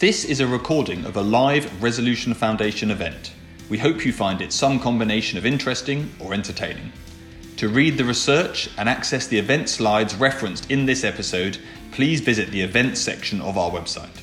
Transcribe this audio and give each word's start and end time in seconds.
This 0.00 0.24
is 0.24 0.40
a 0.40 0.46
recording 0.46 1.04
of 1.04 1.18
a 1.18 1.20
live 1.20 1.82
Resolution 1.82 2.32
Foundation 2.32 2.90
event. 2.90 3.34
We 3.68 3.76
hope 3.76 4.06
you 4.06 4.14
find 4.14 4.40
it 4.40 4.50
some 4.50 4.80
combination 4.80 5.36
of 5.36 5.44
interesting 5.44 6.10
or 6.18 6.32
entertaining. 6.32 6.90
To 7.58 7.68
read 7.68 7.98
the 7.98 8.06
research 8.06 8.70
and 8.78 8.88
access 8.88 9.26
the 9.26 9.38
event 9.38 9.68
slides 9.68 10.14
referenced 10.14 10.70
in 10.70 10.86
this 10.86 11.04
episode, 11.04 11.58
please 11.92 12.22
visit 12.22 12.50
the 12.50 12.62
events 12.62 12.98
section 12.98 13.42
of 13.42 13.58
our 13.58 13.70
website. 13.70 14.22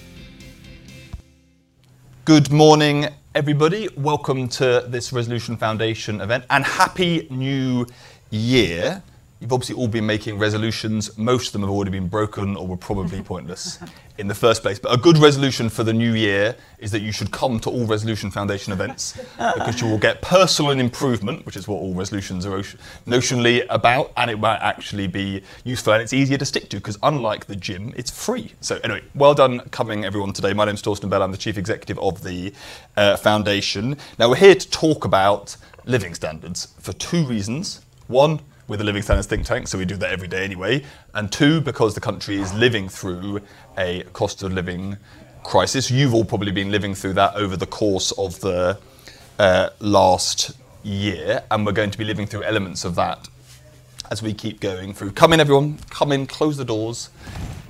Good 2.25 2.51
morning, 2.51 3.09
everybody. 3.35 3.87
Welcome 3.95 4.47
to 4.47 4.83
this 4.87 5.13
Resolution 5.13 5.57
Foundation 5.57 6.21
event 6.21 6.45
and 6.49 6.65
Happy 6.65 7.27
New 7.29 7.85
Year. 8.31 9.03
You've 9.39 9.53
obviously 9.53 9.75
all 9.75 9.87
been 9.87 10.07
making 10.07 10.39
resolutions. 10.39 11.15
Most 11.15 11.47
of 11.47 11.53
them 11.53 11.61
have 11.61 11.69
already 11.69 11.91
been 11.91 12.07
broken 12.07 12.55
or 12.55 12.65
were 12.65 12.77
probably 12.77 13.21
pointless 13.23 13.77
in 14.17 14.27
the 14.27 14.33
first 14.33 14.63
place. 14.63 14.79
But 14.79 14.91
a 14.91 14.97
good 14.97 15.19
resolution 15.19 15.69
for 15.69 15.83
the 15.83 15.93
new 15.93 16.13
year 16.13 16.55
is 16.79 16.89
that 16.89 17.01
you 17.01 17.11
should 17.11 17.31
come 17.31 17.59
to 17.59 17.69
all 17.69 17.85
Resolution 17.85 18.31
Foundation 18.31 18.73
events 18.73 19.13
because 19.37 19.79
you 19.79 19.87
will 19.87 19.99
get 19.99 20.23
personal 20.23 20.71
improvement, 20.71 21.45
which 21.45 21.55
is 21.55 21.67
what 21.67 21.75
all 21.75 21.93
resolutions 21.93 22.47
are 22.47 22.57
notionally 23.05 23.63
about, 23.69 24.11
and 24.17 24.31
it 24.31 24.39
might 24.39 24.57
actually 24.57 25.05
be 25.05 25.43
useful 25.63 25.93
and 25.93 26.01
it's 26.01 26.13
easier 26.13 26.39
to 26.39 26.45
stick 26.45 26.69
to 26.69 26.77
because 26.77 26.97
unlike 27.03 27.45
the 27.45 27.55
gym, 27.55 27.93
it's 27.95 28.09
free. 28.09 28.53
So 28.61 28.79
anyway, 28.83 29.03
well 29.13 29.35
done 29.35 29.59
coming 29.69 30.03
everyone 30.03 30.33
today. 30.33 30.53
My 30.53 30.65
name's 30.65 30.81
Torsten 30.81 31.11
Bell. 31.11 31.21
I'm 31.21 31.31
the 31.31 31.37
Chief 31.37 31.59
Executive 31.59 31.99
of 31.99 32.23
the 32.23 32.53
uh, 32.95 33.17
Foundation. 33.17 33.97
Now 34.17 34.29
we're 34.29 34.37
here 34.37 34.55
to 34.55 34.69
talk 34.71 35.05
about 35.05 35.57
living 35.85 36.15
standards 36.15 36.73
for 36.79 36.93
two 36.93 37.23
reasons. 37.25 37.81
One, 38.07 38.39
with 38.67 38.79
the 38.79 38.85
Living 38.85 39.01
Standards 39.01 39.27
think 39.27 39.45
tank, 39.45 39.67
so 39.67 39.77
we 39.77 39.85
do 39.85 39.95
that 39.97 40.11
every 40.11 40.27
day 40.27 40.43
anyway. 40.43 40.83
And 41.13 41.31
two, 41.31 41.61
because 41.61 41.95
the 41.95 42.01
country 42.01 42.39
is 42.39 42.53
living 42.53 42.89
through 42.89 43.41
a 43.77 44.03
cost 44.13 44.43
of 44.43 44.53
living 44.53 44.97
crisis. 45.43 45.89
You've 45.89 46.13
all 46.13 46.25
probably 46.25 46.51
been 46.51 46.71
living 46.71 46.93
through 46.93 47.13
that 47.13 47.35
over 47.35 47.55
the 47.55 47.65
course 47.65 48.11
of 48.13 48.39
the 48.41 48.77
uh, 49.39 49.69
last 49.79 50.51
year, 50.83 51.43
and 51.49 51.65
we're 51.65 51.71
going 51.71 51.91
to 51.91 51.97
be 51.97 52.03
living 52.03 52.27
through 52.27 52.43
elements 52.43 52.83
of 52.83 52.95
that 52.95 53.27
as 54.11 54.21
we 54.21 54.33
keep 54.33 54.59
going 54.59 54.93
through. 54.93 55.11
Come 55.11 55.33
in, 55.33 55.39
everyone. 55.39 55.77
Come 55.89 56.11
in. 56.11 56.27
Close 56.27 56.57
the 56.57 56.65
doors. 56.65 57.09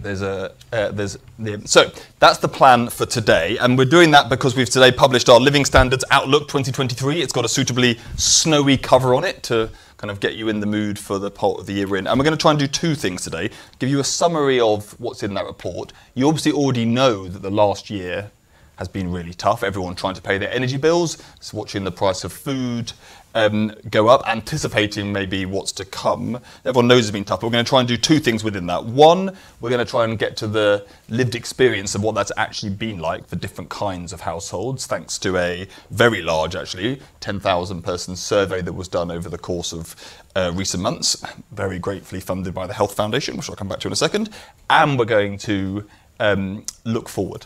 There's 0.01 0.21
a 0.21 0.53
uh, 0.71 0.91
there's 0.91 1.17
the, 1.39 1.61
so 1.65 1.91
that's 2.19 2.37
the 2.37 2.47
plan 2.47 2.89
for 2.89 3.05
today, 3.05 3.57
and 3.57 3.77
we're 3.77 3.85
doing 3.85 4.11
that 4.11 4.29
because 4.29 4.55
we've 4.55 4.69
today 4.69 4.91
published 4.91 5.29
our 5.29 5.39
Living 5.39 5.65
Standards 5.65 6.05
Outlook 6.11 6.43
2023. 6.43 7.21
It's 7.21 7.33
got 7.33 7.45
a 7.45 7.49
suitably 7.49 7.99
snowy 8.15 8.77
cover 8.77 9.15
on 9.15 9.23
it 9.23 9.43
to 9.43 9.69
kind 9.97 10.11
of 10.11 10.19
get 10.19 10.35
you 10.35 10.47
in 10.47 10.59
the 10.59 10.65
mood 10.65 10.97
for 10.99 11.19
the 11.19 11.31
part 11.31 11.59
of 11.59 11.65
the 11.65 11.73
year 11.73 11.97
in. 11.97 12.07
And 12.07 12.19
we're 12.19 12.23
going 12.23 12.37
to 12.37 12.41
try 12.41 12.51
and 12.51 12.59
do 12.59 12.67
two 12.67 12.95
things 12.95 13.23
today 13.23 13.49
give 13.79 13.89
you 13.89 13.99
a 13.99 14.03
summary 14.03 14.59
of 14.59 14.99
what's 14.99 15.23
in 15.23 15.33
that 15.33 15.45
report. 15.45 15.91
You 16.13 16.27
obviously 16.27 16.51
already 16.51 16.85
know 16.85 17.27
that 17.27 17.41
the 17.41 17.51
last 17.51 17.89
year 17.89 18.31
has 18.77 18.87
been 18.87 19.11
really 19.11 19.33
tough. 19.33 19.63
Everyone 19.63 19.95
trying 19.95 20.13
to 20.13 20.21
pay 20.21 20.37
their 20.37 20.51
energy 20.51 20.77
bills, 20.77 21.17
watching 21.51 21.83
the 21.83 21.91
price 21.91 22.23
of 22.23 22.31
food 22.31 22.93
um, 23.37 23.71
go 23.91 24.07
up, 24.07 24.27
anticipating 24.27 25.13
maybe 25.13 25.45
what's 25.45 25.71
to 25.73 25.85
come. 25.85 26.39
Everyone 26.65 26.87
knows 26.87 27.01
it's 27.01 27.11
been 27.11 27.23
tough. 27.23 27.41
But 27.41 27.47
we're 27.47 27.51
going 27.51 27.65
to 27.65 27.69
try 27.69 27.79
and 27.79 27.87
do 27.87 27.95
two 27.95 28.19
things 28.19 28.43
within 28.43 28.65
that. 28.67 28.83
One, 28.83 29.37
we're 29.61 29.69
going 29.69 29.85
to 29.85 29.89
try 29.89 30.05
and 30.05 30.17
get 30.17 30.35
to 30.37 30.47
the 30.47 30.85
lived 31.07 31.35
experience 31.35 31.93
of 31.93 32.01
what 32.01 32.15
that's 32.15 32.31
actually 32.35 32.71
been 32.71 32.97
like 32.97 33.27
for 33.27 33.35
different 33.35 33.69
kinds 33.69 34.11
of 34.11 34.21
households, 34.21 34.87
thanks 34.87 35.19
to 35.19 35.37
a 35.37 35.67
very 35.91 36.23
large, 36.23 36.55
actually, 36.55 36.99
10,000 37.19 37.83
person 37.83 38.15
survey 38.15 38.61
that 38.61 38.73
was 38.73 38.87
done 38.87 39.11
over 39.11 39.29
the 39.29 39.37
course 39.37 39.71
of 39.71 39.95
uh, 40.35 40.51
recent 40.55 40.81
months, 40.81 41.23
very 41.51 41.77
gratefully 41.77 42.21
funded 42.21 42.55
by 42.55 42.65
the 42.65 42.73
Health 42.73 42.95
Foundation, 42.95 43.37
which 43.37 43.49
I'll 43.49 43.55
come 43.55 43.67
back 43.67 43.79
to 43.81 43.87
in 43.87 43.93
a 43.93 43.95
second. 43.95 44.31
And 44.69 44.97
we're 44.97 45.05
going 45.05 45.37
to 45.39 45.87
um, 46.19 46.65
look 46.85 47.07
forward 47.07 47.45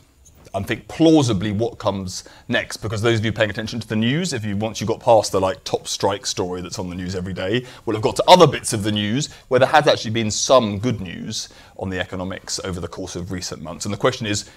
and 0.53 0.67
think 0.67 0.87
plausibly 0.87 1.51
what 1.51 1.77
comes 1.77 2.23
next. 2.47 2.77
Because 2.77 3.01
those 3.01 3.19
of 3.19 3.25
you 3.25 3.31
paying 3.31 3.49
attention 3.49 3.79
to 3.79 3.87
the 3.87 3.95
news, 3.95 4.33
if 4.33 4.43
you 4.43 4.57
once 4.57 4.81
you 4.81 4.87
got 4.87 4.99
past 4.99 5.31
the 5.31 5.39
like 5.39 5.63
top 5.63 5.87
strike 5.87 6.25
story 6.25 6.61
that's 6.61 6.79
on 6.79 6.89
the 6.89 6.95
news 6.95 7.15
every 7.15 7.33
day, 7.33 7.65
will 7.85 7.93
have 7.93 8.03
got 8.03 8.15
to 8.17 8.23
other 8.27 8.47
bits 8.47 8.73
of 8.73 8.83
the 8.83 8.91
news 8.91 9.31
where 9.47 9.59
there 9.59 9.69
has 9.69 9.87
actually 9.87 10.11
been 10.11 10.31
some 10.31 10.79
good 10.79 11.01
news 11.01 11.49
on 11.77 11.89
the 11.89 11.99
economics 11.99 12.59
over 12.63 12.79
the 12.79 12.87
course 12.87 13.15
of 13.15 13.31
recent 13.31 13.61
months. 13.61 13.85
And 13.85 13.93
the 13.93 13.99
question 13.99 14.27
is. 14.27 14.49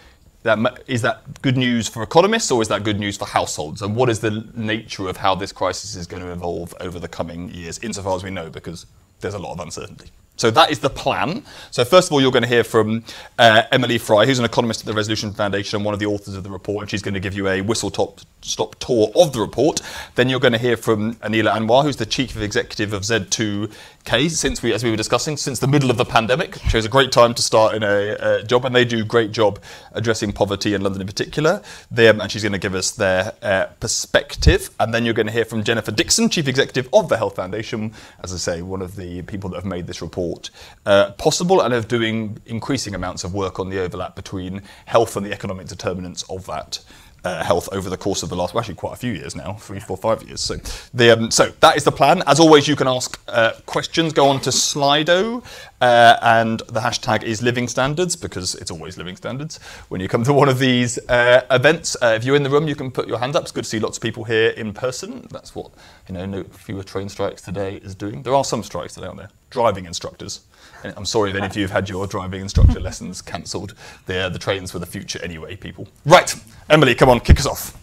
That, 0.42 0.82
is 0.86 1.00
that 1.00 1.40
good 1.40 1.56
news 1.56 1.88
for 1.88 2.02
economists 2.02 2.50
or 2.50 2.60
is 2.60 2.68
that 2.68 2.84
good 2.84 3.00
news 3.00 3.16
for 3.16 3.24
households? 3.24 3.80
And 3.80 3.96
what 3.96 4.10
is 4.10 4.20
the 4.20 4.46
nature 4.54 5.08
of 5.08 5.16
how 5.16 5.34
this 5.34 5.52
crisis 5.52 5.96
is 5.96 6.06
going 6.06 6.22
to 6.22 6.30
evolve 6.32 6.74
over 6.80 6.98
the 6.98 7.08
coming 7.08 7.48
years, 7.48 7.78
insofar 7.78 8.14
as 8.14 8.22
we 8.22 8.28
know, 8.28 8.50
because 8.50 8.84
there's 9.20 9.32
a 9.32 9.38
lot 9.38 9.54
of 9.54 9.60
uncertainty. 9.60 10.10
So 10.36 10.50
that 10.50 10.70
is 10.70 10.80
the 10.80 10.90
plan. 10.90 11.44
So 11.70 11.84
first 11.84 12.08
of 12.08 12.12
all, 12.12 12.20
you're 12.20 12.32
going 12.32 12.42
to 12.42 12.48
hear 12.48 12.64
from 12.64 13.04
uh, 13.38 13.62
Emily 13.70 13.98
Fry, 13.98 14.26
who's 14.26 14.40
an 14.40 14.44
economist 14.44 14.80
at 14.80 14.86
the 14.86 14.92
Resolution 14.92 15.32
Foundation 15.32 15.76
and 15.76 15.84
one 15.84 15.94
of 15.94 16.00
the 16.00 16.06
authors 16.06 16.34
of 16.34 16.42
the 16.42 16.50
report, 16.50 16.82
and 16.82 16.90
she's 16.90 17.02
going 17.02 17.14
to 17.14 17.20
give 17.20 17.34
you 17.34 17.46
a 17.48 17.60
whistle-stop 17.60 18.20
stop 18.40 18.74
tour 18.78 19.10
of 19.14 19.32
the 19.32 19.40
report. 19.40 19.80
Then 20.16 20.28
you're 20.28 20.40
going 20.40 20.52
to 20.52 20.58
hear 20.58 20.76
from 20.76 21.14
Anela 21.16 21.52
Anwar, 21.56 21.84
who's 21.84 21.96
the 21.96 22.04
chief 22.04 22.36
executive 22.36 22.92
of 22.92 23.02
Z2K. 23.02 24.30
Since 24.30 24.62
we, 24.62 24.72
as 24.74 24.84
we 24.84 24.90
were 24.90 24.96
discussing, 24.96 25.36
since 25.36 25.60
the 25.60 25.66
middle 25.66 25.90
of 25.90 25.96
the 25.96 26.04
pandemic, 26.04 26.60
chose 26.68 26.84
a 26.84 26.88
great 26.88 27.10
time 27.10 27.32
to 27.34 27.42
start 27.42 27.74
in 27.74 27.82
a, 27.82 28.42
job, 28.44 28.64
and 28.64 28.74
they 28.74 28.84
do 28.84 29.00
a 29.00 29.04
great 29.04 29.30
job 29.30 29.60
addressing 29.92 30.32
poverty 30.32 30.74
in 30.74 30.82
London 30.82 31.00
in 31.00 31.06
particular. 31.06 31.62
Them, 31.90 32.20
and 32.20 32.30
she's 32.30 32.42
going 32.42 32.52
to 32.52 32.58
give 32.58 32.74
us 32.74 32.90
their 32.90 33.32
uh, 33.40 33.66
perspective. 33.80 34.70
And 34.78 34.92
then 34.92 35.04
you're 35.04 35.14
going 35.14 35.28
to 35.28 35.32
hear 35.32 35.44
from 35.44 35.64
Jennifer 35.64 35.92
Dixon, 35.92 36.28
chief 36.28 36.48
executive 36.48 36.88
of 36.92 37.08
the 37.08 37.16
Health 37.16 37.36
Foundation, 37.36 37.94
as 38.22 38.34
I 38.34 38.36
say, 38.36 38.62
one 38.62 38.82
of 38.82 38.96
the 38.96 39.22
people 39.22 39.48
that 39.50 39.56
have 39.56 39.64
made 39.64 39.86
this 39.86 40.02
report 40.02 40.23
support 40.24 40.50
uh, 40.86 41.12
possible 41.12 41.60
and 41.60 41.74
of 41.74 41.88
doing 41.88 42.38
increasing 42.46 42.94
amounts 42.94 43.24
of 43.24 43.34
work 43.34 43.58
on 43.58 43.70
the 43.70 43.80
overlap 43.80 44.16
between 44.16 44.62
health 44.86 45.16
and 45.16 45.24
the 45.24 45.32
economic 45.32 45.66
determinants 45.66 46.22
of 46.28 46.46
that. 46.46 46.80
Uh, 47.24 47.42
health 47.42 47.70
over 47.72 47.88
the 47.88 47.96
course 47.96 48.22
of 48.22 48.28
the 48.28 48.36
last, 48.36 48.52
well, 48.52 48.60
actually 48.60 48.74
quite 48.74 48.92
a 48.92 48.96
few 48.96 49.14
years 49.14 49.34
now, 49.34 49.54
three, 49.54 49.80
four, 49.80 49.96
five 49.96 50.22
years. 50.24 50.42
So, 50.42 50.56
the, 50.92 51.10
um, 51.10 51.30
so 51.30 51.54
that 51.60 51.74
is 51.74 51.82
the 51.82 51.90
plan. 51.90 52.22
As 52.26 52.38
always, 52.38 52.68
you 52.68 52.76
can 52.76 52.86
ask 52.86 53.18
uh, 53.28 53.52
questions. 53.64 54.12
Go 54.12 54.28
on 54.28 54.40
to 54.42 54.50
Slido, 54.50 55.42
uh, 55.80 56.18
and 56.20 56.60
the 56.68 56.80
hashtag 56.80 57.22
is 57.22 57.40
Living 57.40 57.66
Standards 57.66 58.14
because 58.14 58.54
it's 58.56 58.70
always 58.70 58.98
Living 58.98 59.16
Standards 59.16 59.58
when 59.88 60.02
you 60.02 60.08
come 60.08 60.22
to 60.22 60.34
one 60.34 60.50
of 60.50 60.58
these 60.58 60.98
uh, 61.08 61.40
events. 61.50 61.96
Uh, 62.02 62.12
if 62.14 62.24
you're 62.26 62.36
in 62.36 62.42
the 62.42 62.50
room, 62.50 62.68
you 62.68 62.76
can 62.76 62.90
put 62.90 63.08
your 63.08 63.18
hand 63.18 63.34
up. 63.36 63.44
It's 63.44 63.52
good 63.52 63.64
to 63.64 63.70
see 63.70 63.80
lots 63.80 63.96
of 63.96 64.02
people 64.02 64.24
here 64.24 64.50
in 64.50 64.74
person. 64.74 65.26
That's 65.30 65.54
what 65.54 65.70
you 66.06 66.12
know. 66.12 66.26
No 66.26 66.44
fewer 66.44 66.82
train 66.82 67.08
strikes 67.08 67.40
today 67.40 67.76
is 67.76 67.94
doing. 67.94 68.22
There 68.22 68.34
are 68.34 68.44
some 68.44 68.62
strikes 68.62 68.92
today, 68.92 69.06
aren't 69.06 69.20
there? 69.20 69.30
Driving 69.54 69.86
instructors. 69.86 70.40
I'm 70.82 71.06
sorry 71.06 71.30
if 71.30 71.36
any 71.36 71.46
of 71.46 71.56
you 71.56 71.62
have 71.62 71.70
had 71.70 71.88
your 71.88 72.08
driving 72.08 72.40
instructor 72.42 72.80
lessons 72.80 73.22
cancelled. 73.22 73.72
They're 74.06 74.28
the 74.28 74.38
trains 74.38 74.72
for 74.72 74.80
the 74.80 74.86
future 74.86 75.22
anyway, 75.22 75.54
people. 75.54 75.86
Right, 76.04 76.34
Emily, 76.68 76.96
come 76.96 77.08
on, 77.08 77.20
kick 77.20 77.38
us 77.38 77.46
off. 77.46 77.78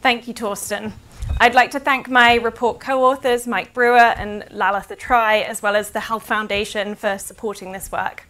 Thank 0.00 0.28
you, 0.28 0.32
Torsten. 0.32 0.92
I'd 1.40 1.54
like 1.54 1.72
to 1.72 1.80
thank 1.80 2.08
my 2.08 2.36
report 2.36 2.78
co-authors, 2.78 3.48
Mike 3.48 3.74
Brewer 3.74 3.98
and 3.98 4.44
Lalitha 4.44 4.96
Try, 4.96 5.40
as 5.40 5.60
well 5.60 5.74
as 5.74 5.90
the 5.90 6.00
Health 6.00 6.22
Foundation 6.24 6.94
for 6.94 7.18
supporting 7.18 7.72
this 7.72 7.90
work. 7.90 8.26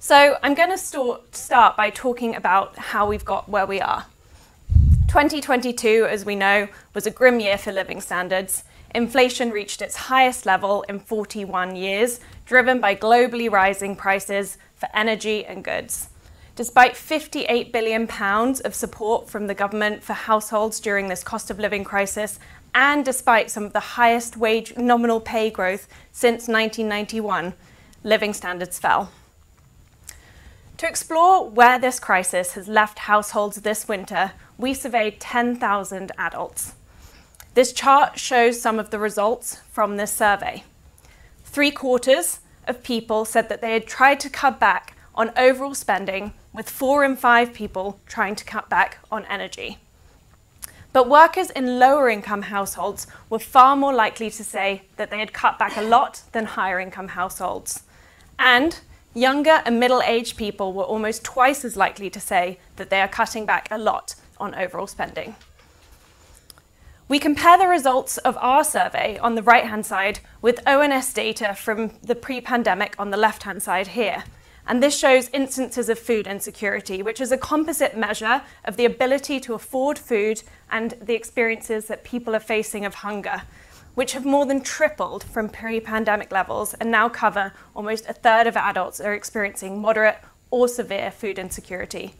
So 0.00 0.36
I'm 0.42 0.54
going 0.54 0.70
to 0.70 0.76
start 0.76 1.76
by 1.76 1.90
talking 1.90 2.34
about 2.34 2.76
how 2.76 3.08
we've 3.08 3.24
got 3.24 3.48
where 3.48 3.64
we 3.64 3.80
are. 3.80 4.06
2022, 5.14 6.08
as 6.10 6.24
we 6.24 6.34
know, 6.34 6.66
was 6.92 7.06
a 7.06 7.10
grim 7.12 7.38
year 7.38 7.56
for 7.56 7.70
living 7.70 8.00
standards. 8.00 8.64
Inflation 8.96 9.52
reached 9.52 9.80
its 9.80 9.94
highest 9.94 10.44
level 10.44 10.84
in 10.88 10.98
41 10.98 11.76
years, 11.76 12.18
driven 12.46 12.80
by 12.80 12.96
globally 12.96 13.48
rising 13.48 13.94
prices 13.94 14.58
for 14.74 14.88
energy 14.92 15.44
and 15.44 15.62
goods. 15.62 16.08
Despite 16.56 16.94
£58 16.94 17.70
billion 17.70 18.10
of 18.64 18.74
support 18.74 19.30
from 19.30 19.46
the 19.46 19.54
government 19.54 20.02
for 20.02 20.14
households 20.14 20.80
during 20.80 21.06
this 21.06 21.22
cost 21.22 21.48
of 21.48 21.60
living 21.60 21.84
crisis, 21.84 22.40
and 22.74 23.04
despite 23.04 23.52
some 23.52 23.62
of 23.62 23.72
the 23.72 23.94
highest 23.94 24.36
wage 24.36 24.76
nominal 24.76 25.20
pay 25.20 25.48
growth 25.48 25.86
since 26.10 26.48
1991, 26.48 27.54
living 28.02 28.32
standards 28.32 28.80
fell. 28.80 29.12
To 30.78 30.88
explore 30.88 31.48
where 31.48 31.78
this 31.78 32.00
crisis 32.00 32.54
has 32.54 32.66
left 32.66 32.98
households 32.98 33.58
this 33.58 33.86
winter, 33.86 34.32
we 34.58 34.74
surveyed 34.74 35.20
10,000 35.20 36.12
adults. 36.18 36.74
This 37.54 37.72
chart 37.72 38.18
shows 38.18 38.60
some 38.60 38.78
of 38.78 38.90
the 38.90 38.98
results 38.98 39.60
from 39.70 39.96
this 39.96 40.12
survey. 40.12 40.64
Three 41.44 41.70
quarters 41.70 42.40
of 42.66 42.82
people 42.82 43.24
said 43.24 43.48
that 43.48 43.60
they 43.60 43.72
had 43.72 43.86
tried 43.86 44.20
to 44.20 44.30
cut 44.30 44.58
back 44.58 44.96
on 45.14 45.30
overall 45.36 45.74
spending, 45.74 46.32
with 46.52 46.68
four 46.68 47.04
in 47.04 47.16
five 47.16 47.52
people 47.52 48.00
trying 48.06 48.34
to 48.34 48.44
cut 48.44 48.68
back 48.68 48.98
on 49.10 49.24
energy. 49.26 49.78
But 50.92 51.08
workers 51.08 51.50
in 51.50 51.80
lower 51.80 52.08
income 52.08 52.42
households 52.42 53.06
were 53.28 53.40
far 53.40 53.74
more 53.76 53.92
likely 53.92 54.30
to 54.30 54.44
say 54.44 54.82
that 54.96 55.10
they 55.10 55.18
had 55.18 55.32
cut 55.32 55.58
back 55.58 55.76
a 55.76 55.82
lot 55.82 56.22
than 56.32 56.46
higher 56.46 56.78
income 56.78 57.08
households. 57.08 57.82
And 58.38 58.78
younger 59.14 59.62
and 59.64 59.80
middle 59.80 60.02
aged 60.02 60.36
people 60.36 60.72
were 60.72 60.84
almost 60.84 61.24
twice 61.24 61.64
as 61.64 61.76
likely 61.76 62.10
to 62.10 62.20
say 62.20 62.58
that 62.76 62.90
they 62.90 63.00
are 63.00 63.08
cutting 63.08 63.46
back 63.46 63.68
a 63.70 63.78
lot 63.78 64.14
on 64.38 64.54
overall 64.54 64.86
spending. 64.86 65.36
We 67.06 67.18
compare 67.18 67.58
the 67.58 67.68
results 67.68 68.16
of 68.18 68.36
our 68.38 68.64
survey 68.64 69.18
on 69.18 69.34
the 69.34 69.42
right 69.42 69.66
hand 69.66 69.84
side 69.84 70.20
with 70.40 70.66
ONS 70.66 71.12
data 71.12 71.54
from 71.54 71.92
the 72.02 72.14
pre 72.14 72.40
pandemic 72.40 72.94
on 72.98 73.10
the 73.10 73.16
left 73.16 73.42
hand 73.42 73.62
side 73.62 73.88
here. 73.88 74.24
And 74.66 74.82
this 74.82 74.98
shows 74.98 75.28
instances 75.28 75.90
of 75.90 75.98
food 75.98 76.26
insecurity, 76.26 77.02
which 77.02 77.20
is 77.20 77.30
a 77.30 77.36
composite 77.36 77.96
measure 77.96 78.40
of 78.64 78.76
the 78.76 78.86
ability 78.86 79.38
to 79.40 79.52
afford 79.52 79.98
food 79.98 80.42
and 80.70 80.92
the 80.92 81.14
experiences 81.14 81.86
that 81.86 82.04
people 82.04 82.34
are 82.34 82.40
facing 82.40 82.86
of 82.86 82.94
hunger, 82.94 83.42
which 83.94 84.12
have 84.12 84.24
more 84.24 84.46
than 84.46 84.60
tripled 84.60 85.24
from 85.24 85.48
pre 85.48 85.80
pandemic 85.80 86.32
levels 86.32 86.74
and 86.74 86.90
now 86.90 87.08
cover 87.08 87.52
almost 87.74 88.08
a 88.08 88.12
third 88.12 88.46
of 88.46 88.56
adults 88.56 89.00
are 89.00 89.14
experiencing 89.14 89.80
moderate 89.80 90.18
or 90.50 90.68
severe 90.68 91.10
food 91.10 91.38
insecurity. 91.38 92.14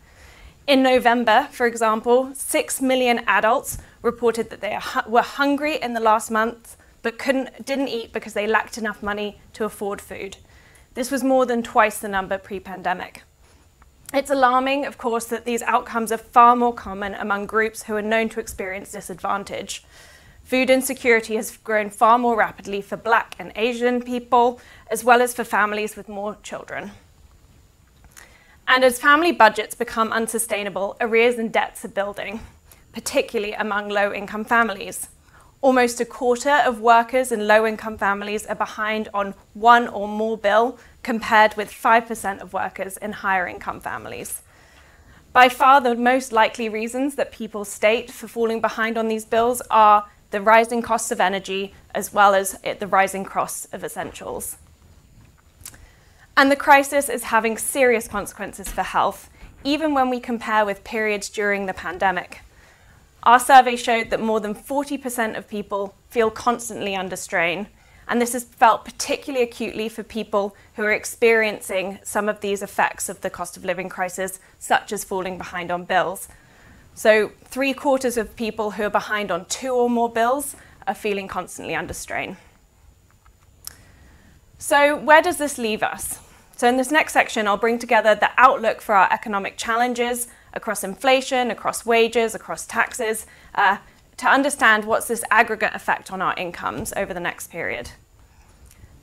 In 0.67 0.83
November, 0.83 1.49
for 1.51 1.67
example, 1.67 2.33
6 2.35 2.81
million 2.81 3.21
adults 3.27 3.79
reported 4.03 4.51
that 4.51 4.61
they 4.61 4.79
were 5.07 5.23
hungry 5.23 5.77
in 5.81 5.93
the 5.93 6.01
last 6.01 6.31
month 6.31 6.77
but 7.03 7.19
couldn't, 7.19 7.67
didn't 7.67 7.89
eat 7.89 8.13
because 8.13 8.33
they 8.33 8.47
lacked 8.47 8.79
enough 8.79 9.03
money 9.03 9.39
to 9.53 9.65
afford 9.65 10.01
food. 10.01 10.39
This 10.95 11.11
was 11.11 11.23
more 11.23 11.45
than 11.45 11.63
twice 11.63 11.99
the 11.99 12.09
number 12.09 12.39
pre 12.39 12.59
pandemic. 12.61 13.23
It's 14.13 14.31
alarming, 14.31 14.87
of 14.87 14.97
course, 14.97 15.27
that 15.27 15.45
these 15.45 15.61
outcomes 15.63 16.13
are 16.13 16.19
far 16.19 16.57
more 16.57 16.73
common 16.73 17.15
among 17.15 17.47
groups 17.47 17.83
who 17.83 17.97
are 17.97 18.03
known 18.03 18.29
to 18.31 18.41
experience 18.41 18.93
disadvantage. 18.93 19.85
Food 20.45 20.69
insecurity 20.69 21.37
has 21.37 21.57
grown 21.57 21.89
far 21.89 22.19
more 22.19 22.37
rapidly 22.37 22.83
for 22.83 22.99
Black 22.99 23.35
and 23.39 23.51
Asian 23.57 24.03
people, 24.03 24.61
as 24.91 25.03
well 25.03 25.23
as 25.23 25.35
for 25.35 25.43
families 25.43 25.97
with 25.97 26.07
more 26.07 26.37
children. 26.43 26.91
And 28.69 28.85
as 28.85 29.01
family 29.01 29.33
budgets 29.33 29.75
become 29.75 30.13
unsustainable, 30.13 30.99
arrears 31.01 31.37
and 31.37 31.51
debts 31.51 31.83
are 31.85 31.89
building, 31.89 32.41
particularly 32.93 33.55
among 33.55 33.89
low 33.89 34.13
income 34.13 34.45
families. 34.45 35.09
Almost 35.63 35.99
a 36.01 36.05
quarter 36.05 36.61
of 36.67 36.79
workers 36.79 37.33
in 37.33 37.47
low 37.47 37.67
income 37.67 37.97
families 37.97 38.45
are 38.45 38.55
behind 38.55 39.09
on 39.15 39.33
one 39.55 39.89
or 39.89 40.07
more 40.07 40.37
bill, 40.37 40.79
compared 41.03 41.57
with 41.57 41.71
5% 41.71 42.41
of 42.41 42.53
workers 42.53 42.99
in 42.99 43.13
higher 43.13 43.47
income 43.47 43.81
families. 43.81 44.43
By 45.33 45.49
far, 45.49 45.81
the 45.81 45.95
most 45.95 46.33
likely 46.33 46.69
reasons 46.69 47.15
that 47.15 47.33
people 47.33 47.65
state 47.65 48.11
for 48.11 48.29
falling 48.29 48.61
behind 48.61 48.99
on 48.99 49.09
these 49.09 49.25
bills 49.25 49.63
are 49.71 50.07
the 50.35 50.43
rising 50.43 50.83
costs 50.83 51.13
of 51.13 51.21
energy 51.21 51.73
as 51.95 52.13
well 52.13 52.35
as 52.35 52.59
the 52.81 52.89
rising 52.89 53.25
costs 53.25 53.69
of 53.73 53.85
essentials. 53.85 54.57
And 56.37 56.51
the 56.51 56.57
crisis 56.57 57.09
is 57.09 57.31
having 57.35 57.57
serious 57.57 58.09
consequences 58.09 58.69
for 58.69 58.83
health, 58.83 59.31
even 59.63 59.95
when 59.95 60.11
we 60.11 60.19
compare 60.19 60.67
with 60.67 60.83
periods 60.83 61.29
during 61.29 61.67
the 61.67 61.73
pandemic. 61.73 62.41
Our 63.23 63.39
survey 63.39 63.77
showed 63.77 64.11
that 64.11 64.21
more 64.21 64.41
than 64.41 64.57
40% 64.57 65.39
of 65.39 65.47
people 65.47 65.95
feel 66.11 66.31
constantly 66.31 66.97
under 66.97 67.15
strain, 67.15 67.69
and 68.09 68.21
this 68.21 68.35
is 68.35 68.43
felt 68.43 68.85
particularly 68.85 69.45
acutely 69.45 69.89
for 69.89 70.03
people 70.03 70.57
who 70.75 70.83
are 70.83 70.91
experiencing 70.91 72.01
some 72.03 72.29
of 72.29 72.41
these 72.41 72.61
effects 72.61 73.09
of 73.09 73.21
the 73.21 73.31
cost 73.31 73.57
of 73.57 73.65
living 73.65 73.89
crisis, 73.89 74.41
such 74.59 74.93
as 74.93 75.05
falling 75.05 75.39
behind 75.39 75.71
on 75.71 75.85
bills. 75.85 76.27
So, 76.95 77.33
three 77.45 77.75
quarters 77.75 78.17
of 78.17 78.37
people 78.37 78.73
who 78.73 78.85
are 78.85 78.91
behind 78.91 79.31
on 79.31 79.47
two 79.47 79.75
or 79.75 79.91
more 79.91 80.09
bills 80.09 80.55
are 80.87 80.95
feeling 80.95 81.27
constantly 81.27 81.75
under 81.75 81.93
strain. 81.93 82.37
So, 84.59 84.97
where 84.97 85.21
does 85.21 85.39
this 85.39 85.59
leave 85.59 85.83
us? 85.83 86.21
So, 86.57 86.69
in 86.69 86.77
this 86.77 86.93
next 86.93 87.13
section, 87.13 87.49
I'll 87.49 87.57
bring 87.57 87.81
together 87.81 88.15
the 88.15 88.31
outlook 88.37 88.81
for 88.81 88.95
our 88.95 89.13
economic 89.13 89.57
challenges 89.57 90.29
across 90.53 90.85
inflation, 90.85 91.51
across 91.51 91.85
wages, 91.85 92.33
across 92.35 92.65
taxes, 92.65 93.27
uh, 93.57 93.79
to 94.17 94.27
understand 94.29 94.85
what's 94.85 95.09
this 95.09 95.25
aggregate 95.33 95.75
effect 95.75 96.13
on 96.13 96.23
our 96.23 96.35
incomes 96.37 96.93
over 96.97 97.13
the 97.13 97.21
next 97.21 97.51
period. 97.51 97.91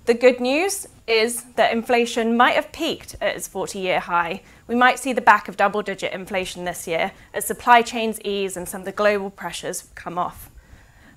The 0.06 0.14
good 0.14 0.40
news 0.40 0.88
is 1.12 1.44
that 1.56 1.74
inflation 1.74 2.38
might 2.38 2.56
have 2.56 2.72
peaked 2.72 3.16
at 3.20 3.36
its 3.36 3.48
40 3.48 3.80
year 3.80 4.00
high. 4.00 4.42
We 4.66 4.76
might 4.76 4.98
see 4.98 5.12
the 5.12 5.22
back 5.22 5.50
of 5.50 5.58
double 5.58 5.82
digit 5.82 6.14
inflation 6.14 6.64
this 6.64 6.88
year 6.88 7.12
as 7.34 7.44
supply 7.44 7.82
chains 7.82 8.22
ease 8.22 8.56
and 8.56 8.68
some 8.68 8.82
of 8.82 8.86
the 8.86 8.94
global 8.94 9.30
pressures 9.30 9.90
come 9.94 10.18
off. 10.18 10.50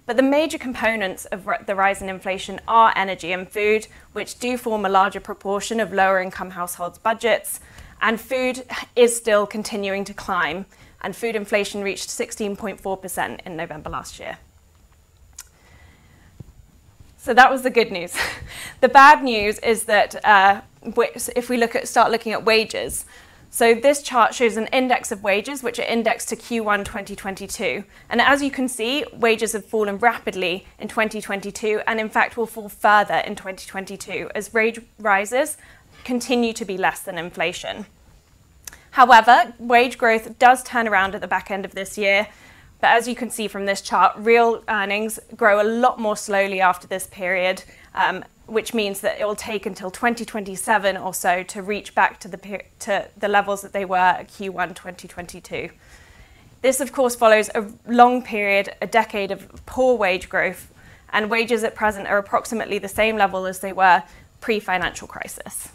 But 0.04 0.16
the 0.16 0.22
major 0.22 0.58
components 0.58 1.24
of 1.26 1.48
the 1.66 1.76
rise 1.76 2.02
in 2.02 2.08
inflation 2.08 2.60
are 2.66 2.92
energy 2.96 3.32
and 3.32 3.48
food, 3.48 3.86
which 4.12 4.38
do 4.38 4.58
form 4.58 4.84
a 4.84 4.88
larger 4.90 5.20
proportion 5.20 5.80
of 5.80 5.92
lower 5.92 6.20
income 6.20 6.50
households' 6.50 6.98
budgets, 6.98 7.60
and 8.02 8.20
food 8.20 8.64
is 8.96 9.16
still 9.16 9.46
continuing 9.46 10.04
to 10.04 10.12
climb, 10.12 10.66
and 11.00 11.16
food 11.16 11.36
inflation 11.36 11.82
reached 11.82 12.08
16.4% 12.08 13.40
in 13.46 13.56
November 13.56 13.88
last 13.88 14.18
year. 14.18 14.38
So 17.24 17.32
that 17.32 17.50
was 17.50 17.62
the 17.62 17.70
good 17.70 17.90
news. 17.90 18.14
the 18.82 18.88
bad 18.90 19.24
news 19.24 19.58
is 19.60 19.84
that 19.84 20.22
uh, 20.26 20.60
if 21.34 21.48
we 21.48 21.56
look 21.56 21.74
at, 21.74 21.88
start 21.88 22.10
looking 22.10 22.32
at 22.32 22.44
wages, 22.44 23.06
so 23.48 23.72
this 23.72 24.02
chart 24.02 24.34
shows 24.34 24.58
an 24.58 24.66
index 24.66 25.10
of 25.10 25.22
wages, 25.22 25.62
which 25.62 25.78
are 25.78 25.84
indexed 25.84 26.28
to 26.28 26.36
Q1 26.36 26.84
2022. 26.84 27.84
And 28.10 28.20
as 28.20 28.42
you 28.42 28.50
can 28.50 28.68
see, 28.68 29.06
wages 29.14 29.54
have 29.54 29.64
fallen 29.64 29.96
rapidly 29.96 30.66
in 30.78 30.88
2022, 30.88 31.80
and 31.86 31.98
in 31.98 32.10
fact 32.10 32.36
will 32.36 32.44
fall 32.44 32.68
further 32.68 33.14
in 33.14 33.36
2022 33.36 34.30
as 34.34 34.52
wage 34.52 34.82
rises 34.98 35.56
continue 36.04 36.52
to 36.52 36.66
be 36.66 36.76
less 36.76 37.00
than 37.00 37.16
inflation. 37.16 37.86
However, 38.90 39.54
wage 39.58 39.96
growth 39.96 40.38
does 40.38 40.62
turn 40.62 40.86
around 40.86 41.14
at 41.14 41.22
the 41.22 41.26
back 41.26 41.50
end 41.50 41.64
of 41.64 41.74
this 41.74 41.96
year, 41.96 42.28
but 42.84 42.90
as 42.90 43.08
you 43.08 43.14
can 43.14 43.30
see 43.30 43.48
from 43.48 43.64
this 43.64 43.80
chart, 43.80 44.12
real 44.18 44.62
earnings 44.68 45.18
grow 45.34 45.58
a 45.58 45.64
lot 45.64 45.98
more 45.98 46.18
slowly 46.18 46.60
after 46.60 46.86
this 46.86 47.06
period, 47.06 47.64
um, 47.94 48.22
which 48.44 48.74
means 48.74 49.00
that 49.00 49.18
it 49.18 49.24
will 49.24 49.34
take 49.34 49.64
until 49.64 49.90
2027 49.90 50.98
or 50.98 51.14
so 51.14 51.42
to 51.44 51.62
reach 51.62 51.94
back 51.94 52.20
to 52.20 52.28
the, 52.28 52.62
to 52.80 53.08
the 53.16 53.26
levels 53.26 53.62
that 53.62 53.72
they 53.72 53.86
were 53.86 53.96
at 53.96 54.28
Q1 54.28 54.74
2022. 54.74 55.70
This, 56.60 56.78
of 56.78 56.92
course, 56.92 57.16
follows 57.16 57.48
a 57.54 57.64
long 57.86 58.22
period, 58.22 58.74
a 58.82 58.86
decade 58.86 59.30
of 59.30 59.64
poor 59.64 59.96
wage 59.96 60.28
growth, 60.28 60.70
and 61.10 61.30
wages 61.30 61.64
at 61.64 61.74
present 61.74 62.06
are 62.06 62.18
approximately 62.18 62.76
the 62.76 62.86
same 62.86 63.16
level 63.16 63.46
as 63.46 63.60
they 63.60 63.72
were 63.72 64.02
pre 64.42 64.60
financial 64.60 65.08
crisis. 65.08 65.70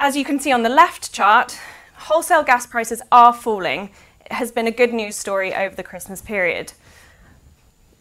As 0.00 0.16
you 0.16 0.24
can 0.24 0.40
see 0.40 0.50
on 0.50 0.64
the 0.64 0.68
left 0.68 1.12
chart, 1.12 1.56
wholesale 1.94 2.42
gas 2.42 2.66
prices 2.66 3.00
are 3.12 3.32
falling. 3.32 3.90
Has 4.30 4.52
been 4.52 4.66
a 4.66 4.72
good 4.72 4.92
news 4.92 5.16
story 5.16 5.54
over 5.54 5.74
the 5.74 5.82
Christmas 5.82 6.22
period. 6.22 6.72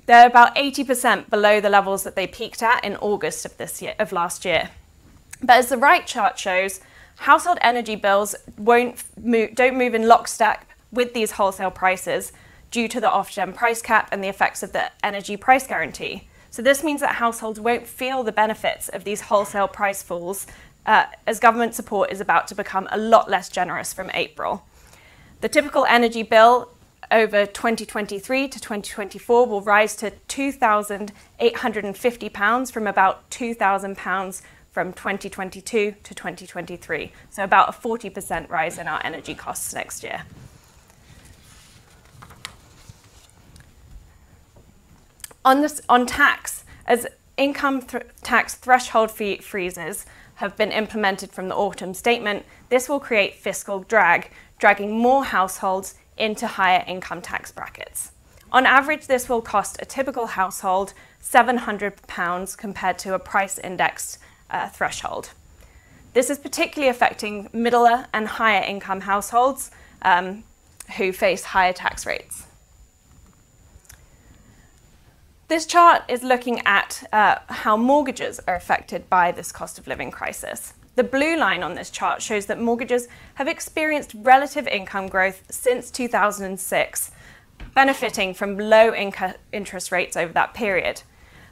They're 0.06 0.28
about 0.28 0.56
80% 0.56 1.30
below 1.30 1.62
the 1.62 1.70
levels 1.70 2.04
that 2.04 2.16
they 2.16 2.28
peaked 2.28 2.62
at 2.64 2.84
in 2.84 2.96
August 2.98 3.46
of 3.46 3.58
this 3.58 3.82
year 3.82 3.96
of 4.00 4.12
last 4.12 4.46
year. 4.46 4.70
But 5.42 5.58
as 5.58 5.70
the 5.70 5.78
right 5.78 6.06
chart 6.06 6.38
shows, 6.38 6.82
household 7.18 7.58
energy 7.62 7.96
bills 7.96 8.36
won't 8.58 9.04
move, 9.22 9.56
don't 9.56 9.78
move 9.78 9.94
in 9.94 10.08
lockstep 10.08 10.66
with 10.92 11.14
these 11.14 11.32
wholesale 11.32 11.72
prices 11.72 12.32
due 12.72 12.88
to 12.88 13.00
the 13.00 13.08
Ofgem 13.08 13.54
price 13.54 13.82
cap 13.82 14.10
and 14.12 14.24
the 14.24 14.28
effects 14.28 14.64
of 14.64 14.74
the 14.74 14.92
energy 15.04 15.38
price 15.38 15.68
guarantee. 15.68 16.28
So 16.50 16.62
this 16.62 16.84
means 16.84 17.02
that 17.02 17.16
households 17.16 17.60
won't 17.60 17.88
feel 17.88 18.24
the 18.24 18.32
benefits 18.32 18.90
of 18.90 19.04
these 19.04 19.22
wholesale 19.22 19.68
price 19.68 20.04
falls 20.04 20.48
uh, 20.86 21.06
as 21.28 21.40
government 21.40 21.76
support 21.76 22.12
is 22.12 22.20
about 22.20 22.48
to 22.48 22.56
become 22.56 22.88
a 22.92 22.98
lot 22.98 23.30
less 23.30 23.50
generous 23.50 23.94
from 23.94 24.10
April. 24.14 24.66
The 25.42 25.50
typical 25.50 25.86
energy 25.86 26.24
bill 26.24 26.70
over 27.10 27.48
2023 27.48 28.48
to 28.48 28.60
2024 28.60 29.48
will 29.48 29.62
rise 29.62 29.96
to 29.98 30.12
£2,850 30.30 32.72
from 32.72 32.86
about 32.86 33.28
£2,000 33.32 34.42
from 34.72 34.94
2022 34.94 35.96
to 36.04 36.16
2023. 36.16 37.12
So 37.32 37.44
about 37.44 37.70
a 37.70 37.72
40% 37.72 38.50
rise 38.50 38.78
in 38.78 38.88
our 38.88 39.02
energy 39.04 39.34
costs 39.34 39.74
next 39.74 40.04
year. 40.04 40.26
On, 45.44 45.62
this, 45.62 45.82
on 45.90 46.06
tax, 46.06 46.66
as 46.86 47.08
income 47.36 47.82
th- 47.82 48.04
tax 48.22 48.54
threshold 48.54 49.10
fee 49.10 49.40
freezes, 49.40 50.06
have 50.36 50.56
been 50.58 50.72
implemented 50.72 51.32
from 51.32 51.48
the 51.50 51.56
autumn 51.56 51.94
statement, 51.94 52.46
this 52.70 52.90
will 52.90 53.00
create 53.00 53.36
fiscal 53.36 53.82
drag, 53.82 54.32
dragging 54.62 54.92
more 54.98 55.26
households 55.26 55.96
into 56.18 56.46
higher 56.46 56.86
income 56.88 57.22
tax 57.22 57.52
brackets. 57.52 58.12
On 58.52 58.66
average, 58.66 59.08
this 59.08 59.28
will 59.28 59.42
cost 59.42 59.82
a 59.82 59.86
typical 59.86 60.28
household 60.28 60.94
£700 61.22 62.58
compared 62.58 63.00
to 63.00 63.14
a 63.16 63.20
price 63.20 63.58
indexed 63.58 64.20
uh, 64.52 64.70
threshold. 64.70 65.32
This 66.14 66.30
is 66.30 66.38
particularly 66.38 66.90
affecting 66.90 67.50
middle 67.52 67.88
and 68.14 68.28
higher 68.28 68.64
income 68.64 69.02
households 69.02 69.72
um, 70.04 70.44
who 70.98 71.12
face 71.12 71.44
higher 71.44 71.74
tax 71.74 72.06
rates. 72.06 72.46
This 75.48 75.66
chart 75.66 76.04
is 76.08 76.22
looking 76.22 76.62
at 76.66 77.04
uh, 77.12 77.38
how 77.48 77.78
mortgages 77.78 78.40
are 78.48 78.56
affected 78.56 79.10
by 79.10 79.32
this 79.32 79.52
cost 79.52 79.80
of 79.80 79.88
living 79.88 80.12
crisis. 80.12 80.74
The 80.96 81.04
blue 81.04 81.38
line 81.38 81.64
on 81.64 81.76
this 81.76 81.90
chart 81.90 82.22
shows 82.22 82.48
that 82.48 82.60
mortgages 82.60 83.08
have 83.36 83.48
experienced 83.48 84.14
relative 84.14 84.68
income 84.68 85.08
growth 85.08 85.44
since 85.50 85.90
2006 85.90 87.12
benefiting 87.74 88.34
from 88.34 88.58
low 88.58 88.94
interest 89.54 89.92
rates 89.92 90.18
over 90.18 90.34
that 90.34 90.54
period. 90.54 91.04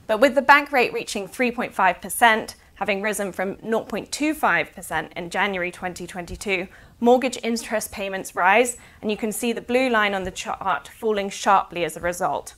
But 0.08 0.20
with 0.20 0.36
the 0.36 0.42
bank 0.42 0.72
rate 0.72 0.92
reaching 0.92 1.28
3.5%, 1.28 2.56
having 2.76 3.02
risen 3.02 3.32
from 3.32 3.56
0.25% 3.58 5.12
in 5.14 5.30
January 5.30 5.72
2022, 5.72 6.68
mortgage 7.00 7.38
interest 7.44 7.92
payments 7.92 8.36
rise, 8.36 8.78
and 9.02 9.12
you 9.12 9.18
can 9.18 9.32
see 9.32 9.54
the 9.54 9.62
blue 9.62 9.90
line 9.90 10.14
on 10.14 10.24
the 10.24 10.32
chart 10.32 10.88
falling 10.88 11.30
sharply 11.30 11.86
as 11.86 11.96
a 11.96 12.02
result. 12.02 12.56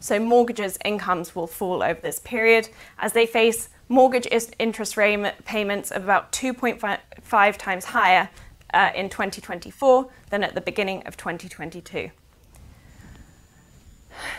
So 0.00 0.20
mortgages' 0.20 0.78
incomes 0.84 1.34
will 1.34 1.48
fall 1.48 1.82
over 1.82 2.00
this 2.00 2.20
period 2.20 2.68
as 2.98 3.12
they 3.12 3.26
face 3.26 3.68
mortgage 3.88 4.28
interest 4.58 4.96
rate 4.96 5.44
payments 5.44 5.90
of 5.90 6.04
about 6.04 6.32
2.5 6.32 7.56
times 7.56 7.84
higher 7.86 8.28
uh, 8.74 8.90
in 8.94 9.08
2024 9.08 10.10
than 10.30 10.44
at 10.44 10.54
the 10.54 10.60
beginning 10.60 11.02
of 11.06 11.16
2022. 11.16 12.10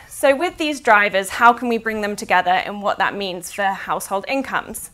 So, 0.08 0.36
with 0.36 0.58
these 0.58 0.82
drivers, 0.82 1.30
how 1.30 1.54
can 1.54 1.70
we 1.70 1.78
bring 1.78 2.02
them 2.02 2.16
together 2.16 2.52
and 2.52 2.82
what 2.82 2.98
that 2.98 3.16
means 3.16 3.54
for 3.54 3.64
household 3.64 4.26
incomes? 4.28 4.92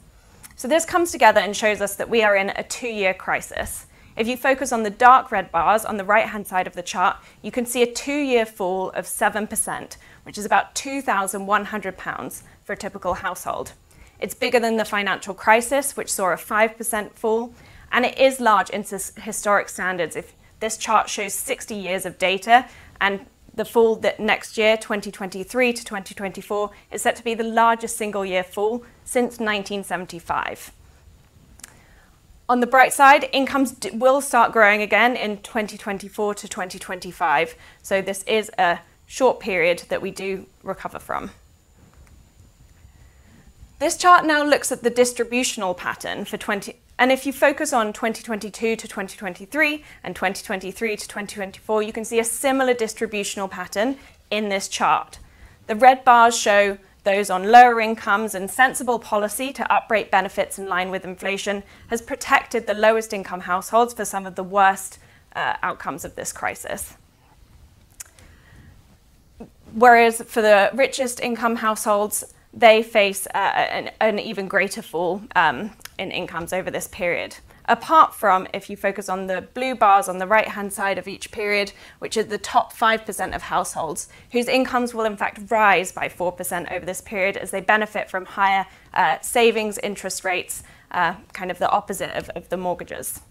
So, 0.56 0.68
this 0.68 0.86
comes 0.86 1.12
together 1.12 1.40
and 1.40 1.56
shows 1.56 1.82
us 1.82 1.96
that 1.96 2.10
we 2.10 2.22
are 2.22 2.36
in 2.36 2.52
a 2.56 2.64
two 2.64 2.90
year 2.90 3.14
crisis. 3.14 3.88
If 4.16 4.28
you 4.28 4.38
focus 4.38 4.72
on 4.72 4.84
the 4.84 4.90
dark 4.90 5.32
red 5.32 5.52
bars 5.52 5.84
on 5.84 5.98
the 5.98 6.06
right 6.06 6.28
hand 6.28 6.48
side 6.48 6.68
of 6.68 6.74
the 6.74 6.84
chart, 6.84 7.18
you 7.42 7.52
can 7.52 7.66
see 7.66 7.82
a 7.82 7.92
two 7.92 8.18
year 8.18 8.46
fall 8.46 8.92
of 8.92 9.06
7%, 9.06 9.98
which 10.24 10.38
is 10.38 10.46
about 10.46 10.74
£2,100 10.76 12.44
for 12.64 12.74
a 12.74 12.78
typical 12.78 13.16
household. 13.16 13.74
It's 14.20 14.34
bigger 14.34 14.60
than 14.60 14.78
the 14.78 14.86
financial 14.86 15.34
crisis, 15.34 15.98
which 15.98 16.12
saw 16.12 16.32
a 16.32 16.38
5% 16.38 17.12
fall, 17.14 17.54
and 17.92 18.06
it 18.06 18.18
is 18.18 18.40
large 18.40 18.70
in 18.70 18.84
historic 18.84 19.70
standards. 19.70 20.16
If 20.16 20.34
this 20.60 20.78
chart 20.78 21.10
shows 21.10 21.34
60 21.34 21.76
years 21.76 22.06
of 22.06 22.18
data, 22.18 22.68
and 23.02 23.26
the 23.54 23.66
fall 23.66 23.96
that 23.98 24.20
next 24.20 24.58
year, 24.58 24.78
2023 24.78 25.74
to 25.74 25.84
2024, 25.84 26.72
is 26.92 27.02
set 27.02 27.16
to 27.16 27.24
be 27.24 27.34
the 27.34 27.44
largest 27.44 27.98
single 27.98 28.26
year 28.26 28.44
fall 28.44 28.84
since 29.04 29.40
1975. 29.40 30.72
On 32.48 32.60
the 32.60 32.68
bright 32.68 32.94
side, 32.94 33.28
incomes 33.32 33.76
will 33.94 34.22
start 34.22 34.52
growing 34.52 34.82
again 34.82 35.16
in 35.16 35.38
2024 35.38 36.36
to 36.36 36.48
2025. 36.48 37.56
So 37.82 38.02
this 38.02 38.24
is 38.24 38.52
a 38.60 38.80
short 39.08 39.40
period 39.40 39.84
that 39.90 40.02
we 40.02 40.12
do 40.12 40.46
recover 40.62 41.00
from. 41.00 41.32
This 43.78 43.98
chart 43.98 44.26
now 44.26 44.42
looks 44.42 44.72
at 44.72 44.84
the 44.84 44.90
distributional 44.90 45.74
pattern 45.74 46.24
for 46.24 46.38
20 46.38 46.78
and 46.98 47.12
if 47.12 47.26
you 47.26 47.34
focus 47.34 47.74
on 47.74 47.92
2022 47.92 48.78
to 48.78 48.88
2023 48.88 49.84
and 50.02 50.16
2023 50.16 50.96
to 50.96 51.08
2024, 51.08 51.84
you 51.84 51.92
can 51.92 52.06
see 52.06 52.20
a 52.20 52.24
similar 52.24 52.74
distributional 52.74 53.50
pattern 53.50 53.98
in 54.32 54.48
this 54.48 54.70
chart. 54.70 55.20
The 55.68 55.76
red 55.76 56.06
bars 56.06 56.38
show 56.38 56.78
those 57.04 57.30
on 57.30 57.52
lower 57.52 57.82
incomes 57.82 58.34
and 58.34 58.50
sensible 58.50 58.98
policy 58.98 59.52
to 59.52 59.70
uprate 59.70 60.10
benefits 60.10 60.58
in 60.58 60.70
line 60.70 60.90
with 60.90 61.04
inflation 61.04 61.64
has 61.90 62.02
protected 62.02 62.66
the 62.66 62.74
lowest 62.74 63.12
income 63.12 63.42
households 63.42 63.94
for 63.94 64.06
some 64.06 64.26
of 64.26 64.36
the 64.36 64.44
worst 64.44 64.98
uh, 65.36 65.58
outcomes 65.62 66.06
of 66.06 66.16
this 66.16 66.32
crisis. 66.32 66.94
Whereas 69.74 70.22
for 70.22 70.42
the 70.42 70.72
richest 70.74 71.20
income 71.20 71.58
households, 71.58 72.34
they 72.56 72.82
face 72.82 73.28
uh, 73.36 73.38
an, 73.38 73.92
an, 74.00 74.18
even 74.18 74.48
greater 74.48 74.82
fall 74.82 75.22
um, 75.36 75.72
in 76.00 76.10
incomes 76.12 76.54
over 76.54 76.72
this 76.72 76.88
period 76.88 77.36
apart 77.68 78.14
from 78.14 78.48
if 78.54 78.70
you 78.70 78.78
focus 78.78 79.10
on 79.10 79.28
the 79.28 79.42
blue 79.54 79.76
bars 79.76 80.08
on 80.08 80.18
the 80.18 80.28
right 80.28 80.50
hand 80.50 80.72
side 80.72 80.98
of 80.98 81.08
each 81.08 81.32
period, 81.32 81.72
which 82.00 82.18
are 82.18 82.24
the 82.24 82.38
top 82.38 82.74
5% 82.74 83.36
of 83.36 83.44
households, 83.44 84.08
whose 84.32 84.48
incomes 84.48 84.94
will 84.94 85.06
in 85.06 85.18
fact 85.18 85.50
rise 85.50 85.92
by 85.92 86.08
4% 86.08 86.72
over 86.72 86.86
this 86.86 87.02
period 87.02 87.38
as 87.38 87.52
they 87.52 87.62
benefit 87.62 88.10
from 88.10 88.26
higher 88.26 88.66
uh, 88.94 89.20
savings 89.22 89.78
interest 89.80 90.24
rates, 90.24 90.64
uh, 90.92 91.16
kind 91.34 91.52
of 91.52 91.60
the 91.60 91.70
opposite 91.70 92.12
of, 92.16 92.30
of 92.30 92.50
the 92.50 92.58
mortgages. 92.58 93.22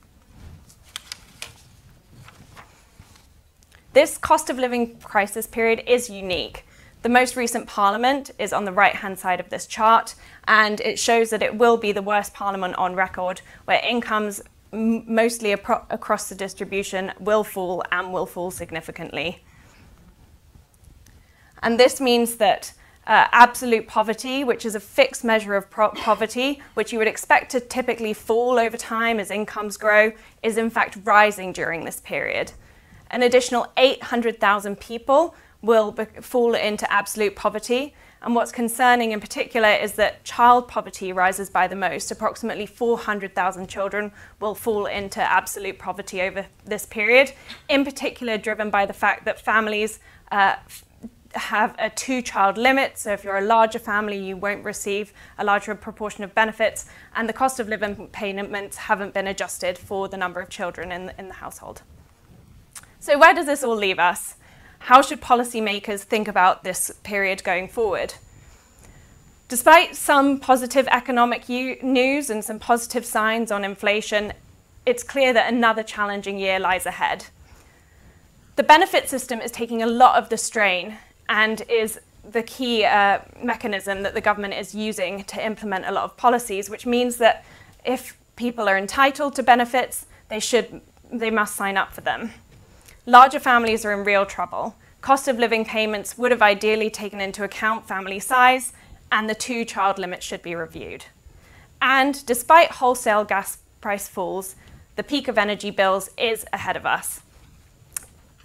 This 3.93 4.19
cost 4.19 4.51
of 4.51 4.59
living 4.59 4.99
crisis 4.99 5.47
period 5.47 5.85
is 5.87 6.11
unique. 6.11 6.67
The 7.05 7.11
most 7.11 7.37
recent 7.37 7.67
parliament 7.67 8.31
is 8.39 8.55
on 8.55 8.65
the 8.65 8.73
right 8.73 8.95
hand 8.95 9.19
side 9.19 9.39
of 9.39 9.51
this 9.51 9.67
chart, 9.67 10.15
and 10.49 10.81
it 10.81 10.99
shows 10.99 11.29
that 11.29 11.43
it 11.43 11.55
will 11.55 11.77
be 11.77 11.93
the 11.93 12.01
worst 12.01 12.33
parliament 12.33 12.77
on 12.77 12.95
record, 12.95 13.43
where 13.67 13.79
incomes 13.87 14.41
mostly 14.73 15.53
across 15.53 16.31
the 16.31 16.35
distribution 16.35 17.13
will 17.21 17.45
fall 17.45 17.85
and 17.93 18.11
will 18.11 18.25
fall 18.25 18.51
significantly. 18.51 19.45
And 21.63 21.79
this 21.79 22.01
means 22.01 22.37
that 22.37 22.73
uh, 23.07 23.29
absolute 23.33 23.87
poverty, 23.87 24.43
which 24.43 24.65
is 24.65 24.75
a 24.75 24.81
fixed 24.81 25.25
measure 25.25 25.57
of 25.57 25.71
poverty, 25.71 26.63
which 26.73 26.91
you 26.91 26.99
would 26.99 27.07
expect 27.07 27.51
to 27.51 27.61
typically 27.61 28.15
fall 28.15 28.59
over 28.59 28.79
time 28.79 29.21
as 29.21 29.31
incomes 29.31 29.77
grow, 29.77 30.13
is 30.43 30.57
in 30.57 30.71
fact 30.71 30.97
rising 31.05 31.53
during 31.53 31.85
this 31.85 32.01
period. 32.01 32.53
An 33.11 33.23
additional 33.23 33.71
800,000 33.77 34.81
people 34.81 35.35
will 35.65 35.93
be- 35.93 36.05
fall 36.21 36.55
into 36.55 36.91
absolute 36.93 37.35
poverty. 37.35 37.95
And 38.23 38.35
what's 38.35 38.53
concerning 38.53 39.13
in 39.13 39.21
particular 39.21 39.69
is 39.69 39.95
that 39.95 40.25
child 40.25 40.69
poverty 40.69 41.13
rises 41.13 41.51
by 41.51 41.67
the 41.67 41.77
most. 41.77 42.11
Approximately 42.11 42.67
400,000 42.67 43.69
children 43.69 44.13
will 44.41 44.55
fall 44.55 44.87
into 44.87 45.21
absolute 45.21 45.79
poverty 45.79 46.23
over 46.23 46.47
this 46.65 46.87
period, 46.87 47.33
in 47.69 47.85
particular, 47.85 48.39
driven 48.39 48.71
by 48.71 48.87
the 48.87 48.93
fact 48.93 49.25
that 49.27 49.41
families 49.41 49.99
uh, 50.33 50.57
have 51.35 51.75
a 51.79 51.91
two 51.91 52.23
child 52.23 52.57
limit. 52.57 52.97
So, 52.97 53.13
if 53.13 53.25
you're 53.25 53.37
a 53.37 53.45
larger 53.45 53.79
family, 53.79 54.19
you 54.19 54.37
won't 54.37 54.65
receive 54.65 55.13
a 55.37 55.45
larger 55.45 55.75
proportion 55.75 56.25
of 56.25 56.35
benefits, 56.35 56.87
and 57.15 57.29
the 57.29 57.33
cost 57.33 57.61
of 57.61 57.69
living 57.69 58.09
payments 58.09 58.77
haven't 58.77 59.13
been 59.13 59.27
adjusted 59.27 59.77
for 59.77 60.09
the 60.09 60.17
number 60.17 60.41
of 60.41 60.49
children 60.49 60.93
in 60.93 61.13
in 61.19 61.29
the 61.29 61.35
household. 61.35 61.83
So, 63.01 63.19
where 63.19 63.35
does 63.35 63.47
this 63.47 63.63
all 63.63 63.77
leave 63.77 63.99
us? 63.99 64.37
How 64.85 65.01
should 65.01 65.23
policymakers 65.23 66.01
think 66.01 66.29
about 66.29 66.63
this 66.63 66.91
period 67.05 67.43
going 67.43 67.69
forward? 67.69 68.13
Despite 69.49 69.97
some 69.97 70.39
positive 70.39 70.87
economic 70.89 71.49
news 71.49 72.29
and 72.29 72.45
some 72.45 72.59
positive 72.59 73.07
signs 73.07 73.51
on 73.51 73.65
inflation, 73.65 74.35
it's 74.85 75.03
clear 75.03 75.33
that 75.33 75.51
another 75.51 75.83
challenging 75.83 76.39
year 76.39 76.61
lies 76.61 76.85
ahead. 76.85 77.25
The 78.57 78.63
benefit 78.63 79.09
system 79.09 79.41
is 79.41 79.51
taking 79.51 79.83
a 79.83 79.87
lot 79.87 80.23
of 80.23 80.29
the 80.29 80.37
strain 80.37 80.99
and 81.31 81.63
is 81.71 81.99
the 82.23 82.43
key 82.43 82.85
uh, 82.85 83.21
mechanism 83.43 84.03
that 84.03 84.13
the 84.13 84.21
government 84.21 84.53
is 84.53 84.75
using 84.75 85.25
to 85.25 85.43
implement 85.43 85.87
a 85.87 85.93
lot 85.93 86.05
of 86.05 86.19
policies, 86.19 86.69
which 86.69 86.85
means 86.85 87.17
that 87.17 87.43
if 87.87 88.19
people 88.37 88.69
are 88.69 88.77
entitled 88.77 89.35
to 89.37 89.43
benefits, 89.43 90.05
they 90.29 90.41
should 90.41 90.83
they 91.11 91.31
must 91.31 91.57
sign 91.57 91.79
up 91.79 91.95
for 91.95 92.03
them. 92.03 92.33
Larger 93.07 93.39
families 93.39 93.85
are 93.85 93.93
in 93.93 94.03
real 94.03 94.25
trouble. 94.25 94.77
Cost 95.03 95.29
of 95.29 95.39
living 95.39 95.67
payments 95.67 96.17
would 96.17 96.31
have 96.31 96.41
ideally 96.41 96.89
taken 96.89 97.21
into 97.21 97.45
account 97.45 97.87
family 97.87 98.19
size, 98.19 98.73
and 99.13 99.29
the 99.29 99.35
two 99.35 99.67
child 99.67 99.99
limit 99.99 100.23
should 100.23 100.41
be 100.41 100.55
reviewed. 100.55 101.05
And 101.83 102.25
despite 102.25 102.71
wholesale 102.71 103.25
gas 103.25 103.59
price 103.83 104.09
falls, 104.09 104.57
the 104.97 105.03
peak 105.03 105.29
of 105.29 105.37
energy 105.37 105.71
bills 105.71 106.09
is 106.17 106.47
ahead 106.51 106.77
of 106.77 106.87
us. 106.87 107.21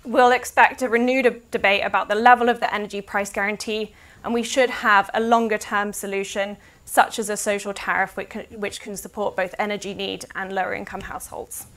We'll 0.04 0.32
expect 0.32 0.82
a 0.82 0.90
renewed 0.90 1.42
debate 1.52 1.86
about 1.86 2.10
the 2.10 2.16
level 2.16 2.50
of 2.50 2.60
the 2.60 2.74
energy 2.74 3.00
price 3.00 3.32
guarantee, 3.32 3.94
and 4.26 4.34
we 4.34 4.44
should 4.44 4.70
have 4.70 5.10
a 5.14 5.22
longer 5.22 5.58
term 5.58 5.94
solution, 5.94 6.58
such 6.84 7.18
as 7.18 7.30
a 7.30 7.38
social 7.38 7.74
tariff, 7.74 8.18
which 8.18 8.30
can, 8.30 8.42
which 8.60 8.82
can 8.82 8.98
support 8.98 9.38
both 9.38 9.56
energy 9.58 9.94
need 9.94 10.26
and 10.36 10.52
lower 10.52 10.74
income 10.74 11.02
households. 11.02 11.68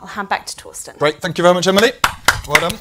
I'll 0.00 0.08
hand 0.08 0.28
back 0.28 0.46
to 0.46 0.56
Torsten. 0.56 0.98
Great, 0.98 1.20
thank 1.20 1.38
you 1.38 1.42
very 1.42 1.54
much, 1.54 1.66
Emily. 1.66 1.92
Well 2.46 2.60
done. 2.60 2.78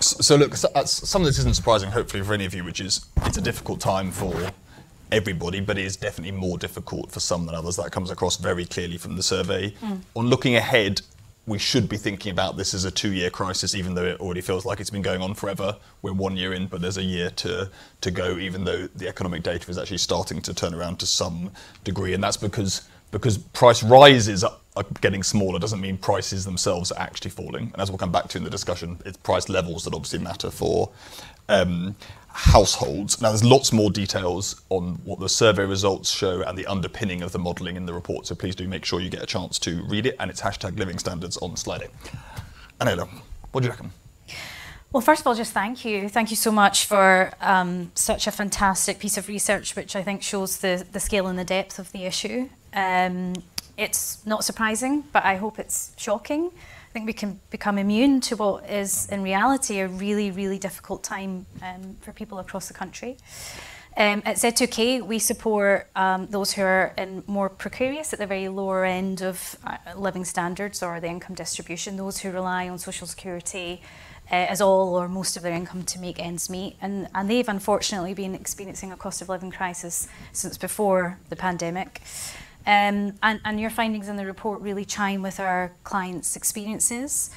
So 0.00 0.36
look, 0.36 0.52
uh, 0.74 0.84
some 0.84 1.22
of 1.22 1.26
this 1.26 1.38
isn't 1.38 1.56
surprising, 1.56 1.90
hopefully 1.90 2.22
for 2.22 2.34
any 2.34 2.44
of 2.44 2.54
you, 2.54 2.64
which 2.64 2.80
is 2.80 3.06
it's 3.26 3.36
a 3.36 3.40
difficult 3.40 3.80
time 3.80 4.10
for 4.10 4.50
everybody, 5.10 5.60
but 5.60 5.78
it 5.78 5.84
is 5.84 5.96
definitely 5.96 6.32
more 6.32 6.58
difficult 6.58 7.10
for 7.12 7.20
some 7.20 7.46
than 7.46 7.54
others. 7.54 7.76
That 7.76 7.92
comes 7.92 8.10
across 8.10 8.36
very 8.36 8.64
clearly 8.64 8.98
from 8.98 9.16
the 9.16 9.22
survey. 9.22 9.70
Mm. 9.80 10.00
On 10.16 10.26
looking 10.26 10.56
ahead, 10.56 11.02
we 11.46 11.58
should 11.58 11.88
be 11.88 11.96
thinking 11.96 12.32
about 12.32 12.56
this 12.56 12.72
as 12.72 12.84
a 12.84 12.90
two-year 12.90 13.30
crisis, 13.30 13.74
even 13.74 13.94
though 13.94 14.04
it 14.04 14.20
already 14.20 14.40
feels 14.40 14.64
like 14.64 14.80
it's 14.80 14.90
been 14.90 15.02
going 15.02 15.20
on 15.20 15.34
forever. 15.34 15.76
We're 16.00 16.12
one 16.12 16.36
year 16.36 16.52
in, 16.52 16.66
but 16.66 16.80
there's 16.80 16.98
a 16.98 17.02
year 17.02 17.30
to 17.30 17.70
to 18.00 18.10
go, 18.10 18.38
even 18.38 18.64
though 18.64 18.86
the 18.86 19.08
economic 19.08 19.42
data 19.42 19.70
is 19.70 19.78
actually 19.78 19.98
starting 19.98 20.40
to 20.42 20.54
turn 20.54 20.74
around 20.74 20.98
to 21.00 21.06
some 21.06 21.50
degree, 21.84 22.14
and 22.14 22.22
that's 22.22 22.36
because 22.36 22.82
because 23.12 23.38
price 23.38 23.82
rises 23.82 24.42
are 24.42 24.84
getting 25.00 25.22
smaller 25.22 25.58
doesn't 25.58 25.80
mean 25.80 25.98
prices 25.98 26.44
themselves 26.44 26.90
are 26.90 27.00
actually 27.00 27.30
falling. 27.30 27.70
And 27.72 27.80
as 27.80 27.90
we'll 27.90 27.98
come 27.98 28.10
back 28.10 28.26
to 28.28 28.38
in 28.38 28.44
the 28.44 28.50
discussion, 28.50 28.98
it's 29.04 29.18
price 29.18 29.48
levels 29.48 29.84
that 29.84 29.94
obviously 29.94 30.18
matter 30.18 30.50
for 30.50 30.90
um, 31.48 31.94
households. 32.28 33.20
Now, 33.20 33.28
there's 33.28 33.44
lots 33.44 33.72
more 33.72 33.90
details 33.90 34.62
on 34.70 34.94
what 35.04 35.20
the 35.20 35.28
survey 35.28 35.66
results 35.66 36.10
show 36.10 36.42
and 36.42 36.56
the 36.56 36.66
underpinning 36.66 37.22
of 37.22 37.32
the 37.32 37.38
modelling 37.38 37.76
in 37.76 37.84
the 37.84 37.92
report, 37.92 38.26
so 38.26 38.34
please 38.34 38.56
do 38.56 38.66
make 38.66 38.84
sure 38.84 39.00
you 39.00 39.10
get 39.10 39.22
a 39.22 39.26
chance 39.26 39.58
to 39.60 39.82
read 39.84 40.06
it, 40.06 40.16
and 40.18 40.30
it's 40.30 40.40
hashtag 40.40 40.78
living 40.78 40.98
standards 40.98 41.36
on 41.36 41.52
eight. 41.52 41.90
Anela, 42.80 43.08
what 43.52 43.60
do 43.60 43.66
you 43.66 43.70
reckon? 43.70 43.92
Well, 44.90 45.02
first 45.02 45.20
of 45.20 45.26
all, 45.26 45.34
just 45.34 45.52
thank 45.52 45.84
you. 45.84 46.08
Thank 46.08 46.30
you 46.30 46.36
so 46.36 46.50
much 46.50 46.86
for 46.86 47.32
um, 47.40 47.92
such 47.94 48.26
a 48.26 48.30
fantastic 48.30 48.98
piece 48.98 49.16
of 49.16 49.28
research, 49.28 49.76
which 49.76 49.94
I 49.94 50.02
think 50.02 50.22
shows 50.22 50.58
the, 50.58 50.86
the 50.90 51.00
scale 51.00 51.26
and 51.26 51.38
the 51.38 51.44
depth 51.44 51.78
of 51.78 51.92
the 51.92 52.04
issue. 52.04 52.48
Um, 52.72 53.34
it's 53.76 54.24
not 54.26 54.44
surprising, 54.44 55.04
but 55.12 55.24
I 55.24 55.36
hope 55.36 55.58
it's 55.58 55.92
shocking. 55.96 56.50
I 56.52 56.92
think 56.92 57.06
we 57.06 57.12
can 57.14 57.40
become 57.50 57.78
immune 57.78 58.20
to 58.22 58.36
what 58.36 58.68
is, 58.68 59.08
in 59.08 59.22
reality, 59.22 59.80
a 59.80 59.88
really, 59.88 60.30
really 60.30 60.58
difficult 60.58 61.02
time 61.02 61.46
um, 61.62 61.96
for 62.00 62.12
people 62.12 62.38
across 62.38 62.68
the 62.68 62.74
country. 62.74 63.16
Um, 63.96 64.22
at 64.24 64.36
Z2K, 64.36 65.02
we 65.02 65.18
support 65.18 65.88
um, 65.96 66.26
those 66.28 66.52
who 66.52 66.62
are 66.62 66.94
in 66.96 67.22
more 67.26 67.50
precarious, 67.50 68.12
at 68.12 68.18
the 68.18 68.26
very 68.26 68.48
lower 68.48 68.84
end 68.84 69.22
of 69.22 69.56
uh, 69.64 69.76
living 69.96 70.24
standards 70.24 70.82
or 70.82 70.98
the 70.98 71.08
income 71.08 71.34
distribution, 71.34 71.96
those 71.96 72.18
who 72.18 72.30
rely 72.30 72.68
on 72.68 72.78
social 72.78 73.06
security 73.06 73.82
uh, 74.30 74.34
as 74.34 74.62
all 74.62 74.94
or 74.94 75.08
most 75.08 75.36
of 75.36 75.42
their 75.42 75.52
income 75.52 75.82
to 75.84 75.98
make 75.98 76.18
ends 76.18 76.48
meet. 76.48 76.76
And, 76.80 77.08
and 77.14 77.28
they've 77.28 77.48
unfortunately 77.48 78.14
been 78.14 78.34
experiencing 78.34 78.92
a 78.92 78.96
cost 78.96 79.20
of 79.20 79.28
living 79.28 79.50
crisis 79.50 80.08
since 80.32 80.56
before 80.56 81.18
the 81.28 81.36
pandemic. 81.36 82.00
Um, 82.66 83.14
and, 83.22 83.40
and 83.44 83.60
your 83.60 83.70
findings 83.70 84.08
in 84.08 84.16
the 84.16 84.26
report 84.26 84.60
really 84.60 84.84
chime 84.84 85.22
with 85.22 85.40
our 85.40 85.72
clients' 85.84 86.36
experiences. 86.36 87.30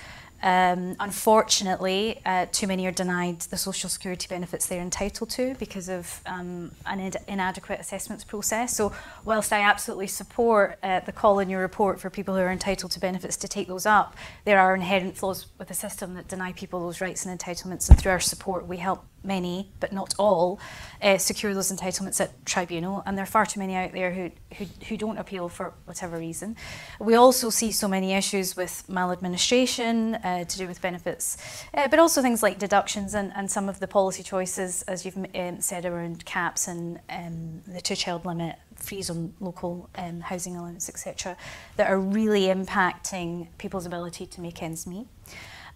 Um, 0.43 0.95
unfortunately, 0.99 2.21
uh, 2.23 2.45
too 2.51 2.67
many 2.67 2.85
are 2.85 2.91
denied 2.91 3.39
the 3.39 3.57
social 3.57 3.89
security 3.89 4.27
benefits 4.27 4.67
they're 4.67 4.81
entitled 4.81 5.31
to 5.31 5.55
because 5.55 5.89
of 5.89 6.21
um, 6.27 6.71
an 6.85 6.99
in 6.99 7.13
inadequate 7.27 7.79
assessments 7.79 8.23
process. 8.23 8.75
So, 8.75 8.93
whilst 9.23 9.51
I 9.51 9.61
absolutely 9.61 10.05
support 10.05 10.77
uh, 10.83 10.99
the 10.99 11.11
call 11.11 11.39
in 11.39 11.49
your 11.49 11.61
report 11.61 11.99
for 11.99 12.11
people 12.11 12.35
who 12.35 12.41
are 12.41 12.51
entitled 12.51 12.91
to 12.91 12.99
benefits 12.99 13.37
to 13.37 13.47
take 13.47 13.67
those 13.67 13.87
up, 13.87 14.15
there 14.43 14.59
are 14.59 14.75
inherent 14.75 15.17
flaws 15.17 15.47
with 15.57 15.69
the 15.69 15.73
system 15.73 16.13
that 16.13 16.27
deny 16.27 16.51
people 16.51 16.79
those 16.81 17.01
rights 17.01 17.25
and 17.25 17.39
entitlements. 17.39 17.89
And 17.89 17.97
through 17.97 18.11
our 18.11 18.19
support, 18.19 18.67
we 18.67 18.77
help 18.77 19.03
many, 19.25 19.69
but 19.79 19.91
not 19.91 20.13
all, 20.17 20.59
uh, 21.01 21.17
secure 21.17 21.53
those 21.53 21.71
entitlements 21.71 22.21
at 22.21 22.45
tribunal, 22.45 23.03
and 23.05 23.17
there 23.17 23.23
are 23.23 23.27
far 23.27 23.45
too 23.45 23.59
many 23.59 23.75
out 23.75 23.91
there 23.91 24.13
who, 24.13 24.31
who, 24.57 24.65
who 24.87 24.97
don't 24.97 25.17
appeal 25.17 25.49
for 25.49 25.73
whatever 25.85 26.17
reason. 26.17 26.55
We 26.99 27.15
also 27.15 27.49
see 27.49 27.71
so 27.71 27.87
many 27.87 28.13
issues 28.13 28.55
with 28.55 28.87
maladministration 28.87 30.15
uh, 30.15 30.45
to 30.45 30.57
do 30.57 30.67
with 30.67 30.81
benefits, 30.81 31.37
uh, 31.73 31.87
but 31.87 31.99
also 31.99 32.21
things 32.21 32.41
like 32.41 32.59
deductions 32.59 33.13
and, 33.13 33.31
and 33.35 33.49
some 33.49 33.69
of 33.69 33.79
the 33.79 33.87
policy 33.87 34.23
choices, 34.23 34.83
as 34.83 35.05
you've 35.05 35.17
um, 35.17 35.61
said, 35.61 35.85
around 35.85 36.25
caps 36.25 36.67
and 36.67 36.99
um, 37.09 37.61
the 37.67 37.81
two-child 37.81 38.25
limit, 38.25 38.55
freeze 38.75 39.09
on 39.09 39.33
local 39.39 39.89
um, 39.95 40.21
housing 40.21 40.55
allowance, 40.55 40.89
etc., 40.89 41.35
that 41.77 41.89
are 41.89 41.99
really 41.99 42.47
impacting 42.47 43.47
people's 43.57 43.85
ability 43.85 44.25
to 44.25 44.41
make 44.41 44.61
ends 44.61 44.85
meet. 44.85 45.07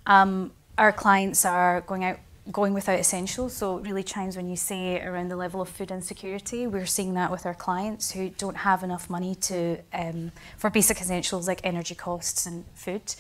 Um, 0.06 0.51
our 0.77 0.91
clients 0.91 1.46
are 1.46 1.82
going 1.82 2.06
out 2.06 2.20
going 2.51 2.74
without 2.74 3.00
essentials. 3.00 3.53
So 3.53 3.77
it 3.77 3.84
really 3.84 4.03
chimes 4.03 4.36
when 4.36 4.50
you 4.50 4.56
say 4.56 5.01
around 5.01 5.29
the 5.29 5.36
level 5.36 5.62
of 5.62 5.70
food 5.70 5.91
insecurity. 5.91 6.68
We're 6.68 6.86
seeing 6.86 7.13
that 7.13 7.32
with 7.32 7.46
our 7.46 7.53
clients 7.53 8.12
who 8.12 8.29
don't 8.29 8.58
have 8.58 8.84
enough 8.84 9.10
money 9.10 9.36
to 9.36 9.77
um, 9.94 10.32
for 10.58 10.70
basic 10.70 11.00
essentials 11.00 11.48
like 11.48 11.62
energy 11.63 11.96
costs 11.96 12.46
and 12.46 12.65
food. 12.74 13.15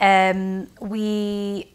Um, 0.00 0.68
we 0.80 1.72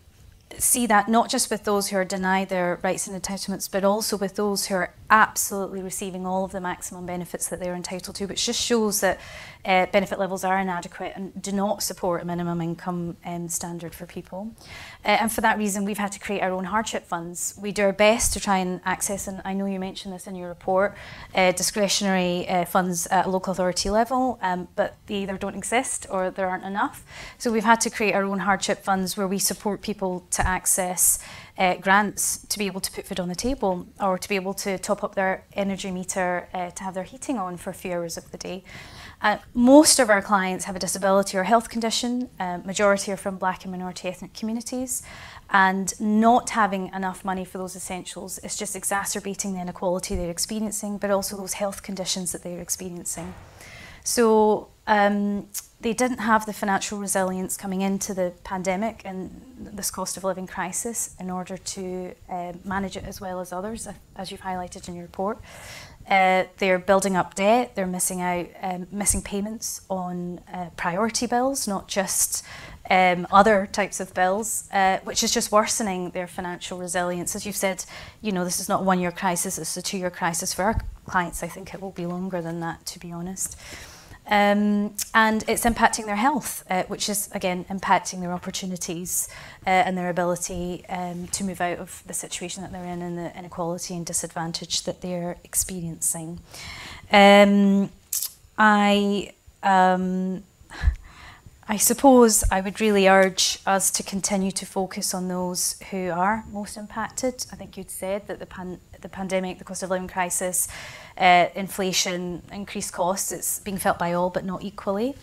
see 0.58 0.88
that 0.88 1.08
not 1.08 1.30
just 1.30 1.52
with 1.52 1.66
those 1.66 1.90
who 1.90 1.98
are 1.98 2.06
denied 2.06 2.50
their 2.50 2.80
rights 2.82 3.08
and 3.08 3.22
entitlements, 3.22 3.70
but 3.70 3.84
also 3.84 4.18
with 4.18 4.36
those 4.36 4.68
who 4.68 4.76
are 4.76 4.94
absolutely 5.10 5.82
receiving 5.82 6.26
all 6.26 6.46
of 6.46 6.52
the 6.52 6.62
maximum 6.62 7.06
benefits 7.06 7.48
that 7.50 7.60
they're 7.60 7.76
entitled 7.76 8.16
to, 8.16 8.26
which 8.26 8.46
just 8.46 8.62
shows 8.62 9.02
that 9.02 9.20
uh, 9.68 9.86
benefit 9.88 10.18
levels 10.18 10.46
are 10.46 10.58
inadequate 10.58 11.12
and 11.16 11.40
do 11.42 11.52
not 11.52 11.84
support 11.84 12.22
a 12.22 12.26
minimum 12.26 12.62
income 12.62 13.18
um, 13.26 13.50
standard 13.50 13.94
for 13.94 14.06
people. 14.06 14.56
Uh, 15.04 15.10
and 15.10 15.32
for 15.32 15.42
that 15.42 15.58
reason, 15.58 15.84
we've 15.84 15.98
had 15.98 16.12
to 16.14 16.20
create 16.20 16.42
our 16.42 16.52
own 16.52 16.64
hardship 16.64 17.06
funds. 17.06 17.54
We 17.62 17.74
do 17.74 17.84
our 17.84 17.94
best 17.94 18.32
to 18.34 18.40
try 18.40 18.60
and 18.60 18.80
access, 18.86 19.28
and 19.28 19.42
I 19.44 19.54
know 19.54 19.66
you 19.66 19.80
mentioned 19.80 20.14
this 20.14 20.26
in 20.26 20.36
your 20.36 20.48
report, 20.48 20.96
uh, 21.36 21.52
discretionary 21.52 22.48
uh, 22.48 22.64
funds 22.64 23.08
at 23.08 23.26
a 23.26 23.30
local 23.30 23.52
authority 23.52 23.90
level, 23.90 24.40
um, 24.42 24.70
but 24.76 24.96
they 25.08 25.16
either 25.16 25.38
don't 25.38 25.56
exist 25.56 26.08
or 26.10 26.32
there 26.32 26.48
aren't 26.48 26.64
enough. 26.64 27.04
So 27.38 27.52
we've 27.52 27.66
had 27.66 27.82
to 27.82 27.90
create 27.90 28.14
our 28.14 28.24
own 28.24 28.40
hardship 28.40 28.84
funds 28.84 29.18
where 29.18 29.28
we 29.28 29.38
support 29.38 29.82
people 29.82 30.26
to 30.32 30.48
access 30.48 31.20
uh, 31.58 31.76
grants 31.76 32.46
to 32.48 32.60
be 32.60 32.66
able 32.68 32.82
to 32.82 32.92
put 32.92 33.06
food 33.06 33.20
on 33.20 33.30
the 33.30 33.36
table 33.36 33.88
or 34.00 34.18
to 34.18 34.30
be 34.30 34.36
able 34.36 34.54
to 34.54 34.78
top 34.78 35.04
up 35.04 35.16
their 35.16 35.46
energy 35.54 35.92
meter 35.92 36.48
uh, 36.54 36.70
to 36.72 36.84
have 36.84 36.94
their 36.94 37.04
heating 37.04 37.38
on 37.38 37.58
for 37.58 37.72
a 37.72 37.74
few 37.74 37.94
hours 37.94 38.18
of 38.18 38.30
the 38.32 38.38
day. 38.38 38.64
Uh, 39.20 39.38
most 39.56 39.98
of 39.98 40.10
our 40.12 40.22
clients 40.22 40.66
have 40.66 40.76
a 40.76 40.80
disability 40.80 41.38
or 41.38 41.44
health 41.44 41.70
condition. 41.70 42.30
Uh, 42.40 42.60
majority 42.60 43.12
are 43.12 43.18
from 43.18 43.38
black 43.38 43.64
and 43.64 43.72
minority 43.72 44.08
ethnic 44.08 44.34
communities. 44.34 45.02
And 45.50 46.00
not 46.00 46.52
having 46.52 46.94
enough 46.94 47.26
money 47.26 47.44
for 47.44 47.58
those 47.58 47.76
essentials 47.76 48.38
is 48.40 48.56
just 48.56 48.76
exacerbating 48.76 49.54
the 49.54 49.62
inequality 49.62 50.16
they're 50.16 50.30
experiencing, 50.30 50.98
but 50.98 51.10
also 51.10 51.38
those 51.38 51.54
health 51.54 51.82
conditions 51.82 52.32
that 52.34 52.44
they're 52.44 52.60
experiencing. 52.60 53.34
So 54.04 54.70
um, 54.86 55.48
they 55.82 55.94
didn't 55.94 56.18
have 56.18 56.46
the 56.46 56.54
financial 56.54 56.98
resilience 56.98 57.56
coming 57.56 57.82
into 57.82 58.14
the 58.14 58.34
pandemic 58.44 59.02
and 59.06 59.42
this 59.60 59.92
cost 59.92 60.18
of 60.18 60.24
living 60.24 60.48
crisis 60.48 61.16
in 61.20 61.30
order 61.30 61.56
to 61.58 62.16
uh, 62.30 62.54
manage 62.64 62.98
it 62.98 63.04
as 63.04 63.22
well 63.22 63.40
as 63.40 63.54
others, 63.54 63.88
as 64.16 64.32
you've 64.32 64.42
highlighted 64.42 64.88
in 64.88 64.96
your 64.96 65.04
report. 65.04 65.38
Uh, 66.10 66.46
they're 66.58 66.80
building 66.80 67.16
up 67.16 67.36
debt. 67.36 67.76
They're 67.76 67.86
missing 67.86 68.22
out, 68.22 68.48
um, 68.62 68.88
missing 68.92 69.22
payments 69.22 69.82
on 69.90 70.40
uh, 70.52 70.70
priority 70.78 71.28
bills, 71.28 71.68
not 71.68 71.88
just 71.88 72.44
um, 72.90 73.28
other 73.30 73.68
types 73.72 74.00
of 74.00 74.14
bills, 74.14 74.70
uh, 74.72 75.00
which 75.04 75.22
is 75.22 75.32
just 75.32 75.52
worsening 75.52 76.12
their 76.12 76.28
financial 76.28 76.80
resilience. 76.80 77.36
As 77.36 77.46
you've 77.46 77.58
said, 77.58 77.84
you 78.22 78.32
know, 78.32 78.46
this 78.46 78.60
is 78.60 78.70
not 78.70 78.82
a 78.82 78.84
one-year 78.84 79.12
crisis; 79.12 79.58
it's 79.58 79.76
a 79.76 79.82
two-year 79.82 80.10
crisis 80.10 80.54
for 80.54 80.64
our 80.64 80.82
clients. 81.06 81.44
I 81.44 81.50
think 81.50 81.74
it 81.74 81.82
will 81.82 81.92
be 81.92 82.06
longer 82.06 82.42
than 82.42 82.62
that, 82.62 82.86
to 82.88 83.00
be 83.00 83.12
honest. 83.12 83.58
Um, 84.30 84.94
and 85.14 85.44
it's 85.48 85.64
impacting 85.64 86.06
their 86.06 86.18
health, 86.18 86.66
uh, 86.70 86.84
which 86.84 87.08
is 87.08 87.30
again 87.32 87.66
impacting 87.66 88.20
their 88.20 88.34
opportunities 88.34 89.30
uh, 89.66 89.70
and 89.70 89.98
their 89.98 90.10
ability 90.10 90.84
um, 90.90 91.28
to 91.28 91.44
move 91.46 91.62
out 91.62 91.78
of 91.78 92.04
the 92.06 92.14
situation 92.14 92.62
that 92.64 92.72
they're 92.74 92.84
in 92.84 93.02
and 93.02 93.18
the 93.18 93.38
inequality 93.38 93.96
and 93.96 94.06
disadvantage 94.06 94.84
that 94.84 95.02
they're 95.02 95.38
experiencing. 95.46 96.40
Um, 97.12 97.90
I 98.58 99.32
um, 99.64 100.44
I 101.70 101.76
suppose 101.76 102.46
I 102.50 102.62
would 102.62 102.80
really 102.80 103.10
urge 103.10 103.60
us 103.66 103.92
to 103.92 104.04
continue 104.04 104.52
to 104.52 104.66
focus 104.66 105.14
on 105.14 105.28
those 105.28 105.76
who 105.92 106.10
are 106.10 106.46
most 106.50 106.78
impacted. 106.78 107.46
I 107.52 107.58
think 107.58 107.76
you'd 107.76 107.92
said 107.92 108.26
that 108.28 108.40
the, 108.40 108.46
pan- 108.46 108.80
the 109.02 109.10
pandemic, 109.10 109.58
the 109.58 109.66
cost 109.66 109.84
of 109.84 109.90
living 109.90 110.08
crisis, 110.08 110.70
uh, 111.18 111.48
inflation, 111.56 112.42
increased 112.52 112.94
costs, 112.94 113.32
it's 113.32 113.60
being 113.60 113.78
felt 113.78 113.98
by 113.98 114.14
all 114.14 114.30
but 114.30 114.46
not 114.46 114.64
equally. 114.64 115.16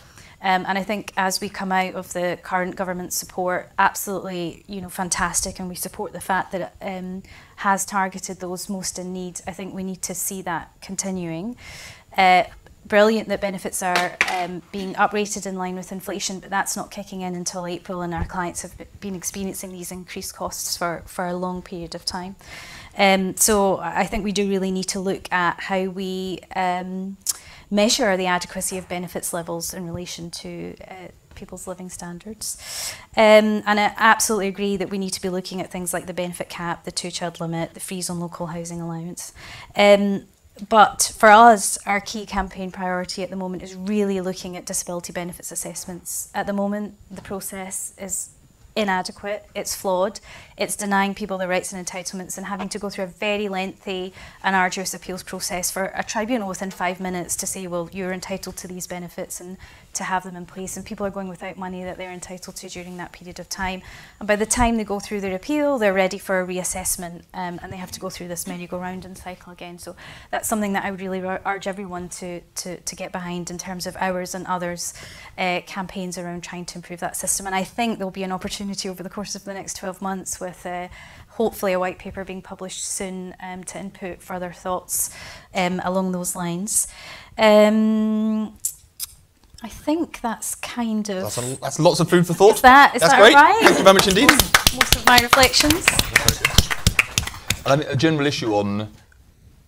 Um, 0.45 0.67
and 0.69 0.77
I 0.77 0.83
think 0.83 1.13
as 1.17 1.41
we 1.41 1.49
come 1.49 1.73
out 1.73 1.95
of 1.95 2.13
the 2.13 2.39
current 2.43 2.77
government 2.77 3.15
support, 3.15 3.71
absolutely, 3.79 4.63
you 4.67 4.83
know, 4.83 4.91
fantastic, 4.91 5.59
and 5.59 5.71
we 5.71 5.75
support 5.75 6.13
the 6.13 6.21
fact 6.21 6.53
that 6.53 6.61
it 6.61 6.85
um, 6.87 7.23
has 7.57 7.87
targeted 7.87 8.41
those 8.41 8.69
most 8.69 8.99
in 8.99 9.15
need. 9.15 9.41
I 9.47 9.53
think 9.53 9.73
we 9.73 9.83
need 9.83 10.03
to 10.03 10.15
see 10.15 10.43
that 10.43 10.71
continuing. 10.83 11.57
Uh, 12.15 12.45
brilliant 12.85 13.29
that 13.29 13.41
benefits 13.41 13.83
are 13.83 14.19
um, 14.31 14.61
being 14.71 14.93
uprated 14.95 15.47
in 15.47 15.57
line 15.57 15.77
with 15.77 15.91
inflation, 15.91 16.41
but 16.41 16.51
that's 16.51 16.77
not 16.77 16.91
kicking 16.91 17.23
in 17.23 17.35
until 17.35 17.67
April, 17.67 18.03
and 18.03 18.13
our 18.13 18.27
clients 18.27 18.61
have 18.61 18.75
been 19.01 19.15
experiencing 19.15 19.73
these 19.73 19.91
increased 19.91 20.37
costs 20.37 20.77
for, 20.77 21.03
for 21.07 21.27
a 21.27 21.35
long 21.35 21.63
period 21.63 21.95
of 21.95 22.05
time. 22.05 22.37
Um, 22.97 23.37
so 23.37 23.79
I 23.79 24.07
think 24.07 24.25
we 24.25 24.33
do 24.33 24.49
really 24.49 24.71
need 24.71 24.89
to 24.89 25.01
look 25.01 25.33
at 25.33 25.61
how 25.61 25.85
we 25.85 26.41
um, 26.55 27.17
measure 27.71 28.17
the 28.17 28.27
adequacy 28.27 28.79
of 28.79 28.89
benefits 28.89 29.33
levels 29.33 29.75
in 29.75 29.87
relation 29.87 30.31
to 30.31 30.77
uh, 30.89 31.09
people's 31.35 31.67
living 31.67 31.91
standards. 31.91 32.57
Um, 33.17 33.63
and 33.67 33.81
I 33.81 33.93
absolutely 33.97 34.49
agree 34.49 34.77
that 34.77 34.91
we 34.91 34.99
need 34.99 35.13
to 35.15 35.23
be 35.23 35.29
looking 35.29 35.61
at 35.61 35.71
things 35.71 35.93
like 35.93 36.07
the 36.07 36.15
benefit 36.15 36.49
cap, 36.49 36.85
the 36.85 36.93
two-child 36.93 37.41
limit, 37.41 37.75
the 37.75 37.81
freeze 37.81 38.09
on 38.09 38.21
local 38.21 38.47
housing 38.47 38.81
allowance. 38.81 39.33
Um, 39.75 40.25
but 40.69 41.13
for 41.19 41.31
us, 41.31 41.79
our 41.85 42.01
key 42.01 42.27
campaign 42.27 42.71
priority 42.71 43.25
at 43.25 43.31
the 43.31 43.37
moment 43.37 43.65
is 43.65 43.75
really 43.75 44.21
looking 44.21 44.57
at 44.57 44.65
disability 44.65 45.13
benefits 45.13 45.51
assessments. 45.51 46.31
At 46.33 46.47
the 46.47 46.53
moment, 46.53 46.95
the 47.11 47.23
process 47.23 47.93
is 47.99 48.31
inadequate, 48.77 49.47
it's 49.55 49.75
flawed, 49.75 50.19
it's 50.57 50.77
denying 50.77 51.15
people 51.15 51.39
their 51.39 51.49
rights 51.49 51.73
and 51.73 51.85
entitlements 51.85 52.37
and 52.37 52.47
having 52.47 52.69
to 52.69 52.79
go 52.79 52.91
through 52.91 53.05
a 53.05 53.09
very 53.09 53.49
lengthy 53.49 54.13
and 54.43 54.57
arduous 54.57 54.95
appeals 54.95 55.23
process 55.23 55.71
for 55.71 55.93
a 55.95 56.03
tribunal 56.03 56.49
within 56.49 56.71
five 56.71 57.01
minutes 57.01 57.37
to 57.37 57.47
say, 57.47 57.67
well, 57.67 57.89
you're 57.93 58.13
entitled 58.13 58.57
to 58.57 58.69
these 58.69 58.87
benefits 58.87 59.41
and 59.41 59.57
to 59.93 60.05
have 60.05 60.25
them 60.25 60.35
in 60.35 60.45
place. 60.45 60.77
And 60.77 60.85
people 60.85 61.07
are 61.07 61.11
going 61.11 61.29
without 61.29 61.57
money 61.57 61.85
that 61.85 61.99
they're 61.99 62.11
entitled 62.11 62.57
to 62.57 62.69
during 62.69 62.97
that 62.97 63.13
period 63.13 63.39
of 63.39 63.49
time. 63.49 63.83
And 64.19 64.27
by 64.27 64.37
the 64.37 64.47
time 64.47 64.77
they 64.77 64.85
go 64.85 64.99
through 64.99 65.21
their 65.21 65.37
appeal, 65.37 65.79
they're 65.79 65.93
ready 65.93 66.19
for 66.19 66.41
a 66.41 66.47
reassessment 66.47 67.23
um, 67.33 67.61
and 67.63 67.73
they 67.73 67.77
have 67.77 67.93
to 67.93 68.01
go 68.01 68.11
through 68.11 68.29
this 68.29 68.47
merry-go-round 68.47 69.05
and 69.05 69.17
cycle 69.17 69.53
again. 69.53 69.79
So 69.79 69.95
that's 70.31 70.49
something 70.49 70.73
that 70.73 70.85
I 70.85 70.91
would 70.91 71.01
really 71.01 71.21
urge 71.21 71.69
everyone 71.69 72.09
to, 72.09 72.41
to, 72.41 72.81
to 72.81 72.97
get 72.97 73.13
behind 73.13 73.51
in 73.51 73.59
terms 73.59 73.87
of 73.87 73.97
ours 74.01 74.35
and 74.35 74.47
others' 74.49 74.95
uh, 75.39 75.61
campaigns 75.67 76.19
around 76.19 76.43
trying 76.43 76.65
to 76.67 76.79
improve 76.79 76.99
that 77.01 77.17
system. 77.17 77.47
And 77.47 77.55
I 77.55 77.63
think 77.63 77.99
there'll 77.99 78.11
be 78.11 78.25
an 78.25 78.33
opportunity 78.33 78.64
over 78.87 79.03
the 79.03 79.11
course 79.11 79.35
of 79.35 79.45
the 79.45 79.53
next 79.53 79.77
12 79.77 80.01
months 80.01 80.41
with 80.41 80.65
uh, 80.65 80.89
hopefully 81.29 81.75
a 81.75 81.79
white 81.79 81.99
paper 81.99 82.25
being 82.25 82.41
published 82.41 82.85
soon 82.85 83.35
um, 83.41 83.63
to 83.63 83.79
input 83.79 84.23
further 84.23 84.53
thoughts 84.53 85.15
um, 85.55 85.81
along 85.85 86.13
those 86.13 86.35
lines. 86.35 86.89
Um, 87.37 88.57
I 89.63 89.69
think 89.69 90.21
that's 90.23 90.55
kind 90.55 91.09
of. 91.11 91.23
That's, 91.23 91.39
a, 91.39 91.57
that's 91.61 91.79
lots 91.79 92.01
of 92.01 92.09
food 92.09 92.27
for 92.27 92.35
thought. 92.35 92.57
Is 92.57 92.63
that, 92.63 92.95
is 92.95 93.03
that's 93.03 93.13
that 93.13 93.21
great. 93.21 93.35
right? 93.35 93.63
Thank 93.63 93.79
you 93.79 93.85
very 93.85 93.95
much 93.95 94.09
indeed. 94.09 94.31
Most 94.31 94.97
of 94.97 95.07
my 95.07 95.19
reflections. 95.19 95.87
And 97.67 97.73
I 97.73 97.77
think 97.77 97.91
a 97.91 97.97
general 97.97 98.27
issue 98.27 98.55
on 98.55 98.91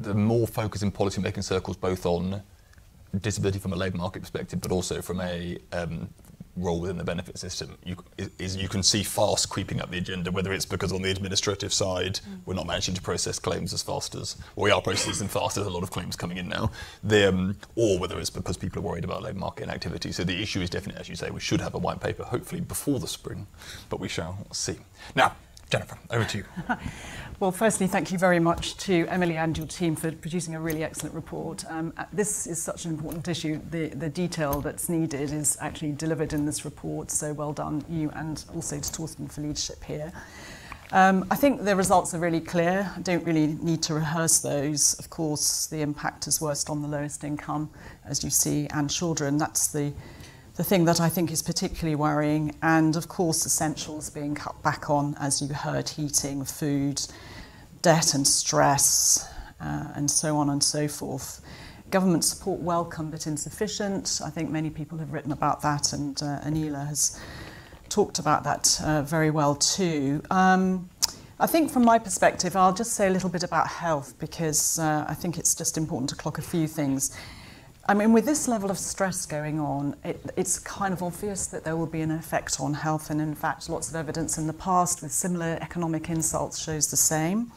the 0.00 0.14
more 0.14 0.46
focus 0.46 0.82
in 0.82 0.90
policy 0.90 1.20
making 1.20 1.42
circles, 1.42 1.76
both 1.76 2.06
on 2.06 2.42
disability 3.20 3.58
from 3.58 3.72
a 3.72 3.76
labour 3.76 3.98
market 3.98 4.20
perspective, 4.20 4.60
but 4.60 4.72
also 4.72 5.00
from 5.00 5.20
a 5.20 5.58
um, 5.72 6.08
role 6.56 6.80
within 6.80 6.96
the 6.96 7.04
benefit 7.04 7.38
system 7.38 7.76
you, 7.84 7.96
is 8.38 8.56
you 8.56 8.68
can 8.68 8.82
see 8.82 9.02
fast 9.02 9.48
creeping 9.48 9.80
up 9.80 9.90
the 9.90 9.98
agenda, 9.98 10.30
whether 10.30 10.52
it's 10.52 10.64
because 10.64 10.92
on 10.92 11.02
the 11.02 11.10
administrative 11.10 11.72
side 11.72 12.14
mm. 12.14 12.38
we're 12.46 12.54
not 12.54 12.66
managing 12.66 12.94
to 12.94 13.02
process 13.02 13.38
claims 13.38 13.72
as 13.72 13.82
fast 13.82 14.14
as, 14.14 14.36
or 14.56 14.64
we 14.64 14.70
are 14.70 14.80
processing 14.80 15.28
fast 15.28 15.58
as 15.58 15.66
a 15.66 15.70
lot 15.70 15.82
of 15.82 15.90
claims 15.90 16.16
coming 16.16 16.38
in 16.38 16.48
now, 16.48 16.70
the, 17.04 17.28
um, 17.28 17.56
or 17.74 17.98
whether 17.98 18.18
it's 18.18 18.30
because 18.30 18.56
people 18.56 18.80
are 18.80 18.86
worried 18.86 19.04
about 19.04 19.22
labour 19.22 19.38
market 19.38 19.64
inactivity. 19.64 20.12
So 20.12 20.24
the 20.24 20.40
issue 20.40 20.60
is 20.60 20.70
definitely, 20.70 21.00
as 21.00 21.08
you 21.08 21.16
say, 21.16 21.30
we 21.30 21.40
should 21.40 21.60
have 21.60 21.74
a 21.74 21.78
white 21.78 22.00
paper, 22.00 22.24
hopefully 22.24 22.60
before 22.60 22.98
the 22.98 23.08
spring, 23.08 23.46
but 23.88 24.00
we 24.00 24.08
shall 24.08 24.46
see. 24.52 24.76
Now, 25.14 25.36
Jennifer, 25.70 25.98
over 26.10 26.24
to 26.24 26.38
you. 26.38 26.44
well, 27.38 27.52
firstly, 27.52 27.86
thank 27.86 28.10
you 28.10 28.18
very 28.18 28.38
much 28.38 28.78
to 28.78 29.06
Emily 29.08 29.36
and 29.36 29.56
your 29.58 29.66
team 29.66 29.94
for 29.94 30.10
producing 30.10 30.54
a 30.54 30.60
really 30.60 30.82
excellent 30.82 31.14
report. 31.14 31.64
Um, 31.68 31.92
uh, 31.98 32.04
this 32.10 32.46
is 32.46 32.62
such 32.62 32.86
an 32.86 32.92
important 32.92 33.28
issue. 33.28 33.60
The, 33.70 33.88
the 33.88 34.08
detail 34.08 34.62
that's 34.62 34.88
needed 34.88 35.32
is 35.32 35.58
actually 35.60 35.92
delivered 35.92 36.32
in 36.32 36.46
this 36.46 36.64
report, 36.64 37.10
so 37.10 37.34
well 37.34 37.52
done 37.52 37.84
you 37.90 38.10
and 38.14 38.42
also 38.54 38.80
to 38.80 38.92
Torsten 38.92 39.30
for 39.30 39.42
leadership 39.42 39.84
here. 39.84 40.12
Um, 40.92 41.26
I 41.30 41.36
think 41.36 41.64
the 41.64 41.76
results 41.76 42.14
are 42.14 42.18
really 42.18 42.40
clear. 42.40 42.90
I 42.96 43.00
don't 43.00 43.24
really 43.24 43.48
need 43.48 43.82
to 43.84 43.94
rehearse 43.94 44.38
those. 44.38 44.94
Of 44.94 45.10
course, 45.10 45.66
the 45.66 45.82
impact 45.82 46.26
is 46.28 46.40
worst 46.40 46.70
on 46.70 46.80
the 46.80 46.88
lowest 46.88 47.22
income, 47.22 47.68
as 48.04 48.24
you 48.24 48.30
see, 48.30 48.66
and 48.68 48.88
children. 48.88 49.36
That's 49.36 49.66
the 49.66 49.92
the 50.56 50.64
thing 50.64 50.86
that 50.86 51.00
I 51.00 51.08
think 51.10 51.30
is 51.30 51.42
particularly 51.42 51.96
worrying, 51.96 52.54
and 52.62 52.96
of 52.96 53.08
course, 53.08 53.44
essentials 53.44 54.08
being 54.08 54.34
cut 54.34 54.62
back 54.62 54.88
on, 54.88 55.14
as 55.20 55.42
you 55.42 55.48
heard, 55.48 55.88
heating, 55.88 56.44
food, 56.44 57.00
debt 57.82 58.14
and 58.14 58.26
stress, 58.26 59.28
uh, 59.60 59.88
and 59.94 60.10
so 60.10 60.38
on 60.38 60.48
and 60.48 60.64
so 60.64 60.88
forth. 60.88 61.42
Government 61.90 62.24
support 62.24 62.60
welcome 62.60 63.10
but 63.10 63.26
insufficient. 63.26 64.20
I 64.24 64.30
think 64.30 64.50
many 64.50 64.70
people 64.70 64.96
have 64.98 65.12
written 65.12 65.30
about 65.30 65.60
that, 65.60 65.92
and 65.92 66.20
uh, 66.22 66.40
Anela 66.40 66.86
has 66.88 67.20
talked 67.90 68.18
about 68.18 68.42
that 68.44 68.80
uh, 68.82 69.02
very 69.02 69.30
well 69.30 69.56
too. 69.56 70.22
Um, 70.30 70.88
I 71.38 71.46
think 71.46 71.70
from 71.70 71.84
my 71.84 71.98
perspective, 71.98 72.56
I'll 72.56 72.72
just 72.72 72.94
say 72.94 73.08
a 73.08 73.10
little 73.10 73.28
bit 73.28 73.42
about 73.42 73.68
health 73.68 74.14
because 74.18 74.78
uh, 74.78 75.04
I 75.06 75.12
think 75.12 75.36
it's 75.36 75.54
just 75.54 75.76
important 75.76 76.08
to 76.10 76.16
clock 76.16 76.38
a 76.38 76.42
few 76.42 76.66
things. 76.66 77.14
I 77.88 77.94
mean, 77.94 78.12
with 78.12 78.24
this 78.24 78.48
level 78.48 78.68
of 78.68 78.78
stress 78.78 79.26
going 79.26 79.60
on, 79.60 79.94
it, 80.02 80.20
it's 80.36 80.58
kind 80.58 80.92
of 80.92 81.04
obvious 81.04 81.46
that 81.46 81.62
there 81.62 81.76
will 81.76 81.86
be 81.86 82.00
an 82.00 82.10
effect 82.10 82.58
on 82.58 82.74
health, 82.74 83.10
and 83.10 83.20
in 83.20 83.32
fact, 83.36 83.68
lots 83.68 83.88
of 83.88 83.94
evidence 83.94 84.38
in 84.38 84.48
the 84.48 84.52
past 84.52 85.02
with 85.02 85.12
similar 85.12 85.56
economic 85.60 86.10
insults 86.10 86.58
shows 86.58 86.90
the 86.90 86.96
same. 86.96 87.52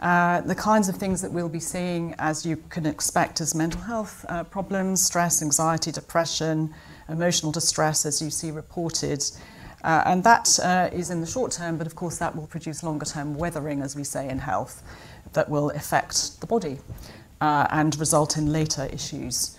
Uh, 0.00 0.42
the 0.42 0.54
kinds 0.54 0.88
of 0.88 0.94
things 0.94 1.20
that 1.22 1.32
we'll 1.32 1.48
be 1.48 1.58
seeing, 1.58 2.14
as 2.20 2.46
you 2.46 2.56
can 2.68 2.86
expect, 2.86 3.40
as 3.40 3.52
mental 3.52 3.80
health 3.80 4.24
uh, 4.28 4.44
problems, 4.44 5.04
stress, 5.04 5.42
anxiety, 5.42 5.90
depression, 5.90 6.72
emotional 7.08 7.50
distress, 7.50 8.06
as 8.06 8.22
you 8.22 8.30
see 8.30 8.52
reported. 8.52 9.24
Uh, 9.82 10.02
and 10.06 10.22
that 10.22 10.56
uh, 10.62 10.88
is 10.92 11.10
in 11.10 11.20
the 11.20 11.26
short 11.26 11.50
term, 11.50 11.76
but 11.76 11.86
of 11.86 11.96
course, 11.96 12.16
that 12.18 12.36
will 12.36 12.46
produce 12.46 12.84
longer 12.84 13.04
term 13.04 13.34
weathering, 13.34 13.82
as 13.82 13.96
we 13.96 14.04
say 14.04 14.28
in 14.28 14.38
health, 14.38 14.84
that 15.32 15.48
will 15.48 15.70
affect 15.70 16.40
the 16.40 16.46
body 16.46 16.78
uh, 17.40 17.66
and 17.70 17.98
result 17.98 18.36
in 18.36 18.52
later 18.52 18.88
issues. 18.92 19.56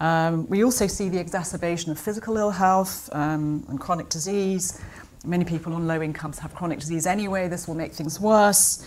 Um, 0.00 0.48
we 0.48 0.64
also 0.64 0.86
see 0.86 1.08
the 1.08 1.18
exacerbation 1.18 1.92
of 1.92 1.98
physical 1.98 2.36
ill 2.36 2.50
health 2.50 3.08
um, 3.12 3.64
and 3.68 3.78
chronic 3.78 4.08
disease. 4.08 4.80
Many 5.24 5.44
people 5.44 5.74
on 5.74 5.86
low 5.86 6.00
incomes 6.00 6.38
have 6.38 6.54
chronic 6.54 6.80
disease 6.80 7.06
anyway. 7.06 7.48
This 7.48 7.68
will 7.68 7.74
make 7.74 7.92
things 7.92 8.18
worse. 8.18 8.86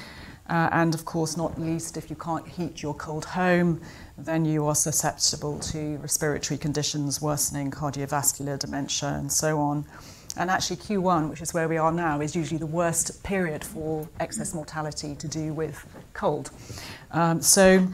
Uh, 0.49 0.69
and 0.71 0.93
of 0.93 1.05
course, 1.05 1.37
not 1.37 1.59
least, 1.59 1.95
if 1.95 2.09
you 2.09 2.15
can't 2.15 2.47
heat 2.47 2.81
your 2.81 2.93
cold 2.95 3.23
home, 3.23 3.79
then 4.17 4.43
you 4.43 4.65
are 4.65 4.75
susceptible 4.75 5.57
to 5.59 5.97
respiratory 5.97 6.57
conditions, 6.57 7.21
worsening 7.21 7.71
cardiovascular 7.71 8.59
dementia, 8.59 9.09
and 9.09 9.31
so 9.31 9.59
on. 9.59 9.85
And 10.35 10.49
actually, 10.49 10.77
Q1, 10.77 11.29
which 11.29 11.41
is 11.41 11.53
where 11.53 11.69
we 11.69 11.77
are 11.77 11.91
now, 11.91 12.19
is 12.19 12.35
usually 12.35 12.57
the 12.57 12.65
worst 12.65 13.23
period 13.23 13.63
for 13.63 14.07
excess 14.19 14.53
mortality 14.53 15.15
to 15.15 15.27
do 15.27 15.53
with 15.53 15.85
cold. 16.13 16.49
Um, 17.11 17.41
so, 17.41 17.87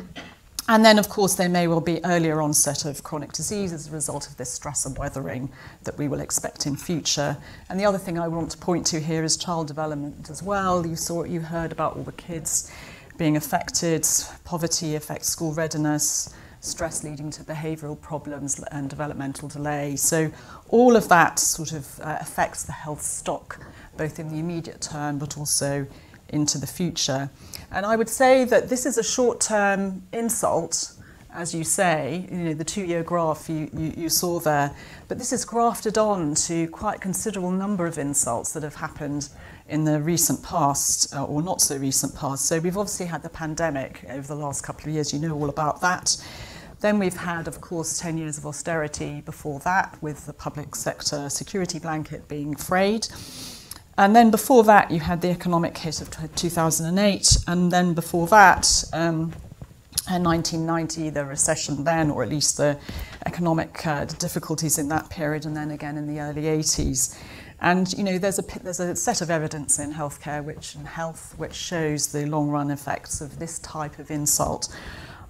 and 0.70 0.86
then, 0.86 1.00
of 1.00 1.10
course, 1.10 1.34
there 1.34 1.50
may 1.50 1.68
well 1.68 1.82
be 1.82 2.00
earlier 2.06 2.44
onset 2.44 2.86
of 2.86 3.02
chronic 3.02 3.32
disease 3.32 3.74
as 3.74 3.88
a 3.88 3.92
result 3.92 4.28
of 4.28 4.38
this 4.38 4.52
stress 4.52 4.86
and 4.86 4.96
weathering 4.96 5.52
that 5.84 5.98
we 5.98 6.08
will 6.08 6.20
expect 6.20 6.68
in 6.68 6.76
future. 6.76 7.36
And 7.70 7.80
the 7.80 7.86
other 7.86 7.98
thing 7.98 8.20
I 8.20 8.28
want 8.28 8.52
to 8.52 8.58
point 8.60 8.86
to 8.88 9.00
here 9.00 9.24
is 9.24 9.36
child 9.36 9.66
development 9.66 10.30
as 10.30 10.44
well. 10.44 10.86
You 10.86 10.96
saw, 10.96 11.24
you 11.24 11.42
heard 11.42 11.72
about 11.72 11.98
all 11.98 12.04
the 12.04 12.12
kids 12.12 12.72
being 13.18 13.36
affected. 13.36 14.08
Poverty 14.44 14.94
affects 14.94 15.28
school 15.28 15.54
readiness, 15.54 16.36
stress 16.60 17.04
leading 17.04 17.32
to 17.32 17.44
behavioural 17.44 18.00
problems 18.00 18.64
and 18.72 18.92
developmental 18.92 19.48
delay. 19.48 19.96
So 19.96 20.32
all 20.68 20.96
of 20.96 21.10
that 21.10 21.40
sort 21.40 21.72
of 21.72 22.00
uh, 22.02 22.20
affects 22.22 22.62
the 22.62 22.74
health 22.74 23.02
stock, 23.02 23.60
both 23.98 24.20
in 24.20 24.30
the 24.30 24.38
immediate 24.38 24.82
term 24.82 25.18
but 25.18 25.36
also 25.36 25.88
into 26.30 26.60
the 26.60 26.68
future. 26.68 27.30
And 27.72 27.86
I 27.86 27.96
would 27.96 28.10
say 28.10 28.46
that 28.46 28.70
this 28.70 28.86
is 28.86 28.98
a 28.98 29.04
short-term 29.04 30.04
insult, 30.12 30.94
as 31.32 31.54
you 31.54 31.64
say, 31.64 32.28
you 32.32 32.38
know, 32.38 32.54
the 32.56 32.64
two-year 32.64 33.04
graph 33.04 33.48
you, 33.48 33.70
you, 33.74 33.94
you 33.96 34.10
saw 34.10 34.40
there, 34.40 34.76
but 35.08 35.20
this 35.20 35.32
is 35.32 35.46
grafted 35.46 35.98
on 35.98 36.34
to 36.34 36.68
quite 36.70 36.98
a 36.98 37.00
considerable 37.00 37.52
number 37.52 37.86
of 37.86 38.00
insults 38.00 38.54
that 38.54 38.64
have 38.64 38.76
happened 38.76 39.30
in 39.68 39.84
the 39.84 40.02
recent 40.02 40.42
past, 40.42 41.14
uh, 41.16 41.24
or 41.24 41.44
not 41.44 41.62
so 41.62 41.78
recent 41.78 42.16
past. 42.16 42.46
So 42.46 42.60
we've 42.60 42.78
obviously 42.78 43.06
had 43.06 43.22
the 43.22 43.30
pandemic 43.30 44.04
over 44.10 44.28
the 44.28 44.36
last 44.36 44.64
couple 44.64 44.90
of 44.90 44.96
years, 44.96 45.14
you 45.14 45.20
know 45.20 45.36
all 45.36 45.50
about 45.50 45.82
that. 45.82 46.18
Then 46.80 46.98
we've 46.98 47.18
had, 47.18 47.48
of 47.48 47.62
course, 47.62 48.00
10 48.00 48.18
years 48.18 48.38
of 48.38 48.46
austerity 48.46 49.22
before 49.22 49.60
that, 49.60 50.02
with 50.02 50.26
the 50.26 50.34
public 50.34 50.76
sector 50.76 51.30
security 51.30 51.78
blanket 51.78 52.28
being 52.28 52.56
frayed. 52.56 53.08
And 54.00 54.16
then 54.16 54.32
before 54.32 54.64
that, 54.64 54.92
you 54.92 55.02
had 55.02 55.20
the 55.20 55.30
economic 55.30 55.78
hit 55.78 56.00
of 56.00 56.10
2008. 56.34 57.38
And 57.48 57.70
then 57.70 57.94
before 57.94 58.28
that, 58.28 58.86
um, 58.94 59.34
in 60.10 60.24
1990, 60.24 61.10
the 61.10 61.26
recession 61.26 61.84
then, 61.84 62.10
or 62.10 62.24
at 62.24 62.30
least 62.30 62.56
the 62.56 62.80
economic 63.26 63.86
uh, 63.86 64.06
difficulties 64.06 64.78
in 64.78 64.88
that 64.88 65.10
period, 65.10 65.46
and 65.46 65.54
then 65.54 65.72
again 65.72 65.98
in 65.98 66.08
the 66.08 66.22
early 66.22 66.44
80s. 66.44 67.22
And 67.60 67.92
you 67.92 68.06
know, 68.06 68.18
there's 68.18 68.40
a 68.40 68.60
there's 68.64 68.80
a 68.80 68.96
set 68.96 69.20
of 69.20 69.30
evidence 69.30 69.80
in 69.80 69.94
healthcare, 69.94 70.42
which 70.46 70.76
in 70.76 70.86
health, 70.86 71.34
which 71.38 71.54
shows 71.54 72.08
the 72.08 72.26
long 72.26 72.48
run 72.48 72.72
effects 72.72 73.20
of 73.20 73.38
this 73.38 73.60
type 73.60 74.00
of 74.00 74.10
insult 74.10 74.74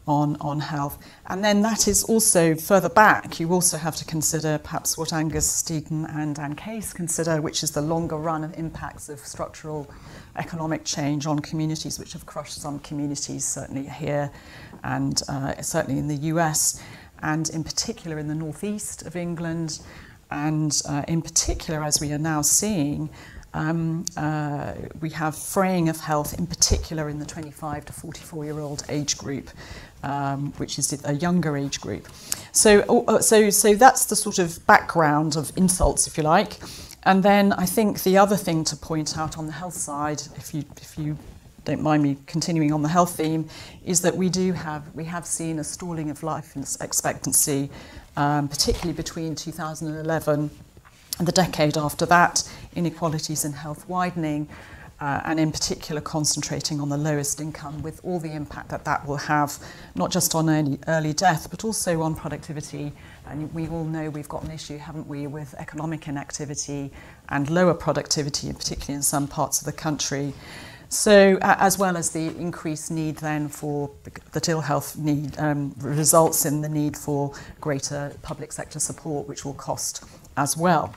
on, 0.09 0.35
on 0.41 0.59
health. 0.59 0.97
And 1.27 1.43
then 1.43 1.61
that 1.61 1.87
is 1.87 2.03
also 2.03 2.55
further 2.55 2.89
back, 2.89 3.39
you 3.39 3.53
also 3.53 3.77
have 3.77 3.95
to 3.97 4.05
consider 4.05 4.57
perhaps 4.57 4.97
what 4.97 5.13
Angus 5.13 5.61
Deaton 5.61 6.09
and 6.17 6.37
Anne 6.39 6.55
Case 6.55 6.91
consider, 6.93 7.39
which 7.41 7.61
is 7.61 7.71
the 7.71 7.81
longer 7.81 8.17
run 8.17 8.43
of 8.43 8.57
impacts 8.57 9.07
of 9.07 9.19
structural 9.19 9.87
economic 10.35 10.83
change 10.83 11.27
on 11.27 11.37
communities, 11.37 11.99
which 11.99 12.13
have 12.13 12.25
crushed 12.25 12.59
some 12.59 12.79
communities, 12.79 13.45
certainly 13.45 13.87
here 13.87 14.31
and 14.83 15.21
uh, 15.29 15.61
certainly 15.61 15.99
in 15.99 16.07
the 16.07 16.27
US, 16.33 16.81
and 17.21 17.47
in 17.49 17.63
particular 17.63 18.17
in 18.17 18.27
the 18.27 18.35
northeast 18.35 19.03
of 19.03 19.15
England, 19.15 19.79
and 20.31 20.81
uh, 20.87 21.03
in 21.07 21.21
particular, 21.21 21.83
as 21.83 22.01
we 22.01 22.11
are 22.13 22.17
now 22.17 22.41
seeing, 22.41 23.09
um, 23.53 24.05
uh, 24.15 24.73
we 25.01 25.09
have 25.11 25.35
fraying 25.35 25.89
of 25.89 25.97
health, 25.97 26.37
in 26.37 26.45
particular 26.45 27.09
in 27.09 27.19
the 27.19 27.25
25 27.25 27.85
to 27.85 27.93
44 27.93 28.45
year 28.45 28.59
old 28.59 28.83
age 28.89 29.17
group, 29.17 29.49
um, 30.03 30.53
which 30.57 30.79
is 30.79 31.01
a 31.05 31.13
younger 31.13 31.57
age 31.57 31.81
group. 31.81 32.07
So, 32.51 32.81
uh, 33.07 33.19
so, 33.19 33.49
so 33.49 33.75
that's 33.75 34.05
the 34.05 34.15
sort 34.15 34.39
of 34.39 34.65
background 34.65 35.35
of 35.35 35.51
insults, 35.55 36.07
if 36.07 36.17
you 36.17 36.23
like. 36.23 36.57
And 37.03 37.23
then 37.23 37.53
I 37.53 37.65
think 37.65 38.03
the 38.03 38.17
other 38.17 38.35
thing 38.35 38.63
to 38.65 38.75
point 38.75 39.17
out 39.17 39.37
on 39.37 39.45
the 39.45 39.53
health 39.53 39.75
side, 39.75 40.21
if 40.35 40.53
you, 40.53 40.63
if 40.77 40.97
you 40.97 41.17
don't 41.63 41.81
mind 41.81 42.03
me 42.03 42.17
continuing 42.25 42.73
on 42.73 42.81
the 42.81 42.89
health 42.89 43.15
theme, 43.17 43.47
is 43.85 44.01
that 44.01 44.15
we 44.15 44.29
do 44.29 44.53
have 44.53 44.83
we 44.95 45.05
have 45.05 45.25
seen 45.25 45.59
a 45.59 45.63
stalling 45.63 46.09
of 46.09 46.23
life 46.23 46.55
expectancy, 46.81 47.69
um, 48.17 48.47
particularly 48.47 48.93
between 48.93 49.35
2011 49.35 50.49
and 51.19 51.27
the 51.27 51.31
decade 51.31 51.77
after 51.77 52.05
that, 52.05 52.49
inequalities 52.75 53.45
in 53.45 53.53
health 53.53 53.87
widening. 53.87 54.47
Uh, 55.01 55.21
and 55.23 55.39
in 55.39 55.49
particular 55.49 56.01
concentrating 56.01 56.81
on 56.81 56.89
the 56.89 56.97
lowest 56.97 57.39
income 57.39 57.81
with 57.81 58.01
all 58.03 58.19
the 58.19 58.33
impact 58.33 58.67
that 58.67 58.83
that 58.83 59.05
will 59.07 59.15
have 59.15 59.57
not 59.95 60.11
just 60.11 60.35
on 60.35 60.49
early, 60.49 60.77
early 60.87 61.13
death 61.13 61.49
but 61.49 61.63
also 61.63 62.01
on 62.01 62.13
productivity. 62.13 62.91
And 63.25 63.53
we 63.53 63.69
all 63.69 63.85
know 63.85 64.09
we've 64.09 64.27
got 64.27 64.43
an 64.43 64.51
issue 64.51 64.77
haven't 64.77 65.07
we 65.07 65.25
with 65.25 65.55
economic 65.57 66.09
inactivity 66.09 66.91
and 67.29 67.49
lower 67.49 67.73
productivity 67.73 68.51
particularly 68.51 68.95
in 68.95 69.01
some 69.01 69.25
parts 69.25 69.59
of 69.59 69.65
the 69.65 69.71
country. 69.71 70.33
So, 70.91 71.37
as 71.43 71.77
well 71.77 71.95
as 71.97 72.09
the 72.09 72.35
increased 72.35 72.89
need 72.89 73.17
then 73.17 73.47
for 73.47 73.91
the 74.31 74.43
ill 74.49 74.61
health 74.61 74.97
need 74.97 75.37
um, 75.37 75.75
results 75.77 76.47
in 76.47 76.61
the 76.61 76.69
need 76.69 76.97
for 76.97 77.31
greater 77.61 78.11
public 78.23 78.51
sector 78.51 78.79
support, 78.79 79.27
which 79.27 79.45
will 79.45 79.53
cost 79.53 80.03
as 80.39 80.57
well. 80.57 80.93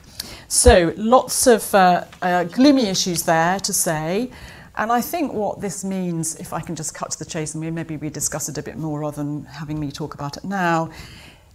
So, 0.47 0.93
lots 0.97 1.47
of 1.47 1.75
uh, 1.75 2.05
uh, 2.21 2.43
gloomy 2.45 2.87
issues 2.87 3.23
there 3.23 3.59
to 3.59 3.73
say. 3.73 4.31
And 4.75 4.91
I 4.91 5.01
think 5.01 5.33
what 5.33 5.61
this 5.61 5.83
means, 5.83 6.35
if 6.37 6.51
I 6.51 6.59
can 6.59 6.75
just 6.75 6.95
cut 6.95 7.11
to 7.11 7.19
the 7.19 7.25
chase 7.25 7.53
and 7.53 7.75
maybe 7.75 7.97
we 7.97 8.09
discuss 8.09 8.49
it 8.49 8.57
a 8.57 8.63
bit 8.63 8.77
more 8.77 9.01
rather 9.01 9.17
than 9.17 9.45
having 9.45 9.79
me 9.79 9.91
talk 9.91 10.15
about 10.15 10.37
it 10.37 10.43
now, 10.43 10.89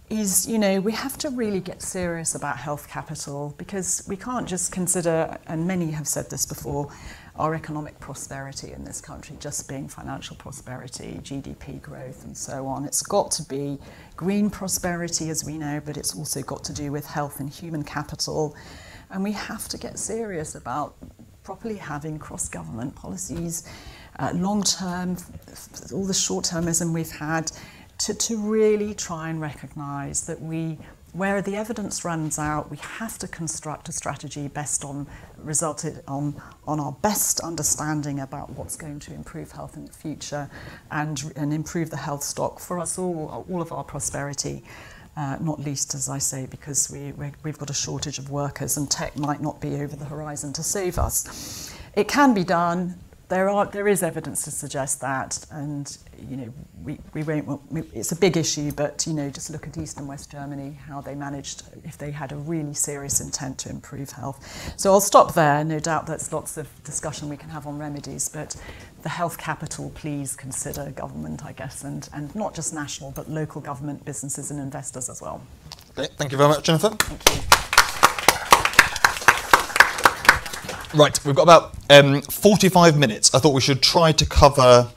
is, 0.09 0.47
you 0.47 0.57
know, 0.57 0.79
we 0.79 0.91
have 0.93 1.17
to 1.17 1.29
really 1.29 1.59
get 1.59 1.81
serious 1.81 2.33
about 2.33 2.57
health 2.57 2.87
capital 2.87 3.53
because 3.57 4.05
we 4.07 4.15
can't 4.15 4.47
just 4.47 4.71
consider, 4.71 5.37
and 5.47 5.67
many 5.67 5.91
have 5.91 6.07
said 6.07 6.29
this 6.29 6.45
before, 6.45 6.91
our 7.39 7.55
economic 7.55 7.97
prosperity 8.01 8.73
in 8.73 8.83
this 8.83 8.99
country 8.99 9.37
just 9.39 9.69
being 9.69 9.87
financial 9.87 10.35
prosperity, 10.35 11.19
GDP 11.23 11.81
growth, 11.81 12.25
and 12.25 12.35
so 12.35 12.67
on. 12.67 12.83
It's 12.83 13.01
got 13.01 13.31
to 13.31 13.43
be 13.43 13.79
green 14.17 14.49
prosperity, 14.49 15.29
as 15.29 15.45
we 15.45 15.57
know, 15.57 15.81
but 15.83 15.95
it's 15.95 16.15
also 16.15 16.41
got 16.41 16.65
to 16.65 16.73
do 16.73 16.91
with 16.91 17.07
health 17.07 17.39
and 17.39 17.49
human 17.49 17.83
capital. 17.83 18.55
And 19.09 19.23
we 19.23 19.31
have 19.31 19.69
to 19.69 19.77
get 19.77 19.97
serious 19.97 20.55
about 20.55 20.95
properly 21.43 21.77
having 21.77 22.19
cross 22.19 22.49
government 22.49 22.93
policies, 22.93 23.67
uh, 24.19 24.31
long 24.35 24.61
term, 24.61 25.15
all 25.93 26.05
the 26.05 26.13
short 26.13 26.43
termism 26.43 26.93
we've 26.93 27.09
had, 27.09 27.51
to, 27.99 28.13
to 28.13 28.37
really 28.37 28.93
try 28.93 29.29
and 29.29 29.39
recognize 29.39 30.25
that 30.27 30.41
we 30.41 30.77
where 31.13 31.41
the 31.41 31.55
evidence 31.55 32.05
runs 32.05 32.37
out, 32.37 32.69
we 32.69 32.77
have 32.77 33.17
to 33.17 33.27
construct 33.27 33.89
a 33.89 33.91
strategy 33.91 34.47
based 34.47 34.85
on 34.85 35.07
resulted 35.43 36.03
on, 36.07 36.41
on 36.67 36.79
our 36.79 36.91
best 36.91 37.39
understanding 37.39 38.19
about 38.19 38.49
what's 38.51 38.75
going 38.75 38.99
to 38.99 39.13
improve 39.13 39.51
health 39.51 39.75
in 39.75 39.85
the 39.85 39.93
future 39.93 40.49
and, 40.91 41.31
and 41.35 41.53
improve 41.53 41.89
the 41.89 41.97
health 41.97 42.23
stock 42.23 42.59
for 42.59 42.79
us 42.79 42.97
all, 42.97 43.45
all 43.49 43.61
of 43.61 43.71
our 43.71 43.83
prosperity. 43.83 44.63
Uh, 45.17 45.37
not 45.41 45.59
least, 45.59 45.95
as 45.95 46.07
I 46.07 46.17
say, 46.17 46.45
because 46.45 46.89
we, 46.89 47.11
we've 47.43 47.57
got 47.57 47.69
a 47.69 47.73
shortage 47.73 48.19
of 48.19 48.29
workers 48.29 48.77
and 48.77 48.89
tech 48.89 49.17
might 49.17 49.41
not 49.41 49.59
be 49.59 49.75
over 49.75 49.95
the 49.95 50.05
horizon 50.05 50.53
to 50.53 50.63
save 50.63 50.97
us. 50.97 51.75
It 51.95 52.07
can 52.07 52.33
be 52.33 52.43
done 52.43 52.95
there 53.29 53.47
are 53.47 53.65
there 53.65 53.87
is 53.87 54.03
evidence 54.03 54.43
to 54.43 54.51
suggest 54.51 55.01
that, 55.01 55.45
and 55.51 55.97
you 56.29 56.37
know 56.37 56.53
we, 56.83 56.99
we 57.13 57.23
won't. 57.23 57.61
It's 57.93 58.11
a 58.11 58.15
big 58.15 58.37
issue, 58.37 58.71
but 58.71 59.05
you 59.07 59.13
know 59.13 59.29
just 59.29 59.49
look 59.49 59.67
at 59.67 59.77
East 59.77 59.97
and 59.97 60.07
West 60.07 60.31
Germany, 60.31 60.77
how 60.87 61.01
they 61.01 61.15
managed 61.15 61.63
if 61.83 61.97
they 61.97 62.11
had 62.11 62.31
a 62.31 62.35
really 62.35 62.73
serious 62.73 63.21
intent 63.21 63.57
to 63.59 63.69
improve 63.69 64.11
health. 64.11 64.73
So 64.77 64.91
I'll 64.91 65.01
stop 65.01 65.33
there. 65.33 65.63
No 65.63 65.79
doubt 65.79 66.07
there's 66.07 66.31
lots 66.31 66.57
of 66.57 66.67
discussion 66.83 67.29
we 67.29 67.37
can 67.37 67.49
have 67.49 67.67
on 67.67 67.77
remedies, 67.77 68.29
but 68.29 68.55
the 69.03 69.09
health 69.09 69.37
capital, 69.37 69.91
please 69.95 70.35
consider 70.35 70.91
government, 70.91 71.45
I 71.45 71.53
guess, 71.53 71.83
and 71.83 72.07
and 72.13 72.33
not 72.35 72.53
just 72.55 72.73
national 72.73 73.11
but 73.11 73.29
local 73.29 73.61
government, 73.61 74.05
businesses 74.05 74.51
and 74.51 74.59
investors 74.59 75.09
as 75.09 75.21
well. 75.21 75.41
Okay, 75.97 76.09
thank 76.17 76.31
you 76.31 76.37
very 76.37 76.49
much, 76.49 76.63
Jennifer. 76.63 76.89
Thank 76.89 77.35
you. 77.35 77.69
Right, 80.93 81.23
we've 81.23 81.35
got 81.35 81.43
about 81.43 81.75
um, 81.91 82.23
45 82.23 82.97
minutes. 82.97 83.35
I 83.35 83.39
thought 83.39 83.53
we 83.53 83.61
should 83.61 83.83
try 83.83 84.11
to 84.11 84.25
cover 84.25 84.89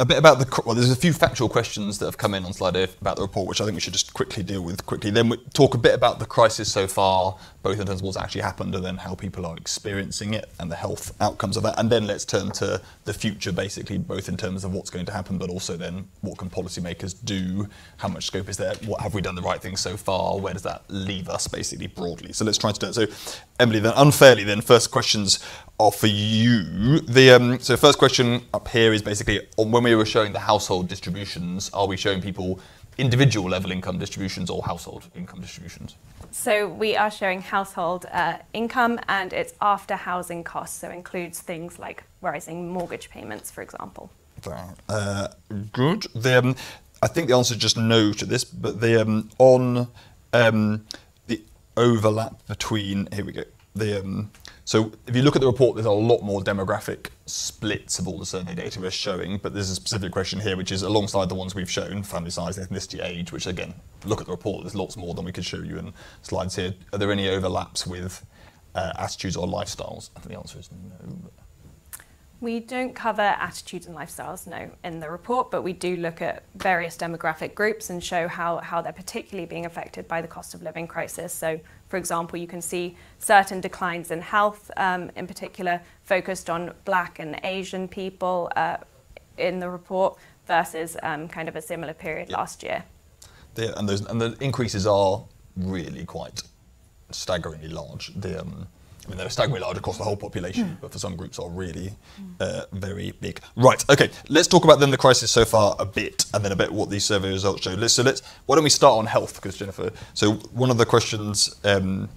a 0.00 0.04
bit 0.04 0.16
about 0.16 0.38
the 0.38 0.62
well. 0.64 0.76
There's 0.76 0.90
a 0.90 0.96
few 0.96 1.12
factual 1.12 1.48
questions 1.48 1.98
that 1.98 2.06
have 2.06 2.18
come 2.18 2.34
in 2.34 2.44
on 2.44 2.52
Slido 2.52 2.88
about 3.00 3.16
the 3.16 3.22
report, 3.22 3.48
which 3.48 3.60
I 3.60 3.64
think 3.64 3.74
we 3.74 3.80
should 3.80 3.92
just 3.92 4.14
quickly 4.14 4.44
deal 4.44 4.62
with 4.62 4.86
quickly. 4.86 5.10
Then 5.10 5.28
we 5.28 5.38
talk 5.54 5.74
a 5.74 5.78
bit 5.78 5.94
about 5.94 6.20
the 6.20 6.26
crisis 6.26 6.70
so 6.70 6.86
far, 6.86 7.36
both 7.62 7.80
in 7.80 7.86
terms 7.86 8.00
of 8.00 8.04
what's 8.04 8.16
actually 8.16 8.42
happened 8.42 8.74
and 8.76 8.84
then 8.84 8.96
how 8.96 9.16
people 9.16 9.44
are 9.44 9.56
experiencing 9.56 10.34
it 10.34 10.48
and 10.60 10.70
the 10.70 10.76
health 10.76 11.20
outcomes 11.20 11.56
of 11.56 11.64
that. 11.64 11.78
And 11.78 11.90
then 11.90 12.06
let's 12.06 12.24
turn 12.24 12.52
to 12.52 12.80
the 13.04 13.12
future, 13.12 13.50
basically, 13.52 13.98
both 13.98 14.28
in 14.28 14.36
terms 14.36 14.64
of 14.64 14.72
what's 14.72 14.90
going 14.90 15.06
to 15.06 15.12
happen, 15.12 15.36
but 15.36 15.50
also 15.50 15.76
then 15.76 16.06
what 16.20 16.38
can 16.38 16.48
policymakers 16.48 17.16
do? 17.24 17.68
How 17.96 18.08
much 18.08 18.26
scope 18.26 18.48
is 18.48 18.56
there? 18.56 18.74
What 18.84 19.00
have 19.00 19.14
we 19.14 19.20
done 19.20 19.34
the 19.34 19.42
right 19.42 19.60
thing 19.60 19.76
so 19.76 19.96
far? 19.96 20.38
Where 20.38 20.52
does 20.52 20.62
that 20.62 20.84
leave 20.88 21.28
us, 21.28 21.48
basically, 21.48 21.88
broadly? 21.88 22.32
So 22.32 22.44
let's 22.44 22.58
try 22.58 22.70
to 22.70 22.78
do 22.78 22.86
it. 22.86 22.92
So, 22.92 23.06
Emily, 23.58 23.80
then 23.80 23.94
unfairly, 23.96 24.44
then 24.44 24.60
first 24.60 24.92
questions 24.92 25.40
are 25.80 25.92
for 25.92 26.06
you. 26.08 27.00
The 27.00 27.30
um, 27.30 27.58
so 27.60 27.76
first 27.76 27.98
question 27.98 28.42
up 28.52 28.68
here 28.68 28.92
is 28.92 29.02
basically 29.02 29.46
on 29.56 29.70
when 29.70 29.84
we 29.84 29.94
were 29.94 30.06
showing 30.06 30.32
the 30.32 30.40
household 30.40 30.88
distributions, 30.88 31.70
are 31.72 31.86
we 31.86 31.96
showing 31.96 32.20
people 32.20 32.60
individual 32.98 33.48
level 33.48 33.70
income 33.70 33.98
distributions 33.98 34.50
or 34.50 34.62
household 34.62 35.04
income 35.14 35.40
distributions? 35.40 35.94
So 36.32 36.68
we 36.68 36.96
are 36.96 37.10
showing 37.10 37.42
household 37.42 38.06
uh, 38.12 38.38
income 38.52 38.98
and 39.08 39.32
it's 39.32 39.54
after 39.60 39.94
housing 39.94 40.42
costs, 40.44 40.80
so 40.80 40.90
includes 40.90 41.40
things 41.40 41.78
like 41.78 42.04
rising 42.20 42.68
mortgage 42.68 43.08
payments, 43.08 43.50
for 43.50 43.62
example. 43.62 44.10
Uh, 44.88 45.28
good. 45.72 46.06
The, 46.14 46.38
um, 46.38 46.56
I 47.02 47.06
think 47.06 47.28
the 47.28 47.36
answer 47.36 47.54
is 47.54 47.60
just 47.60 47.76
no 47.76 48.12
to 48.12 48.26
this, 48.26 48.44
but 48.44 48.80
the 48.80 49.00
um, 49.00 49.30
on 49.38 49.88
um, 50.32 50.84
the 51.28 51.42
overlap 51.76 52.46
between 52.46 53.08
here 53.12 53.24
we 53.24 53.32
go 53.32 53.44
the 53.74 54.00
um, 54.00 54.30
so 54.68 54.92
if 55.06 55.16
you 55.16 55.22
look 55.22 55.34
at 55.34 55.40
the 55.40 55.46
report, 55.46 55.76
there's 55.76 55.86
a 55.86 55.90
lot 55.90 56.20
more 56.20 56.42
demographic 56.42 57.06
splits 57.24 57.98
of 57.98 58.06
all 58.06 58.18
the 58.18 58.26
survey 58.26 58.54
data 58.54 58.78
we're 58.78 58.90
showing, 58.90 59.38
but 59.38 59.54
there's 59.54 59.70
a 59.70 59.74
specific 59.74 60.12
question 60.12 60.38
here 60.38 60.58
which 60.58 60.70
is 60.70 60.82
alongside 60.82 61.30
the 61.30 61.34
ones 61.34 61.54
we've 61.54 61.70
shown, 61.70 62.02
family 62.02 62.28
size, 62.28 62.58
ethnicity, 62.58 63.02
age, 63.02 63.32
which 63.32 63.46
again, 63.46 63.72
look 64.04 64.20
at 64.20 64.26
the 64.26 64.30
report, 64.30 64.64
there's 64.64 64.74
lots 64.74 64.94
more 64.98 65.14
than 65.14 65.24
we 65.24 65.32
could 65.32 65.46
show 65.46 65.56
you 65.56 65.78
in 65.78 65.94
slides 66.20 66.54
here. 66.54 66.74
Are 66.92 66.98
there 66.98 67.10
any 67.10 67.30
overlaps 67.30 67.86
with 67.86 68.26
uh, 68.74 68.92
attitudes 68.98 69.38
or 69.38 69.46
lifestyles? 69.46 70.10
I 70.14 70.20
think 70.20 70.32
the 70.34 70.38
answer 70.38 70.58
is 70.58 70.68
no. 70.70 71.30
We 72.40 72.60
don't 72.60 72.94
cover 72.94 73.22
attitudes 73.22 73.86
and 73.86 73.96
lifestyles, 73.96 74.46
no, 74.46 74.70
in 74.84 75.00
the 75.00 75.10
report, 75.10 75.50
but 75.50 75.62
we 75.62 75.72
do 75.72 75.96
look 75.96 76.22
at 76.22 76.44
various 76.54 76.96
demographic 76.96 77.56
groups 77.56 77.90
and 77.90 78.02
show 78.02 78.28
how, 78.28 78.58
how 78.58 78.80
they're 78.80 78.92
particularly 78.92 79.44
being 79.46 79.66
affected 79.66 80.06
by 80.06 80.22
the 80.22 80.28
cost 80.28 80.54
of 80.54 80.62
living 80.62 80.86
crisis. 80.86 81.32
So, 81.32 81.58
for 81.88 81.96
example, 81.96 82.38
you 82.38 82.46
can 82.46 82.62
see 82.62 82.96
certain 83.18 83.60
declines 83.60 84.12
in 84.12 84.20
health, 84.20 84.70
um, 84.76 85.10
in 85.16 85.26
particular, 85.26 85.80
focused 86.04 86.48
on 86.48 86.72
black 86.84 87.18
and 87.18 87.40
Asian 87.42 87.88
people 87.88 88.52
uh, 88.54 88.76
in 89.36 89.58
the 89.58 89.68
report 89.68 90.16
versus 90.46 90.96
um, 91.02 91.26
kind 91.26 91.48
of 91.48 91.56
a 91.56 91.62
similar 91.62 91.92
period 91.92 92.28
yep. 92.28 92.38
last 92.38 92.62
year. 92.62 92.84
The, 93.56 93.76
and, 93.76 93.88
those, 93.88 94.06
and 94.06 94.20
the 94.20 94.36
increases 94.40 94.86
are 94.86 95.24
really 95.56 96.04
quite 96.04 96.40
staggeringly 97.10 97.68
large. 97.68 98.14
The, 98.14 98.40
um, 98.42 98.68
I 99.08 99.10
mean, 99.10 99.18
they're 99.18 99.30
staggeringly 99.30 99.60
large 99.60 99.78
across 99.78 99.96
the 99.96 100.04
whole 100.04 100.18
population, 100.18 100.64
mm. 100.64 100.80
but 100.82 100.92
for 100.92 100.98
some 100.98 101.16
groups 101.16 101.38
are 101.38 101.48
really 101.48 101.92
uh, 102.40 102.64
very 102.72 103.12
big. 103.22 103.40
Right. 103.56 103.82
Okay. 103.88 104.10
Let's 104.28 104.46
talk 104.46 104.64
about 104.64 104.80
then 104.80 104.90
the 104.90 104.98
crisis 104.98 105.30
so 105.30 105.46
far 105.46 105.74
a 105.78 105.86
bit, 105.86 106.26
and 106.34 106.44
then 106.44 106.52
a 106.52 106.56
bit 106.56 106.70
what 106.70 106.90
these 106.90 107.06
survey 107.06 107.30
results 107.30 107.62
show. 107.62 107.70
Let's, 107.70 107.94
so 107.94 108.02
let's. 108.02 108.20
Why 108.44 108.56
don't 108.56 108.64
we 108.64 108.70
start 108.70 108.98
on 108.98 109.06
health? 109.06 109.36
Because 109.36 109.56
Jennifer. 109.56 109.90
So 110.12 110.32
one 110.52 110.70
of 110.70 110.76
the 110.76 110.84
questions 110.84 111.56
um, 111.64 112.10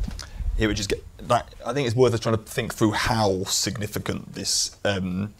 here, 0.57 0.67
which 0.67 0.81
is 0.81 0.87
get, 0.87 1.01
that, 1.29 1.55
I 1.65 1.71
think 1.71 1.87
it's 1.87 1.95
worth 1.95 2.13
us 2.13 2.19
trying 2.19 2.35
to 2.35 2.43
think 2.43 2.73
through 2.73 2.91
how 2.91 3.45
significant 3.45 4.33
this. 4.33 4.75
Um, 4.83 5.33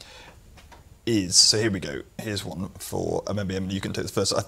is 1.03 1.35
so 1.35 1.59
here 1.59 1.71
we 1.71 1.79
go. 1.79 2.03
Here's 2.19 2.45
one 2.45 2.69
for 2.77 3.23
uh, 3.25 3.33
maybe 3.33 3.55
Emily. 3.55 3.73
You 3.73 3.81
can 3.81 3.91
take 3.91 4.03
this 4.03 4.11
first. 4.11 4.35
I, 4.35 4.43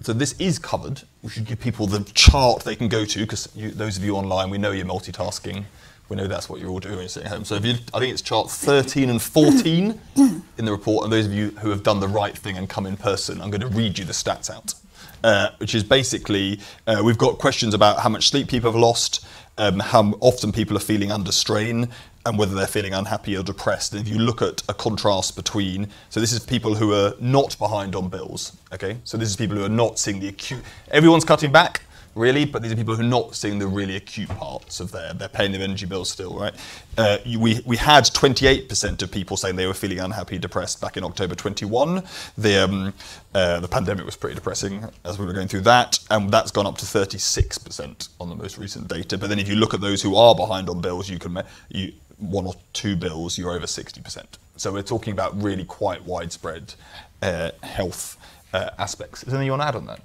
so 0.00 0.12
this 0.12 0.34
is 0.40 0.58
covered. 0.58 1.02
We 1.22 1.30
should 1.30 1.44
give 1.44 1.60
people 1.60 1.86
the 1.86 2.00
chart 2.14 2.64
they 2.64 2.74
can 2.74 2.88
go 2.88 3.04
to 3.04 3.20
because 3.20 3.46
those 3.54 3.96
of 3.96 4.04
you 4.04 4.16
online, 4.16 4.50
we 4.50 4.58
know 4.58 4.70
you're 4.70 4.86
multitasking 4.86 5.64
we 6.08 6.16
know 6.16 6.26
that's 6.26 6.48
what 6.48 6.60
you're 6.60 6.70
all 6.70 6.80
doing 6.80 7.08
sitting 7.08 7.28
home. 7.28 7.44
So 7.44 7.54
if 7.54 7.64
you, 7.64 7.74
I 7.92 7.98
think 7.98 8.12
it's 8.12 8.22
chart 8.22 8.50
13 8.50 9.08
and 9.08 9.20
14 9.20 10.00
in 10.58 10.64
the 10.64 10.70
report, 10.70 11.04
and 11.04 11.12
those 11.12 11.26
of 11.26 11.32
you 11.32 11.50
who 11.60 11.70
have 11.70 11.82
done 11.82 12.00
the 12.00 12.08
right 12.08 12.36
thing 12.36 12.56
and 12.56 12.68
come 12.68 12.86
in 12.86 12.96
person, 12.96 13.40
I'm 13.40 13.50
going 13.50 13.60
to 13.62 13.68
read 13.68 13.98
you 13.98 14.04
the 14.04 14.12
stats 14.12 14.50
out. 14.50 14.74
Uh, 15.22 15.50
which 15.56 15.74
is 15.74 15.82
basically 15.82 16.60
uh, 16.86 17.00
we've 17.02 17.16
got 17.16 17.38
questions 17.38 17.72
about 17.72 17.98
how 17.98 18.10
much 18.10 18.28
sleep 18.28 18.46
people 18.46 18.70
have 18.70 18.78
lost, 18.78 19.26
um, 19.56 19.80
how 19.80 20.12
often 20.20 20.52
people 20.52 20.76
are 20.76 20.80
feeling 20.80 21.10
under 21.10 21.32
strain, 21.32 21.88
and 22.26 22.38
whether 22.38 22.54
they're 22.54 22.66
feeling 22.66 22.92
unhappy 22.92 23.34
or 23.34 23.42
depressed. 23.42 23.94
And 23.94 24.06
if 24.06 24.12
you 24.12 24.18
look 24.18 24.42
at 24.42 24.62
a 24.68 24.74
contrast 24.74 25.34
between, 25.34 25.88
so 26.10 26.20
this 26.20 26.32
is 26.32 26.40
people 26.40 26.74
who 26.74 26.92
are 26.92 27.14
not 27.20 27.56
behind 27.58 27.94
on 27.94 28.08
bills, 28.08 28.56
okay? 28.72 28.98
So 29.04 29.16
this 29.16 29.28
is 29.28 29.36
people 29.36 29.56
who 29.56 29.64
are 29.64 29.70
not 29.70 29.98
seeing 29.98 30.20
the 30.20 30.28
acute, 30.28 30.62
everyone's 30.90 31.24
cutting 31.24 31.52
back, 31.52 31.82
really, 32.14 32.44
but 32.44 32.62
these 32.62 32.72
are 32.72 32.76
people 32.76 32.94
who 32.94 33.02
are 33.02 33.04
not 33.04 33.34
seeing 33.34 33.58
the 33.58 33.66
really 33.66 33.96
acute 33.96 34.28
parts 34.28 34.80
of 34.80 34.92
their, 34.92 35.12
they're 35.14 35.28
paying 35.28 35.52
their 35.52 35.62
energy 35.62 35.86
bills 35.86 36.10
still, 36.10 36.38
right? 36.38 36.54
Uh, 36.96 37.18
you, 37.24 37.40
we, 37.40 37.60
we 37.64 37.76
had 37.76 38.04
28% 38.04 39.02
of 39.02 39.10
people 39.10 39.36
saying 39.36 39.56
they 39.56 39.66
were 39.66 39.74
feeling 39.74 40.00
unhappy, 40.00 40.38
depressed 40.38 40.80
back 40.80 40.96
in 40.96 41.04
October 41.04 41.34
21. 41.34 42.02
The, 42.38 42.64
um, 42.64 42.94
uh, 43.34 43.60
the 43.60 43.68
pandemic 43.68 44.04
was 44.04 44.16
pretty 44.16 44.36
depressing 44.36 44.84
as 45.04 45.18
we 45.18 45.26
were 45.26 45.32
going 45.32 45.48
through 45.48 45.62
that, 45.62 45.98
and 46.10 46.30
that's 46.30 46.50
gone 46.50 46.66
up 46.66 46.78
to 46.78 46.86
36% 46.86 48.08
on 48.20 48.28
the 48.28 48.36
most 48.36 48.58
recent 48.58 48.88
data. 48.88 49.18
But 49.18 49.28
then 49.28 49.38
if 49.38 49.48
you 49.48 49.56
look 49.56 49.74
at 49.74 49.80
those 49.80 50.02
who 50.02 50.16
are 50.16 50.34
behind 50.34 50.68
on 50.68 50.80
bills, 50.80 51.08
you 51.10 51.18
can, 51.18 51.42
you, 51.68 51.92
one 52.18 52.46
or 52.46 52.54
two 52.72 52.96
bills, 52.96 53.38
you're 53.38 53.52
over 53.52 53.66
60%. 53.66 54.24
So 54.56 54.72
we're 54.72 54.82
talking 54.82 55.12
about 55.12 55.40
really 55.42 55.64
quite 55.64 56.04
widespread 56.04 56.74
uh, 57.22 57.50
health 57.62 58.16
uh, 58.52 58.70
aspects. 58.78 59.22
Is 59.22 59.26
there 59.26 59.36
anything 59.36 59.46
you 59.46 59.52
want 59.52 59.62
to 59.62 59.68
add 59.68 59.76
on 59.76 59.86
that? 59.86 60.00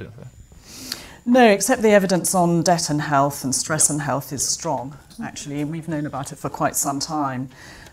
No, 1.25 1.45
except 1.45 1.81
the 1.81 1.89
evidence 1.89 2.33
on 2.33 2.63
debt 2.63 2.89
and 2.89 3.01
health 3.01 3.43
and 3.43 3.53
stress 3.53 3.89
and 3.89 4.01
health 4.01 4.31
is 4.31 4.47
strong, 4.47 4.97
actually. 5.21 5.63
We've 5.63 5.87
known 5.87 6.05
about 6.05 6.31
it 6.31 6.37
for 6.37 6.49
quite 6.49 6.75
some 6.75 6.99
time. 6.99 7.49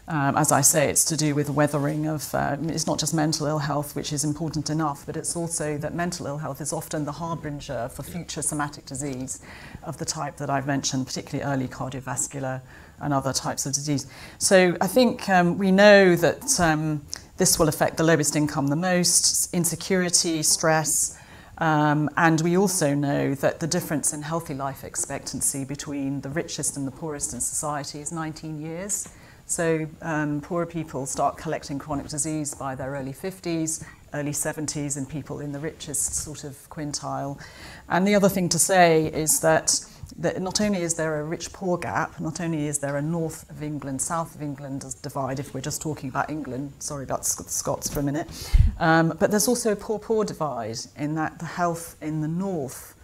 Um, 0.08 0.36
as 0.36 0.52
I 0.52 0.60
say, 0.60 0.88
it's 0.88 1.04
to 1.06 1.16
do 1.16 1.34
with 1.34 1.50
weathering 1.50 2.06
of, 2.06 2.32
uh, 2.32 2.56
it's 2.62 2.86
not 2.86 3.00
just 3.00 3.12
mental 3.12 3.46
ill 3.48 3.58
health, 3.58 3.96
which 3.96 4.12
is 4.12 4.22
important 4.22 4.70
enough, 4.70 5.04
but 5.04 5.16
it's 5.16 5.34
also 5.34 5.76
that 5.78 5.94
mental 5.94 6.26
ill 6.28 6.38
health 6.38 6.60
is 6.60 6.72
often 6.72 7.04
the 7.04 7.12
harbinger 7.12 7.88
for 7.88 8.04
future 8.04 8.40
somatic 8.40 8.86
disease 8.86 9.42
of 9.82 9.98
the 9.98 10.04
type 10.04 10.36
that 10.36 10.48
I've 10.48 10.66
mentioned, 10.66 11.06
particularly 11.06 11.52
early 11.52 11.66
cardiovascular 11.66 12.60
and 13.00 13.12
other 13.12 13.32
types 13.32 13.66
of 13.66 13.72
disease. 13.72 14.06
So 14.38 14.76
I 14.80 14.86
think 14.86 15.28
um, 15.28 15.58
we 15.58 15.72
know 15.72 16.14
that 16.14 16.60
um, 16.60 17.04
this 17.36 17.58
will 17.58 17.68
affect 17.68 17.96
the 17.96 18.04
lowest 18.04 18.36
income 18.36 18.68
the 18.68 18.76
most, 18.76 19.52
insecurity, 19.52 20.44
stress, 20.44 21.15
um, 21.58 22.10
and 22.16 22.40
we 22.40 22.56
also 22.56 22.94
know 22.94 23.34
that 23.36 23.60
the 23.60 23.66
difference 23.66 24.12
in 24.12 24.22
healthy 24.22 24.54
life 24.54 24.84
expectancy 24.84 25.64
between 25.64 26.20
the 26.20 26.28
richest 26.28 26.76
and 26.76 26.86
the 26.86 26.90
poorest 26.90 27.32
in 27.32 27.40
society 27.40 28.00
is 28.00 28.12
19 28.12 28.60
years. 28.60 29.08
So 29.46 29.86
um, 30.02 30.40
poorer 30.40 30.66
people 30.66 31.06
start 31.06 31.36
collecting 31.36 31.78
chronic 31.78 32.08
disease 32.08 32.54
by 32.54 32.74
their 32.74 32.90
early 32.90 33.12
50s, 33.12 33.84
early 34.12 34.32
70s, 34.32 34.96
and 34.96 35.08
people 35.08 35.40
in 35.40 35.52
the 35.52 35.60
richest 35.60 36.16
sort 36.16 36.44
of 36.44 36.68
quintile. 36.68 37.40
And 37.88 38.06
the 38.06 38.16
other 38.16 38.28
thing 38.28 38.48
to 38.50 38.58
say 38.58 39.06
is 39.06 39.40
that 39.40 39.80
that 40.18 40.40
not 40.40 40.60
only 40.60 40.82
is 40.82 40.94
there 40.94 41.20
a 41.20 41.24
rich-poor 41.24 41.76
gap, 41.76 42.18
not 42.20 42.40
only 42.40 42.66
is 42.66 42.78
there 42.78 42.96
a 42.96 43.02
north 43.02 43.48
of 43.50 43.62
England, 43.62 44.00
south 44.00 44.34
of 44.34 44.42
England 44.42 44.84
divide, 45.02 45.38
if 45.38 45.52
we're 45.52 45.60
just 45.60 45.82
talking 45.82 46.08
about 46.08 46.30
England, 46.30 46.72
sorry 46.78 47.04
about 47.04 47.26
Scots 47.26 47.92
for 47.92 48.00
a 48.00 48.02
minute, 48.02 48.50
um, 48.78 49.14
but 49.18 49.30
there's 49.30 49.48
also 49.48 49.72
a 49.72 49.76
poor-poor 49.76 50.24
divide 50.24 50.78
in 50.96 51.14
that 51.16 51.38
the 51.38 51.44
health 51.44 51.96
in 52.00 52.22
the 52.22 52.28
north 52.28 52.94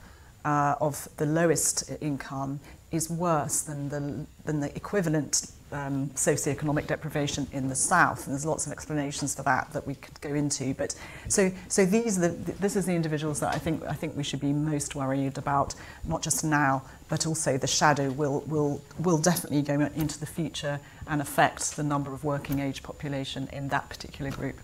uh, 0.45 0.75
of 0.81 1.09
the 1.19 1.27
lowest 1.27 1.91
income 2.01 2.61
is 2.91 3.11
worse 3.11 3.63
than 3.63 3.89
the, 3.89 4.27
than 4.45 4.61
the 4.61 4.75
equivalent 4.75 5.51
um, 5.73 6.09
socioeconomic 6.11 6.87
deprivation 6.87 7.47
in 7.53 7.69
the 7.69 7.75
south. 7.75 8.27
And 8.27 8.35
there's 8.35 8.47
lots 8.47 8.67
of 8.67 8.73
explanations 8.73 9.35
for 9.35 9.43
that 9.43 9.73
that 9.73 9.87
we 9.87 9.95
could 9.95 10.21
go 10.21 10.35
into. 10.35 10.75
But 10.75 10.95
so, 11.29 11.51
so 11.69 11.85
these 11.85 12.19
are 12.19 12.29
the, 12.29 12.53
this 12.53 12.77
is 12.77 12.87
the 12.87 12.95
individuals 12.95 13.41
that 13.41 13.55
I 13.55 13.59
think, 13.59 13.83
I 13.85 13.95
think 13.95 14.17
we 14.17 14.23
should 14.23 14.41
be 14.41 14.53
most 14.53 14.95
worried 14.95 15.39
about, 15.39 15.75
not 16.05 16.23
just 16.23 16.45
now, 16.45 16.83
but 17.09 17.27
also 17.27 17.59
the 17.59 17.67
shadow 17.67 18.11
will, 18.11 18.41
will, 18.47 18.81
will 18.99 19.19
definitely 19.19 19.63
go 19.63 19.81
into 19.81 20.19
the 20.19 20.27
future 20.27 20.81
and 21.07 21.21
affect 21.21 21.77
the 21.77 21.83
number 21.83 22.13
of 22.13 22.25
working 22.25 22.61
age 22.61 22.83
population 22.83 23.49
in 23.53 23.69
that 23.69 23.89
particular 23.89 24.31
group. 24.31 24.57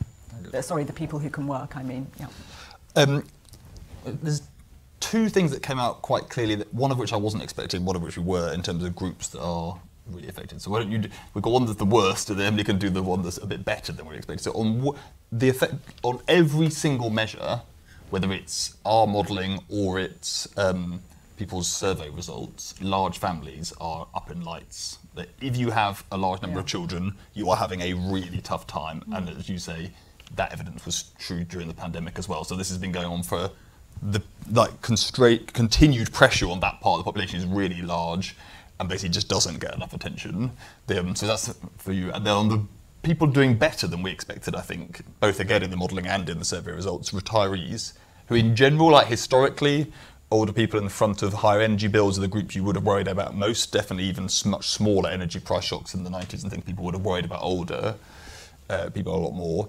Uh, 0.55 0.62
sorry, 0.62 0.85
the 0.85 0.92
people 0.92 1.18
who 1.18 1.31
can 1.31 1.47
work, 1.47 1.77
I 1.77 1.83
mean, 1.83 2.07
yeah. 2.18 2.29
Um, 2.97 3.25
there's 4.05 4.42
two 5.01 5.29
things 5.29 5.51
that 5.51 5.62
came 5.62 5.79
out 5.79 6.03
quite 6.03 6.29
clearly, 6.29 6.55
that 6.55 6.73
one 6.73 6.90
of 6.90 6.99
which 6.99 7.12
I 7.12 7.16
wasn't 7.16 7.42
expecting, 7.42 7.85
one 7.85 7.97
of 7.97 8.03
which 8.03 8.16
we 8.16 8.23
were, 8.23 8.53
in 8.53 8.62
terms 8.62 8.85
of 8.85 8.94
groups 8.94 9.29
that 9.29 9.40
are 9.40 9.81
really 10.11 10.29
affected. 10.29 10.61
So 10.61 10.71
why 10.71 10.81
don't 10.81 10.90
you? 10.90 10.99
Do, 10.99 11.09
we've 11.35 11.42
got 11.42 11.53
one 11.53 11.66
that's 11.66 11.79
the 11.79 11.85
worst, 11.85 12.31
and 12.31 12.38
then 12.38 12.47
Emily 12.47 12.64
can 12.64 12.79
do 12.79 12.90
the 12.90 13.03
one 13.03 13.23
that's 13.23 13.38
a 13.38 13.47
bit 13.47 13.64
better 13.64 13.92
than 13.92 14.07
we 14.07 14.16
expected. 14.16 14.42
So 14.42 14.53
on 14.53 14.97
the 15.33 15.49
effect 15.49 15.75
on 16.03 16.21
every 16.29 16.71
single 16.71 17.11
measure, 17.11 17.62
whether 18.11 18.33
it's 18.33 18.77
our 18.85 19.07
modelling 19.07 19.61
or 19.68 19.99
it's 19.99 20.49
um, 20.57 21.03
people's 21.37 21.68
survey 21.68 22.11
results, 22.11 22.75
large 22.81 23.18
families 23.18 23.73
are 23.81 24.07
up 24.14 24.31
in 24.31 24.42
lights. 24.42 24.99
That 25.14 25.29
if 25.40 25.57
you 25.57 25.71
have 25.71 26.05
a 26.12 26.16
large 26.16 26.42
number 26.42 26.57
yeah. 26.57 26.62
of 26.62 26.66
children, 26.66 27.14
you 27.35 27.51
are 27.51 27.57
having 27.57 27.81
a 27.83 27.94
really 27.94 28.40
tough 28.40 28.66
time, 28.66 29.03
mm. 29.09 29.16
and 29.16 29.29
as 29.31 29.49
you 29.49 29.59
say, 29.59 29.90
that 30.37 30.53
evidence 30.53 30.85
was 30.85 31.11
true 31.18 31.44
during 31.44 31.68
the 31.68 31.75
pandemic 31.75 32.18
as 32.18 32.29
well. 32.29 32.44
So 32.44 32.55
this 32.55 32.68
has 32.68 32.79
been 32.79 32.92
going 32.92 33.07
on 33.07 33.23
for 33.23 33.51
the 34.03 34.23
like 34.51 34.81
constraint, 34.83 35.53
continued 35.53 36.12
pressure 36.12 36.49
on 36.49 36.61
that 36.61 36.81
part 36.81 36.99
of 36.99 37.05
the 37.05 37.05
population 37.05 37.38
is 37.38 37.47
really 37.47 37.83
large 37.83 38.37
and 38.79 38.88
basically 38.88 39.11
just 39.11 39.29
doesn't 39.29 39.61
get 39.61 39.75
enough 39.75 39.93
attention. 39.93 40.53
Um, 40.97 41.14
so 41.14 41.27
that's 41.27 41.55
for 41.79 41.93
you. 41.93 42.12
And 42.12 42.27
then 42.27 42.35
on 42.35 42.49
the 42.49 42.62
people 43.03 43.27
doing 43.27 43.57
better 43.57 43.87
than 43.87 44.03
we 44.03 44.11
expected, 44.11 44.55
I 44.55 44.61
think, 44.61 45.03
both 45.21 45.41
again 45.41 45.62
in 45.62 45.71
the 45.71 45.77
modelling 45.77 46.07
and 46.07 46.29
in 46.29 46.38
the 46.38 46.45
survey 46.45 46.73
results, 46.73 47.11
retirees, 47.11 47.93
who 48.27 48.35
in 48.35 48.55
general, 48.55 48.91
like 48.91 49.07
historically, 49.07 49.93
older 50.31 50.53
people 50.53 50.79
in 50.79 50.85
the 50.85 50.91
front 50.91 51.23
of 51.23 51.33
higher 51.33 51.61
energy 51.61 51.88
bills 51.88 52.19
are 52.19 52.21
the 52.21 52.29
group 52.29 52.55
you 52.55 52.62
would 52.62 52.77
have 52.77 52.85
worried 52.85 53.09
about 53.09 53.35
most. 53.35 53.73
Definitely, 53.73 54.05
even 54.05 54.29
much 54.45 54.69
smaller 54.69 55.11
energy 55.11 55.41
price 55.41 55.64
shocks 55.64 55.95
in 55.95 56.05
the 56.05 56.11
90s, 56.11 56.43
and 56.43 56.53
think 56.53 56.67
people 56.67 56.85
would 56.85 56.95
have 56.95 57.05
worried 57.05 57.25
about 57.25 57.43
older 57.43 57.95
uh, 58.69 58.91
people 58.91 59.14
a 59.14 59.17
lot 59.17 59.33
more. 59.33 59.69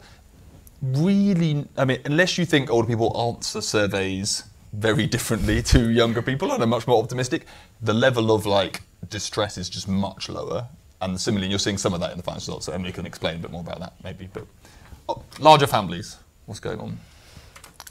Really, 0.81 1.65
I 1.77 1.85
mean, 1.85 1.99
unless 2.05 2.37
you 2.37 2.45
think 2.45 2.69
older 2.69 2.87
people 2.87 3.15
answer 3.17 3.61
surveys 3.61 4.43
very 4.71 5.07
differently 5.07 5.61
to 5.63 5.89
younger 5.89 6.21
people 6.21 6.51
and 6.51 6.61
are 6.61 6.67
much 6.67 6.87
more 6.87 7.01
optimistic, 7.01 7.45
the 7.81 7.93
level 7.93 8.31
of 8.31 8.45
like 8.45 8.81
distress 9.09 9.57
is 9.57 9.69
just 9.69 9.87
much 9.87 10.29
lower. 10.29 10.67
And 11.01 11.19
similarly, 11.19 11.49
you're 11.49 11.59
seeing 11.59 11.77
some 11.77 11.93
of 11.93 12.01
that 12.01 12.11
in 12.11 12.17
the 12.17 12.23
financial 12.23 12.51
results. 12.51 12.65
So 12.65 12.73
Emily 12.73 12.91
can 12.91 13.05
explain 13.05 13.35
a 13.35 13.39
bit 13.39 13.51
more 13.51 13.61
about 13.61 13.79
that, 13.79 13.93
maybe. 14.03 14.29
But 14.31 14.45
oh, 15.07 15.23
larger 15.39 15.67
families, 15.67 16.17
what's 16.45 16.59
going 16.59 16.79
on? 16.79 16.99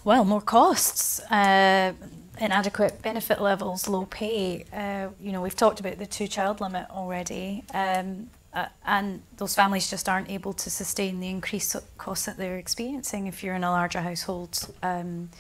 Well, 0.05 0.25
more 0.25 0.41
costs, 0.41 1.21
uh, 1.31 1.93
inadequate 2.39 3.03
benefit 3.03 3.41
levels, 3.41 3.89
low 3.89 4.07
pay. 4.07 4.65
Uh, 4.73 5.09
you 5.21 5.33
know, 5.33 5.41
we've 5.41 5.57
talked 5.57 5.81
about 5.81 5.99
the 5.99 6.07
two-child 6.07 6.61
limit 6.61 6.87
already, 6.91 7.65
um, 7.75 8.31
uh, 8.55 8.67
and 8.87 9.23
those 9.37 9.55
families 9.55 9.91
just 9.91 10.09
aren't 10.09 10.31
able 10.31 10.53
to 10.53 10.71
sustain 10.71 11.21
the 11.21 11.29
increased 11.29 11.77
costs 11.99 12.27
that 12.27 12.37
they're 12.37 12.59
experiencing. 12.59 13.27
If 13.27 13.43
you're 13.43 13.55
in 13.55 13.65
a 13.65 13.71
larger 13.71 14.01
household, 14.01 14.69
um, 14.83 15.31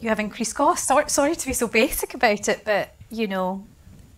you 0.00 0.08
have 0.08 0.20
increased 0.20 0.54
costs. 0.54 0.86
Sorry, 0.86 1.08
sorry 1.08 1.34
to 1.34 1.46
be 1.46 1.52
so 1.52 1.66
basic 1.66 2.14
about 2.14 2.48
it, 2.48 2.62
but 2.64 2.94
you 3.10 3.26
know, 3.26 3.64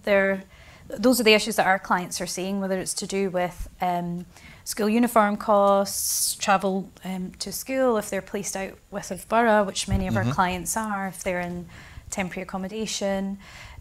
they're 0.03 0.45
those 0.89 1.21
are 1.21 1.25
the 1.25 1.35
issues 1.35 1.57
that 1.57 1.67
our 1.67 1.79
clients 1.79 2.21
are 2.21 2.27
seeing, 2.27 2.61
whether 2.61 2.79
it's 2.79 2.95
to 2.95 3.07
do 3.07 3.31
with 3.31 3.69
um, 3.81 4.27
school 4.65 4.89
uniform 4.89 5.37
costs, 5.37 6.35
travel 6.37 6.91
um, 7.05 7.33
to 7.39 7.53
school 7.53 7.97
if 7.97 8.11
they're 8.11 8.23
placed 8.23 8.57
out 8.57 8.79
with 8.91 9.11
of 9.11 9.29
borough, 9.29 9.65
which 9.65 9.89
many 9.89 10.07
of 10.07 10.15
mm-hmm. 10.15 10.29
our 10.29 10.35
clients 10.35 10.77
are, 10.77 11.09
if 11.09 11.23
they're 11.23 11.41
in 11.41 11.67
temporary 12.11 12.43
accommodation. 12.43 13.39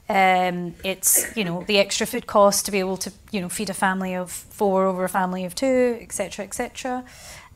Um, 0.10 0.76
it's 0.84 1.36
you 1.38 1.46
know 1.46 1.64
the 1.64 1.80
extra 1.80 2.06
food 2.06 2.28
cost 2.28 2.66
to 2.66 2.72
be 2.72 2.80
able 2.80 2.98
to 2.98 3.12
you 3.32 3.40
know 3.40 3.48
feed 3.48 3.70
a 3.70 3.74
family 3.74 4.14
of 4.16 4.32
four 4.32 4.86
over 4.86 5.06
a 5.06 5.10
family 5.10 5.46
of 5.46 5.56
two, 5.56 5.98
etc., 6.02 6.46
etc. 6.46 7.06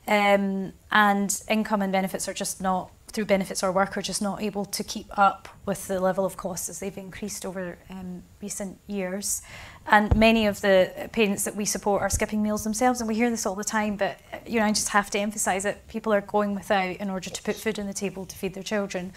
Um, 0.07 0.71
and 0.89 1.41
income 1.49 1.81
and 1.81 1.91
benefits 1.91 2.29
are 2.29 2.33
just 2.33 2.61
not 2.61 2.91
through 3.11 3.25
benefits 3.25 3.63
or 3.63 3.71
work 3.71 3.97
are 3.97 4.01
just 4.01 4.21
not 4.21 4.41
able 4.41 4.65
to 4.65 4.83
keep 4.83 5.07
up 5.17 5.47
with 5.65 5.87
the 5.87 5.99
level 5.99 6.25
of 6.25 6.35
costs 6.35 6.69
as 6.69 6.79
they've 6.79 6.97
increased 6.97 7.45
over 7.45 7.77
um, 7.89 8.21
recent 8.41 8.77
years. 8.87 9.41
And 9.87 10.13
many 10.15 10.45
of 10.45 10.59
the 10.61 11.09
parents 11.13 11.45
that 11.45 11.55
we 11.55 11.63
support 11.63 12.01
are 12.01 12.09
skipping 12.09 12.43
meals 12.43 12.63
themselves, 12.63 12.99
and 12.99 13.07
we 13.07 13.15
hear 13.15 13.29
this 13.29 13.45
all 13.45 13.55
the 13.55 13.63
time. 13.63 13.95
But 13.95 14.19
you 14.45 14.59
know, 14.59 14.65
I 14.65 14.69
just 14.69 14.89
have 14.89 15.09
to 15.11 15.19
emphasise 15.19 15.63
that 15.63 15.87
people 15.87 16.13
are 16.13 16.21
going 16.21 16.53
without 16.53 16.97
in 16.97 17.09
order 17.09 17.29
to 17.29 17.41
put 17.41 17.55
food 17.55 17.79
on 17.79 17.87
the 17.87 17.93
table 17.93 18.25
to 18.25 18.35
feed 18.35 18.53
their 18.53 18.63
children. 18.63 19.13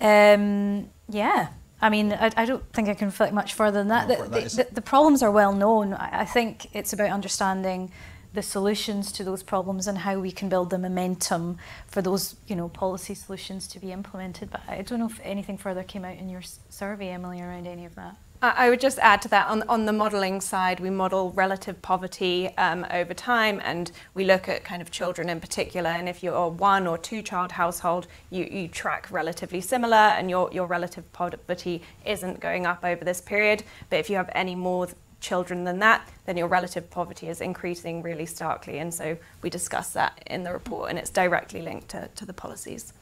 Um, 0.00 0.90
yeah, 1.08 1.48
I 1.80 1.88
mean, 1.88 2.12
I, 2.12 2.30
I, 2.36 2.44
don't 2.44 2.70
think 2.72 2.88
I 2.88 2.94
can 2.94 3.08
reflect 3.08 3.32
much 3.32 3.54
further 3.54 3.78
than 3.78 3.88
that. 3.88 4.08
The, 4.08 4.24
the, 4.24 4.40
the, 4.40 4.74
the 4.74 4.82
problems 4.82 5.22
are 5.22 5.30
well 5.30 5.54
known. 5.54 5.94
I, 5.94 6.20
I 6.20 6.24
think 6.26 6.68
it's 6.74 6.92
about 6.92 7.10
understanding 7.10 7.90
the 8.36 8.42
solutions 8.42 9.10
to 9.10 9.24
those 9.24 9.42
problems 9.42 9.88
and 9.88 9.98
how 9.98 10.18
we 10.18 10.30
can 10.30 10.48
build 10.48 10.70
the 10.70 10.78
momentum 10.78 11.58
for 11.88 12.00
those 12.00 12.36
you 12.46 12.54
know 12.54 12.68
policy 12.68 13.14
solutions 13.14 13.66
to 13.66 13.80
be 13.80 13.90
implemented 13.90 14.50
but 14.50 14.60
I 14.68 14.82
don't 14.82 15.00
know 15.00 15.06
if 15.06 15.20
anything 15.24 15.58
further 15.58 15.82
came 15.82 16.04
out 16.04 16.16
in 16.16 16.28
your 16.28 16.42
survey 16.68 17.08
Emily 17.08 17.40
around 17.40 17.66
any 17.66 17.84
of 17.84 17.94
that 17.96 18.16
I 18.42 18.68
would 18.68 18.80
just 18.80 18.98
add 18.98 19.22
to 19.22 19.28
that 19.28 19.48
on, 19.48 19.62
on 19.68 19.86
the 19.86 19.92
modelling 19.92 20.40
side, 20.40 20.78
we 20.78 20.90
model 20.90 21.32
relative 21.32 21.80
poverty 21.80 22.54
um, 22.58 22.86
over 22.90 23.14
time 23.14 23.60
and 23.64 23.90
we 24.14 24.24
look 24.24 24.48
at 24.48 24.62
kind 24.62 24.82
of 24.82 24.90
children 24.90 25.28
in 25.28 25.40
particular. 25.40 25.88
And 25.88 26.08
if 26.08 26.22
you're 26.22 26.34
a 26.34 26.48
one 26.48 26.86
or 26.86 26.98
two 26.98 27.22
child 27.22 27.52
household, 27.52 28.06
you, 28.30 28.44
you 28.44 28.68
track 28.68 29.08
relatively 29.10 29.60
similar 29.60 29.96
and 29.96 30.28
your, 30.28 30.50
your 30.52 30.66
relative 30.66 31.10
poverty 31.12 31.82
isn't 32.04 32.40
going 32.40 32.66
up 32.66 32.84
over 32.84 33.04
this 33.04 33.20
period. 33.20 33.62
But 33.88 34.00
if 34.00 34.10
you 34.10 34.16
have 34.16 34.30
any 34.34 34.54
more 34.54 34.88
children 35.20 35.64
than 35.64 35.78
that, 35.80 36.08
then 36.26 36.36
your 36.36 36.48
relative 36.48 36.90
poverty 36.90 37.28
is 37.28 37.40
increasing 37.40 38.02
really 38.02 38.26
starkly. 38.26 38.78
And 38.78 38.92
so 38.92 39.16
we 39.42 39.50
discuss 39.50 39.92
that 39.92 40.22
in 40.26 40.42
the 40.42 40.52
report, 40.52 40.90
and 40.90 40.98
it's 40.98 41.10
directly 41.10 41.62
linked 41.62 41.88
to, 41.90 42.08
to 42.14 42.26
the 42.26 42.32
policies. 42.32 42.92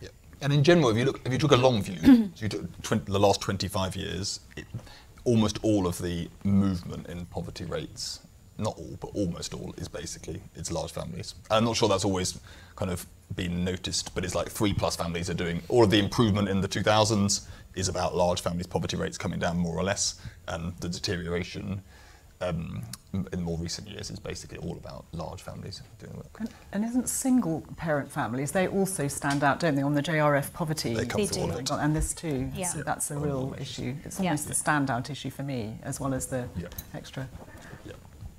Yeah. 0.00 0.08
And 0.40 0.52
in 0.52 0.64
general, 0.64 0.90
if 0.90 0.96
you 0.96 1.04
look, 1.04 1.20
if 1.24 1.32
you 1.32 1.38
took 1.38 1.52
a 1.52 1.56
long 1.56 1.82
view, 1.82 2.30
so 2.34 2.42
you 2.42 2.48
took 2.48 2.82
20, 2.82 3.10
the 3.10 3.18
last 3.18 3.40
25 3.40 3.96
years, 3.96 4.40
it, 4.56 4.64
almost 5.24 5.58
all 5.62 5.86
of 5.86 5.98
the 5.98 6.28
movement 6.44 7.06
in 7.06 7.26
poverty 7.26 7.64
rates, 7.64 8.20
not 8.58 8.76
all, 8.76 8.96
but 9.00 9.08
almost 9.14 9.54
all, 9.54 9.72
is 9.78 9.88
basically 9.88 10.40
it's 10.56 10.70
large 10.70 10.92
families. 10.92 11.34
And 11.50 11.58
I'm 11.58 11.64
not 11.64 11.76
sure 11.76 11.88
that's 11.88 12.04
always 12.04 12.38
kind 12.76 12.90
of 12.90 13.06
been 13.36 13.64
noticed, 13.64 14.14
but 14.14 14.24
it's 14.24 14.34
like 14.34 14.50
three 14.50 14.74
plus 14.74 14.96
families 14.96 15.30
are 15.30 15.34
doing 15.34 15.62
all 15.68 15.84
of 15.84 15.90
the 15.90 15.98
improvement 15.98 16.48
in 16.48 16.60
the 16.60 16.68
2000s 16.68 17.46
is 17.74 17.88
about 17.88 18.14
large 18.14 18.40
families' 18.40 18.66
poverty 18.66 18.96
rates 18.96 19.18
coming 19.18 19.38
down 19.38 19.56
more 19.58 19.76
or 19.76 19.82
less, 19.84 20.20
and 20.48 20.74
the 20.80 20.88
deterioration 20.88 21.82
um, 22.40 22.82
in 23.32 23.40
more 23.42 23.56
recent 23.58 23.86
years 23.88 24.10
is 24.10 24.18
basically 24.18 24.58
all 24.58 24.76
about 24.76 25.04
large 25.12 25.40
families 25.42 25.80
doing 26.00 26.16
work. 26.16 26.36
And, 26.40 26.48
and 26.72 26.84
isn't 26.84 27.08
single 27.08 27.62
parent 27.76 28.10
families, 28.10 28.50
they 28.50 28.66
also 28.66 29.06
stand 29.06 29.44
out, 29.44 29.60
don't 29.60 29.76
they, 29.76 29.82
on 29.82 29.94
the 29.94 30.02
JRF 30.02 30.52
poverty? 30.52 30.92
They 30.94 31.06
come 31.06 31.24
They 31.24 31.40
all 31.40 31.46
do. 31.46 31.52
of 31.52 31.60
it. 31.60 31.70
And 31.70 31.94
this 31.94 32.12
too. 32.12 32.50
Yeah. 32.54 32.66
So 32.66 32.82
that's 32.82 33.10
a 33.12 33.16
real 33.16 33.54
issue. 33.60 33.94
It's 34.04 34.18
Yeah. 34.18 34.30
almost 34.30 34.50
a 34.50 34.54
standout 34.54 35.08
issue 35.08 35.30
for 35.30 35.44
me, 35.44 35.78
as 35.84 36.00
well 36.00 36.12
as 36.14 36.26
the 36.26 36.48
Yeah. 36.56 36.66
extra. 36.94 37.28
Yeah. 37.86 37.92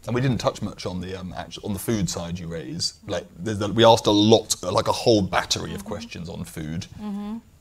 And 0.06 0.14
we 0.14 0.20
didn't 0.20 0.40
touch 0.40 0.62
much 0.62 0.86
on 0.86 1.00
the 1.00 1.16
um, 1.18 1.34
actual, 1.38 1.68
on 1.68 1.74
the 1.74 1.80
food 1.80 2.10
side 2.10 2.38
you 2.38 2.48
raise. 2.48 2.96
Like 3.08 3.26
the, 3.42 3.70
we 3.72 3.86
asked 3.86 4.08
a 4.08 4.12
lot, 4.12 4.62
like 4.64 4.90
a 4.90 4.92
whole 4.92 5.22
battery 5.22 5.74
of 5.74 5.86
questions 5.86 6.28
on 6.28 6.44
food, 6.44 6.88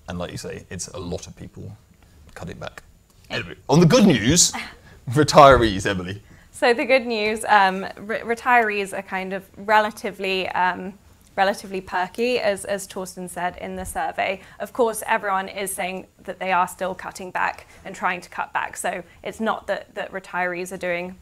and 0.09 0.19
like 0.19 0.31
you 0.33 0.39
say, 0.39 0.65
it's 0.71 0.89
a 0.89 0.99
lot 0.99 1.27
of 1.27 1.37
people 1.37 1.77
cutting 2.35 2.59
back. 2.59 2.83
Anyway, 3.31 3.55
on 3.69 3.81
the 3.81 3.87
good 3.87 4.07
news, 4.07 4.53
retirees, 5.11 5.87
Emily. 5.87 6.23
So 6.51 6.75
the 6.75 6.85
good 6.85 7.07
news, 7.07 7.45
um, 7.49 7.87
re- 7.97 8.21
retirees 8.21 8.97
are 8.97 9.03
kind 9.03 9.33
of 9.33 9.45
relatively 9.57 10.49
um, 10.51 10.95
relatively 11.37 11.81
perky, 11.81 12.39
as, 12.39 12.65
as 12.65 12.87
Torsten 12.87 13.29
said 13.29 13.57
in 13.59 13.77
the 13.77 13.85
survey. 13.85 14.41
Of 14.61 14.73
course, 14.73 15.03
everyone 15.07 15.49
is 15.49 15.75
saying 15.75 16.07
that 16.25 16.39
they 16.39 16.53
are 16.53 16.69
still 16.69 16.95
cutting 16.95 17.31
back 17.31 17.67
and 17.85 17.95
trying 17.95 18.21
to 18.21 18.29
cut 18.29 18.53
back. 18.53 18.77
So 18.77 19.03
it's 19.23 19.41
not 19.41 19.67
that, 19.67 19.95
that 19.95 20.13
retirees 20.13 20.73
are 20.73 20.77
doing 20.77 21.17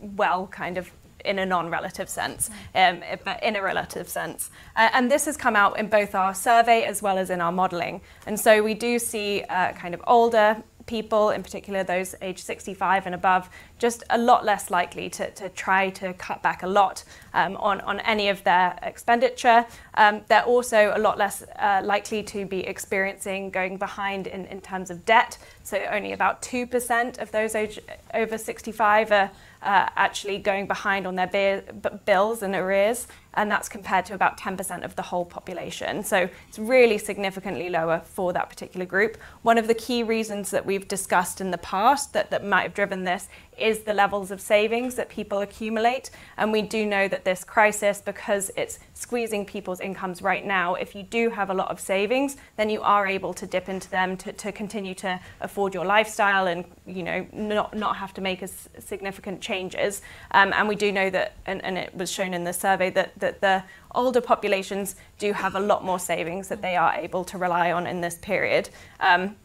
well, 0.00 0.46
kind 0.46 0.78
of 0.78 0.90
in 1.24 1.38
a 1.38 1.46
non-relative 1.46 2.08
sense, 2.08 2.50
um, 2.74 3.00
but 3.24 3.42
in 3.42 3.56
a 3.56 3.62
relative 3.62 4.08
sense. 4.08 4.50
Uh, 4.76 4.88
and 4.92 5.10
this 5.10 5.26
has 5.26 5.36
come 5.36 5.56
out 5.56 5.78
in 5.78 5.88
both 5.88 6.14
our 6.14 6.34
survey 6.34 6.84
as 6.84 7.02
well 7.02 7.18
as 7.18 7.30
in 7.30 7.40
our 7.40 7.52
modelling. 7.52 8.00
And 8.26 8.38
so 8.38 8.62
we 8.62 8.74
do 8.74 8.98
see 8.98 9.42
uh, 9.48 9.72
kind 9.72 9.94
of 9.94 10.02
older 10.06 10.62
people, 10.90 11.30
in 11.30 11.42
particular 11.42 11.84
those 11.84 12.16
aged 12.20 12.40
65 12.40 13.06
and 13.06 13.14
above, 13.14 13.48
just 13.78 14.02
a 14.10 14.18
lot 14.18 14.44
less 14.44 14.70
likely 14.70 15.08
to, 15.08 15.30
to 15.30 15.48
try 15.50 15.88
to 15.88 16.12
cut 16.14 16.42
back 16.42 16.64
a 16.64 16.66
lot 16.66 17.04
um, 17.32 17.56
on, 17.58 17.80
on 17.82 18.00
any 18.00 18.28
of 18.28 18.42
their 18.42 18.76
expenditure. 18.82 19.64
Um, 19.94 20.22
they're 20.28 20.42
also 20.42 20.92
a 20.94 20.98
lot 20.98 21.16
less 21.16 21.42
uh, 21.42 21.80
likely 21.84 22.24
to 22.24 22.44
be 22.44 22.60
experiencing 22.66 23.50
going 23.50 23.76
behind 23.76 24.26
in, 24.26 24.46
in 24.46 24.60
terms 24.60 24.90
of 24.90 25.04
debt. 25.04 25.38
So 25.62 25.78
only 25.90 26.12
about 26.12 26.42
2% 26.42 27.18
of 27.18 27.30
those 27.30 27.54
age, 27.54 27.78
over 28.12 28.36
65 28.36 29.12
are 29.12 29.30
uh, 29.62 29.88
actually 29.96 30.38
going 30.38 30.66
behind 30.66 31.06
on 31.06 31.16
their 31.16 31.62
bills 32.04 32.42
and 32.42 32.54
arrears, 32.54 33.06
and 33.34 33.50
that's 33.50 33.68
compared 33.68 34.04
to 34.06 34.14
about 34.14 34.38
10% 34.38 34.84
of 34.84 34.96
the 34.96 35.02
whole 35.02 35.24
population. 35.24 36.02
So 36.02 36.28
it's 36.48 36.58
really 36.58 36.98
significantly 36.98 37.68
lower 37.68 38.02
for 38.04 38.32
that 38.32 38.48
particular 38.48 38.86
group. 38.86 39.16
One 39.42 39.58
of 39.58 39.68
the 39.68 39.74
key 39.74 40.02
reasons 40.02 40.50
that 40.50 40.66
we've 40.66 40.88
discussed 40.88 41.40
in 41.40 41.50
the 41.50 41.58
past 41.58 42.12
that, 42.12 42.30
that 42.30 42.44
might 42.44 42.62
have 42.62 42.74
driven 42.74 43.04
this 43.04 43.28
is 43.60 43.80
the 43.80 43.94
levels 43.94 44.30
of 44.30 44.40
savings 44.40 44.94
that 44.94 45.08
people 45.08 45.40
accumulate. 45.40 46.10
And 46.36 46.50
we 46.50 46.62
do 46.62 46.86
know 46.86 47.08
that 47.08 47.24
this 47.24 47.44
crisis, 47.44 48.00
because 48.00 48.50
it's 48.56 48.78
squeezing 48.94 49.44
people's 49.44 49.80
incomes 49.80 50.22
right 50.22 50.44
now, 50.44 50.74
if 50.74 50.94
you 50.94 51.02
do 51.02 51.30
have 51.30 51.50
a 51.50 51.54
lot 51.54 51.70
of 51.70 51.78
savings, 51.78 52.36
then 52.56 52.70
you 52.70 52.80
are 52.82 53.06
able 53.06 53.34
to 53.34 53.46
dip 53.46 53.68
into 53.68 53.90
them 53.90 54.16
to, 54.18 54.32
to 54.32 54.52
continue 54.52 54.94
to 54.94 55.20
afford 55.40 55.74
your 55.74 55.84
lifestyle 55.84 56.46
and 56.46 56.64
you 56.86 57.02
know 57.02 57.26
not, 57.32 57.76
not 57.76 57.96
have 57.96 58.14
to 58.14 58.20
make 58.20 58.42
as 58.42 58.68
significant 58.78 59.40
changes. 59.40 60.02
Um, 60.32 60.52
and 60.54 60.68
we 60.68 60.74
do 60.74 60.90
know 60.90 61.10
that, 61.10 61.36
and, 61.46 61.62
and 61.64 61.76
it 61.78 61.94
was 61.94 62.10
shown 62.10 62.34
in 62.34 62.44
the 62.44 62.52
survey, 62.52 62.90
that, 62.90 63.18
that 63.18 63.29
the 63.40 63.62
older 63.94 64.20
populations 64.20 64.96
do 65.18 65.32
have 65.32 65.54
a 65.54 65.60
lot 65.60 65.84
more 65.84 65.98
savings 65.98 66.48
that 66.48 66.62
they 66.62 66.76
are 66.76 66.94
able 66.94 67.24
to 67.24 67.38
rely 67.38 67.72
on 67.72 67.86
in 67.86 68.00
this 68.00 68.16
period. 68.16 68.70
Um, 69.00 69.36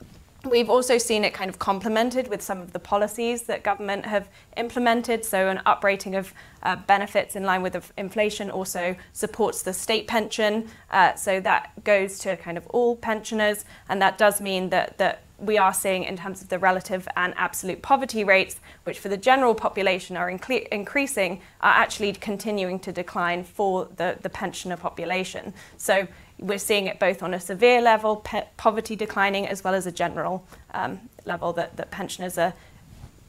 We've 0.46 0.70
also 0.70 1.00
seen 1.00 1.24
it 1.24 1.34
kind 1.34 1.50
of 1.50 1.58
complemented 1.58 2.28
with 2.28 2.42
some 2.42 2.62
of 2.62 2.72
the 2.72 2.80
policies 2.80 3.44
that 3.44 3.64
government 3.64 4.06
have 4.06 4.30
implemented. 4.58 5.26
So, 5.26 5.48
an 5.48 5.60
uprating 5.66 6.18
of 6.18 6.34
uh, 6.62 6.76
benefits 6.76 7.36
in 7.36 7.44
line 7.44 7.64
with 7.64 7.92
inflation 7.98 8.52
also 8.52 8.96
supports 9.12 9.64
the 9.64 9.74
state 9.74 10.08
pension. 10.08 10.70
Uh, 10.92 11.16
so, 11.16 11.40
that 11.40 11.72
goes 11.84 12.20
to 12.20 12.38
kind 12.38 12.58
of 12.58 12.68
all 12.68 12.96
pensioners. 12.96 13.66
And 13.90 14.00
that 14.02 14.20
does 14.20 14.40
mean 14.40 14.70
that, 14.70 15.00
that 15.00 15.24
we 15.38 15.58
are 15.58 15.74
seeing, 15.74 16.04
in 16.04 16.18
terms 16.18 16.42
of 16.42 16.50
the 16.50 16.60
relative 16.60 17.08
and 17.16 17.34
absolute 17.38 17.82
poverty 17.82 18.24
rates, 18.24 18.60
which 18.84 19.00
for 19.00 19.10
the 19.10 19.18
general 19.18 19.54
population 19.54 20.16
are 20.16 20.30
incre- 20.32 20.68
increasing, 20.70 21.42
are 21.62 21.74
actually 21.74 22.14
continuing 22.14 22.80
to 22.80 22.92
decline 22.92 23.44
for 23.44 23.90
the, 23.98 24.18
the 24.22 24.30
pensioner 24.30 24.78
population. 24.78 25.54
So, 25.78 26.08
we're 26.38 26.60
seeing 26.60 26.88
it 26.88 27.00
both 27.00 27.24
on 27.24 27.34
a 27.34 27.40
severe 27.40 27.82
level, 27.82 28.18
pe- 28.18 28.48
poverty 28.58 28.96
declining, 28.96 29.48
as 29.48 29.64
well 29.64 29.74
as 29.74 29.86
a 29.86 29.92
general 29.92 30.46
um, 30.74 31.00
level 31.26 31.54
that, 31.54 31.78
that 31.78 31.92
pensioners 31.92 32.38
are 32.38 32.54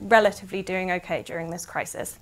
relatively 0.00 0.62
doing 0.62 0.90
okay 0.90 1.22
during 1.22 1.50
this 1.50 1.64
crisis. 1.64 2.18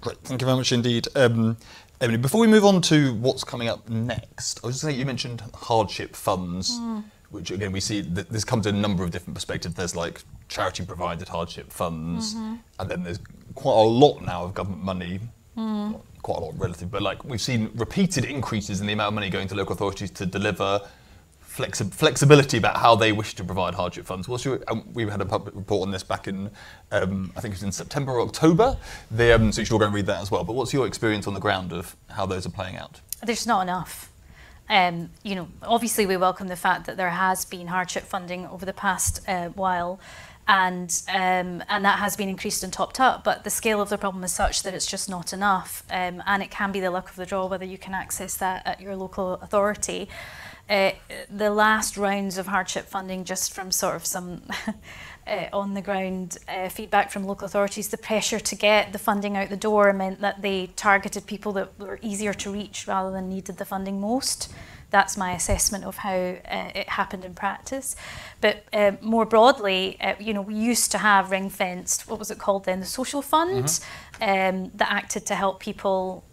Great, 0.00 0.18
thank 0.18 0.40
you 0.40 0.46
very 0.46 0.56
much 0.56 0.72
indeed. 0.72 1.08
Um, 1.14 1.56
Emily, 2.00 2.18
before 2.18 2.40
we 2.40 2.46
move 2.46 2.64
on 2.64 2.82
to 2.82 3.14
what's 3.14 3.44
coming 3.44 3.68
up 3.68 3.88
next, 3.88 4.60
I 4.62 4.66
was 4.66 4.76
just 4.76 4.84
saying 4.84 4.98
you 4.98 5.06
mentioned 5.06 5.42
hardship 5.54 6.14
funds, 6.14 6.78
which 7.30 7.50
again 7.50 7.72
we 7.72 7.80
see 7.80 8.00
that 8.00 8.28
this 8.30 8.44
comes 8.44 8.66
in 8.66 8.74
a 8.76 8.80
number 8.80 9.02
of 9.04 9.10
different 9.10 9.34
perspectives. 9.34 9.74
There's 9.74 9.96
like 9.96 10.22
charity 10.48 10.84
provided 10.84 11.28
hardship 11.28 11.72
funds, 11.72 12.34
and 12.34 12.88
then 12.90 13.02
there's 13.02 13.18
quite 13.54 13.74
a 13.76 13.88
lot 13.88 14.20
now 14.20 14.44
of 14.44 14.54
government 14.54 14.82
money. 14.84 15.20
not 15.56 16.00
Quite 16.22 16.38
a 16.38 16.40
lot 16.46 16.58
relative, 16.58 16.90
but 16.90 17.02
like 17.02 17.24
we've 17.24 17.40
seen 17.40 17.70
repeated 17.76 18.24
increases 18.24 18.80
in 18.80 18.86
the 18.88 18.92
amount 18.92 19.08
of 19.08 19.14
money 19.14 19.30
going 19.30 19.46
to 19.48 19.54
local 19.54 19.74
authorities 19.74 20.10
to 20.10 20.26
deliver 20.26 20.80
flexi- 21.56 21.92
flexibility 21.92 22.58
about 22.58 22.76
how 22.76 22.94
they 22.96 23.12
wish 23.12 23.34
to 23.34 23.44
provide 23.44 23.74
hardship 23.74 24.04
funds. 24.06 24.28
What's 24.28 24.44
your, 24.44 24.60
um, 24.68 24.88
we 24.92 25.08
had 25.08 25.20
a 25.20 25.24
public 25.24 25.54
report 25.54 25.86
on 25.86 25.92
this 25.92 26.02
back 26.02 26.28
in, 26.28 26.50
um, 26.92 27.32
I 27.36 27.40
think 27.40 27.52
it 27.52 27.56
was 27.58 27.62
in 27.62 27.72
September 27.72 28.12
or 28.12 28.22
October, 28.22 28.76
the, 29.10 29.34
um, 29.34 29.52
so 29.52 29.60
you 29.60 29.64
should 29.64 29.74
all 29.74 29.78
go 29.78 29.86
and 29.86 29.94
read 29.94 30.06
that 30.06 30.20
as 30.20 30.30
well. 30.30 30.44
But 30.44 30.54
what's 30.54 30.72
your 30.72 30.86
experience 30.86 31.26
on 31.26 31.34
the 31.34 31.40
ground 31.40 31.72
of 31.72 31.96
how 32.10 32.26
those 32.26 32.44
are 32.46 32.50
playing 32.50 32.76
out? 32.76 33.00
There's 33.24 33.46
not 33.46 33.62
enough. 33.62 34.10
Um, 34.68 35.10
you 35.22 35.34
know, 35.34 35.48
obviously 35.62 36.06
we 36.06 36.16
welcome 36.16 36.48
the 36.48 36.56
fact 36.56 36.86
that 36.86 36.96
there 36.96 37.10
has 37.10 37.44
been 37.44 37.68
hardship 37.68 38.04
funding 38.04 38.46
over 38.46 38.66
the 38.66 38.72
past 38.72 39.20
uh, 39.28 39.48
while, 39.50 40.00
and 40.48 41.02
um, 41.08 41.62
and 41.68 41.84
that 41.84 41.98
has 41.98 42.16
been 42.16 42.28
increased 42.28 42.62
and 42.62 42.72
topped 42.72 43.00
up. 43.00 43.24
But 43.24 43.44
the 43.44 43.50
scale 43.50 43.80
of 43.80 43.88
the 43.88 43.98
problem 43.98 44.24
is 44.24 44.32
such 44.32 44.62
that 44.62 44.74
it's 44.74 44.86
just 44.86 45.08
not 45.08 45.32
enough, 45.32 45.84
um, 45.90 46.22
and 46.26 46.42
it 46.42 46.50
can 46.50 46.72
be 46.72 46.80
the 46.80 46.90
luck 46.90 47.10
of 47.10 47.16
the 47.16 47.26
draw 47.26 47.46
whether 47.46 47.64
you 47.64 47.78
can 47.78 47.94
access 47.94 48.36
that 48.36 48.66
at 48.66 48.80
your 48.80 48.96
local 48.96 49.34
authority. 49.34 50.08
Uh, 50.68 50.90
the 51.30 51.50
last 51.50 51.96
rounds 51.96 52.38
of 52.38 52.48
hardship 52.48 52.86
funding, 52.86 53.24
just 53.24 53.52
from 53.52 53.70
sort 53.70 53.94
of 53.94 54.04
some 54.04 54.42
uh, 55.26 55.46
on 55.52 55.74
the 55.74 55.80
ground 55.80 56.38
uh, 56.48 56.68
feedback 56.68 57.10
from 57.10 57.24
local 57.24 57.46
authorities, 57.46 57.88
the 57.88 57.98
pressure 57.98 58.38
to 58.40 58.54
get 58.54 58.92
the 58.92 58.98
funding 58.98 59.36
out 59.36 59.48
the 59.48 59.56
door 59.56 59.92
meant 59.92 60.20
that 60.20 60.42
they 60.42 60.68
targeted 60.76 61.26
people 61.26 61.52
that 61.52 61.78
were 61.78 61.98
easier 62.02 62.32
to 62.34 62.52
reach 62.52 62.86
rather 62.86 63.10
than 63.10 63.28
needed 63.28 63.56
the 63.58 63.64
funding 63.64 64.00
most. 64.00 64.52
That's 64.90 65.16
my 65.16 65.32
assessment 65.34 65.84
of 65.84 65.96
how 65.96 66.14
uh, 66.14 66.70
it 66.74 66.88
happened 66.88 67.24
in 67.24 67.34
practice. 67.34 67.96
But 68.40 68.64
uh, 68.72 68.92
more 69.00 69.26
broadly, 69.26 70.00
uh, 70.00 70.14
you 70.20 70.32
know, 70.32 70.42
we 70.42 70.54
used 70.54 70.92
to 70.92 70.98
have 70.98 71.32
ring 71.32 71.50
fenced, 71.50 72.08
what 72.08 72.18
was 72.18 72.30
it 72.30 72.38
called 72.38 72.64
then, 72.64 72.80
the 72.80 72.86
social 72.86 73.20
fund, 73.20 73.80
um, 74.20 74.70
that 74.74 74.90
acted 74.90 75.26
to 75.26 75.34
help 75.34 75.58
people 75.58 76.24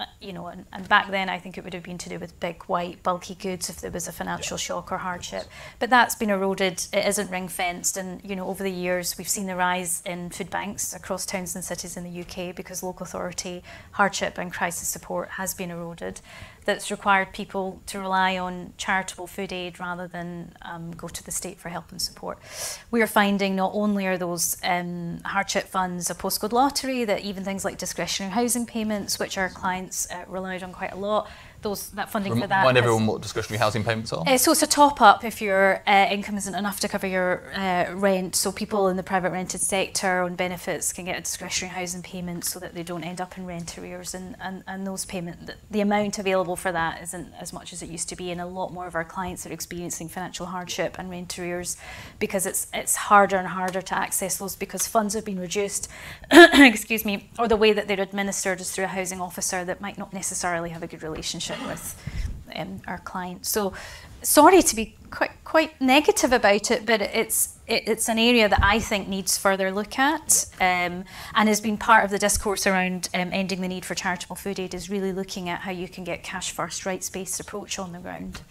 Uh, 0.00 0.06
you 0.18 0.32
know, 0.32 0.46
and, 0.46 0.64
and 0.72 0.88
back 0.88 1.10
then 1.10 1.28
I 1.28 1.38
think 1.38 1.58
it 1.58 1.64
would 1.64 1.74
have 1.74 1.82
been 1.82 1.98
to 1.98 2.08
do 2.08 2.18
with 2.18 2.40
big, 2.40 2.62
white, 2.62 3.02
bulky 3.02 3.34
goods 3.34 3.68
if 3.68 3.82
there 3.82 3.90
was 3.90 4.08
a 4.08 4.12
financial 4.12 4.56
shock 4.56 4.90
or 4.90 4.96
hardship. 4.96 5.44
But 5.78 5.90
that's 5.90 6.14
been 6.14 6.30
eroded. 6.30 6.86
It 6.90 7.04
isn't 7.06 7.30
ring 7.30 7.48
fenced, 7.48 7.98
and 7.98 8.24
you 8.24 8.34
know, 8.34 8.48
over 8.48 8.62
the 8.62 8.70
years 8.70 9.18
we've 9.18 9.28
seen 9.28 9.46
the 9.46 9.56
rise 9.56 10.02
in 10.06 10.30
food 10.30 10.48
banks 10.48 10.94
across 10.94 11.26
towns 11.26 11.54
and 11.54 11.62
cities 11.62 11.98
in 11.98 12.04
the 12.04 12.20
UK 12.22 12.56
because 12.56 12.82
local 12.82 13.04
authority 13.04 13.62
hardship 13.92 14.38
and 14.38 14.50
crisis 14.50 14.88
support 14.88 15.28
has 15.28 15.52
been 15.52 15.70
eroded. 15.70 16.22
That's 16.64 16.90
required 16.90 17.32
people 17.32 17.80
to 17.86 17.98
rely 17.98 18.38
on 18.38 18.74
charitable 18.76 19.26
food 19.26 19.52
aid 19.52 19.80
rather 19.80 20.06
than 20.06 20.54
um, 20.62 20.92
go 20.92 21.08
to 21.08 21.24
the 21.24 21.30
state 21.30 21.58
for 21.58 21.68
help 21.68 21.90
and 21.90 22.00
support. 22.00 22.38
We 22.90 23.02
are 23.02 23.06
finding 23.06 23.56
not 23.56 23.72
only 23.74 24.06
are 24.06 24.18
those 24.18 24.56
um, 24.62 25.20
hardship 25.24 25.64
funds 25.64 26.10
a 26.10 26.14
postcode 26.14 26.52
lottery, 26.52 27.04
that 27.04 27.22
even 27.22 27.44
things 27.44 27.64
like 27.64 27.78
discretionary 27.78 28.32
housing 28.32 28.66
payments, 28.66 29.18
which 29.18 29.38
our 29.38 29.48
clients 29.48 30.08
uh, 30.10 30.24
relied 30.28 30.62
on 30.62 30.72
quite 30.72 30.92
a 30.92 30.96
lot, 30.96 31.28
those 31.62 31.90
that 31.90 32.10
funding 32.10 32.38
for 32.40 32.46
that. 32.46 32.60
Remind 32.60 32.78
everyone 32.78 33.06
what 33.06 33.22
discretionary 33.22 33.58
housing 33.58 33.84
payments 33.84 34.12
are. 34.12 34.24
Uh, 34.26 34.38
so 34.38 34.52
it's 34.52 34.62
a 34.62 34.66
top 34.66 35.00
up 35.00 35.24
if 35.24 35.40
your 35.40 35.82
uh, 35.86 36.08
income 36.10 36.36
isn't 36.36 36.54
enough 36.54 36.80
to 36.80 36.88
cover 36.88 37.06
your 37.06 37.42
uh, 37.54 37.92
rent. 37.94 38.34
So 38.36 38.52
people 38.52 38.88
in 38.88 38.96
the 38.96 39.02
private 39.02 39.30
rented 39.30 39.60
sector 39.60 40.22
on 40.22 40.34
benefits 40.34 40.92
can 40.92 41.04
get 41.04 41.18
a 41.18 41.20
discretionary 41.20 41.74
housing 41.74 42.02
payment 42.02 42.44
so 42.44 42.58
that 42.60 42.74
they 42.74 42.82
don't 42.82 43.04
end 43.04 43.20
up 43.20 43.36
in 43.36 43.46
rent 43.46 43.76
arrears. 43.78 44.14
And, 44.14 44.36
and, 44.40 44.64
and 44.66 44.86
those 44.86 45.04
payment, 45.04 45.46
the, 45.46 45.54
the 45.70 45.80
amount 45.80 46.18
available 46.18 46.56
for 46.56 46.72
that 46.72 47.02
isn't 47.02 47.32
as 47.38 47.52
much 47.52 47.72
as 47.72 47.82
it 47.82 47.90
used 47.90 48.08
to 48.08 48.16
be. 48.16 48.30
And 48.30 48.40
a 48.40 48.46
lot 48.46 48.72
more 48.72 48.86
of 48.86 48.94
our 48.94 49.04
clients 49.04 49.46
are 49.46 49.52
experiencing 49.52 50.08
financial 50.08 50.46
hardship 50.46 50.96
and 50.98 51.10
rent 51.10 51.38
arrears 51.38 51.76
because 52.18 52.46
it's 52.46 52.68
it's 52.72 52.96
harder 52.96 53.36
and 53.36 53.48
harder 53.48 53.82
to 53.82 53.94
access 53.96 54.38
those 54.38 54.56
because 54.56 54.86
funds 54.86 55.14
have 55.14 55.24
been 55.24 55.38
reduced. 55.38 55.88
excuse 56.32 57.04
me, 57.04 57.30
or 57.38 57.48
the 57.48 57.56
way 57.56 57.72
that 57.72 57.88
they're 57.88 58.00
administered 58.00 58.60
is 58.60 58.70
through 58.70 58.84
a 58.84 58.88
housing 58.88 59.20
officer 59.20 59.64
that 59.64 59.80
might 59.80 59.98
not 59.98 60.12
necessarily 60.12 60.70
have 60.70 60.82
a 60.82 60.86
good 60.86 61.02
relationship 61.02 61.49
with 61.66 61.96
um, 62.56 62.80
our 62.86 62.98
clients. 62.98 63.48
So, 63.48 63.72
sorry 64.22 64.62
to 64.62 64.76
be 64.76 64.96
quite 65.10 65.32
quite 65.44 65.80
negative 65.80 66.32
about 66.32 66.70
it, 66.70 66.86
but 66.86 67.00
it's 67.00 67.56
it, 67.66 67.88
it's 67.88 68.08
an 68.08 68.18
area 68.18 68.48
that 68.48 68.60
I 68.62 68.78
think 68.78 69.08
needs 69.08 69.36
further 69.38 69.70
look 69.72 69.98
at, 69.98 70.46
um, 70.60 71.04
and 71.34 71.48
has 71.48 71.60
been 71.60 71.76
part 71.76 72.04
of 72.04 72.10
the 72.10 72.18
discourse 72.18 72.66
around 72.66 73.08
um, 73.14 73.30
ending 73.32 73.60
the 73.60 73.68
need 73.68 73.84
for 73.84 73.94
charitable 73.94 74.36
food 74.36 74.60
aid. 74.60 74.74
Is 74.74 74.90
really 74.90 75.12
looking 75.12 75.48
at 75.48 75.60
how 75.60 75.70
you 75.70 75.88
can 75.88 76.04
get 76.04 76.22
cash 76.22 76.50
first, 76.52 76.86
rights 76.86 77.10
based 77.10 77.40
approach 77.40 77.78
on 77.78 77.92
the 77.92 77.98
ground. 77.98 78.42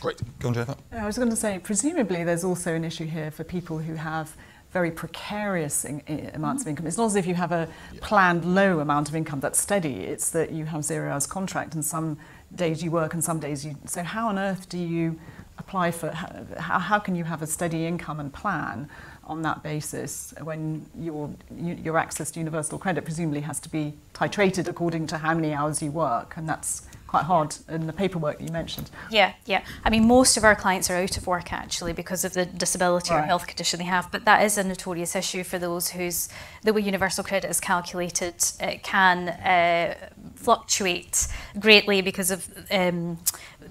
Great. 0.00 0.20
Go 0.40 0.48
on, 0.48 0.54
Jennifer. 0.54 0.76
I 0.92 1.06
was 1.06 1.16
going 1.16 1.30
to 1.30 1.36
say, 1.36 1.60
presumably, 1.60 2.24
there's 2.24 2.44
also 2.44 2.74
an 2.74 2.84
issue 2.84 3.06
here 3.06 3.30
for 3.30 3.44
people 3.44 3.78
who 3.78 3.94
have 3.94 4.34
very 4.72 4.90
precarious 4.90 5.84
in, 5.84 6.02
i- 6.08 6.30
amounts 6.34 6.62
of 6.62 6.68
income. 6.68 6.86
It's 6.86 6.96
not 6.96 7.06
as 7.06 7.14
if 7.14 7.26
you 7.26 7.34
have 7.34 7.52
a 7.52 7.68
planned 8.00 8.44
low 8.44 8.80
amount 8.80 9.08
of 9.08 9.14
income 9.14 9.38
that's 9.38 9.60
steady. 9.60 10.00
It's 10.00 10.30
that 10.30 10.50
you 10.50 10.64
have 10.64 10.82
zero 10.84 11.12
hours 11.12 11.26
contract, 11.26 11.74
and 11.74 11.84
some 11.84 12.18
days 12.54 12.82
you 12.82 12.90
work 12.90 13.14
and 13.14 13.22
some 13.22 13.38
days 13.38 13.64
you. 13.64 13.76
So 13.86 14.02
how 14.02 14.28
on 14.28 14.38
earth 14.38 14.68
do 14.68 14.78
you 14.78 15.18
apply 15.58 15.90
for? 15.90 16.10
How, 16.10 16.78
how 16.78 16.98
can 16.98 17.14
you 17.14 17.24
have 17.24 17.42
a 17.42 17.46
steady 17.46 17.86
income 17.86 18.20
and 18.20 18.32
plan 18.32 18.88
on 19.24 19.42
that 19.42 19.62
basis 19.62 20.34
when 20.42 20.84
your 20.98 21.30
your 21.56 21.96
access 21.96 22.30
to 22.32 22.40
universal 22.40 22.78
credit 22.78 23.04
presumably 23.04 23.40
has 23.40 23.60
to 23.60 23.68
be 23.68 23.94
titrated 24.14 24.68
according 24.68 25.06
to 25.08 25.18
how 25.18 25.34
many 25.34 25.52
hours 25.52 25.82
you 25.82 25.90
work, 25.90 26.34
and 26.36 26.48
that's 26.48 26.82
quite 27.12 27.24
hard 27.24 27.54
in 27.68 27.86
the 27.86 27.92
paperwork 27.92 28.38
that 28.38 28.46
you 28.46 28.52
mentioned. 28.52 28.90
Yeah, 29.10 29.34
yeah. 29.44 29.62
I 29.84 29.90
mean, 29.90 30.08
most 30.08 30.38
of 30.38 30.44
our 30.44 30.56
clients 30.56 30.88
are 30.88 30.96
out 30.96 31.18
of 31.18 31.26
work 31.26 31.52
actually 31.52 31.92
because 31.92 32.24
of 32.24 32.32
the 32.32 32.46
disability 32.46 33.12
or 33.12 33.20
health 33.20 33.46
condition 33.46 33.80
they 33.80 33.84
have, 33.84 34.10
but 34.10 34.24
that 34.24 34.42
is 34.42 34.56
a 34.56 34.64
notorious 34.64 35.14
issue 35.14 35.44
for 35.44 35.58
those 35.58 35.90
whose 35.90 36.30
the 36.62 36.72
way 36.72 36.80
universal 36.80 37.22
credit 37.22 37.50
is 37.50 37.60
calculated 37.60 38.36
it 38.60 38.82
can 38.82 39.28
uh, 39.28 39.94
fluctuate 40.36 41.28
greatly 41.60 42.00
because 42.00 42.30
of 42.30 42.48
um, 42.70 43.18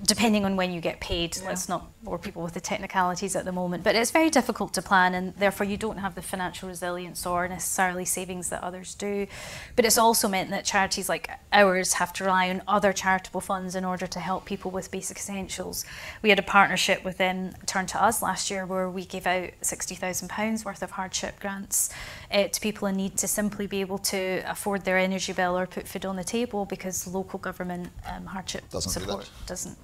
depending 0.04 0.46
on 0.46 0.56
when 0.56 0.72
you 0.72 0.82
get 0.82 1.00
paid. 1.00 1.38
Let's 1.46 1.70
not 1.70 1.88
bore 2.04 2.18
people 2.18 2.42
with 2.42 2.54
the 2.54 2.62
technicalities 2.62 3.36
at 3.36 3.46
the 3.46 3.52
moment, 3.52 3.84
but 3.84 3.96
it's 3.96 4.12
very 4.12 4.30
difficult 4.30 4.74
to 4.74 4.82
plan, 4.82 5.14
and 5.14 5.36
therefore 5.36 5.66
you 5.66 5.78
don't 5.78 5.98
have 5.98 6.16
the 6.16 6.22
financial 6.22 6.70
resilience 6.70 7.26
or 7.26 7.48
necessarily 7.48 8.06
savings 8.06 8.50
that 8.50 8.64
others 8.64 8.96
do. 8.96 9.28
But 9.76 9.86
it's 9.86 9.98
also 9.98 10.28
meant 10.28 10.50
that 10.50 10.66
charities 10.66 11.08
like 11.08 11.30
ours 11.54 11.94
have 11.94 12.14
to 12.14 12.24
rely 12.24 12.50
on 12.50 12.62
other 12.68 12.94
charitable 12.94 13.42
funds 13.42 13.76
in 13.76 13.86
order 13.86 14.08
to 14.08 14.20
help 14.20 14.46
people 14.46 14.72
with 14.72 14.90
basic 14.90 15.18
essentials. 15.18 15.86
We 16.22 16.30
had 16.30 16.40
a 16.40 16.44
partnership 16.44 17.04
with 17.04 17.22
um, 17.22 17.52
Turn 17.66 17.86
to 17.88 18.04
Us 18.04 18.22
last 18.22 18.50
year 18.50 18.66
where 18.66 18.90
we 18.90 19.06
gave 19.06 19.28
out 19.28 19.50
£60,000 19.62 20.66
worth 20.66 20.82
of 20.82 20.92
hardship 20.92 21.40
grants 21.40 21.90
uh, 22.32 22.48
to 22.48 22.62
people 22.62 22.88
in 22.88 22.96
need 22.96 23.18
to 23.18 23.28
simply 23.28 23.68
be 23.68 23.82
able 23.82 24.00
to 24.00 24.44
afford 24.48 24.86
their 24.86 24.98
energy 24.98 25.34
bill 25.34 25.58
or 25.58 25.68
put 25.68 25.88
food 25.88 26.06
on 26.06 26.16
the 26.16 26.24
table 26.24 26.66
because 26.66 27.08
local 27.08 27.38
government 27.38 27.90
um, 28.10 28.26
hardship 28.26 28.68
Doesn't 28.70 28.94
do 28.94 29.00
support 29.00 29.30
doesn't 29.46 29.78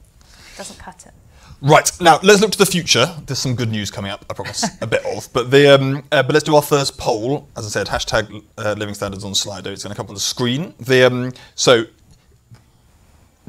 doesn't 0.58 0.80
cut 0.80 1.06
it. 1.06 1.14
Right 1.62 1.90
now, 2.00 2.20
let's 2.22 2.42
look 2.42 2.52
to 2.52 2.58
the 2.58 2.68
future. 2.68 3.08
There's 3.26 3.40
some 3.40 3.56
good 3.56 3.72
news 3.72 3.90
coming 3.90 4.12
up, 4.12 4.26
I 4.30 4.34
promise. 4.34 4.64
a 4.82 4.88
bit 4.88 5.04
of, 5.06 5.28
but 5.34 5.50
the 5.50 5.74
um, 5.74 6.04
uh, 6.12 6.22
but 6.22 6.34
let's 6.34 6.46
do 6.46 6.56
our 6.56 6.62
first 6.62 6.98
poll. 7.00 7.48
As 7.56 7.66
I 7.66 7.70
said, 7.70 7.88
hashtag 7.88 8.44
uh, 8.60 8.76
living 8.78 8.94
standards 8.94 9.24
on 9.24 9.32
Slido. 9.32 9.68
It's 9.68 9.84
going 9.84 9.92
to 9.92 9.96
come 9.96 10.06
up 10.06 10.10
on 10.10 10.16
the 10.16 10.20
screen. 10.20 10.76
The 10.80 11.08
um, 11.08 11.34
so 11.56 11.86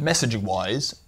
messaging 0.01 0.43
wise, 0.43 1.03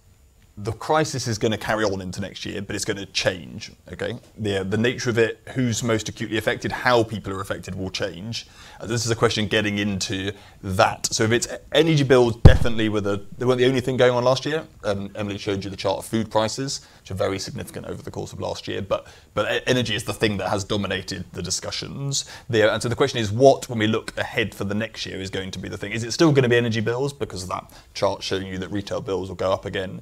the 0.57 0.73
crisis 0.73 1.27
is 1.27 1.39
going 1.39 1.51
to 1.51 1.57
carry 1.57 1.85
on 1.85 2.01
into 2.01 2.21
next 2.21 2.45
year, 2.45 2.61
but 2.61 2.75
it's 2.75 2.85
going 2.85 2.97
to 2.97 3.07
change. 3.07 3.71
Okay, 3.91 4.19
the 4.37 4.63
the 4.63 4.77
nature 4.77 5.09
of 5.09 5.17
it, 5.17 5.41
who's 5.55 5.81
most 5.81 6.07
acutely 6.07 6.37
affected, 6.37 6.71
how 6.71 7.03
people 7.03 7.33
are 7.33 7.41
affected, 7.41 7.73
will 7.73 7.89
change. 7.89 8.45
Uh, 8.81 8.87
this 8.87 9.05
is 9.05 9.11
a 9.11 9.15
question 9.15 9.47
getting 9.47 9.77
into 9.77 10.31
that. 10.63 11.05
So 11.07 11.23
if 11.23 11.31
it's 11.31 11.47
energy 11.71 12.03
bills, 12.03 12.35
definitely 12.37 12.89
were 12.89 13.01
the 13.01 13.25
they 13.37 13.45
weren't 13.45 13.59
the 13.59 13.67
only 13.67 13.81
thing 13.81 13.97
going 13.97 14.13
on 14.13 14.23
last 14.23 14.45
year. 14.45 14.65
Um, 14.83 15.11
Emily 15.15 15.37
showed 15.37 15.63
you 15.63 15.69
the 15.69 15.77
chart 15.77 15.99
of 15.99 16.05
food 16.05 16.31
prices, 16.31 16.85
which 17.01 17.11
are 17.11 17.15
very 17.15 17.37
significant 17.37 17.85
over 17.85 18.01
the 18.01 18.11
course 18.11 18.33
of 18.33 18.39
last 18.39 18.67
year. 18.67 18.81
But 18.81 19.05
but 19.33 19.63
energy 19.67 19.93
is 19.93 20.05
the 20.05 20.13
thing 20.13 20.37
that 20.37 20.49
has 20.49 20.63
dominated 20.63 21.25
the 21.33 21.43
discussions 21.43 22.25
there. 22.49 22.69
And 22.71 22.81
so 22.81 22.89
the 22.89 22.95
question 22.95 23.19
is, 23.19 23.31
what 23.31 23.69
when 23.69 23.77
we 23.77 23.87
look 23.87 24.17
ahead 24.17 24.55
for 24.55 24.63
the 24.63 24.75
next 24.75 25.05
year 25.05 25.21
is 25.21 25.29
going 25.29 25.51
to 25.51 25.59
be 25.59 25.69
the 25.69 25.77
thing? 25.77 25.91
Is 25.91 26.03
it 26.03 26.11
still 26.11 26.31
going 26.31 26.43
to 26.43 26.49
be 26.49 26.57
energy 26.57 26.81
bills 26.81 27.13
because 27.13 27.43
of 27.43 27.49
that 27.49 27.71
chart 27.93 28.23
showing 28.23 28.47
you 28.47 28.57
that 28.57 28.71
retail 28.71 29.01
bills 29.01 29.29
will 29.29 29.35
go 29.35 29.51
up 29.51 29.65
again? 29.65 30.01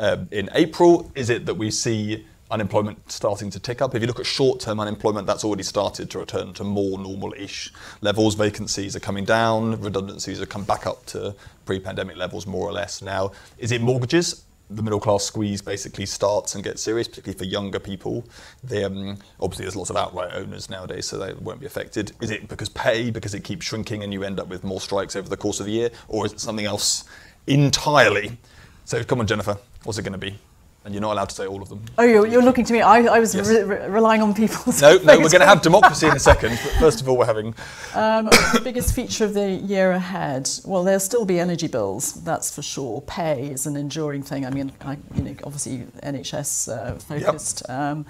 um, 0.00 0.28
in 0.30 0.48
April? 0.54 1.10
Is 1.14 1.30
it 1.30 1.46
that 1.46 1.54
we 1.54 1.70
see 1.70 2.26
unemployment 2.50 3.10
starting 3.10 3.50
to 3.50 3.60
tick 3.60 3.80
up? 3.80 3.94
If 3.94 4.02
you 4.02 4.06
look 4.06 4.20
at 4.20 4.26
short-term 4.26 4.80
unemployment, 4.80 5.26
that's 5.26 5.44
already 5.44 5.62
started 5.62 6.10
to 6.10 6.18
return 6.18 6.52
to 6.54 6.64
more 6.64 6.98
normal-ish 6.98 7.72
levels. 8.00 8.34
Vacancies 8.34 8.96
are 8.96 9.00
coming 9.00 9.24
down, 9.24 9.80
redundancies 9.80 10.38
have 10.38 10.48
come 10.48 10.64
back 10.64 10.86
up 10.86 11.06
to 11.06 11.34
pre-pandemic 11.64 12.16
levels 12.16 12.46
more 12.46 12.68
or 12.68 12.72
less 12.72 13.02
now. 13.02 13.32
Is 13.58 13.72
it 13.72 13.80
mortgages? 13.80 14.44
The 14.72 14.82
middle 14.82 15.00
class 15.00 15.24
squeeze 15.24 15.60
basically 15.60 16.06
starts 16.06 16.54
and 16.54 16.62
gets 16.62 16.80
serious, 16.80 17.08
particularly 17.08 17.38
for 17.38 17.44
younger 17.44 17.80
people. 17.80 18.24
They, 18.62 18.84
um, 18.84 19.18
obviously, 19.40 19.64
there's 19.64 19.74
lots 19.74 19.90
of 19.90 19.96
outright 19.96 20.32
owners 20.32 20.70
nowadays, 20.70 21.06
so 21.06 21.18
they 21.18 21.34
won't 21.34 21.58
be 21.58 21.66
affected. 21.66 22.12
Is 22.20 22.30
it 22.30 22.46
because 22.46 22.68
pay, 22.68 23.10
because 23.10 23.34
it 23.34 23.42
keeps 23.42 23.66
shrinking 23.66 24.04
and 24.04 24.12
you 24.12 24.22
end 24.22 24.38
up 24.38 24.46
with 24.46 24.62
more 24.62 24.80
strikes 24.80 25.16
over 25.16 25.28
the 25.28 25.36
course 25.36 25.58
of 25.58 25.66
the 25.66 25.72
year, 25.72 25.90
or 26.06 26.24
is 26.24 26.32
it 26.32 26.40
something 26.40 26.66
else 26.66 27.04
entirely? 27.48 28.38
So, 28.84 29.02
come 29.02 29.18
on, 29.18 29.26
Jennifer, 29.26 29.58
what's 29.82 29.98
it 29.98 30.02
going 30.02 30.12
to 30.12 30.18
be? 30.18 30.38
And 30.82 30.94
you're 30.94 31.02
not 31.02 31.12
allowed 31.12 31.28
to 31.28 31.34
say 31.34 31.46
all 31.46 31.60
of 31.60 31.68
them. 31.68 31.82
Oh, 31.98 32.04
you're, 32.04 32.26
you're 32.26 32.42
looking 32.42 32.64
to 32.64 32.72
me. 32.72 32.80
I, 32.80 33.00
I 33.00 33.20
was 33.20 33.34
Yes. 33.34 33.46
re- 33.50 33.62
re- 33.64 33.86
relying 33.88 34.22
on 34.22 34.32
people's. 34.32 34.80
No, 34.80 34.96
no, 34.96 35.18
we're 35.18 35.28
going 35.28 35.40
to 35.40 35.46
have 35.46 35.60
democracy 35.70 36.06
in 36.06 36.16
a 36.16 36.18
second. 36.18 36.58
But 36.64 36.72
first 36.80 37.02
of 37.02 37.08
all, 37.08 37.18
we're 37.18 37.26
having 37.26 37.54
Um, 37.94 38.24
the 38.54 38.62
biggest 38.64 38.94
feature 38.94 39.26
of 39.26 39.34
the 39.34 39.50
year 39.50 39.92
ahead. 39.92 40.48
Well, 40.64 40.82
there'll 40.82 40.98
still 40.98 41.26
be 41.26 41.38
energy 41.38 41.66
bills, 41.68 42.14
that's 42.24 42.54
for 42.54 42.62
sure. 42.62 43.02
Pay 43.02 43.48
is 43.50 43.66
an 43.66 43.76
enduring 43.76 44.22
thing. 44.22 44.46
I 44.46 44.50
mean, 44.50 44.72
I, 44.80 44.96
you 45.14 45.22
know, 45.22 45.34
obviously 45.44 45.84
NHS 46.02 46.72
uh, 46.74 46.94
focused. 46.98 47.68
Um, 47.68 48.06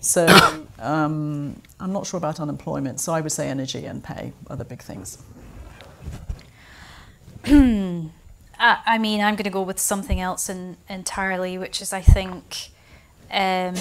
so 0.00 0.26
um, 0.78 1.60
I'm 1.78 1.92
not 1.92 2.06
sure 2.06 2.16
about 2.16 2.40
unemployment. 2.40 3.00
So 3.00 3.12
I 3.12 3.20
would 3.20 3.32
say 3.32 3.48
energy 3.50 3.84
and 3.84 4.02
pay 4.02 4.32
are 4.48 4.56
the 4.56 4.64
big 4.64 4.80
things. 4.80 5.18
I, 8.64 8.78
I 8.86 8.98
mean, 8.98 9.20
I'm 9.20 9.34
going 9.34 9.44
to 9.44 9.50
go 9.50 9.62
with 9.62 9.78
something 9.78 10.20
else 10.20 10.48
in, 10.48 10.78
entirely, 10.88 11.58
which 11.58 11.82
is 11.82 11.92
I 11.92 12.00
think 12.00 12.70
um, 13.30 13.74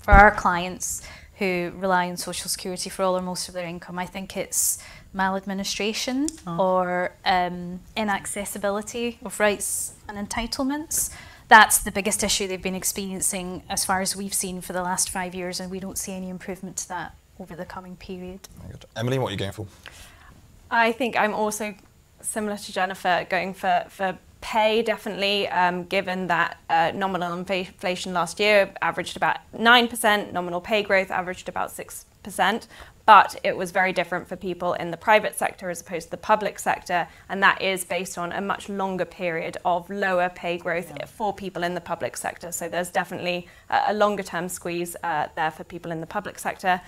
for 0.00 0.10
our 0.10 0.32
clients 0.32 1.02
who 1.38 1.72
rely 1.76 2.08
on 2.08 2.16
social 2.16 2.48
security 2.48 2.90
for 2.90 3.04
all 3.04 3.16
or 3.16 3.22
most 3.22 3.46
of 3.48 3.54
their 3.54 3.66
income, 3.66 3.98
I 3.98 4.06
think 4.06 4.36
it's 4.36 4.82
maladministration 5.12 6.26
or 6.58 7.12
um, 7.24 7.80
inaccessibility 7.96 9.18
of 9.24 9.38
rights 9.38 9.94
and 10.08 10.18
entitlements. 10.18 11.14
That's 11.48 11.78
the 11.78 11.92
biggest 11.92 12.24
issue 12.24 12.48
they've 12.48 12.60
been 12.60 12.74
experiencing 12.74 13.62
as 13.68 13.84
far 13.84 14.00
as 14.00 14.16
we've 14.16 14.34
seen 14.34 14.60
for 14.60 14.72
the 14.72 14.82
last 14.82 15.10
five 15.10 15.34
years, 15.34 15.60
and 15.60 15.70
we 15.70 15.78
don't 15.78 15.98
see 15.98 16.12
any 16.12 16.28
improvement 16.28 16.78
to 16.78 16.88
that 16.88 17.14
over 17.38 17.54
the 17.54 17.64
coming 17.64 17.96
period. 17.96 18.40
Emily. 18.96 19.18
What 19.18 19.28
are 19.28 19.32
you 19.32 19.38
going 19.38 19.52
for? 19.52 19.66
I 20.70 20.90
think 20.90 21.16
I'm 21.16 21.32
also 21.32 21.74
similar 22.26 22.56
to 22.56 22.72
Jennifer, 22.72 23.26
going 23.28 23.54
for, 23.54 23.84
for 23.88 24.18
pay 24.40 24.82
definitely, 24.82 25.48
um, 25.48 25.84
given 25.84 26.26
that 26.28 26.58
uh, 26.70 26.92
nominal 26.94 27.32
inflation 27.32 28.12
last 28.12 28.38
year 28.38 28.72
averaged 28.80 29.16
about 29.16 29.38
9%, 29.56 30.32
nominal 30.32 30.60
pay 30.60 30.82
growth 30.82 31.10
averaged 31.10 31.48
about 31.48 31.70
6%. 31.70 32.66
But 33.06 33.36
it 33.44 33.56
was 33.56 33.70
very 33.70 33.92
different 33.92 34.28
for 34.28 34.34
people 34.34 34.72
in 34.74 34.90
the 34.90 34.96
private 34.96 35.38
sector 35.38 35.70
as 35.70 35.80
opposed 35.80 36.06
to 36.06 36.10
the 36.10 36.16
public 36.16 36.58
sector, 36.58 37.06
and 37.28 37.40
that 37.42 37.62
is 37.62 37.84
based 37.84 38.18
on 38.18 38.32
a 38.32 38.40
much 38.40 38.68
longer 38.68 39.04
period 39.04 39.56
of 39.64 39.88
lower 39.88 40.28
pay 40.28 40.58
growth 40.58 40.92
for 41.08 41.32
people 41.32 41.62
in 41.62 41.74
the 41.74 41.80
public 41.80 42.16
sector. 42.16 42.50
So 42.50 42.68
there's 42.68 42.90
definitely 42.90 43.48
a, 43.70 43.84
a 43.88 43.94
longer 43.94 44.24
term 44.24 44.48
squeeze 44.48 44.96
uh, 45.04 45.28
there 45.36 45.52
for 45.52 45.62
people 45.62 45.92
in 45.92 46.00
the 46.00 46.06
public 46.06 46.38
sector 46.38 46.80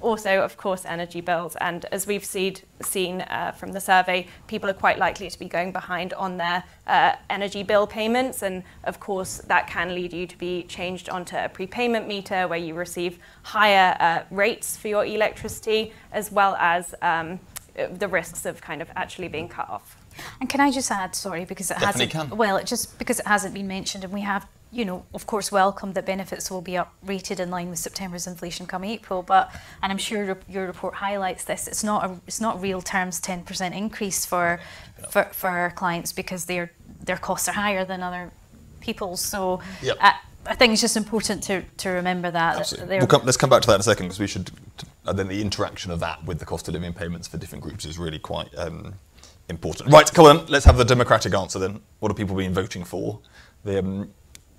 also, 0.00 0.42
of 0.42 0.56
course, 0.56 0.84
energy 0.84 1.20
bills. 1.20 1.56
And 1.56 1.86
as 1.90 2.06
we've 2.06 2.24
seen, 2.24 2.56
seen 2.82 3.22
uh, 3.22 3.52
from 3.52 3.72
the 3.72 3.80
survey, 3.80 4.26
people 4.46 4.68
are 4.68 4.74
quite 4.74 4.98
likely 4.98 5.30
to 5.30 5.38
be 5.38 5.46
going 5.46 5.72
behind 5.72 6.12
on 6.14 6.36
their 6.36 6.64
uh, 6.86 7.16
energy 7.30 7.62
bill 7.62 7.86
payments. 7.86 8.42
And 8.42 8.62
of 8.84 9.00
course, 9.00 9.38
that 9.48 9.66
can 9.68 9.94
lead 9.94 10.12
you 10.12 10.26
to 10.26 10.38
be 10.38 10.64
changed 10.64 11.08
onto 11.08 11.36
a 11.36 11.48
prepayment 11.48 12.06
meter 12.06 12.46
where 12.46 12.58
you 12.58 12.74
receive 12.74 13.18
higher 13.42 13.96
uh, 14.00 14.22
rates 14.30 14.76
for 14.76 14.88
your 14.88 15.04
electricity, 15.04 15.92
as 16.12 16.30
well 16.30 16.56
as 16.56 16.94
um, 17.02 17.40
the 17.74 18.08
risks 18.08 18.46
of 18.46 18.60
kind 18.60 18.82
of 18.82 18.88
actually 18.96 19.28
being 19.28 19.48
cut 19.48 19.68
off. 19.68 19.96
And 20.40 20.48
can 20.48 20.60
I 20.60 20.70
just 20.70 20.90
add, 20.90 21.14
sorry, 21.14 21.44
because 21.44 21.70
it 21.70 21.78
Definitely 21.78 22.06
hasn't. 22.06 22.30
can. 22.30 22.38
Well, 22.38 22.62
just 22.64 22.98
because 22.98 23.20
it 23.20 23.26
hasn't 23.26 23.52
been 23.52 23.68
mentioned, 23.68 24.02
and 24.04 24.12
we 24.12 24.22
have, 24.22 24.46
you 24.72 24.84
know, 24.84 25.06
of 25.14 25.26
course, 25.26 25.52
welcome 25.52 25.92
that 25.92 26.06
benefits 26.06 26.50
will 26.50 26.60
be 26.60 26.72
uprated 26.72 27.40
in 27.40 27.50
line 27.50 27.70
with 27.70 27.78
September's 27.78 28.26
inflation 28.26 28.66
come 28.66 28.84
April. 28.84 29.22
But 29.22 29.54
and 29.82 29.92
I'm 29.92 29.98
sure 29.98 30.24
your, 30.24 30.38
your 30.48 30.66
report 30.66 30.94
highlights 30.94 31.44
this. 31.44 31.68
It's 31.68 31.84
not 31.84 32.04
a, 32.04 32.20
it's 32.26 32.40
not 32.40 32.60
real 32.60 32.82
terms 32.82 33.20
10% 33.20 33.76
increase 33.76 34.26
for, 34.26 34.60
for 35.10 35.24
for 35.24 35.48
our 35.48 35.70
clients 35.70 36.12
because 36.12 36.46
their 36.46 36.72
their 37.04 37.16
costs 37.16 37.48
are 37.48 37.52
higher 37.52 37.84
than 37.84 38.02
other 38.02 38.30
people's. 38.80 39.20
So. 39.20 39.60
Yep. 39.82 39.98
I, 40.00 40.14
I 40.48 40.54
think 40.54 40.72
it's 40.72 40.80
just 40.80 40.96
important 40.96 41.42
to, 41.44 41.64
to 41.78 41.88
remember 41.90 42.30
that. 42.30 42.54
that 42.54 42.60
Absolutely. 42.60 42.98
We'll 42.98 43.08
come, 43.08 43.22
let's 43.24 43.36
come 43.36 43.50
back 43.50 43.62
to 43.62 43.66
that 43.66 43.74
in 43.74 43.80
a 43.80 43.82
second 43.82 44.06
because 44.06 44.20
we 44.20 44.28
should. 44.28 44.50
And 45.04 45.18
then 45.18 45.26
the 45.26 45.42
interaction 45.42 45.90
of 45.90 45.98
that 46.00 46.24
with 46.24 46.38
the 46.38 46.44
cost 46.44 46.68
of 46.68 46.74
living 46.74 46.92
payments 46.92 47.26
for 47.26 47.36
different 47.36 47.64
groups 47.64 47.84
is 47.84 47.98
really 47.98 48.20
quite 48.20 48.56
um, 48.56 48.94
important. 49.48 49.92
Right, 49.92 50.12
come 50.12 50.26
on, 50.26 50.46
let's 50.46 50.64
have 50.64 50.76
the 50.76 50.84
democratic 50.84 51.34
answer 51.34 51.58
then. 51.58 51.80
What 52.00 52.10
have 52.10 52.16
people 52.16 52.36
been 52.36 52.54
voting 52.54 52.84
for? 52.84 53.20
The, 53.64 53.80
um, 53.80 54.10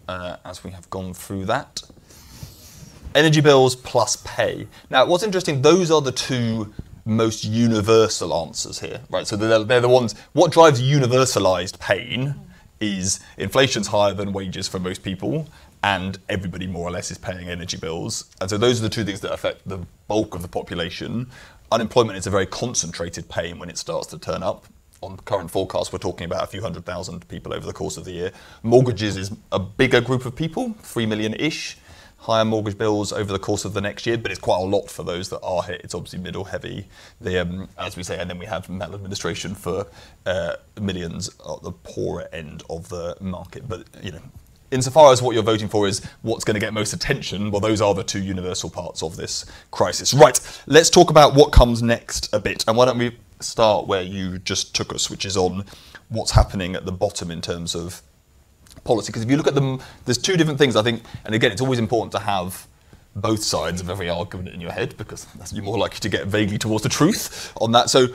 uh, 0.08 0.38
as 0.45 0.64
we 0.64 0.72
have 0.72 0.89
gone 0.89 1.14
through 1.14 1.45
that. 1.45 1.82
Energy 3.16 3.41
bills 3.41 3.76
plus 3.76 4.18
pay. 4.18 4.68
Now, 4.89 5.05
what's 5.05 5.24
interesting, 5.24 5.62
those 5.62 5.89
are 5.89 6.01
the 6.01 6.12
two 6.12 6.74
most 7.05 7.45
universal 7.45 8.34
answers 8.34 8.80
here, 8.80 9.01
right? 9.10 9.26
So 9.26 9.38
they're, 9.38 9.64
they're 9.64 9.80
the 9.80 9.89
ones, 9.89 10.14
what 10.34 10.51
drives 10.51 10.82
universalized 10.82 11.80
pain 11.80 12.36
is 12.80 13.20
inflation's 13.38 13.88
higher 13.88 14.14
than 14.14 14.34
wages 14.34 14.68
for 14.68 14.80
most 14.80 15.03
people, 15.03 15.47
and 15.84 16.20
everybody 16.30 16.68
more 16.68 16.88
or 16.88 16.91
less 16.91 17.10
is 17.10 17.18
paying 17.18 17.49
energy 17.49 17.78
bills. 17.78 18.26
And 18.41 18.49
so 18.49 18.58
those 18.58 18.80
are 18.80 18.84
the 18.84 18.89
two 18.89 19.03
things 19.03 19.22
that 19.22 19.32
affect 19.32 19.68
the 19.68 19.80
bulk 20.08 20.36
of 20.36 20.41
the 20.41 20.47
population. 20.47 21.28
Unemployment 21.72 22.18
is 22.18 22.28
a 22.28 22.30
very 22.30 22.45
concentrated 22.45 23.30
pain 23.30 23.58
when 23.58 23.70
it 23.70 23.78
starts 23.78 24.08
to 24.08 24.20
turn 24.20 24.43
up. 24.43 24.66
On 25.02 25.16
current 25.18 25.52
forecasts, 25.52 25.93
we're 25.93 26.00
talking 26.00 26.26
about 26.26 26.43
a 26.43 26.48
few 26.48 26.62
hundred 26.62 26.86
thousand 26.86 27.28
people 27.28 27.54
over 27.54 27.66
the 27.66 27.74
course 27.74 27.98
of 27.98 28.06
the 28.06 28.12
year. 28.12 28.32
Mortgages 28.64 29.16
is 29.16 29.32
a 29.52 29.60
bigger 29.60 30.02
group 30.02 30.26
of 30.26 30.36
people, 30.36 30.74
three 30.82 31.06
million 31.06 31.34
ish 31.36 31.78
higher 32.18 32.43
mortgage 32.43 32.78
bills 32.78 33.14
over 33.14 33.32
the 33.32 33.39
course 33.39 33.64
of 33.64 33.74
the 33.74 33.82
next 33.82 34.06
year, 34.06 34.18
but 34.18 34.32
it's 34.32 34.39
quite 34.39 34.60
a 34.60 34.66
lot 34.66 34.89
for 34.89 35.04
those 35.04 35.30
that 35.30 35.39
are 35.41 35.64
hit. 35.64 35.82
It's 35.84 35.93
obviously 35.95 36.20
middle 36.20 36.43
heavy, 36.43 36.88
the, 37.22 37.41
um, 37.41 37.70
as 37.78 37.95
we 37.95 38.04
say, 38.04 38.20
and 38.20 38.30
then 38.30 38.38
we 38.39 38.45
have 38.45 38.70
maladministration 38.70 39.56
for 39.56 39.88
uh, 40.26 40.56
millions 40.82 41.30
at 41.30 41.64
the 41.64 41.72
poorer 41.72 42.28
end 42.34 42.64
of 42.70 42.89
the 42.89 43.16
market. 43.22 43.70
But 43.70 43.86
you 44.02 44.12
know, 44.12 44.22
insofar 44.72 45.14
as 45.14 45.22
what 45.22 45.36
you're 45.36 45.43
voting 45.43 45.70
for 45.70 45.88
is 45.88 46.04
what's 46.22 46.43
going 46.43 46.56
to 46.56 46.60
get 46.60 46.74
most 46.74 46.93
attention, 46.93 47.52
well, 47.52 47.62
those 47.62 47.82
are 47.82 47.93
the 47.93 48.04
two 48.04 48.22
universal 48.22 48.70
parts 48.70 49.04
of 49.04 49.16
this 49.16 49.45
crisis. 49.72 50.14
Right, 50.14 50.39
let's 50.66 50.89
talk 50.89 51.10
about 51.10 51.36
what 51.36 51.52
comes 51.52 51.82
next 51.82 52.34
a 52.34 52.39
bit, 52.39 52.66
and 52.68 52.76
why 52.76 52.86
don't 52.86 52.98
we 52.98 53.16
start 53.40 53.88
where 53.88 54.02
you 54.02 54.40
just 54.40 54.76
took 54.76 54.94
us, 54.94 55.10
which 55.10 55.26
is 55.26 55.38
on 55.38 55.66
what's 56.10 56.32
happening 56.32 56.76
at 56.76 56.86
the 56.86 56.92
bottom 56.92 57.32
in 57.32 57.42
terms 57.42 57.76
of 57.76 58.02
policy. 58.84 59.08
Because 59.08 59.24
if 59.24 59.30
you 59.30 59.38
look 59.38 59.48
at 59.48 59.56
them, 59.56 59.82
there's 60.06 60.18
two 60.18 60.38
different 60.38 60.60
things 60.60 60.76
I 60.76 60.84
think, 60.84 61.04
and 61.26 61.36
again, 61.36 61.52
it's 61.52 61.62
always 61.62 61.80
important 61.80 62.12
to 62.14 62.20
have 62.20 62.68
both 63.16 63.44
sides 63.44 63.82
of 63.82 63.90
every 63.90 64.10
argument 64.10 64.50
in 64.50 64.62
your 64.62 64.72
head 64.72 64.96
because 64.98 65.26
that's, 65.36 65.52
you're 65.52 65.64
more 65.64 65.78
likely 65.78 66.00
to 66.00 66.10
get 66.10 66.28
vaguely 66.28 66.58
towards 66.58 66.84
the 66.84 66.90
truth 66.90 67.52
on 67.60 67.72
that. 67.72 67.90
So 67.90 68.08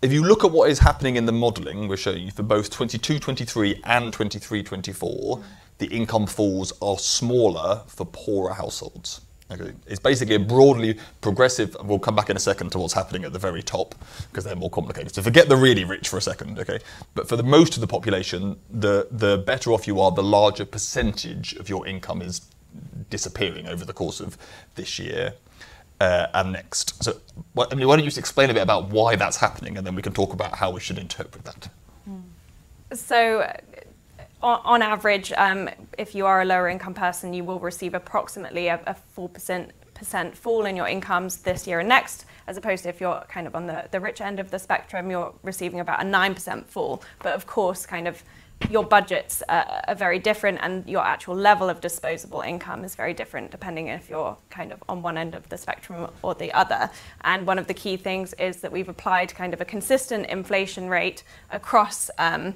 if 0.00 0.12
you 0.12 0.24
look 0.24 0.44
at 0.44 0.50
what 0.50 0.70
is 0.70 0.78
happening 0.78 1.16
in 1.16 1.26
the 1.26 1.32
modelling, 1.32 1.88
we're 1.88 1.96
showing 1.96 2.22
you 2.22 2.30
for 2.30 2.42
both 2.42 2.70
22, 2.70 3.18
23 3.18 3.82
and 3.84 4.12
23, 4.12 4.62
24, 4.62 5.42
the 5.78 5.86
income 5.86 6.26
falls 6.26 6.72
are 6.80 6.98
smaller 6.98 7.82
for 7.86 8.06
poorer 8.06 8.54
households. 8.54 9.20
Okay. 9.50 9.72
It's 9.86 10.00
basically 10.00 10.34
a 10.34 10.40
broadly 10.40 10.98
progressive. 11.22 11.74
We'll 11.82 11.98
come 11.98 12.14
back 12.14 12.28
in 12.28 12.36
a 12.36 12.40
second 12.40 12.70
to 12.72 12.78
what's 12.78 12.92
happening 12.92 13.24
at 13.24 13.32
the 13.32 13.38
very 13.38 13.62
top 13.62 13.94
because 14.30 14.44
they're 14.44 14.54
more 14.56 14.70
complicated. 14.70 15.14
So 15.14 15.22
forget 15.22 15.48
the 15.48 15.56
really 15.56 15.84
rich 15.84 16.08
for 16.08 16.18
a 16.18 16.20
second, 16.20 16.58
okay? 16.58 16.80
But 17.14 17.28
for 17.28 17.36
the 17.36 17.42
most 17.42 17.74
of 17.74 17.80
the 17.80 17.86
population, 17.86 18.58
the 18.70 19.08
the 19.10 19.38
better 19.38 19.72
off 19.72 19.86
you 19.86 20.00
are, 20.00 20.10
the 20.10 20.22
larger 20.22 20.66
percentage 20.66 21.54
of 21.54 21.68
your 21.68 21.86
income 21.86 22.20
is 22.20 22.42
disappearing 23.08 23.66
over 23.66 23.84
the 23.84 23.94
course 23.94 24.20
of 24.20 24.36
this 24.74 24.98
year 24.98 25.32
uh, 26.00 26.26
and 26.34 26.52
next. 26.52 27.02
So, 27.02 27.18
wh- 27.56 27.64
Emily, 27.70 27.86
why 27.86 27.96
don't 27.96 28.04
you 28.04 28.10
just 28.10 28.18
explain 28.18 28.50
a 28.50 28.54
bit 28.54 28.62
about 28.62 28.90
why 28.90 29.16
that's 29.16 29.38
happening, 29.38 29.78
and 29.78 29.86
then 29.86 29.94
we 29.94 30.02
can 30.02 30.12
talk 30.12 30.32
about 30.34 30.56
how 30.56 30.70
we 30.70 30.80
should 30.80 30.98
interpret 30.98 31.44
that. 31.44 31.68
So, 32.92 33.40
uh, 33.40 33.52
on, 34.42 34.82
average, 34.82 35.32
um, 35.32 35.68
if 35.96 36.14
you 36.14 36.26
are 36.26 36.42
a 36.42 36.44
lower 36.44 36.68
income 36.68 36.94
person, 36.94 37.34
you 37.34 37.44
will 37.44 37.58
receive 37.58 37.94
approximately 37.94 38.68
a, 38.68 38.80
a 38.86 38.96
4% 39.16 39.70
fall 40.34 40.64
in 40.64 40.76
your 40.76 40.86
incomes 40.86 41.38
this 41.38 41.66
year 41.66 41.80
and 41.80 41.88
next, 41.88 42.24
as 42.46 42.56
opposed 42.56 42.84
to 42.84 42.88
if 42.88 43.00
you're 43.00 43.24
kind 43.28 43.46
of 43.46 43.56
on 43.56 43.66
the, 43.66 43.88
the 43.90 43.98
rich 43.98 44.20
end 44.20 44.38
of 44.38 44.50
the 44.50 44.58
spectrum, 44.58 45.10
you're 45.10 45.34
receiving 45.42 45.80
about 45.80 46.00
a 46.00 46.04
9% 46.04 46.66
fall. 46.66 47.02
But 47.20 47.34
of 47.34 47.46
course, 47.46 47.84
kind 47.84 48.06
of 48.06 48.22
your 48.70 48.84
budgets 48.84 49.42
uh, 49.48 49.82
are 49.86 49.94
very 49.94 50.18
different 50.18 50.58
and 50.62 50.86
your 50.88 51.04
actual 51.04 51.34
level 51.34 51.70
of 51.70 51.80
disposable 51.80 52.40
income 52.40 52.84
is 52.84 52.94
very 52.94 53.14
different 53.14 53.50
depending 53.50 53.86
if 53.86 54.10
you're 54.10 54.36
kind 54.50 54.72
of 54.72 54.82
on 54.88 55.00
one 55.00 55.16
end 55.16 55.34
of 55.34 55.48
the 55.48 55.56
spectrum 55.56 56.10
or 56.22 56.34
the 56.34 56.52
other. 56.52 56.90
And 57.22 57.46
one 57.46 57.58
of 57.58 57.66
the 57.66 57.74
key 57.74 57.96
things 57.96 58.34
is 58.34 58.58
that 58.58 58.72
we've 58.72 58.88
applied 58.88 59.34
kind 59.34 59.54
of 59.54 59.60
a 59.60 59.64
consistent 59.64 60.26
inflation 60.26 60.88
rate 60.88 61.22
across 61.50 62.10
um, 62.18 62.54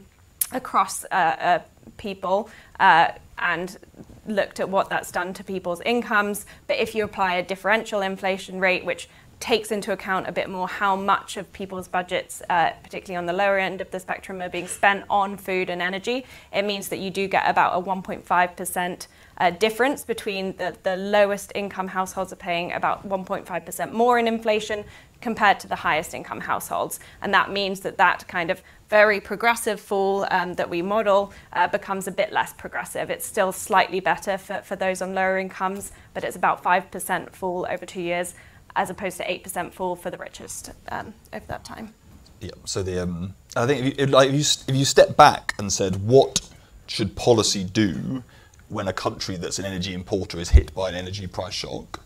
across 0.53 1.05
uh, 1.05 1.09
uh, 1.15 1.59
people 1.97 2.51
uh, 2.81 3.09
and 3.39 3.79
looked 4.27 4.61
at 4.61 4.69
what 4.69 4.89
that's 4.89 5.11
done 5.11 5.35
to 5.35 5.45
people's 5.45 5.81
incomes. 5.83 6.47
But 6.67 6.79
if 6.79 6.95
you 6.95 7.05
apply 7.05 7.35
a 7.35 7.43
differential 7.43 8.01
inflation 8.03 8.61
rate, 8.61 8.85
which 8.85 9.09
takes 9.43 9.73
into 9.73 9.91
account 9.91 10.29
a 10.29 10.33
bit 10.33 10.49
more 10.49 10.69
how 10.69 10.95
much 10.95 11.37
of 11.37 11.53
people's 11.53 11.89
budgets, 11.89 12.43
uh, 12.49 12.71
particularly 12.85 13.17
on 13.17 13.27
the 13.27 13.33
lower 13.33 13.59
end 13.59 13.81
of 13.81 13.91
the 13.91 13.99
spectrum, 13.99 14.41
are 14.41 14.49
being 14.49 14.69
spent 14.69 15.05
on 15.11 15.37
food 15.37 15.69
and 15.69 15.83
energy, 15.83 16.25
it 16.53 16.63
means 16.65 16.89
that 16.89 17.01
you 17.01 17.11
do 17.11 17.27
get 17.27 17.51
about 17.51 17.77
a 17.77 17.85
1.5% 17.85 19.07
uh, 19.39 19.51
difference 19.51 20.05
between 20.05 20.57
the, 20.59 20.77
the 20.85 20.95
lowest 20.95 21.51
income 21.57 21.89
households 21.89 22.33
are 22.33 22.37
paying 22.37 22.73
about 22.73 23.09
1.5% 23.09 23.93
more 23.93 24.17
in 24.17 24.29
inflation 24.29 24.85
compared 25.21 25.59
to 25.59 25.67
the 25.67 25.77
highest 25.77 26.15
income 26.15 26.41
households. 26.41 27.01
And 27.21 27.35
that 27.35 27.51
means 27.51 27.81
that 27.81 27.99
that 27.99 28.29
kind 28.29 28.49
of 28.49 28.63
very 28.93 29.23
progressive 29.23 29.81
fall 29.81 30.27
um, 30.31 30.53
that 30.53 30.69
we 30.69 30.83
model 30.83 31.33
uh, 31.55 31.67
becomes 31.67 32.07
a 32.07 32.11
bit 32.11 32.31
less 32.31 32.53
progressive. 32.53 33.09
It's 33.09 33.25
still 33.25 33.51
slightly 33.51 34.01
better 34.01 34.37
for, 34.37 34.61
for 34.61 34.77
those 34.77 35.01
on 35.01 35.15
lower 35.15 35.39
incomes, 35.39 35.93
but 36.13 36.25
it's 36.25 36.37
about 36.37 36.63
5% 36.63 37.31
fall 37.31 37.67
over 37.71 37.87
two 37.87 38.03
years 38.03 38.35
as 38.77 38.91
opposed 38.91 39.17
to 39.17 39.25
8% 39.25 39.73
fall 39.73 39.97
for 39.97 40.11
the 40.11 40.19
richest 40.19 40.73
um, 40.91 41.15
over 41.33 41.47
that 41.47 41.65
time. 41.65 41.95
Yeah. 42.43 42.51
So 42.67 42.83
the 42.83 43.03
um, 43.03 43.35
I 43.57 43.67
think 43.67 43.99
if 43.99 43.99
you, 43.99 44.07
like 44.09 44.29
if 44.29 44.35
you 44.35 44.45
if 44.69 44.77
you 44.77 44.85
step 44.85 45.17
back 45.17 45.55
and 45.59 45.73
said 45.73 46.07
what 46.07 46.51
should 46.87 47.17
policy 47.17 47.65
do 47.65 48.23
when 48.69 48.89
a 48.89 48.93
country 48.93 49.37
that's 49.37 49.59
an 49.59 49.65
energy 49.65 49.95
importer 49.95 50.39
is 50.39 50.51
hit 50.51 50.75
by 50.75 50.91
an 50.91 50.95
energy 50.97 51.27
price 51.27 51.55
shock, 51.55 52.01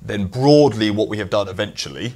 then 0.00 0.28
broadly 0.28 0.90
what 0.90 1.08
we 1.08 1.18
have 1.18 1.28
done 1.28 1.48
eventually, 1.48 2.14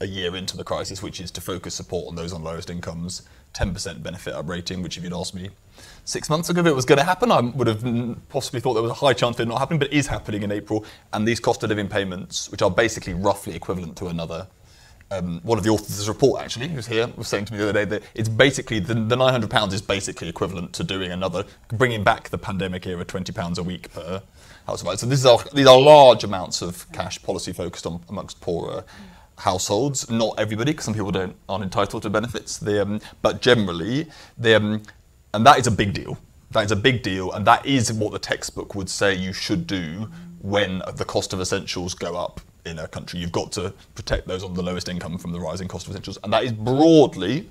a 0.00 0.06
year 0.06 0.36
into 0.36 0.54
the 0.54 0.64
crisis, 0.64 1.02
which 1.02 1.18
is 1.18 1.30
to 1.30 1.40
focus 1.40 1.74
support 1.74 2.08
on 2.08 2.14
those 2.14 2.34
on 2.34 2.42
lowest 2.42 2.68
incomes, 2.68 3.22
10% 3.54 4.02
benefit 4.02 4.34
up 4.34 4.48
rating, 4.48 4.82
which 4.82 4.96
if 4.96 5.04
you'd 5.04 5.12
asked 5.12 5.34
me 5.34 5.50
six 6.04 6.28
months 6.28 6.50
ago 6.50 6.60
if 6.60 6.66
it 6.66 6.74
was 6.74 6.84
going 6.84 6.98
to 6.98 7.04
happen, 7.04 7.32
I 7.32 7.40
would 7.40 7.66
have 7.66 8.28
possibly 8.28 8.60
thought 8.60 8.74
there 8.74 8.82
was 8.82 8.92
a 8.92 8.94
high 8.94 9.12
chance 9.14 9.36
of 9.36 9.40
it 9.40 9.48
not 9.48 9.58
happening, 9.58 9.78
but 9.78 9.92
it 9.92 9.96
is 9.96 10.06
happening 10.06 10.42
in 10.42 10.52
April. 10.52 10.84
And 11.12 11.26
these 11.26 11.40
cost 11.40 11.62
of 11.62 11.70
living 11.70 11.88
payments, 11.88 12.50
which 12.50 12.62
are 12.62 12.70
basically 12.70 13.14
roughly 13.14 13.54
equivalent 13.54 13.96
to 13.98 14.08
another 14.08 14.46
um, 15.10 15.40
one 15.42 15.58
of 15.58 15.64
the 15.64 15.70
authors 15.70 15.90
of 15.90 15.96
this 15.96 16.08
report 16.08 16.42
actually, 16.42 16.68
who's 16.68 16.86
here, 16.86 17.06
was 17.16 17.28
saying 17.28 17.44
to 17.46 17.52
me 17.52 17.58
the 17.58 17.68
other 17.68 17.72
day 17.72 17.84
that 17.84 18.02
it's 18.14 18.28
basically 18.28 18.80
the, 18.80 18.94
the 18.94 19.16
900 19.16 19.50
pounds 19.50 19.74
is 19.74 19.82
basically 19.82 20.28
equivalent 20.28 20.72
to 20.74 20.84
doing 20.84 21.12
another, 21.12 21.44
bringing 21.68 22.02
back 22.02 22.30
the 22.30 22.38
pandemic 22.38 22.86
era 22.86 23.04
20 23.04 23.32
pounds 23.32 23.58
a 23.58 23.62
week 23.62 23.92
per 23.92 24.22
household. 24.66 24.98
So 24.98 25.06
this 25.06 25.20
is 25.20 25.26
our, 25.26 25.38
these 25.52 25.66
are 25.66 25.78
large 25.78 26.24
amounts 26.24 26.62
of 26.62 26.90
cash 26.92 27.22
policy 27.22 27.52
focused 27.52 27.86
on 27.86 28.02
amongst 28.08 28.40
poorer 28.40 28.84
households. 29.38 30.10
Not 30.10 30.34
everybody, 30.38 30.72
because 30.72 30.84
some 30.84 30.94
people 30.94 31.10
don't 31.10 31.36
aren't 31.48 31.64
entitled 31.64 32.02
to 32.02 32.10
benefits. 32.10 32.58
They, 32.58 32.78
um, 32.80 33.00
but 33.22 33.40
generally, 33.40 34.06
they, 34.38 34.54
um, 34.54 34.82
and 35.32 35.46
that 35.46 35.58
is 35.58 35.66
a 35.66 35.70
big 35.70 35.92
deal. 35.92 36.18
That 36.50 36.64
is 36.64 36.70
a 36.70 36.76
big 36.76 37.02
deal, 37.02 37.32
and 37.32 37.46
that 37.46 37.66
is 37.66 37.92
what 37.92 38.12
the 38.12 38.18
textbook 38.18 38.74
would 38.74 38.88
say 38.88 39.14
you 39.14 39.32
should 39.32 39.66
do 39.66 40.08
when 40.40 40.82
the 40.96 41.04
cost 41.04 41.32
of 41.32 41.40
essentials 41.40 41.94
go 41.94 42.16
up 42.16 42.40
in 42.64 42.78
a 42.78 42.86
country. 42.88 43.18
You've 43.18 43.32
got 43.32 43.50
to 43.52 43.72
protect 43.94 44.28
those 44.28 44.44
on 44.44 44.54
the 44.54 44.62
lowest 44.62 44.88
income 44.88 45.18
from 45.18 45.32
the 45.32 45.40
rising 45.40 45.68
cost 45.68 45.86
of 45.86 45.92
essentials, 45.92 46.18
and 46.22 46.32
that 46.32 46.44
is 46.44 46.52
broadly 46.52 47.48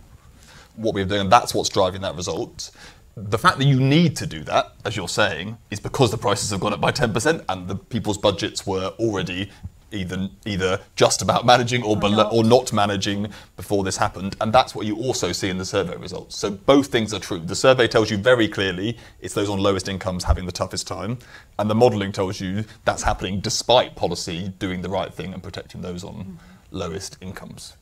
what 0.76 0.94
we're 0.94 1.06
doing, 1.06 1.22
and 1.22 1.32
that's 1.32 1.54
what's 1.54 1.70
driving 1.70 2.02
that 2.02 2.16
result. 2.16 2.72
The 3.16 3.38
fact 3.38 3.60
that 3.60 3.66
you 3.66 3.80
need 3.80 4.16
to 4.18 4.26
do 4.26 4.44
that, 4.46 4.74
as 4.86 4.96
you're 4.96 5.08
saying, 5.08 5.58
is 5.70 5.80
because 5.80 6.10
the 6.10 6.18
prices 6.18 6.50
have 6.50 6.60
gone 6.60 6.74
up 6.74 6.82
by 6.82 6.92
10% 6.92 7.46
and 7.48 7.68
the 7.68 7.76
people's 7.76 8.18
budgets 8.18 8.66
were 8.66 8.88
already 8.98 9.52
either 9.94 10.30
either 10.46 10.82
just 10.96 11.22
about 11.22 11.46
managing 11.46 11.84
or, 11.84 11.96
below, 11.96 12.30
or 12.30 12.44
not 12.44 12.74
managing 12.74 13.28
before 13.56 13.84
this 13.84 13.98
happened, 13.98 14.36
and 14.42 14.52
that's 14.52 14.76
what 14.76 14.86
you 14.86 14.96
also 14.98 15.32
see 15.32 15.50
in 15.50 15.58
the 15.58 15.66
survey 15.66 15.96
results. 15.96 16.38
So 16.38 16.52
both 16.52 16.88
things 16.88 17.14
are 17.14 17.20
true. 17.20 17.40
The 17.40 17.56
survey 17.56 17.88
tells 17.88 18.10
you 18.10 18.18
very 18.18 18.48
clearly 18.48 18.98
it's 19.22 19.34
those 19.34 19.50
on 19.50 19.60
lowest 19.60 19.88
incomes 19.88 20.24
having 20.24 20.46
the 20.46 20.52
toughest 20.52 20.88
time, 20.88 21.18
and 21.60 21.70
the 21.70 21.76
modelling 21.76 22.12
tells 22.12 22.40
you 22.42 22.66
that's 22.86 23.04
happening 23.04 23.40
despite 23.40 23.96
policy 23.96 24.52
doing 24.60 24.82
the 24.82 24.90
right 24.90 25.14
thing 25.14 25.34
and 25.34 25.42
protecting 25.42 25.82
those 25.82 26.04
on 26.04 26.40
lowest 26.72 27.18
incomes. 27.22 27.76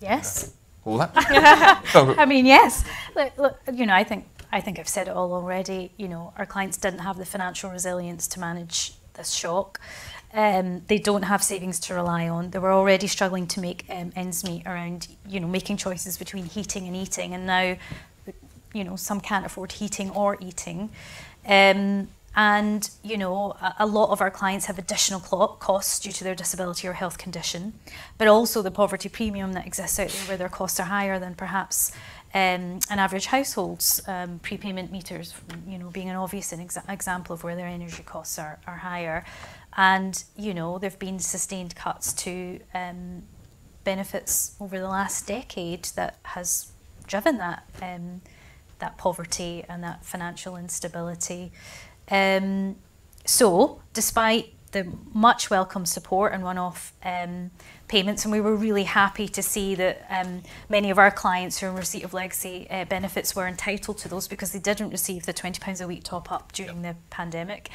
Yes. 0.00 0.54
All 0.84 0.98
that? 0.98 1.82
Oh, 1.94 2.14
I 2.18 2.26
mean, 2.26 2.46
yes. 2.46 2.84
Look, 3.14 3.36
look, 3.38 3.58
you 3.72 3.86
know, 3.86 3.94
I 3.94 4.04
think 4.04 4.26
I 4.50 4.60
think 4.60 4.78
I've 4.78 4.88
said 4.88 5.08
it 5.08 5.14
all 5.14 5.32
already. 5.32 5.92
You 5.96 6.08
know, 6.08 6.32
our 6.36 6.46
clients 6.46 6.78
didn't 6.78 7.00
have 7.00 7.18
the 7.18 7.26
financial 7.26 7.70
resilience 7.70 8.26
to 8.28 8.40
manage 8.40 8.94
this 9.14 9.30
shock. 9.30 9.80
Um, 10.34 10.82
they 10.88 10.98
don't 10.98 11.22
have 11.22 11.42
savings 11.42 11.80
to 11.80 11.94
rely 11.94 12.28
on. 12.28 12.50
They 12.50 12.58
were 12.58 12.72
already 12.72 13.06
struggling 13.06 13.46
to 13.48 13.60
make 13.60 13.86
um, 13.88 14.12
ends 14.14 14.44
meet 14.44 14.66
around, 14.66 15.08
you 15.26 15.40
know, 15.40 15.48
making 15.48 15.78
choices 15.78 16.18
between 16.18 16.44
heating 16.44 16.86
and 16.86 16.94
eating, 16.94 17.32
and 17.32 17.46
now, 17.46 17.76
you 18.74 18.84
know, 18.84 18.96
some 18.96 19.20
can't 19.20 19.46
afford 19.46 19.72
heating 19.72 20.10
or 20.10 20.36
eating. 20.40 20.90
Um, 21.46 22.08
and 22.36 22.88
you 23.02 23.16
know, 23.16 23.52
a, 23.52 23.76
a 23.80 23.86
lot 23.86 24.10
of 24.10 24.20
our 24.20 24.30
clients 24.30 24.66
have 24.66 24.78
additional 24.78 25.20
costs 25.20 25.98
due 25.98 26.12
to 26.12 26.24
their 26.24 26.34
disability 26.34 26.86
or 26.86 26.92
health 26.92 27.18
condition, 27.18 27.72
but 28.16 28.28
also 28.28 28.62
the 28.62 28.70
poverty 28.70 29.08
premium 29.08 29.54
that 29.54 29.66
exists 29.66 29.98
out 29.98 30.08
there, 30.08 30.22
where 30.28 30.36
their 30.36 30.48
costs 30.48 30.78
are 30.78 30.84
higher 30.84 31.18
than 31.18 31.34
perhaps 31.34 31.90
um, 32.34 32.78
an 32.90 32.98
average 32.98 33.26
household's 33.26 34.02
um, 34.06 34.38
prepayment 34.40 34.92
meters. 34.92 35.34
You 35.66 35.78
know, 35.78 35.90
being 35.90 36.10
an 36.10 36.16
obvious 36.16 36.52
exa- 36.52 36.88
example 36.88 37.34
of 37.34 37.42
where 37.42 37.56
their 37.56 37.66
energy 37.66 38.02
costs 38.04 38.38
are, 38.38 38.58
are 38.66 38.76
higher, 38.76 39.24
and 39.78 40.24
you 40.36 40.52
know, 40.52 40.76
there've 40.76 40.98
been 40.98 41.20
sustained 41.20 41.76
cuts 41.76 42.12
to 42.12 42.58
um, 42.74 43.22
benefits 43.84 44.56
over 44.60 44.76
the 44.76 44.88
last 44.88 45.26
decade 45.26 45.84
that 45.94 46.18
has 46.24 46.72
driven 47.06 47.38
that 47.38 47.62
um, 47.80 48.20
that 48.80 48.98
poverty 48.98 49.64
and 49.68 49.82
that 49.84 50.04
financial 50.04 50.56
instability. 50.56 51.52
Um, 52.10 52.76
so, 53.24 53.80
despite 53.92 54.52
the 54.72 54.92
much 55.14 55.48
welcome 55.48 55.86
support 55.86 56.32
and 56.32 56.42
one-off 56.42 56.92
um, 57.04 57.50
payments, 57.86 58.24
and 58.24 58.32
we 58.32 58.40
were 58.40 58.56
really 58.56 58.84
happy 58.84 59.28
to 59.28 59.42
see 59.42 59.76
that 59.76 60.04
um, 60.10 60.42
many 60.68 60.90
of 60.90 60.98
our 60.98 61.10
clients 61.12 61.60
who 61.60 61.66
are 61.66 61.70
in 61.70 61.76
receipt 61.76 62.02
of 62.02 62.12
legacy 62.12 62.66
uh, 62.68 62.84
benefits 62.84 63.36
were 63.36 63.46
entitled 63.46 63.98
to 63.98 64.08
those 64.08 64.26
because 64.26 64.50
they 64.50 64.58
didn't 64.58 64.90
receive 64.90 65.24
the 65.24 65.32
twenty 65.32 65.60
pounds 65.60 65.80
a 65.80 65.86
week 65.86 66.02
top 66.02 66.32
up 66.32 66.50
during 66.50 66.82
the 66.82 66.96
pandemic. 67.10 67.70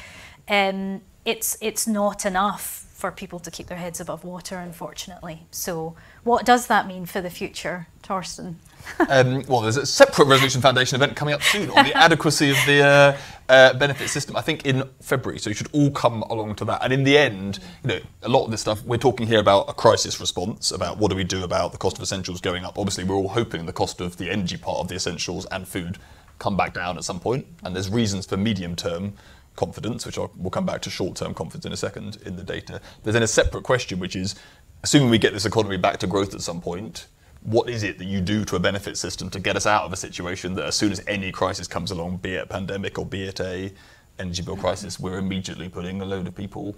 Um, 0.48 1.00
it's 1.24 1.56
it's 1.60 1.86
not 1.86 2.26
enough 2.26 2.84
for 3.04 3.10
people 3.10 3.38
to 3.38 3.50
keep 3.50 3.66
their 3.66 3.76
heads 3.76 4.00
above 4.00 4.24
water, 4.24 4.56
unfortunately. 4.56 5.42
So, 5.50 5.94
what 6.22 6.46
does 6.46 6.68
that 6.68 6.86
mean 6.86 7.04
for 7.04 7.20
the 7.20 7.28
future, 7.28 7.86
Torsten? 8.02 8.54
um, 9.10 9.42
well, 9.46 9.60
there's 9.60 9.76
a 9.76 9.84
separate 9.84 10.26
Resolution 10.26 10.62
Foundation 10.62 10.96
event 10.96 11.14
coming 11.14 11.34
up 11.34 11.42
soon 11.42 11.68
on 11.70 11.84
the 11.84 11.94
adequacy 11.96 12.50
of 12.50 12.56
the 12.66 12.82
uh, 12.82 13.16
uh, 13.48 13.74
benefit 13.74 14.08
system. 14.08 14.36
I 14.36 14.40
think 14.40 14.64
in 14.64 14.88
February, 15.02 15.38
so 15.38 15.50
you 15.50 15.54
should 15.54 15.68
all 15.72 15.90
come 15.90 16.22
along 16.22 16.54
to 16.56 16.64
that. 16.66 16.82
And 16.82 16.94
in 16.94 17.04
the 17.04 17.18
end, 17.18 17.58
you 17.82 17.88
know, 17.88 18.00
a 18.22 18.28
lot 18.28 18.46
of 18.46 18.50
this 18.50 18.62
stuff 18.62 18.82
we're 18.84 18.96
talking 18.96 19.26
here 19.26 19.40
about 19.40 19.68
a 19.68 19.74
crisis 19.74 20.18
response, 20.18 20.70
about 20.70 20.96
what 20.96 21.10
do 21.10 21.16
we 21.16 21.24
do 21.24 21.44
about 21.44 21.72
the 21.72 21.78
cost 21.78 21.98
of 21.98 22.02
essentials 22.02 22.40
going 22.40 22.64
up. 22.64 22.78
Obviously, 22.78 23.04
we're 23.04 23.16
all 23.16 23.28
hoping 23.28 23.66
the 23.66 23.72
cost 23.72 24.00
of 24.00 24.16
the 24.16 24.30
energy 24.30 24.56
part 24.56 24.78
of 24.78 24.88
the 24.88 24.94
essentials 24.94 25.44
and 25.50 25.68
food 25.68 25.98
come 26.38 26.56
back 26.56 26.72
down 26.72 26.96
at 26.96 27.04
some 27.04 27.20
point. 27.20 27.44
point, 27.44 27.58
and 27.64 27.74
there's 27.74 27.90
reasons 27.90 28.24
for 28.24 28.36
medium 28.36 28.76
term 28.76 29.12
confidence, 29.56 30.06
which 30.06 30.18
I'll, 30.18 30.32
we'll 30.36 30.50
come 30.50 30.66
back 30.66 30.82
to 30.82 30.90
short 30.90 31.16
term 31.16 31.34
confidence 31.34 31.66
in 31.66 31.72
a 31.72 31.76
second 31.76 32.18
in 32.24 32.36
the 32.36 32.42
data. 32.42 32.80
There's 33.02 33.14
then 33.14 33.22
a 33.22 33.28
separate 33.28 33.64
question, 33.64 33.98
which 33.98 34.16
is 34.16 34.34
assuming 34.82 35.10
we 35.10 35.18
get 35.18 35.32
this 35.32 35.46
economy 35.46 35.76
back 35.76 35.98
to 35.98 36.06
growth 36.06 36.34
at 36.34 36.40
some 36.40 36.60
point, 36.60 37.06
what 37.42 37.68
is 37.68 37.82
it 37.82 37.98
that 37.98 38.06
you 38.06 38.20
do 38.20 38.44
to 38.46 38.56
a 38.56 38.58
benefit 38.58 38.96
system 38.96 39.28
to 39.30 39.38
get 39.38 39.54
us 39.56 39.66
out 39.66 39.84
of 39.84 39.92
a 39.92 39.96
situation 39.96 40.54
that 40.54 40.64
as 40.64 40.74
soon 40.74 40.92
as 40.92 41.02
any 41.06 41.30
crisis 41.30 41.68
comes 41.68 41.90
along, 41.90 42.16
be 42.18 42.34
it 42.34 42.44
a 42.44 42.46
pandemic 42.46 42.98
or 42.98 43.04
be 43.04 43.24
it 43.24 43.40
a 43.40 43.70
energy 44.18 44.42
bill 44.42 44.56
crisis, 44.56 44.98
we're 44.98 45.18
immediately 45.18 45.68
putting 45.68 46.00
a 46.00 46.04
load 46.04 46.26
of 46.26 46.34
people 46.34 46.74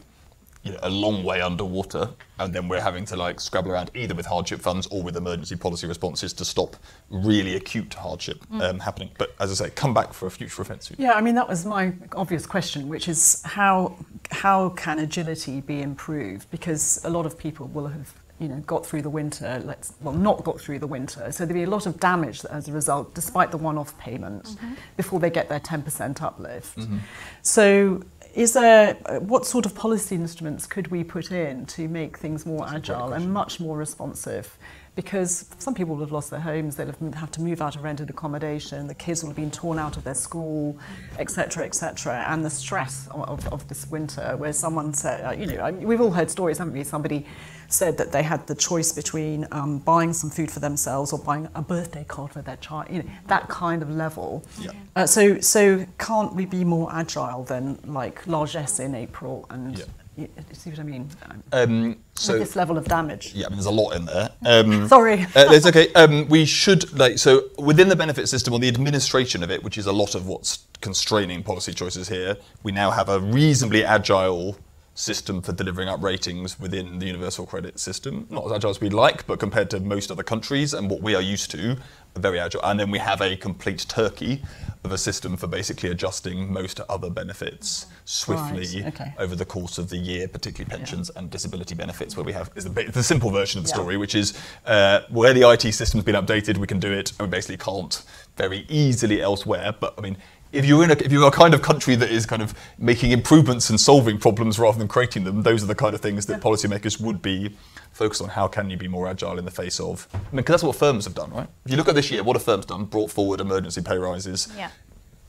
you 0.67 0.73
know, 0.73 0.79
a 0.83 0.91
long 0.91 1.25
way 1.25 1.41
underwater, 1.41 2.11
and 2.39 2.55
then 2.55 2.69
we're 2.69 2.81
having 2.81 3.05
to 3.07 3.17
like 3.17 3.41
scrabble 3.41 3.71
around 3.71 3.91
either 3.95 4.15
with 4.15 4.27
hardship 4.27 4.61
funds 4.61 4.87
or 4.89 5.03
with 5.03 5.17
emergency 5.17 5.57
policy 5.57 5.87
responses 5.87 6.33
to 6.35 6.45
stop 6.45 6.77
really 7.11 7.57
acute 7.57 7.95
hardship 7.95 8.45
mm. 8.53 8.61
um, 8.63 8.81
happening. 8.81 9.11
But 9.19 9.35
as 9.41 9.51
I 9.51 9.67
say, 9.67 9.71
come 9.71 9.95
back 9.95 10.13
for 10.13 10.27
a 10.27 10.31
future 10.31 10.63
event 10.63 10.83
soon. 10.83 10.97
Yeah, 10.99 11.13
I 11.13 11.21
mean 11.21 11.35
that 11.37 11.49
was 11.49 11.65
my 11.65 11.93
obvious 12.15 12.47
question, 12.47 12.89
which 12.89 13.09
is 13.09 13.43
how 13.45 13.97
how 14.31 14.71
can 14.71 14.99
agility 14.99 15.61
be 15.61 15.81
improved? 15.83 16.51
Because 16.51 17.05
a 17.05 17.11
lot 17.11 17.27
of 17.27 17.39
people 17.39 17.69
will 17.69 17.87
have 17.87 18.13
you 18.39 18.49
know 18.49 18.57
got 18.67 18.85
through 18.85 19.03
the 19.03 19.11
winter, 19.11 19.63
let's 19.65 19.95
well 20.01 20.15
not 20.15 20.45
got 20.45 20.61
through 20.61 20.79
the 20.79 20.87
winter, 20.87 21.31
so 21.33 21.47
there'll 21.47 21.61
be 21.61 21.65
a 21.65 21.71
lot 21.71 21.87
of 21.87 21.99
damage 22.01 22.45
as 22.47 22.69
a 22.69 22.73
result, 22.73 23.15
despite 23.15 23.51
the 23.51 23.57
one-off 23.57 23.97
payment, 23.99 24.45
mm-hmm. 24.45 24.75
before 24.97 25.21
they 25.21 25.31
get 25.31 25.49
their 25.49 25.61
10% 25.61 26.23
uplift. 26.23 26.79
Mm-hmm. 26.79 26.99
So. 27.43 28.03
Is 28.37 28.53
there 28.53 28.99
uh, 29.07 29.19
what 29.21 29.47
sort 29.47 29.65
of 29.65 29.75
policy 29.75 30.15
instruments 30.15 30.67
could 30.67 30.89
we 30.89 31.03
put 31.03 31.33
in 31.33 31.65
to 31.65 31.89
make 31.89 32.19
things 32.19 32.45
more 32.45 32.69
agile 32.69 33.15
and 33.15 33.33
much 33.33 33.61
more 33.61 33.79
responsive? 33.79 34.59
Because 34.95 35.47
some 35.59 35.73
people 35.73 35.95
will 35.95 36.03
have 36.03 36.13
lost 36.13 36.31
their 36.31 36.41
homes, 36.41 36.77
they'll 36.77 36.89
have, 36.89 37.15
have 37.15 37.31
to 37.31 37.41
move 37.41 37.63
out 37.63 37.77
of 37.77 37.83
rented 37.83 38.11
accommodation, 38.11 38.89
the 38.89 38.95
kids 38.95 39.23
will 39.23 39.31
have 39.31 39.37
been 39.37 39.51
torn 39.51 39.79
out 39.79 39.97
of 39.97 40.05
their 40.05 40.15
school, 40.15 40.79
etc., 41.19 41.65
etc. 41.65 42.27
And 42.29 42.45
the 42.45 42.51
stress 42.51 43.09
of, 43.11 43.23
of, 43.23 43.53
of 43.55 43.69
this 43.69 43.87
winter, 43.87 44.37
where 44.37 44.53
someone 44.53 44.93
said, 44.93 45.25
uh, 45.25 45.31
you 45.31 45.47
know, 45.47 45.63
I 45.63 45.71
mean, 45.71 45.89
we've 45.89 46.03
all 46.03 46.11
heard 46.11 46.31
stories, 46.31 46.59
haven't 46.59 46.75
we? 46.75 46.85
Somebody 46.85 47.25
said 47.69 47.99
that 47.99 48.13
they 48.13 48.23
had 48.23 48.47
the 48.47 48.55
choice 48.55 48.93
between 48.93 49.47
um, 49.53 49.79
buying 49.79 50.13
some 50.13 50.31
food 50.31 50.51
for 50.51 50.61
themselves 50.61 51.13
or 51.13 51.19
buying 51.19 51.49
a 51.55 51.63
birthday 51.63 52.05
card 52.05 52.33
for 52.33 52.43
their 52.43 52.57
child, 52.57 52.87
you 52.91 53.03
know, 53.03 53.09
that 53.27 53.49
kind 53.49 53.83
of 53.83 53.91
level. 53.91 54.45
Yeah. 54.61 54.71
Uh, 54.95 55.07
so, 55.07 55.41
so 55.41 55.85
can't 55.99 56.35
we 56.35 56.47
be 56.47 56.65
more 56.65 56.89
agile 56.95 57.45
than 57.45 57.79
like 57.85 58.27
largesse 58.27 58.79
in 58.81 58.95
April 58.95 59.47
and 59.51 59.79
Yeah. 59.79 59.85
you, 60.17 60.29
you 60.37 60.55
see 60.55 60.71
what 60.71 60.79
I 60.79 60.83
mean? 60.85 61.09
Um, 61.53 61.97
so 62.15 62.33
with 62.35 62.43
this 62.43 62.57
level 62.57 62.79
of 62.79 62.87
damage. 62.87 63.33
yeah, 63.35 63.47
I 63.47 63.49
mean, 63.51 63.57
there's 63.59 63.67
a 63.67 63.71
lot 63.71 63.91
in 63.97 64.07
there. 64.07 64.31
Um, 64.47 64.89
Sorry. 64.97 65.23
uh, 65.23 65.29
it's 65.53 65.67
okay. 65.67 65.93
Um, 65.95 66.29
we 66.29 66.45
should 66.47 66.97
like 66.99 67.19
so 67.19 67.43
within 67.59 67.89
the 67.89 67.97
benefit 67.97 68.29
system 68.29 68.55
or 68.55 68.59
the 68.59 68.69
administration 68.69 69.43
of 69.43 69.51
it, 69.51 69.63
which 69.63 69.77
is 69.77 69.87
a 69.87 69.93
lot 69.93 70.15
of 70.15 70.27
what's 70.27 70.65
constraining 70.81 71.43
policy 71.43 71.73
choices 71.75 72.09
here. 72.09 72.37
We 72.63 72.73
now 72.73 72.91
have 72.91 73.09
a 73.09 73.21
reasonably 73.21 73.85
agile 73.85 74.57
system 74.97 75.43
for 75.43 75.53
delivering 75.53 75.89
up 75.89 76.03
ratings 76.03 76.59
within 76.59 76.99
the 76.99 77.07
universal 77.07 77.47
credit 77.47 77.79
system. 77.79 78.27
Not 78.31 78.47
as 78.47 78.53
agile 78.53 78.71
as 78.71 78.81
we'd 78.81 78.93
like, 78.95 79.27
but 79.27 79.39
compared 79.39 79.69
to 79.71 79.79
most 79.81 80.11
other 80.11 80.23
countries 80.23 80.73
and 80.75 80.91
what 80.91 81.03
we 81.03 81.15
are 81.15 81.21
used 81.23 81.51
to, 81.53 81.77
very 82.17 82.41
agile. 82.41 82.63
And 82.65 82.81
then 82.81 82.91
we 82.91 82.99
have 82.99 83.21
a 83.21 83.37
complete 83.37 83.85
turkey 83.89 84.43
of 84.85 84.93
a 84.93 84.97
system 84.99 85.37
for 85.37 85.47
basically 85.49 85.91
adjusting 85.91 86.51
most 86.51 86.81
other 86.89 87.11
benefits 87.11 87.87
swiftly 88.07 88.83
Right, 88.83 88.95
okay. 88.95 89.15
over 89.19 89.37
the 89.37 89.45
course 89.45 89.77
of 89.77 89.91
the 89.91 89.99
year, 89.99 90.29
particularly 90.29 90.75
pensions 90.75 91.11
and 91.11 91.31
disability 91.31 91.75
benefits, 91.75 92.17
where 92.17 92.25
we 92.25 92.33
have 92.33 92.51
is 92.57 92.65
the, 92.65 92.71
the 92.85 93.03
simple 93.03 93.31
version 93.31 93.59
of 93.59 93.65
the 93.65 93.69
Yeah. 93.71 93.75
story, 93.75 93.97
which 93.99 94.15
is 94.15 94.33
uh, 94.65 95.01
where 95.11 95.35
the 95.35 95.43
IT 95.47 95.73
system's 95.75 96.05
been 96.05 96.15
updated, 96.15 96.57
we 96.57 96.67
can 96.67 96.81
do 96.81 96.91
it, 96.91 97.11
and 97.19 97.29
we 97.29 97.31
basically 97.31 97.59
can't 97.59 98.03
very 98.37 98.65
easily 98.71 99.21
elsewhere. 99.21 99.75
But 99.79 99.95
I 99.99 100.01
mean. 100.01 100.17
If 100.53 100.65
you're 100.65 100.85
in 100.85 100.91
a, 100.91 100.95
if 100.95 101.13
you're 101.13 101.27
a 101.27 101.31
kind 101.31 101.55
of 101.55 101.63
country 101.63 101.97
that 101.97 102.11
is 102.11 102.25
kind 102.25 102.41
of 102.43 102.55
making 102.79 103.11
improvements 103.11 103.69
and 103.71 103.79
solving 103.81 104.17
problems 104.19 104.59
rather 104.59 104.79
than 104.79 104.89
creating 104.89 105.25
them, 105.25 105.43
those 105.43 105.63
are 105.63 105.67
the 105.67 105.75
kind 105.75 105.95
of 105.95 106.01
things 106.01 106.27
that 106.27 106.41
policymakers 106.41 107.01
would 107.01 107.21
be 107.21 107.55
focused 107.93 108.23
on. 108.23 108.29
How 108.29 108.47
can 108.49 108.71
you 108.71 108.77
be 108.77 108.89
more 108.89 109.09
agile 109.09 109.39
in 109.39 109.45
the 109.45 109.51
face 109.51 109.81
of? 109.81 110.07
I 110.15 110.19
mean, 110.19 110.27
because 110.37 110.55
that's 110.55 110.63
what 110.63 110.77
firms 110.77 111.05
have 111.05 111.15
done, 111.15 111.31
right? 111.31 111.49
If 111.65 111.71
you 111.73 111.77
look 111.77 111.89
at 111.89 111.95
this 111.95 112.11
year, 112.11 112.23
what 112.23 112.37
have 112.37 112.43
firms 112.45 112.65
done? 112.67 112.85
Brought 112.85 113.11
forward 113.11 113.41
emergency 113.41 113.83
pay 113.83 113.99
rises 113.99 114.49
Yeah. 114.57 114.71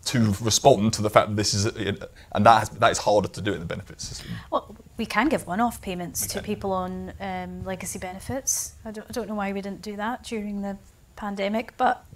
to 0.05 0.33
respond 0.41 0.93
to 0.93 1.01
the 1.01 1.09
fact 1.09 1.29
that 1.29 1.35
this 1.35 1.53
is, 1.53 1.65
and 1.65 2.45
that 2.45 2.59
has, 2.59 2.69
that 2.69 2.91
is 2.91 2.99
harder 2.99 3.27
to 3.27 3.41
do 3.41 3.53
in 3.53 3.59
the 3.59 3.65
benefits 3.65 4.07
system. 4.07 4.29
Well, 4.51 4.75
we 4.97 5.05
can 5.05 5.27
give 5.29 5.45
one-off 5.47 5.81
payments 5.81 6.21
We 6.21 6.27
to 6.29 6.33
can. 6.35 6.43
people 6.43 6.71
on 6.71 7.11
um, 7.19 7.65
legacy 7.65 7.99
benefits. 7.99 8.73
I 8.85 8.91
don't, 8.91 9.07
I 9.09 9.11
don't 9.13 9.27
know 9.27 9.35
why 9.35 9.51
we 9.51 9.61
didn't 9.61 9.81
do 9.81 9.95
that 9.97 10.23
during 10.23 10.61
the 10.61 10.77
pandemic, 11.15 11.73
but 11.77 12.05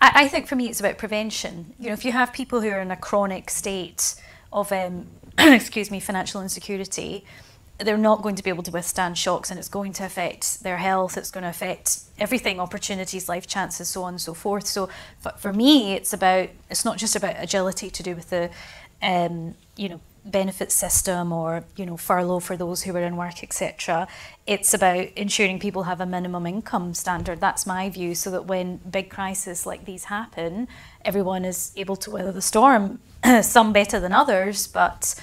I, 0.00 0.24
I 0.24 0.28
think 0.28 0.46
for 0.46 0.56
me 0.56 0.68
it's 0.68 0.80
about 0.80 0.98
prevention. 0.98 1.74
You 1.78 1.88
know, 1.88 1.92
if 1.92 2.04
you 2.04 2.12
have 2.12 2.32
people 2.32 2.60
who 2.60 2.68
are 2.68 2.80
in 2.80 2.90
a 2.90 2.96
chronic 2.96 3.50
state 3.50 4.14
of, 4.52 4.72
um, 4.72 5.06
excuse 5.38 5.90
me, 5.90 6.00
financial 6.00 6.40
insecurity, 6.42 7.24
they're 7.78 7.96
not 7.96 8.22
going 8.22 8.34
to 8.36 8.42
be 8.42 8.50
able 8.50 8.62
to 8.62 8.70
withstand 8.70 9.16
shocks, 9.16 9.50
and 9.50 9.58
it's 9.58 9.68
going 9.68 9.92
to 9.94 10.04
affect 10.04 10.62
their 10.62 10.76
health. 10.76 11.16
It's 11.16 11.30
going 11.30 11.44
to 11.44 11.50
affect 11.50 12.00
everything, 12.18 12.60
opportunities, 12.60 13.28
life 13.28 13.46
chances, 13.46 13.88
so 13.88 14.02
on 14.02 14.14
and 14.14 14.20
so 14.20 14.34
forth. 14.34 14.66
So, 14.66 14.90
for, 15.20 15.32
for 15.38 15.52
me, 15.52 15.94
it's 15.94 16.12
about 16.12 16.50
it's 16.68 16.84
not 16.84 16.98
just 16.98 17.16
about 17.16 17.36
agility 17.38 17.88
to 17.88 18.02
do 18.02 18.14
with 18.14 18.28
the, 18.30 18.50
um, 19.00 19.54
you 19.76 19.88
know, 19.88 20.00
benefit 20.24 20.70
system 20.70 21.32
or 21.32 21.64
you 21.76 21.86
know 21.86 21.96
furlough 21.96 22.40
for 22.40 22.56
those 22.56 22.82
who 22.82 22.94
are 22.94 23.00
in 23.02 23.16
work 23.16 23.42
etc 23.42 24.06
it's 24.46 24.74
about 24.74 25.06
ensuring 25.16 25.58
people 25.58 25.84
have 25.84 26.00
a 26.00 26.06
minimum 26.06 26.46
income 26.46 26.92
standard 26.94 27.40
that's 27.40 27.66
my 27.66 27.88
view 27.88 28.14
so 28.14 28.30
that 28.30 28.44
when 28.46 28.76
big 28.90 29.08
crises 29.10 29.64
like 29.66 29.84
these 29.84 30.04
happen 30.04 30.68
everyone 31.04 31.44
is 31.44 31.72
able 31.76 31.96
to 31.96 32.10
weather 32.10 32.32
the 32.32 32.42
storm 32.42 32.98
some 33.42 33.72
better 33.72 33.98
than 33.98 34.12
others 34.12 34.66
but 34.66 35.14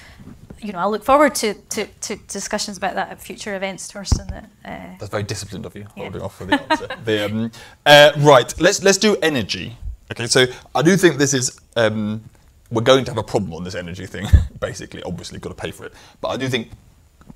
you 0.60 0.74
know 0.74 0.80
i 0.80 0.86
look 0.86 1.04
forward 1.04 1.36
to, 1.36 1.54
to, 1.70 1.86
to 2.02 2.16
discussions 2.28 2.78
about 2.78 2.96
that 2.96 3.10
at 3.10 3.22
future 3.22 3.56
events 3.56 3.92
Torsten 3.92 4.28
that 4.32 4.50
uh, 4.66 4.96
That's 5.00 5.12
very 5.12 5.24
disciplined 5.24 5.66
of 5.66 5.76
you, 5.76 5.86
Yeah. 5.96 6.04
holding 6.04 6.22
off 6.22 6.38
for 6.38 6.46
the 6.46 6.60
answer. 6.62 6.88
the, 7.06 7.26
um, 7.26 7.52
uh, 7.86 8.12
right, 8.18 8.54
let's 8.60 8.84
let's 8.84 8.98
do 8.98 9.16
energy. 9.22 9.78
Okay, 10.12 10.28
so 10.28 10.46
I 10.74 10.82
do 10.82 10.98
think 10.98 11.18
this 11.18 11.34
is 11.34 11.60
um, 11.76 12.24
we're 12.72 12.82
going 12.82 13.06
to 13.06 13.12
have 13.12 13.18
a 13.18 13.24
problem 13.24 13.54
on 13.54 13.64
this 13.64 13.76
energy 13.76 14.06
thing. 14.06 14.28
Basically, 14.60 15.02
obviously, 15.04 15.40
got 15.40 15.50
to 15.50 15.56
pay 15.56 15.72
for 15.72 15.86
it. 15.86 15.94
But 16.22 16.30
I 16.30 16.38
do 16.38 16.48
think 16.48 16.70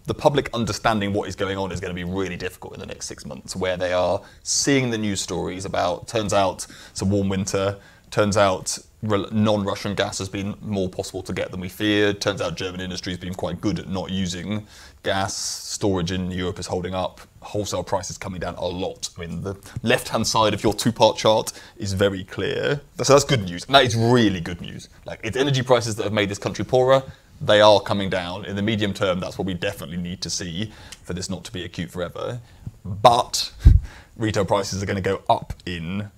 the 0.05 0.13
public 0.13 0.49
understanding 0.53 1.13
what 1.13 1.27
is 1.27 1.35
going 1.35 1.57
on 1.57 1.71
is 1.71 1.79
going 1.79 1.93
to 1.93 1.95
be 1.95 2.03
really 2.03 2.37
difficult 2.37 2.73
in 2.73 2.79
the 2.79 2.85
next 2.85 3.05
six 3.05 3.25
months, 3.25 3.55
where 3.55 3.77
they 3.77 3.93
are 3.93 4.21
seeing 4.43 4.89
the 4.89 4.97
news 4.97 5.21
stories 5.21 5.65
about, 5.65 6.07
turns 6.07 6.33
out 6.33 6.67
it's 6.89 7.01
a 7.01 7.05
warm 7.05 7.29
winter, 7.29 7.77
turns 8.09 8.37
out 8.37 8.77
non-Russian 9.01 9.95
gas 9.95 10.19
has 10.19 10.29
been 10.29 10.55
more 10.61 10.89
possible 10.89 11.23
to 11.23 11.33
get 11.33 11.51
than 11.51 11.59
we 11.59 11.69
feared. 11.69 12.21
Turns 12.21 12.41
out 12.41 12.55
German 12.55 12.81
industry 12.81 13.11
has 13.11 13.19
been 13.19 13.33
quite 13.33 13.59
good 13.59 13.79
at 13.79 13.89
not 13.89 14.11
using 14.11 14.67
gas. 15.03 15.35
Storage 15.35 16.11
in 16.11 16.29
Europe 16.29 16.59
is 16.59 16.67
holding 16.67 16.93
up. 16.93 17.21
Wholesale 17.41 17.83
prices 17.83 18.17
coming 18.17 18.39
down 18.39 18.55
a 18.55 18.65
lot. 18.65 19.09
I 19.17 19.21
mean, 19.21 19.41
the 19.41 19.55
left-hand 19.81 20.27
side 20.27 20.53
of 20.53 20.63
your 20.63 20.73
two-part 20.73 21.17
chart 21.17 21.51
is 21.77 21.93
very 21.93 22.23
clear. 22.23 22.81
So 23.01 23.13
that's 23.13 23.25
good 23.25 23.43
news. 23.43 23.65
And 23.65 23.75
that 23.75 23.85
is 23.85 23.95
really 23.95 24.39
good 24.39 24.61
news. 24.61 24.89
Like 25.05 25.19
it's 25.23 25.37
energy 25.37 25.63
prices 25.63 25.95
that 25.95 26.03
have 26.03 26.13
made 26.13 26.29
this 26.29 26.37
country 26.37 26.65
poorer 26.65 27.03
they 27.41 27.59
are 27.59 27.81
coming 27.81 28.09
down. 28.09 28.45
In 28.45 28.55
the 28.55 28.61
medium 28.61 28.93
term, 28.93 29.19
that's 29.19 29.37
what 29.37 29.47
we 29.47 29.55
definitely 29.55 29.97
need 29.97 30.21
to 30.21 30.29
see 30.29 30.71
for 31.03 31.13
this 31.13 31.29
not 31.29 31.43
to 31.45 31.51
be 31.51 31.63
acute 31.63 31.89
forever. 31.89 32.39
But 32.85 33.51
retail 34.15 34.45
prices 34.45 34.81
are 34.81 34.85
going 34.85 35.01
to 35.01 35.01
go 35.01 35.23
up 35.27 35.53
in 35.65 36.11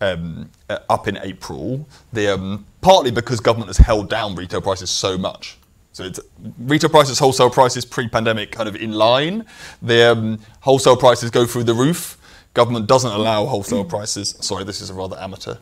um, 0.00 0.50
uh, 0.68 0.78
up 0.88 1.08
in 1.08 1.16
April. 1.18 1.86
The, 2.12 2.34
um, 2.34 2.66
partly 2.80 3.10
because 3.10 3.40
government 3.40 3.68
has 3.68 3.78
held 3.78 4.08
down 4.08 4.34
retail 4.34 4.60
prices 4.60 4.90
so 4.90 5.18
much. 5.18 5.58
So 5.92 6.04
it's 6.04 6.20
retail 6.60 6.90
prices, 6.90 7.18
wholesale 7.18 7.50
prices, 7.50 7.84
pre-pandemic, 7.84 8.52
kind 8.52 8.68
of 8.68 8.76
in 8.76 8.92
line. 8.92 9.44
The 9.82 10.12
um, 10.12 10.38
wholesale 10.60 10.96
prices 10.96 11.30
go 11.30 11.44
through 11.44 11.64
the 11.64 11.74
roof. 11.74 12.16
Government 12.54 12.86
doesn't 12.86 13.10
allow 13.10 13.46
wholesale 13.46 13.84
prices. 13.84 14.36
Sorry, 14.40 14.64
this 14.64 14.80
is 14.80 14.90
a 14.90 14.94
rather 14.94 15.18
amateur. 15.18 15.56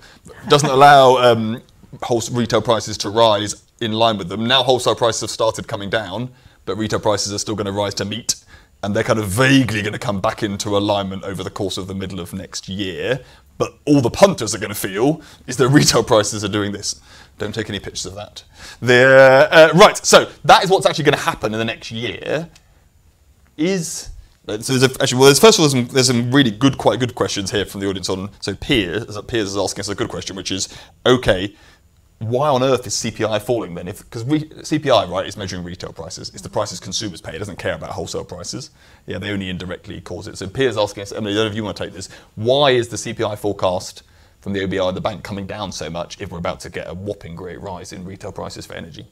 Doesn't 0.48 0.70
allow 0.70 1.16
um, 1.16 1.62
retail 2.32 2.60
prices 2.60 2.98
to 2.98 3.10
rise 3.10 3.64
in 3.80 3.92
line 3.92 4.18
with 4.18 4.28
them. 4.28 4.46
Now 4.46 4.62
wholesale 4.62 4.94
prices 4.94 5.22
have 5.22 5.30
started 5.30 5.68
coming 5.68 5.90
down, 5.90 6.30
but 6.64 6.76
retail 6.76 7.00
prices 7.00 7.32
are 7.32 7.38
still 7.38 7.54
going 7.54 7.66
to 7.66 7.72
rise 7.72 7.94
to 7.94 8.04
meet, 8.04 8.36
and 8.82 8.94
they're 8.94 9.04
kind 9.04 9.18
of 9.18 9.28
vaguely 9.28 9.82
going 9.82 9.92
to 9.92 9.98
come 9.98 10.20
back 10.20 10.42
into 10.42 10.76
alignment 10.76 11.24
over 11.24 11.42
the 11.42 11.50
course 11.50 11.76
of 11.78 11.86
the 11.86 11.94
middle 11.94 12.20
of 12.20 12.32
next 12.32 12.68
year. 12.68 13.20
But 13.58 13.78
all 13.86 14.00
the 14.00 14.10
punters 14.10 14.54
are 14.54 14.58
going 14.58 14.72
to 14.72 14.78
feel 14.78 15.22
is 15.46 15.56
that 15.56 15.68
retail 15.68 16.02
prices 16.02 16.44
are 16.44 16.48
doing 16.48 16.72
this. 16.72 17.00
Don't 17.38 17.54
take 17.54 17.68
any 17.68 17.80
pictures 17.80 18.06
of 18.06 18.14
that. 18.14 18.44
Uh, 18.82 19.48
uh, 19.50 19.70
right, 19.74 19.96
so 19.96 20.30
that 20.44 20.64
is 20.64 20.70
what's 20.70 20.86
actually 20.86 21.04
going 21.04 21.16
to 21.16 21.24
happen 21.24 21.52
in 21.52 21.58
the 21.58 21.64
next 21.64 21.90
year. 21.90 22.48
Is 23.56 24.10
so 24.46 24.56
there's 24.56 24.82
a, 24.84 25.02
actually, 25.02 25.18
well, 25.18 25.26
there's, 25.26 25.40
first 25.40 25.58
of 25.58 25.64
all, 25.64 25.68
there's 25.68 25.86
some, 25.86 25.94
there's 25.94 26.06
some, 26.06 26.30
really 26.30 26.52
good, 26.52 26.78
quite 26.78 27.00
good 27.00 27.16
questions 27.16 27.50
here 27.50 27.64
from 27.64 27.80
the 27.80 27.88
audience 27.88 28.08
on. 28.08 28.30
So 28.40 28.54
Piers, 28.54 29.18
Piers 29.26 29.48
is 29.48 29.56
asking 29.56 29.80
us 29.80 29.88
a 29.88 29.94
good 29.96 30.08
question, 30.08 30.36
which 30.36 30.52
is, 30.52 30.68
okay, 31.04 31.54
why 32.18 32.48
on 32.48 32.62
earth 32.62 32.86
is 32.86 32.94
CPI 32.94 33.42
falling 33.42 33.74
then? 33.74 33.86
Because 33.86 34.24
CPI 34.24 35.08
right 35.10 35.26
is 35.26 35.36
measuring 35.36 35.62
retail 35.62 35.92
prices, 35.92 36.30
it's 36.30 36.40
the 36.40 36.48
prices 36.48 36.80
consumers 36.80 37.20
pay. 37.20 37.36
It 37.36 37.38
doesn't 37.38 37.58
care 37.58 37.74
about 37.74 37.90
wholesale 37.90 38.24
prices. 38.24 38.70
Yeah, 39.06 39.18
they 39.18 39.30
only 39.30 39.50
indirectly 39.50 40.00
cause 40.00 40.26
it. 40.26 40.38
So 40.38 40.48
Piers 40.48 40.78
asking 40.78 41.02
us, 41.02 41.12
I 41.12 41.16
don't 41.16 41.24
know 41.24 41.46
if 41.46 41.54
you 41.54 41.62
want 41.62 41.76
to 41.76 41.84
take 41.84 41.92
this. 41.92 42.08
Why 42.34 42.70
is 42.70 42.88
the 42.88 42.96
CPI 42.96 43.36
forecast 43.38 44.02
from 44.40 44.54
the 44.54 44.60
OBR, 44.60 44.94
the 44.94 45.00
bank, 45.00 45.24
coming 45.24 45.46
down 45.46 45.72
so 45.72 45.90
much 45.90 46.20
if 46.20 46.30
we're 46.30 46.38
about 46.38 46.60
to 46.60 46.70
get 46.70 46.88
a 46.88 46.94
whopping 46.94 47.36
great 47.36 47.60
rise 47.60 47.92
in 47.92 48.04
retail 48.04 48.32
prices 48.32 48.64
for 48.64 48.74
energy? 48.74 49.06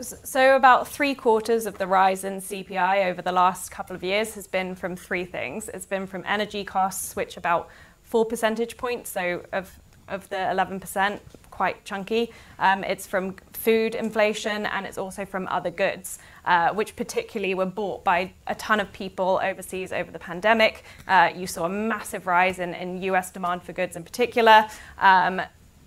So 0.00 0.56
about 0.56 0.86
three 0.86 1.14
quarters 1.14 1.66
of 1.66 1.78
the 1.78 1.86
rise 1.86 2.24
in 2.24 2.40
CPI 2.40 3.06
over 3.06 3.22
the 3.22 3.32
last 3.32 3.70
couple 3.70 3.96
of 3.96 4.02
years 4.02 4.34
has 4.34 4.46
been 4.46 4.74
from 4.74 4.96
three 4.96 5.24
things. 5.24 5.68
It's 5.68 5.86
been 5.86 6.06
from 6.06 6.22
energy 6.26 6.64
costs, 6.64 7.16
which 7.16 7.36
about 7.36 7.68
four 8.02 8.24
percentage 8.24 8.76
points, 8.76 9.10
so 9.10 9.44
of 9.52 9.76
of 10.08 10.28
the 10.28 10.36
11% 10.36 11.20
quite 11.54 11.84
chunky. 11.84 12.32
Um, 12.58 12.82
it's 12.82 13.06
from 13.06 13.36
food 13.52 13.94
inflation 13.94 14.66
and 14.66 14.84
it's 14.84 14.98
also 14.98 15.24
from 15.24 15.46
other 15.48 15.70
goods, 15.70 16.18
uh, 16.44 16.74
which 16.74 16.96
particularly 16.96 17.54
were 17.54 17.64
bought 17.66 18.02
by 18.02 18.32
a 18.48 18.54
ton 18.56 18.80
of 18.80 18.92
people 18.92 19.40
overseas 19.42 19.92
over 19.92 20.10
the 20.10 20.18
pandemic. 20.18 20.84
Uh, 21.06 21.30
you 21.34 21.46
saw 21.46 21.66
a 21.66 21.68
massive 21.68 22.26
rise 22.26 22.58
in, 22.58 22.74
in 22.74 23.00
US 23.02 23.30
demand 23.30 23.62
for 23.62 23.72
goods 23.72 23.94
in 23.94 24.02
particular. 24.02 24.66
Um, 24.98 25.40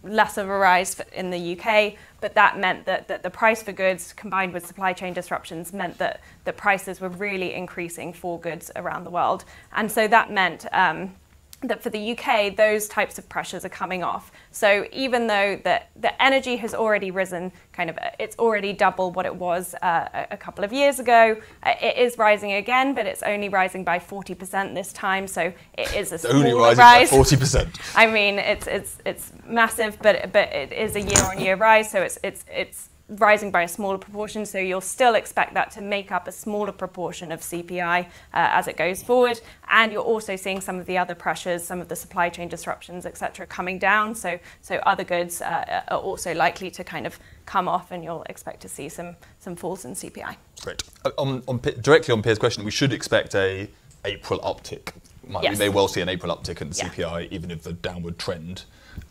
less 0.03 0.37
of 0.37 0.47
a 0.47 0.57
rise 0.57 1.01
in 1.13 1.31
the 1.31 1.57
UK, 1.59 1.95
but 2.21 2.33
that 2.35 2.57
meant 2.57 2.85
that, 2.85 3.07
that 3.07 3.23
the 3.23 3.29
price 3.29 3.61
for 3.61 3.73
goods 3.73 4.13
combined 4.13 4.53
with 4.53 4.65
supply 4.65 4.93
chain 4.93 5.11
disruptions 5.11 5.73
meant 5.73 5.97
that 5.97 6.21
the 6.45 6.53
prices 6.53 7.01
were 7.01 7.09
really 7.09 7.53
increasing 7.53 8.13
for 8.13 8.39
goods 8.39 8.71
around 8.75 9.03
the 9.03 9.09
world. 9.09 9.43
And 9.73 9.91
so 9.91 10.07
that 10.07 10.31
meant 10.31 10.65
um, 10.71 11.15
that 11.61 11.81
for 11.81 11.89
the 11.89 12.11
UK, 12.11 12.55
those 12.55 12.87
types 12.87 13.17
of 13.17 13.27
pressures 13.29 13.65
are 13.65 13.69
coming 13.69 14.03
off. 14.03 14.31
So 14.51 14.85
even 14.91 15.25
though 15.25 15.59
the, 15.63 15.81
the 15.95 16.21
energy 16.21 16.55
has 16.57 16.75
already 16.75 17.09
risen, 17.09 17.51
kind 17.73 17.89
of, 17.89 17.97
it's 18.19 18.37
already 18.37 18.73
double 18.73 19.11
what 19.11 19.25
it 19.25 19.35
was 19.35 19.73
uh, 19.81 20.25
a 20.29 20.37
couple 20.37 20.63
of 20.63 20.71
years 20.71 20.99
ago. 20.99 21.35
Uh, 21.63 21.73
it 21.81 21.97
is 21.97 22.17
rising 22.19 22.53
again, 22.53 22.93
but 22.93 23.07
it's 23.07 23.23
only 23.23 23.49
rising 23.49 23.83
by 23.83 23.97
40% 23.97 24.75
this 24.75 24.93
time. 24.93 25.27
So 25.27 25.51
it 25.77 25.95
is 25.95 26.11
a 26.11 26.27
only 26.31 26.53
rising 26.53 26.77
rise. 26.77 27.09
by 27.09 27.17
40%. 27.17 27.95
I 27.95 28.05
mean, 28.05 28.37
it's 28.37 28.67
it's 28.67 28.97
it's 29.05 29.31
massive, 29.47 29.97
but 30.01 30.31
but 30.31 30.49
it 30.53 30.71
is 30.71 30.95
a 30.95 31.01
year-on-year 31.01 31.55
rise. 31.55 31.89
So 31.89 32.01
it's 32.01 32.19
it's 32.23 32.45
it's 32.51 32.89
rising 33.09 33.51
by 33.51 33.63
a 33.63 33.67
smaller 33.67 33.97
proportion, 33.97 34.45
so 34.45 34.57
you'll 34.57 34.81
still 34.81 35.15
expect 35.15 35.53
that 35.53 35.71
to 35.71 35.81
make 35.81 36.11
up 36.11 36.27
a 36.27 36.31
smaller 36.31 36.71
proportion 36.71 37.31
of 37.31 37.39
CPI 37.39 38.05
uh, 38.05 38.07
as 38.33 38.67
it 38.67 38.75
goes 38.75 39.01
forward. 39.01 39.39
And 39.69 39.91
you're 39.91 40.01
also 40.01 40.35
seeing 40.35 40.59
some 40.59 40.77
of 40.77 40.85
the 40.85 40.97
other 40.97 41.15
pressures, 41.15 41.63
some 41.63 41.79
of 41.79 41.87
the 41.87 41.95
supply 41.95 42.29
chain 42.29 42.49
disruptions, 42.49 43.05
etc., 43.05 43.47
coming 43.47 43.79
down. 43.79 44.13
So, 44.13 44.39
so 44.61 44.75
other 44.85 45.03
goods 45.03 45.41
uh, 45.41 45.83
are 45.87 45.99
also 45.99 46.33
likely 46.33 46.69
to 46.71 46.83
kind 46.83 47.07
of 47.07 47.17
come 47.45 47.67
off, 47.67 47.91
and 47.91 48.03
you'll 48.03 48.25
expect 48.29 48.61
to 48.61 48.69
see 48.69 48.89
some 48.89 49.15
some 49.39 49.55
falls 49.55 49.85
in 49.85 49.93
CPI. 49.93 50.35
Great. 50.61 50.83
Uh, 51.05 51.11
on, 51.17 51.43
on, 51.47 51.59
directly 51.59 52.11
on 52.11 52.21
Piers' 52.21 52.39
question, 52.39 52.65
we 52.65 52.71
should 52.71 52.91
expect 52.91 53.35
a 53.35 53.69
April 54.03 54.39
uptick. 54.41 54.91
Might, 55.25 55.43
yes. 55.43 55.53
We 55.53 55.65
may 55.65 55.69
well 55.69 55.87
see 55.87 56.01
an 56.01 56.09
April 56.09 56.35
uptick 56.35 56.61
in 56.61 56.69
the 56.69 56.75
CPI, 56.75 57.31
even 57.31 57.51
if 57.51 57.63
the 57.63 57.73
downward 57.73 58.17
trend 58.17 58.63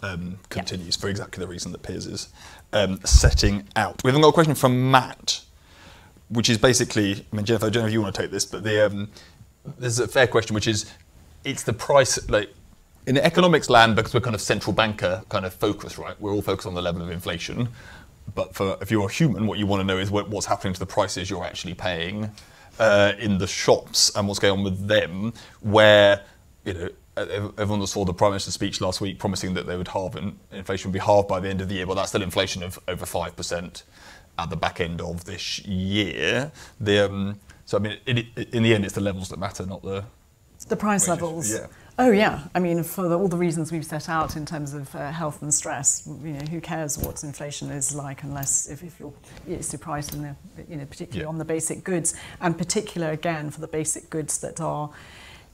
um, 0.03 0.39
continues, 0.49 0.97
yeah. 0.97 1.01
for 1.01 1.09
exactly 1.09 1.41
the 1.41 1.49
reason 1.49 1.73
that 1.73 1.83
Piers 1.83 2.07
is 2.07 2.29
um, 2.73 3.01
setting 3.05 3.67
out. 3.77 4.03
We've 4.05 4.15
got 4.15 4.29
a 4.29 4.33
question 4.33 4.55
from 4.55 4.91
Matt, 4.91 5.43
which 6.29 6.51
is 6.51 6.59
basically, 6.59 7.27
I 7.33 7.37
mean, 7.37 7.45
Jennifer, 7.45 7.67
I 7.67 7.71
don't 7.71 7.83
know 7.83 7.87
if 7.89 7.93
you 7.93 8.03
want 8.03 8.15
to 8.15 8.23
take 8.23 8.31
this, 8.31 8.45
but 8.45 8.63
the, 8.65 8.87
um, 8.87 9.09
there's 9.79 9.99
a 9.99 10.09
fair 10.09 10.27
question, 10.27 10.55
which 10.55 10.67
is, 10.67 10.93
it's 11.45 11.63
the 11.63 11.73
price, 11.73 12.29
like, 12.29 12.53
in 13.07 13.15
the 13.15 13.25
economics 13.25 13.71
land, 13.71 13.95
because 13.95 14.13
we're 14.13 14.21
kind 14.21 14.35
of 14.35 14.41
central 14.41 14.73
banker 14.73 15.23
kind 15.29 15.45
of 15.45 15.55
focus, 15.55 15.97
right? 15.97 16.21
We're 16.21 16.33
all 16.33 16.43
focused 16.43 16.67
on 16.67 16.75
the 16.75 16.83
level 16.83 17.03
of 17.03 17.11
inflation. 17.11 17.69
But 18.35 18.55
for 18.55 18.77
if 18.81 18.91
you're 18.91 19.09
a 19.09 19.13
human, 19.13 19.47
what 19.47 19.59
you 19.59 19.67
want 19.67 19.81
to 19.81 19.85
know 19.85 19.99
is 19.99 20.11
what, 20.11 20.29
what's 20.29 20.47
happening 20.47 20.75
to 20.75 20.81
the 20.81 20.87
prices 20.87 21.31
you're 21.31 21.45
actually 21.45 21.75
paying 21.75 22.31
uh, 22.79 23.13
in 23.19 23.39
the 23.39 23.47
shops 23.47 24.11
and 24.17 24.27
what's 24.27 24.41
going 24.41 24.59
on 24.59 24.65
with 24.65 24.89
them, 24.89 25.33
where 25.61 26.23
you 26.65 26.75
know 26.75 26.89
everyone 27.17 27.81
that 27.81 27.87
saw 27.87 28.05
the 28.05 28.13
Prime 28.13 28.33
Minister's 28.33 28.55
speech 28.55 28.81
last 28.81 29.01
week 29.01 29.19
promising 29.19 29.55
that 29.55 29.67
they 29.67 29.77
would 29.77 29.89
halve 29.89 30.17
in, 30.17 30.39
inflation 30.53 30.91
would 30.91 30.99
be 30.99 31.05
halved 31.05 31.29
by 31.29 31.41
the 31.41 31.49
end 31.49 31.61
of 31.61 31.69
the 31.69 31.77
year. 31.77 31.87
Well, 31.87 31.97
that's 31.97 32.11
still 32.11 32.23
inflation 32.23 32.63
of 32.63 32.79
over 32.89 33.07
5% 33.07 33.83
at 34.39 34.51
the 34.51 34.57
back 34.57 34.81
end 34.81 35.01
of 35.01 35.25
this 35.25 35.65
year. 35.65 36.53
The, 36.81 37.07
um, 37.07 37.41
so, 37.65 37.79
I 37.79 37.81
mean, 37.81 37.99
it, 38.07 38.55
in 38.55 38.63
the 38.63 38.75
end, 38.75 38.85
it's 38.85 38.95
the 38.95 39.01
levels 39.01 39.31
that 39.31 39.39
matter, 39.39 39.65
not 39.65 39.83
the... 39.83 40.05
The 40.69 40.77
price 40.77 41.07
wages. 41.07 41.23
levels. 41.23 41.53
Yeah. 41.53 41.67
Oh 41.99 42.11
yeah, 42.11 42.43
I 42.55 42.59
mean, 42.59 42.83
for 42.83 43.09
the, 43.09 43.19
all 43.19 43.29
the 43.29 43.39
reasons 43.39 43.73
we've 43.73 43.85
set 43.85 44.11
out 44.11 44.37
in 44.37 44.45
terms 44.45 44.75
of 44.75 44.95
uh, 44.95 45.11
health 45.11 45.41
and 45.41 45.53
stress, 45.53 46.07
you 46.07 46.33
know, 46.33 46.45
who 46.51 46.61
cares 46.61 46.99
what 46.99 47.25
inflation 47.25 47.71
is 47.71 47.95
like 47.95 48.23
unless 48.23 48.69
if, 48.69 48.83
if 48.83 49.01
you're 49.01 49.15
it's 49.49 49.73
the 49.73 49.79
price 49.79 50.13
in 50.13 50.21
the, 50.21 50.37
you 50.69 50.77
know, 50.77 50.85
particularly 50.85 51.23
yeah. 51.23 51.29
on 51.29 51.39
the 51.39 51.45
basic 51.45 51.85
goods, 51.85 52.15
and 52.43 52.59
particular 52.59 53.13
again 53.13 53.51
for 53.51 53.63
the 53.63 53.67
basic 53.67 54.11
goods 54.11 54.39
that 54.39 54.61
are 54.61 54.91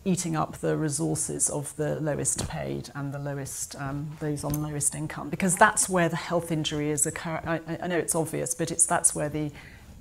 eating 0.04 0.34
up 0.34 0.58
the 0.58 0.76
resources 0.76 1.48
of 1.48 1.74
the 1.76 2.00
lowest 2.00 2.48
paid 2.48 2.90
and 2.94 3.12
the 3.12 3.18
lowest 3.18 3.76
um, 3.76 4.10
those 4.20 4.42
on 4.44 4.62
lowest 4.62 4.94
income 4.94 5.28
because 5.28 5.56
that's 5.56 5.88
where 5.88 6.08
the 6.08 6.16
health 6.16 6.50
injury 6.50 6.90
is 6.90 7.06
occurring. 7.06 7.46
I, 7.46 7.60
I 7.80 7.86
know 7.86 7.98
it's 7.98 8.14
obvious, 8.14 8.54
but 8.54 8.70
it's 8.70 8.86
that's 8.86 9.14
where 9.14 9.28
the 9.28 9.50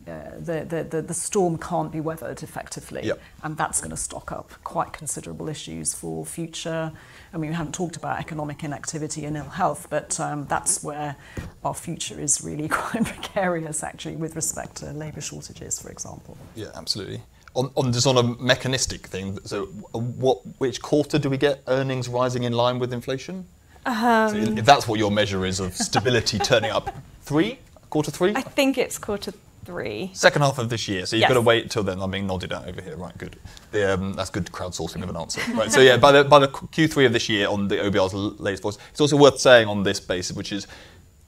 uh, 0.07 0.31
the, 0.39 0.65
the, 0.67 0.83
the, 0.83 1.01
the 1.03 1.13
storm 1.13 1.59
can't 1.59 1.91
be 1.91 1.99
weathered 1.99 2.41
effectively, 2.41 3.01
yep. 3.03 3.19
and 3.43 3.55
that's 3.55 3.79
going 3.81 3.91
to 3.91 3.97
stock 3.97 4.31
up 4.31 4.51
quite 4.63 4.91
considerable 4.91 5.47
issues 5.47 5.93
for 5.93 6.25
future. 6.25 6.91
I 7.31 7.37
mean, 7.37 7.51
we 7.51 7.55
haven't 7.55 7.75
talked 7.75 7.97
about 7.97 8.17
economic 8.17 8.63
inactivity 8.63 9.25
and 9.25 9.37
ill 9.37 9.43
health, 9.43 9.87
but 9.91 10.19
um, 10.19 10.47
that's 10.47 10.83
where 10.83 11.17
our 11.63 11.75
future 11.75 12.19
is 12.19 12.41
really 12.43 12.67
quite 12.69 13.05
precarious, 13.05 13.83
actually, 13.83 14.15
with 14.15 14.35
respect 14.35 14.77
to 14.77 14.91
labour 14.91 15.21
shortages, 15.21 15.79
for 15.79 15.91
example. 15.91 16.35
Yeah, 16.55 16.69
absolutely 16.73 17.21
on, 17.55 17.71
on 17.75 17.91
just 17.93 18.07
on 18.07 18.17
a 18.17 18.23
mechanistic 18.23 19.07
thing, 19.07 19.37
so 19.45 19.65
what 19.93 20.39
which 20.59 20.81
quarter 20.81 21.19
do 21.19 21.29
we 21.29 21.37
get 21.37 21.61
earnings 21.67 22.07
rising 22.07 22.43
in 22.43 22.53
line 22.53 22.79
with 22.79 22.93
inflation? 22.93 23.45
Um, 23.85 24.29
so 24.29 24.35
if 24.35 24.65
that's 24.65 24.87
what 24.87 24.99
your 24.99 25.11
measure 25.11 25.45
is 25.45 25.59
of 25.59 25.75
stability 25.75 26.37
turning 26.51 26.71
up, 26.71 26.95
three 27.21 27.59
quarter 27.89 28.11
three. 28.11 28.33
I 28.35 28.41
think 28.41 28.77
it's 28.77 28.97
quarter 28.97 29.33
three. 29.65 30.11
Second 30.13 30.41
half 30.41 30.57
of 30.57 30.69
this 30.69 30.87
year, 30.87 31.05
so 31.05 31.15
you've 31.15 31.21
yes. 31.21 31.29
got 31.29 31.35
to 31.35 31.41
wait 31.41 31.69
till 31.69 31.83
then. 31.83 32.01
I'm 32.01 32.11
being 32.11 32.27
nodded 32.27 32.51
at 32.53 32.67
over 32.67 32.81
here. 32.81 32.95
Right, 32.95 33.15
good. 33.17 33.35
The, 33.71 33.93
um, 33.93 34.13
that's 34.13 34.29
good 34.29 34.45
crowdsourcing 34.45 35.03
of 35.03 35.09
an 35.09 35.17
answer. 35.17 35.41
Right, 35.53 35.71
so 35.71 35.81
yeah, 35.81 35.97
by 35.97 36.11
the 36.11 36.23
by 36.23 36.39
the 36.39 36.47
Q3 36.47 37.07
of 37.07 37.13
this 37.13 37.29
year 37.29 37.47
on 37.47 37.67
the 37.67 37.75
OBR's 37.75 38.13
latest 38.39 38.63
voice, 38.63 38.77
it's 38.91 39.01
also 39.01 39.17
worth 39.17 39.39
saying 39.39 39.67
on 39.67 39.83
this 39.83 39.99
basis, 39.99 40.35
which 40.35 40.51
is 40.51 40.67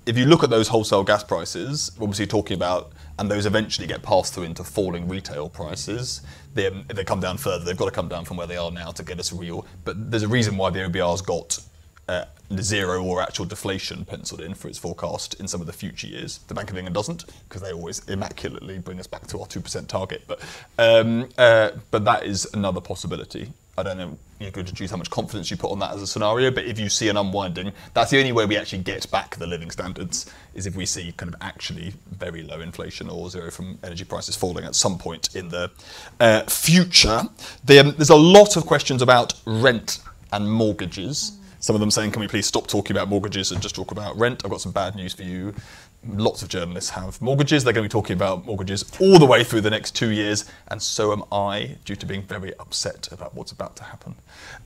if 0.06 0.18
you 0.18 0.26
look 0.26 0.44
at 0.44 0.50
those 0.50 0.68
wholesale 0.68 1.04
gas 1.04 1.24
prices, 1.24 1.92
obviously 2.00 2.28
talking 2.28 2.56
about, 2.56 2.92
and 3.20 3.30
those 3.30 3.46
eventually 3.46 3.88
get 3.88 4.02
passed 4.04 4.34
through 4.34 4.44
into 4.44 4.64
falling 4.64 5.08
retail 5.08 5.50
prices. 5.50 6.22
They, 6.54 6.70
they 6.70 7.04
come 7.04 7.20
down 7.20 7.38
further, 7.38 7.64
they've 7.64 7.78
got 7.78 7.86
to 7.86 7.92
come 7.92 8.08
down 8.08 8.26
from 8.26 8.38
where 8.38 8.48
they 8.48 8.58
are 8.58 8.72
now 8.72 8.92
to 8.92 9.04
get 9.04 9.20
us 9.20 9.32
real. 9.32 9.66
But 9.86 10.12
there's 10.12 10.24
a 10.24 10.28
reason 10.28 10.58
why 10.58 10.70
the 10.70 10.80
OBR's 10.80 11.22
got 11.22 11.60
uh, 12.08 12.26
zero 12.60 13.04
or 13.04 13.22
actual 13.22 13.46
deflation 13.46 14.06
penciled 14.06 14.42
in 14.42 14.54
for 14.54 14.68
its 14.68 14.78
forecast 14.78 15.40
in 15.40 15.48
some 15.48 15.62
of 15.62 15.68
the 15.68 15.74
future 15.74 16.08
years. 16.08 16.40
The 16.48 16.54
Bank 16.54 16.70
of 16.70 16.78
England 16.78 16.96
doesn't 16.96 17.26
because 17.48 17.62
they 17.62 17.72
always 17.72 18.08
immaculately 18.10 18.80
bring 18.80 19.00
us 19.00 19.08
back 19.08 19.26
to 19.28 19.40
our 19.40 19.48
two 19.48 19.62
percent 19.62 19.88
target. 19.90 20.24
But 20.28 20.42
um, 20.78 21.30
uh, 21.38 21.72
but 21.92 22.04
that 22.06 22.26
is 22.26 22.48
another 22.54 22.82
possibility. 22.82 23.54
I 23.76 23.82
don't 23.82 23.98
know. 23.98 24.18
You 24.40 24.52
could 24.52 24.68
choose 24.76 24.92
how 24.92 24.98
much 24.98 25.10
confidence 25.10 25.50
you 25.50 25.58
put 25.58 25.72
on 25.72 25.80
that 25.80 25.94
as 25.96 26.02
a 26.02 26.08
scenario. 26.08 26.52
But 26.52 26.66
if 26.66 26.78
you 26.78 26.90
see 26.90 27.10
an 27.10 27.18
unwinding, 27.18 27.72
that's 27.94 28.12
the 28.12 28.20
only 28.20 28.32
way 28.32 28.46
we 28.46 28.56
actually 28.56 28.84
get 28.84 29.10
back 29.10 29.36
the 29.38 29.48
living 29.48 29.72
standards 29.72 30.32
is 30.54 30.68
if 30.68 30.76
we 30.76 30.86
see 30.86 31.12
kind 31.14 31.34
of 31.34 31.42
actually 31.42 31.94
very 32.12 32.44
low 32.44 32.60
inflation 32.60 33.10
or 33.10 33.30
zero 33.30 33.50
from 33.50 33.80
energy 33.84 34.04
prices 34.04 34.36
falling 34.36 34.66
at 34.66 34.76
some 34.76 34.98
point 34.98 35.36
in 35.36 35.50
the 35.50 35.72
uh, 36.20 36.44
future. 36.44 37.24
There, 37.64 37.84
there's 37.84 38.12
a 38.12 38.16
lot 38.16 38.58
of 38.58 38.66
questions 38.66 39.02
about 39.02 39.34
rent 39.46 40.00
and 40.32 40.52
mortgages. 40.52 41.40
Some 41.60 41.76
of 41.76 41.80
them 41.80 41.92
saying, 41.92 42.12
can 42.12 42.20
we 42.20 42.28
please 42.28 42.46
stop 42.46 42.68
talking 42.68 42.94
about 42.96 43.08
mortgages 43.08 43.52
and 43.54 43.62
just 43.62 43.74
talk 43.74 43.92
about 43.92 44.18
rent? 44.18 44.44
I've 44.44 44.52
got 44.52 44.60
some 44.60 44.74
bad 44.74 44.96
news 44.96 45.14
for 45.14 45.24
you. 45.24 45.56
Lots 46.08 46.42
of 46.42 46.50
journalists 46.50 46.90
have 46.92 47.22
mortgages. 47.22 47.64
They're 47.64 47.74
going 47.74 47.88
to 47.88 47.90
be 47.90 47.92
talking 47.92 48.16
about 48.16 48.46
mortgages 48.46 48.92
all 49.00 49.20
the 49.20 49.26
way 49.26 49.44
through 49.44 49.62
the 49.62 49.70
next 49.70 49.96
two 49.96 50.10
years, 50.10 50.46
and 50.68 50.82
so 50.82 51.12
am 51.14 51.24
I, 51.32 51.78
due 51.86 51.96
to 51.96 52.06
being 52.06 52.24
very 52.24 52.54
upset 52.60 53.10
about 53.12 53.34
what's 53.36 53.52
about 53.52 53.76
to 53.78 53.84
happen. 53.84 54.16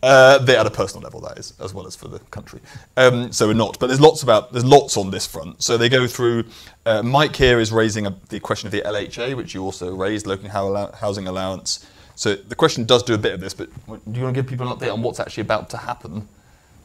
Uh, 0.02 0.40
they 0.40 0.58
at 0.58 0.66
a 0.66 0.72
personal 0.72 1.04
level, 1.04 1.22
that 1.22 1.38
is, 1.38 1.54
as 1.60 1.74
well 1.74 1.86
as 1.86 1.96
for 1.96 2.08
the 2.08 2.20
country. 2.32 2.60
Um, 2.96 3.32
so 3.32 3.48
we're 3.48 3.54
not, 3.54 3.78
but 3.80 3.88
there's 3.88 4.02
lots 4.02 4.24
about 4.24 4.52
there's 4.52 4.66
lots 4.66 4.98
on 4.98 5.12
this 5.12 5.28
front. 5.28 5.62
So 5.62 5.78
they 5.78 5.90
go 5.90 6.08
through. 6.08 6.46
Uh, 6.86 7.04
Mike 7.04 7.36
here 7.36 7.60
is 7.60 7.72
raising 7.72 8.08
a, 8.08 8.16
the 8.30 8.40
question 8.40 8.68
of 8.68 8.72
the 8.72 8.82
LHA, 8.82 9.36
which 9.36 9.54
you 9.54 9.64
also 9.64 9.94
raised, 9.94 10.26
local 10.26 10.50
housing 10.50 11.28
allowance. 11.28 11.86
So 12.16 12.36
the 12.36 12.56
question 12.56 12.86
does 12.86 13.04
do 13.04 13.14
a 13.14 13.18
bit 13.18 13.34
of 13.34 13.40
this, 13.40 13.54
but 13.54 13.70
do 13.86 14.20
you 14.20 14.24
want 14.24 14.36
to 14.36 14.42
give 14.42 14.50
people 14.50 14.72
an 14.72 14.78
update 14.78 14.92
on 14.92 15.02
what's 15.02 15.20
actually 15.20 15.42
about 15.42 15.70
to 15.72 15.78
happen? 15.78 16.28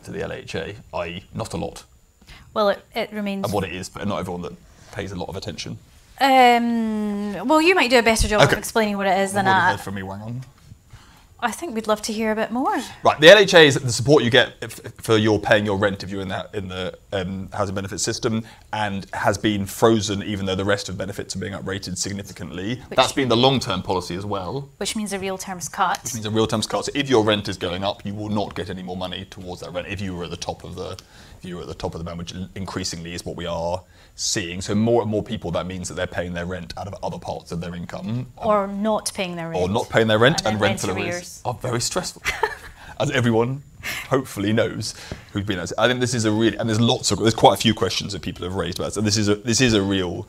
to 0.05 0.11
the 0.11 0.21
LHA, 0.21 0.77
i.e., 0.95 1.25
not 1.35 1.53
a 1.53 1.57
lot. 1.57 1.85
Well, 2.55 2.71
it, 2.71 2.85
it 2.95 3.13
remains. 3.13 3.45
And 3.45 3.53
what 3.53 3.65
it 3.65 3.73
is, 3.73 3.89
but 3.89 4.07
not 4.07 4.19
everyone 4.21 4.43
that 4.43 4.53
pays 4.93 5.13
a 5.13 5.17
lot 5.17 5.29
of 5.29 5.37
attention. 5.37 5.79
Um, 6.21 7.49
well, 7.49 7.61
you 7.61 7.75
might 7.75 7.91
do 7.91 7.99
a 7.99 8.03
better 8.03 8.29
job 8.29 8.43
Okay. 8.43 8.53
of 8.53 8.59
explaining 8.59 8.97
what 8.97 9.07
it 9.07 9.19
is 9.19 9.33
than 9.33 9.47
What 9.47 9.55
have 9.55 9.75
you 9.75 9.81
I. 9.81 9.83
from 9.83 9.95
me, 9.95 10.03
wang 10.03 10.21
on. 10.21 10.43
I 11.45 11.51
think 11.51 11.75
we'd 11.75 11.89
love 11.89 12.01
to 12.03 12.13
hear 12.13 12.31
a 12.31 12.37
bit 12.37 12.53
more. 12.53 12.73
Right, 13.03 13.19
the 13.19 13.27
LHA 13.27 13.65
is 13.65 13.75
the 13.75 13.91
support 13.91 14.23
you 14.23 14.31
get 14.31 14.53
if, 14.63 14.75
for 14.99 15.17
your 15.17 15.41
paying 15.41 15.67
your 15.67 15.77
rent 15.77 16.05
if 16.05 16.11
you're 16.11 16.23
in 16.23 16.29
the 16.29 16.49
in 16.55 16.69
the 16.69 16.97
um, 17.13 17.49
housing 17.53 17.75
benefit 17.75 17.99
system, 17.99 18.45
and 18.73 19.09
has 19.13 19.37
been 19.39 19.67
frozen 19.67 20.23
even 20.23 20.47
though 20.47 20.55
the 20.55 20.65
rest 20.65 20.89
of 20.89 20.97
benefits 20.97 21.35
are 21.35 21.41
being 21.41 21.53
uprated 21.53 21.99
significantly. 21.99 22.81
That's 22.91 23.11
been 23.13 23.29
the 23.29 23.37
long-term 23.37 23.83
policy 23.83 24.15
as 24.15 24.25
well. 24.25 24.69
Which 24.77 24.95
means 24.95 25.13
a 25.13 25.19
real 25.19 25.37
terms 25.37 25.69
cut. 25.69 25.99
It 26.05 26.15
means 26.15 26.27
a 26.27 26.31
real 26.31 26.47
terms 26.47 26.69
cut. 26.69 26.85
So 26.85 26.93
if 26.95 27.11
your 27.11 27.25
rent 27.25 27.49
is 27.49 27.57
going 27.57 27.83
up, 27.83 28.07
you 28.07 28.15
will 28.15 28.29
not 28.29 28.55
get 28.55 28.71
any 28.71 28.85
more 28.85 28.97
money 28.97 29.25
towards 29.25 29.63
that 29.63 29.73
rent 29.73 29.89
if 29.89 30.01
you 30.01 30.15
were 30.15 30.23
at 30.23 30.31
the 30.31 30.37
top 30.37 30.63
of 30.63 30.77
the 30.77 30.97
you 31.45 31.61
at 31.61 31.67
the 31.67 31.75
top 31.75 31.95
of 31.95 31.99
the 31.99 32.05
band, 32.05 32.19
which 32.19 32.35
increasingly 32.55 33.15
is 33.15 33.25
what 33.25 33.37
we 33.37 33.47
are 33.47 33.83
seeing. 34.15 34.61
So 34.61 34.75
more 34.75 35.03
and 35.03 35.11
more 35.11 35.23
people, 35.23 35.51
that 35.53 35.67
means 35.67 35.89
that 35.89 35.95
they're 35.95 36.07
paying 36.07 36.33
their 36.35 36.47
rent 36.47 36.75
out 36.77 36.87
of 36.87 36.95
other 37.03 37.19
parts 37.19 37.53
of 37.53 37.61
their 37.61 37.75
income, 37.75 38.09
um, 38.09 38.27
Or 38.37 38.67
not 38.67 39.11
paying 39.15 39.37
their 39.37 39.49
rent. 39.51 39.63
or 39.63 39.69
not 39.69 39.89
paying 39.89 40.07
their 40.09 40.19
rent, 40.19 40.41
And 40.45 40.55
and, 40.55 40.61
rent 40.61 40.85
arrears 40.85 41.41
are 41.45 41.55
very 41.55 41.81
stressful, 41.81 42.23
as 43.01 43.11
everyone 43.11 43.63
hopefully 44.09 44.53
knows 44.53 44.95
who's 45.33 45.45
been. 45.45 45.59
I 45.59 45.89
think 45.89 46.01
this 46.01 46.15
is 46.15 46.25
a 46.25 46.31
really 46.31 46.57
and 46.57 46.69
there's 46.69 46.81
lots 46.81 47.11
of 47.11 47.19
there's 47.19 47.35
quite 47.35 47.55
a 47.55 47.61
few 47.61 47.75
questions 47.75 48.13
that 48.13 48.23
people 48.23 48.45
have 48.45 48.55
raised 48.55 48.79
about. 48.79 48.89
it. 48.89 48.95
So 48.95 49.01
this 49.01 49.17
is 49.17 49.29
a 49.29 49.35
this 49.37 49.61
is 49.61 49.75
a 49.75 49.83
real 49.83 50.27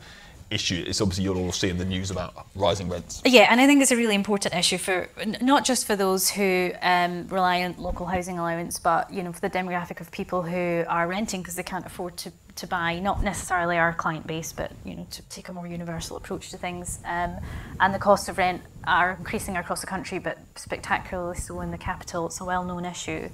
issue. 0.54 0.84
It's 0.86 1.00
obviously 1.00 1.24
you'll 1.24 1.38
all 1.38 1.52
see 1.52 1.68
in 1.68 1.78
the 1.78 1.84
news 1.84 2.10
about 2.10 2.46
rising 2.54 2.88
rents. 2.88 3.20
Yeah, 3.24 3.48
and 3.50 3.60
I 3.60 3.66
think 3.66 3.82
it's 3.82 3.90
a 3.90 3.96
really 3.96 4.14
important 4.14 4.54
issue 4.54 4.78
for 4.78 5.08
not 5.40 5.64
just 5.64 5.86
for 5.86 5.96
those 5.96 6.30
who 6.30 6.70
um, 6.80 7.26
rely 7.28 7.62
on 7.62 7.74
local 7.78 8.06
housing 8.06 8.38
allowance, 8.38 8.78
but 8.78 9.12
you 9.12 9.22
know 9.22 9.32
for 9.32 9.40
the 9.40 9.50
demographic 9.50 10.00
of 10.00 10.10
people 10.10 10.42
who 10.42 10.84
are 10.88 11.06
renting 11.06 11.42
because 11.42 11.56
they 11.56 11.62
can't 11.62 11.84
afford 11.84 12.16
to, 12.18 12.32
to 12.56 12.66
buy. 12.66 12.98
Not 13.00 13.22
necessarily 13.22 13.76
our 13.76 13.92
client 13.92 14.26
base, 14.26 14.52
but 14.52 14.70
you 14.84 14.94
know 14.94 15.06
to 15.10 15.22
take 15.22 15.48
a 15.48 15.52
more 15.52 15.66
universal 15.66 16.16
approach 16.16 16.50
to 16.50 16.58
things. 16.58 17.00
Um, 17.04 17.36
and 17.80 17.92
the 17.92 17.98
cost 17.98 18.28
of 18.28 18.38
rent 18.38 18.62
are 18.86 19.16
increasing 19.18 19.56
across 19.56 19.80
the 19.80 19.86
country, 19.86 20.18
but 20.18 20.38
spectacularly 20.54 21.36
so 21.36 21.60
in 21.60 21.70
the 21.70 21.78
capital. 21.78 22.26
It's 22.26 22.40
a 22.40 22.44
well-known 22.44 22.84
issue. 22.84 23.28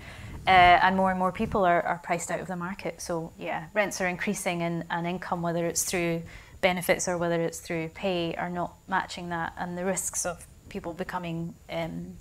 Uh, 0.47 0.81
and 0.83 0.97
more 0.97 1.11
and 1.11 1.19
more 1.19 1.31
people 1.31 1.65
are, 1.65 1.83
are 1.83 1.99
priced 1.99 2.31
out 2.31 2.41
of 2.41 2.47
the 2.47 2.57
market. 2.57 3.03
So 3.03 3.31
yeah, 3.39 3.67
rents 3.75 4.01
are 4.01 4.09
increasing 4.09 4.63
and 4.63 5.07
income, 5.07 5.43
whether 5.43 5.67
it's 5.67 5.85
through 5.85 6.23
benefits 6.61 7.09
or 7.09 7.19
whether 7.19 7.41
it's 7.41 7.61
through 7.61 7.89
pay, 7.91 8.35
are 8.35 8.51
not 8.51 8.75
matching 8.89 9.29
that, 9.31 9.53
and 9.59 9.77
the 9.77 9.85
risks 9.85 10.27
of 10.27 10.47
people 10.69 10.93
becoming 10.93 11.55
um, 11.71 12.17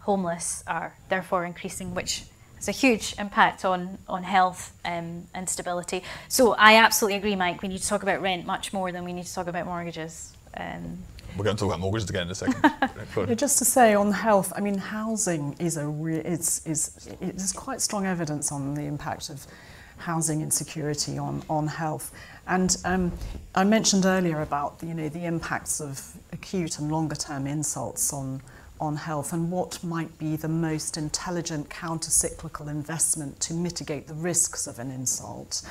homeless 0.00 0.62
are 0.66 0.94
therefore 1.08 1.44
increasing, 1.44 1.94
which 1.94 2.24
has 2.56 2.68
a 2.68 2.72
huge 2.72 3.14
impact 3.18 3.64
on 3.64 3.98
on 4.08 4.22
health 4.22 4.72
um, 4.84 5.26
and 5.34 5.48
stability. 5.48 6.02
So 6.28 6.54
I 6.54 6.76
absolutely 6.76 7.18
agree, 7.18 7.36
Mike. 7.36 7.62
We 7.62 7.68
need 7.68 7.80
to 7.80 7.88
talk 7.88 8.02
about 8.02 8.20
rent 8.22 8.46
much 8.46 8.72
more 8.72 8.92
than 8.92 9.04
we 9.04 9.12
need 9.12 9.26
to 9.26 9.34
talk 9.34 9.46
about 9.46 9.66
mortgages. 9.66 10.32
Um, 10.56 10.98
We're 11.36 11.44
going 11.44 11.56
to 11.56 11.60
talk 11.60 11.70
about 11.70 11.80
mortgages 11.80 12.08
again 12.10 12.26
in 12.26 12.30
a 12.30 12.34
second. 12.34 12.56
Yeah, 13.16 13.34
just 13.34 13.58
to 13.58 13.64
say 13.64 13.94
on 13.94 14.10
health, 14.12 14.52
I 14.56 14.60
mean, 14.60 14.78
housing 14.78 15.54
is 15.58 15.76
a 15.76 15.86
re- 15.86 16.18
is 16.18 16.62
is 16.66 17.08
there's 17.20 17.52
quite 17.52 17.80
strong 17.80 18.06
evidence 18.06 18.50
on 18.50 18.74
the 18.74 18.82
impact 18.82 19.30
of 19.30 19.46
housing 19.98 20.40
insecurity 20.40 21.18
on 21.18 21.42
on 21.48 21.66
health. 21.66 22.12
And 22.46 22.76
um, 22.84 23.12
I 23.54 23.64
mentioned 23.64 24.04
earlier 24.04 24.42
about 24.42 24.76
you 24.82 24.94
know 24.94 25.08
the 25.08 25.24
impacts 25.24 25.80
of 25.80 26.14
acute 26.32 26.78
and 26.78 26.90
longer 26.90 27.16
term 27.16 27.46
insults 27.46 28.12
on 28.12 28.42
on 28.80 28.96
health 28.96 29.32
and 29.32 29.50
what 29.50 29.82
might 29.84 30.18
be 30.18 30.36
the 30.36 30.48
most 30.48 30.96
intelligent 30.96 31.70
counter-cyclical 31.70 32.68
investment 32.68 33.38
to 33.40 33.54
mitigate 33.54 34.08
the 34.08 34.14
risks 34.14 34.66
of 34.66 34.78
an 34.80 34.90
insult. 34.90 35.62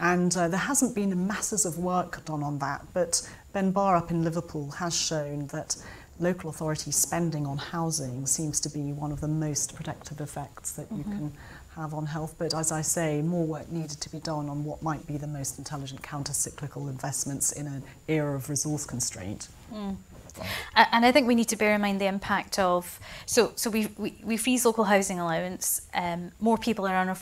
And 0.00 0.34
uh, 0.36 0.48
there 0.48 0.58
hasn't 0.58 0.94
been 0.94 1.26
masses 1.26 1.66
of 1.66 1.78
work 1.78 2.24
done 2.24 2.42
on 2.42 2.58
that, 2.60 2.86
but 2.94 3.28
Ben 3.52 3.70
Barr 3.70 3.96
up 3.96 4.10
in 4.10 4.24
Liverpool 4.24 4.70
has 4.70 4.96
shown 4.96 5.48
that 5.48 5.76
local 6.20 6.50
authority 6.50 6.90
spending 6.90 7.46
on 7.46 7.58
housing 7.58 8.26
seems 8.26 8.60
to 8.60 8.68
be 8.68 8.92
one 8.92 9.12
of 9.12 9.20
the 9.20 9.28
most 9.28 9.74
protective 9.74 10.20
effects 10.20 10.72
that 10.72 10.86
you 10.90 11.04
can 11.04 11.32
have 11.78 11.94
on 11.94 12.06
health. 12.06 12.34
But 12.38 12.52
as 12.54 12.70
I 12.72 12.82
say, 12.82 13.22
more 13.22 13.46
work 13.46 13.70
needed 13.70 14.00
to 14.00 14.10
be 14.10 14.18
done 14.18 14.48
on 14.48 14.64
what 14.64 14.82
might 14.82 15.06
be 15.06 15.16
the 15.16 15.26
most 15.26 15.58
intelligent 15.58 16.02
counter-cyclical 16.02 16.88
investments 16.88 17.52
in 17.52 17.66
an 17.66 17.82
era 18.08 18.34
of 18.34 18.50
resource 18.50 18.84
constraint. 18.84 19.48
A- 19.72 20.94
And 20.94 21.04
I 21.06 21.12
think 21.12 21.26
we 21.26 21.34
need 21.34 21.48
to 21.48 21.56
bear 21.56 21.74
in 21.74 21.80
mind 21.80 22.00
the 22.00 22.06
impact 22.06 22.58
of 22.58 22.98
so 23.26 23.52
so 23.56 23.70
we 23.70 23.88
we, 23.96 24.10
we 24.22 24.36
freeze 24.36 24.64
local 24.66 24.84
housing 24.84 25.18
allowance. 25.20 25.82
Um, 25.94 26.32
more 26.40 26.58
people 26.58 26.86
are 26.86 27.16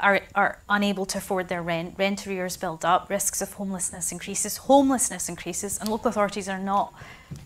are 0.00 0.20
are 0.34 0.58
unable 0.68 1.06
to 1.06 1.18
afford 1.18 1.48
their 1.48 1.62
rent. 1.62 1.94
Rent 1.98 2.26
arrears 2.26 2.56
build 2.56 2.84
up. 2.84 3.08
Risks 3.10 3.42
of 3.42 3.52
homelessness 3.54 4.10
increases. 4.12 4.56
Homelessness 4.56 5.28
increases, 5.28 5.78
and 5.78 5.88
local 5.88 6.08
authorities 6.08 6.48
are 6.48 6.58
not 6.58 6.92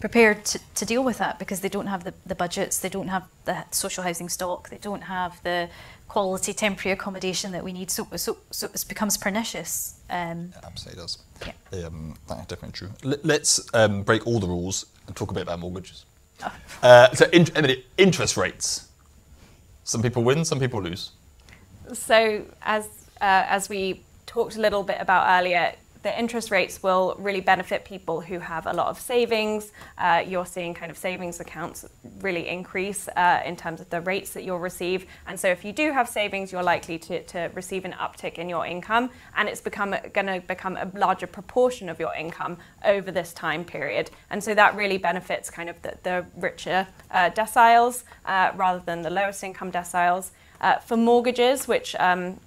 prepared 0.01 0.45
to, 0.45 0.59
to 0.75 0.85
deal 0.85 1.05
with 1.05 1.19
that 1.19 1.39
because 1.39 1.61
they 1.61 1.69
don't 1.69 1.87
have 1.89 2.03
the, 2.05 2.15
the 2.25 2.35
budgets. 2.35 2.79
They 2.79 2.89
don't 2.89 3.09
have 3.09 3.25
the 3.45 3.57
social 3.71 4.03
housing 4.05 4.31
stock. 4.31 4.69
They 4.71 4.79
don't 4.79 5.03
have 5.03 5.33
the 5.43 5.69
quality 6.17 6.55
temporary 6.55 6.95
accommodation 6.95 7.53
that 7.53 7.63
we 7.63 7.73
need. 7.75 7.91
So 7.91 8.09
so 8.17 8.39
so 8.51 8.67
it 8.73 8.85
becomes 8.89 9.19
pernicious. 9.19 10.01
Um, 10.09 10.51
Absolutely 10.65 11.03
does. 11.03 11.19
Yeah. 11.47 11.87
Um, 11.87 12.15
that's 12.27 12.47
definitely 12.47 12.73
true. 12.73 12.91
L- 13.05 13.23
let's 13.23 13.61
um, 13.75 14.03
break 14.03 14.27
all 14.27 14.41
the 14.41 14.47
rules 14.47 14.87
and 15.07 15.15
talk 15.15 15.31
a 15.31 15.35
bit 15.35 15.43
about 15.43 15.59
mortgages. 15.59 16.07
Oh. 16.43 16.53
Uh, 16.83 17.15
so, 17.15 17.27
in- 17.35 17.55
Emily, 17.55 17.85
interest 17.99 18.39
rates. 18.39 18.89
Some 19.85 20.01
people 20.01 20.25
win, 20.25 20.45
some 20.47 20.59
people 20.59 20.81
lose. 20.81 21.11
So 21.93 22.47
as 22.63 22.85
uh, 23.21 23.57
as 23.57 23.69
we 23.69 24.01
talked 24.25 24.57
a 24.57 24.61
little 24.61 24.85
bit 24.85 24.99
about 25.01 25.23
earlier, 25.39 25.75
the 26.07 26.17
interest 26.17 26.53
rates 26.53 26.85
will 26.85 27.17
really 27.19 27.41
benefit 27.41 27.85
people 27.85 28.21
who 28.21 28.39
have 28.39 28.65
a 28.69 28.73
lot 28.73 28.87
of 28.87 29.01
savings. 29.01 29.73
Uh, 29.99 30.23
you're 30.25 30.47
seeing 30.47 30.73
kind 30.73 30.89
of 30.89 30.97
savings 30.97 31.41
accounts 31.41 31.85
really 32.21 32.47
increase 32.47 33.09
uh, 33.09 33.43
in 33.45 33.57
terms 33.57 33.81
of 33.81 33.91
the 33.91 34.01
rates 34.03 34.31
that 34.35 34.45
you'll 34.45 34.61
receive. 34.61 35.05
And 35.27 35.39
so 35.39 35.49
if 35.49 35.65
you 35.65 35.73
do 35.73 35.91
have 35.91 36.09
savings, 36.09 36.53
you're 36.53 36.63
likely 36.63 36.97
to, 37.01 37.25
to 37.25 37.51
receive 37.55 37.85
an 37.85 37.93
uptick 37.95 38.35
in 38.35 38.49
your 38.49 38.65
income, 38.65 39.11
and 39.37 39.49
it's 39.49 39.61
become 39.61 39.97
going 40.15 40.29
to 40.29 40.41
become 40.47 40.77
a 40.77 40.89
larger 40.95 41.27
proportion 41.27 41.89
of 41.89 41.99
your 41.99 42.15
income 42.15 42.57
over 42.85 43.11
this 43.11 43.33
time 43.33 43.65
period. 43.65 44.13
And 44.31 44.45
so 44.45 44.55
that 44.55 44.77
really 44.77 44.99
benefits 44.99 45.51
kind 45.51 45.69
of 45.69 45.83
the, 45.83 45.99
the 46.05 46.25
richer 46.37 46.87
uh, 47.11 47.31
deciles 47.31 48.05
uh, 48.27 48.53
rather 48.55 48.81
than 48.87 49.03
the 49.03 49.11
lowest 49.11 49.43
income 49.43 49.73
deciles. 49.73 50.31
Uh, 50.59 50.79
for 50.79 50.97
mortgages, 50.97 51.69
which 51.69 51.95
um, 51.97 52.41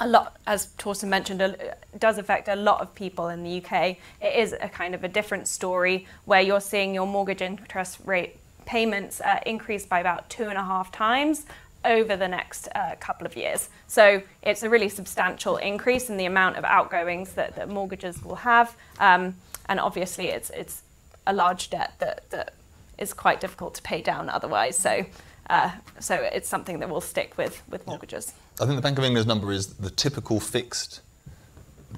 a 0.00 0.06
lot, 0.06 0.36
as 0.46 0.68
Torsten 0.78 1.08
mentioned, 1.08 1.56
does 1.98 2.18
affect 2.18 2.48
a 2.48 2.56
lot 2.56 2.80
of 2.80 2.94
people 2.94 3.28
in 3.28 3.42
the 3.42 3.62
UK. 3.62 3.96
It 4.20 4.36
is 4.36 4.54
a 4.60 4.68
kind 4.68 4.94
of 4.94 5.04
a 5.04 5.08
different 5.08 5.48
story 5.48 6.06
where 6.24 6.40
you're 6.40 6.60
seeing 6.60 6.94
your 6.94 7.06
mortgage 7.06 7.42
interest 7.42 7.98
rate 8.04 8.36
payments 8.66 9.20
uh, 9.20 9.40
increase 9.46 9.86
by 9.86 10.00
about 10.00 10.28
two 10.28 10.44
and 10.44 10.58
a 10.58 10.62
half 10.62 10.92
times 10.92 11.46
over 11.84 12.16
the 12.16 12.28
next 12.28 12.68
uh, 12.74 12.94
couple 13.00 13.26
of 13.26 13.36
years. 13.36 13.68
So 13.86 14.22
it's 14.42 14.62
a 14.62 14.68
really 14.68 14.88
substantial 14.88 15.56
increase 15.56 16.10
in 16.10 16.16
the 16.16 16.26
amount 16.26 16.56
of 16.56 16.64
outgoings 16.64 17.32
that, 17.32 17.56
that 17.56 17.68
mortgages 17.68 18.22
will 18.22 18.36
have. 18.36 18.76
Um, 18.98 19.36
and 19.68 19.80
obviously, 19.80 20.28
it's, 20.28 20.50
it's 20.50 20.82
a 21.26 21.32
large 21.32 21.70
debt 21.70 21.94
that, 21.98 22.28
that 22.30 22.54
is 22.98 23.12
quite 23.14 23.40
difficult 23.40 23.74
to 23.76 23.82
pay 23.82 24.02
down 24.02 24.28
otherwise. 24.28 24.76
So, 24.76 25.06
uh, 25.48 25.70
so 25.98 26.14
it's 26.14 26.48
something 26.48 26.80
that 26.80 26.88
will 26.90 27.00
stick 27.00 27.38
with, 27.38 27.62
with 27.68 27.86
mortgages. 27.86 28.32
I 28.60 28.66
think 28.66 28.76
the 28.76 28.82
Bank 28.82 28.98
of 28.98 29.04
England's 29.04 29.26
number 29.26 29.52
is 29.52 29.74
the 29.74 29.90
typical 29.90 30.40
fixed 30.40 31.00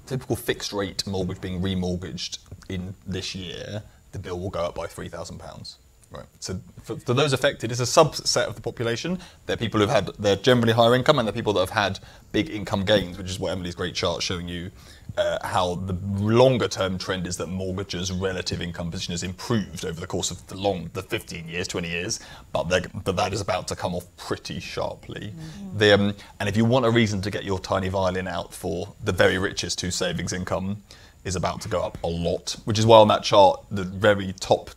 typical 0.06 0.36
fixed 0.36 0.72
rate 0.72 1.06
mortgage 1.06 1.40
being 1.40 1.60
remortgaged 1.60 2.38
in 2.68 2.94
this 3.06 3.34
year, 3.34 3.82
the 4.12 4.18
bill 4.18 4.38
will 4.38 4.50
go 4.50 4.64
up 4.64 4.74
by 4.74 4.86
three 4.86 5.08
thousand 5.08 5.38
pounds. 5.38 5.78
Right. 6.10 6.26
So 6.40 6.60
for, 6.82 6.96
for, 6.96 7.14
those 7.14 7.32
affected, 7.32 7.70
it's 7.70 7.78
a 7.78 7.84
subset 7.84 8.48
of 8.48 8.56
the 8.56 8.60
population. 8.60 9.20
They're 9.46 9.56
people 9.56 9.78
who've 9.78 9.88
had 9.88 10.08
they're 10.18 10.34
generally 10.34 10.72
higher 10.72 10.94
income, 10.96 11.18
and 11.18 11.26
they're 11.26 11.32
people 11.32 11.52
that 11.52 11.60
have 11.60 11.70
had 11.70 12.00
big 12.32 12.50
income 12.50 12.84
gains, 12.84 13.16
which 13.16 13.30
is 13.30 13.38
what 13.38 13.52
Emily's 13.52 13.76
great 13.76 13.94
chart 13.94 14.20
showing 14.22 14.48
you 14.48 14.72
uh, 15.16 15.38
how 15.46 15.74
the 15.74 15.94
longer 16.22 16.68
term 16.68 16.98
trend 16.98 17.26
is 17.26 17.36
that 17.38 17.48
mortgages' 17.48 18.12
relative 18.12 18.60
income 18.60 18.90
position 18.90 19.12
has 19.12 19.22
improved 19.22 19.84
over 19.84 20.00
the 20.00 20.06
course 20.06 20.30
of 20.30 20.46
the 20.48 20.56
long, 20.56 20.90
the 20.92 21.02
15 21.02 21.48
years, 21.48 21.68
20 21.68 21.88
years, 21.88 22.20
but, 22.52 22.64
but 23.04 23.16
that 23.16 23.32
is 23.32 23.40
about 23.40 23.68
to 23.68 23.76
come 23.76 23.94
off 23.94 24.04
pretty 24.16 24.60
sharply. 24.60 25.32
Mm-hmm. 25.34 25.78
The, 25.78 25.92
um, 25.92 26.14
and 26.38 26.48
if 26.48 26.56
you 26.56 26.64
want 26.64 26.86
a 26.86 26.90
reason 26.90 27.20
to 27.22 27.30
get 27.30 27.44
your 27.44 27.58
tiny 27.58 27.88
violin 27.88 28.28
out 28.28 28.52
for 28.54 28.94
the 29.02 29.12
very 29.12 29.38
richest 29.38 29.80
whose 29.80 29.94
savings 29.94 30.32
income 30.32 30.82
is 31.24 31.36
about 31.36 31.60
to 31.62 31.68
go 31.68 31.82
up 31.82 31.98
a 32.02 32.08
lot, 32.08 32.56
which 32.64 32.78
is 32.78 32.86
why 32.86 32.98
on 32.98 33.08
that 33.08 33.22
chart, 33.22 33.64
the 33.70 33.84
very 33.84 34.32
top 34.40 34.70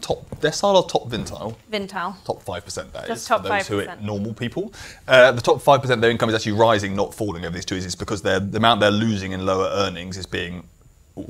top 0.00 0.28
decile 0.40 0.74
or 0.74 0.88
top 0.88 1.08
vintile? 1.08 1.56
Vintile. 1.70 2.22
Top 2.24 2.42
5% 2.44 2.92
that 2.92 3.06
Just 3.06 3.22
is, 3.22 3.28
top 3.28 3.42
for 3.42 3.48
those 3.48 3.62
5%. 3.62 3.66
who 3.66 3.80
are 3.80 3.96
normal 4.00 4.32
people. 4.32 4.72
Uh, 5.06 5.32
the 5.32 5.40
top 5.40 5.58
5% 5.58 5.90
of 5.90 6.00
their 6.00 6.10
income 6.10 6.28
is 6.28 6.34
actually 6.34 6.52
rising, 6.52 6.94
not 6.94 7.14
falling 7.14 7.44
over 7.44 7.54
these 7.54 7.64
two 7.64 7.74
years. 7.74 7.84
It's 7.84 7.94
because 7.94 8.22
the 8.22 8.36
amount 8.54 8.80
they're 8.80 8.90
losing 8.90 9.32
in 9.32 9.44
lower 9.44 9.68
earnings 9.72 10.16
is 10.16 10.26
being 10.26 10.64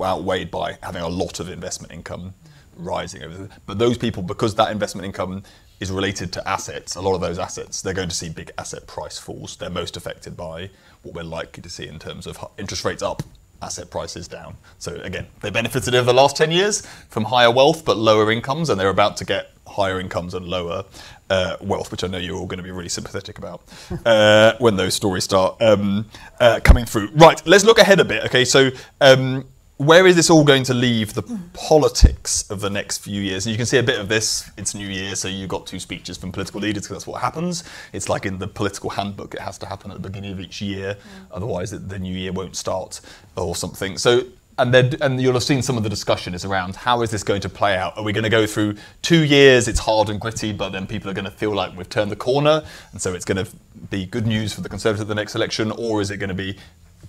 outweighed 0.00 0.50
by 0.50 0.78
having 0.82 1.02
a 1.02 1.08
lot 1.08 1.40
of 1.40 1.48
investment 1.48 1.92
income 1.92 2.34
rising 2.76 3.22
over. 3.22 3.48
But 3.66 3.78
those 3.78 3.98
people, 3.98 4.22
because 4.22 4.54
that 4.56 4.70
investment 4.70 5.04
income 5.04 5.42
is 5.80 5.90
related 5.90 6.32
to 6.34 6.48
assets, 6.48 6.94
a 6.96 7.00
lot 7.00 7.14
of 7.14 7.20
those 7.20 7.38
assets, 7.38 7.82
they're 7.82 7.94
going 7.94 8.08
to 8.08 8.14
see 8.14 8.28
big 8.28 8.50
asset 8.58 8.86
price 8.86 9.18
falls. 9.18 9.56
They're 9.56 9.70
most 9.70 9.96
affected 9.96 10.36
by 10.36 10.70
what 11.02 11.14
we're 11.14 11.22
likely 11.22 11.62
to 11.62 11.70
see 11.70 11.88
in 11.88 11.98
terms 11.98 12.26
of 12.26 12.38
interest 12.58 12.84
rates 12.84 13.02
up 13.02 13.22
asset 13.62 13.90
prices 13.90 14.28
down. 14.28 14.56
So 14.78 14.94
again, 14.96 15.26
they 15.40 15.50
benefited 15.50 15.94
over 15.94 16.06
the 16.06 16.14
last 16.14 16.36
10 16.36 16.50
years 16.50 16.86
from 17.08 17.24
higher 17.24 17.50
wealth 17.50 17.84
but 17.84 17.96
lower 17.96 18.30
incomes, 18.30 18.70
and 18.70 18.80
they're 18.80 18.88
about 18.88 19.16
to 19.18 19.24
get 19.24 19.52
higher 19.66 20.00
incomes 20.00 20.34
and 20.34 20.46
lower 20.46 20.84
uh, 21.30 21.56
wealth, 21.60 21.90
which 21.90 22.02
I 22.02 22.08
know 22.08 22.18
you're 22.18 22.36
all 22.36 22.46
going 22.46 22.58
to 22.58 22.64
be 22.64 22.72
really 22.72 22.88
sympathetic 22.88 23.38
about 23.38 23.62
uh, 24.04 24.54
when 24.58 24.76
those 24.76 24.94
stories 24.94 25.24
start 25.24 25.60
um, 25.60 26.06
uh, 26.40 26.60
coming 26.62 26.84
through. 26.84 27.10
Right, 27.14 27.40
let's 27.46 27.64
look 27.64 27.78
ahead 27.78 28.00
a 28.00 28.04
bit. 28.04 28.24
Okay, 28.24 28.44
so 28.44 28.70
um, 29.00 29.46
where 29.80 30.06
is 30.06 30.14
this 30.14 30.28
all 30.28 30.44
going 30.44 30.62
to 30.62 30.74
leave 30.74 31.14
the 31.14 31.22
politics 31.54 32.48
of 32.50 32.60
the 32.60 32.68
next 32.68 32.98
few 32.98 33.22
years? 33.22 33.46
And 33.46 33.52
you 33.52 33.56
can 33.56 33.64
see 33.64 33.78
a 33.78 33.82
bit 33.82 33.98
of 33.98 34.10
this. 34.10 34.50
It's 34.58 34.74
New 34.74 34.86
Year, 34.86 35.14
so 35.14 35.26
you've 35.26 35.48
got 35.48 35.66
two 35.66 35.80
speeches 35.80 36.18
from 36.18 36.32
political 36.32 36.60
leaders 36.60 36.82
because 36.82 36.98
that's 36.98 37.06
what 37.06 37.22
happens. 37.22 37.64
It's 37.94 38.10
like 38.10 38.26
in 38.26 38.38
the 38.38 38.46
political 38.46 38.90
handbook; 38.90 39.32
it 39.32 39.40
has 39.40 39.56
to 39.56 39.66
happen 39.66 39.90
at 39.90 39.94
the 40.02 40.06
beginning 40.06 40.32
of 40.32 40.40
each 40.40 40.60
year, 40.60 40.96
mm. 40.96 41.26
otherwise 41.32 41.70
the 41.70 41.98
new 41.98 42.12
year 42.12 42.30
won't 42.30 42.56
start 42.56 43.00
or 43.36 43.56
something. 43.56 43.96
So. 43.96 44.24
And, 44.58 44.74
and 44.74 45.18
you'll 45.18 45.32
have 45.32 45.42
seen 45.42 45.62
some 45.62 45.78
of 45.78 45.84
the 45.84 45.88
discussion 45.88 46.34
is 46.34 46.44
around 46.44 46.76
how 46.76 47.00
is 47.00 47.10
this 47.10 47.22
going 47.22 47.40
to 47.40 47.48
play 47.48 47.78
out? 47.78 47.96
Are 47.96 48.04
we 48.04 48.12
going 48.12 48.24
to 48.24 48.28
go 48.28 48.46
through 48.46 48.74
two 49.00 49.24
years? 49.24 49.68
It's 49.68 49.78
hard 49.78 50.10
and 50.10 50.20
gritty, 50.20 50.52
but 50.52 50.68
then 50.68 50.86
people 50.86 51.08
are 51.08 51.14
going 51.14 51.24
to 51.24 51.30
feel 51.30 51.54
like 51.54 51.74
we've 51.74 51.88
turned 51.88 52.10
the 52.10 52.16
corner, 52.16 52.62
and 52.92 53.00
so 53.00 53.14
it's 53.14 53.24
going 53.24 53.42
to 53.42 53.50
be 53.88 54.04
good 54.04 54.26
news 54.26 54.52
for 54.52 54.60
the 54.60 54.68
Conservatives 54.68 55.00
at 55.00 55.08
the 55.08 55.14
next 55.14 55.34
election, 55.34 55.70
or 55.70 56.02
is 56.02 56.10
it 56.10 56.18
going 56.18 56.28
to 56.28 56.34
be 56.34 56.58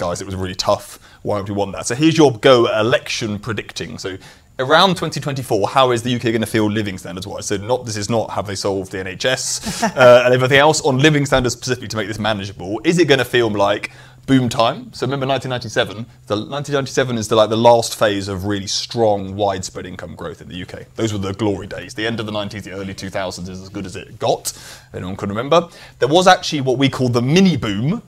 guys, 0.02 0.20
it 0.20 0.26
was 0.26 0.36
really 0.36 0.56
tough. 0.56 0.98
Why 1.22 1.38
would 1.38 1.48
we 1.48 1.54
want 1.54 1.74
that? 1.74 1.86
So 1.86 1.94
here's 1.94 2.18
your 2.18 2.32
go 2.40 2.66
election 2.80 3.38
predicting. 3.38 4.00
So 4.00 4.18
around 4.58 4.96
2024, 4.96 5.70
how 5.70 5.92
is 5.92 6.02
the 6.02 6.16
UK 6.16 6.24
going 6.24 6.42
to 6.42 6.48
feel 6.48 6.70
living 6.70 6.98
standards 6.98 7.28
wise? 7.28 7.46
So 7.46 7.58
not 7.58 7.86
this 7.86 7.98
is 7.98 8.10
not 8.10 8.32
have 8.32 8.48
they 8.48 8.56
solved 8.56 8.92
the 8.92 8.98
NHS 8.98 9.84
uh, 9.96 10.24
and 10.26 10.34
everything 10.34 10.58
else 10.58 10.82
on 10.82 10.98
living 10.98 11.28
standards 11.28 11.54
specifically 11.54 11.88
to 11.90 11.98
make 11.98 12.08
this 12.08 12.18
manageable. 12.18 12.82
Is 12.84 12.98
it 12.98 13.08
going 13.08 13.20
to 13.20 13.26
feel 13.26 13.52
like 13.52 13.92
boom 14.26 14.50
time? 14.50 14.92
So 14.92 15.06
remember 15.06 15.28
1997. 15.28 15.98
The 16.26 16.36
1997 16.36 17.20
is 17.20 17.28
the 17.28 17.36
like 17.36 17.52
the 17.52 17.58
last 17.58 17.96
phase 17.96 18.28
of 18.28 18.46
really 18.46 18.66
strong, 18.66 19.36
widespread 19.36 19.86
income 19.86 20.16
growth 20.16 20.42
in 20.42 20.50
the 20.50 20.64
UK. 20.64 20.96
Those 20.96 21.14
were 21.14 21.20
the 21.20 21.34
glory 21.34 21.68
days. 21.68 21.94
The 21.94 22.08
end 22.08 22.20
of 22.20 22.26
the 22.26 22.32
90s, 22.32 22.64
the 22.64 22.72
early 22.72 22.96
2000s 22.96 23.48
is 23.48 23.62
as 23.62 23.70
good 23.70 23.86
as 23.86 23.96
it 23.96 24.18
got. 24.18 24.52
Anyone 24.96 25.16
can 25.16 25.30
remember. 25.30 25.70
There 26.00 26.10
was 26.10 26.26
actually 26.26 26.62
what 26.62 26.80
we 26.80 26.90
call 26.90 27.10
the 27.10 27.22
mini 27.22 27.56
boom 27.56 28.02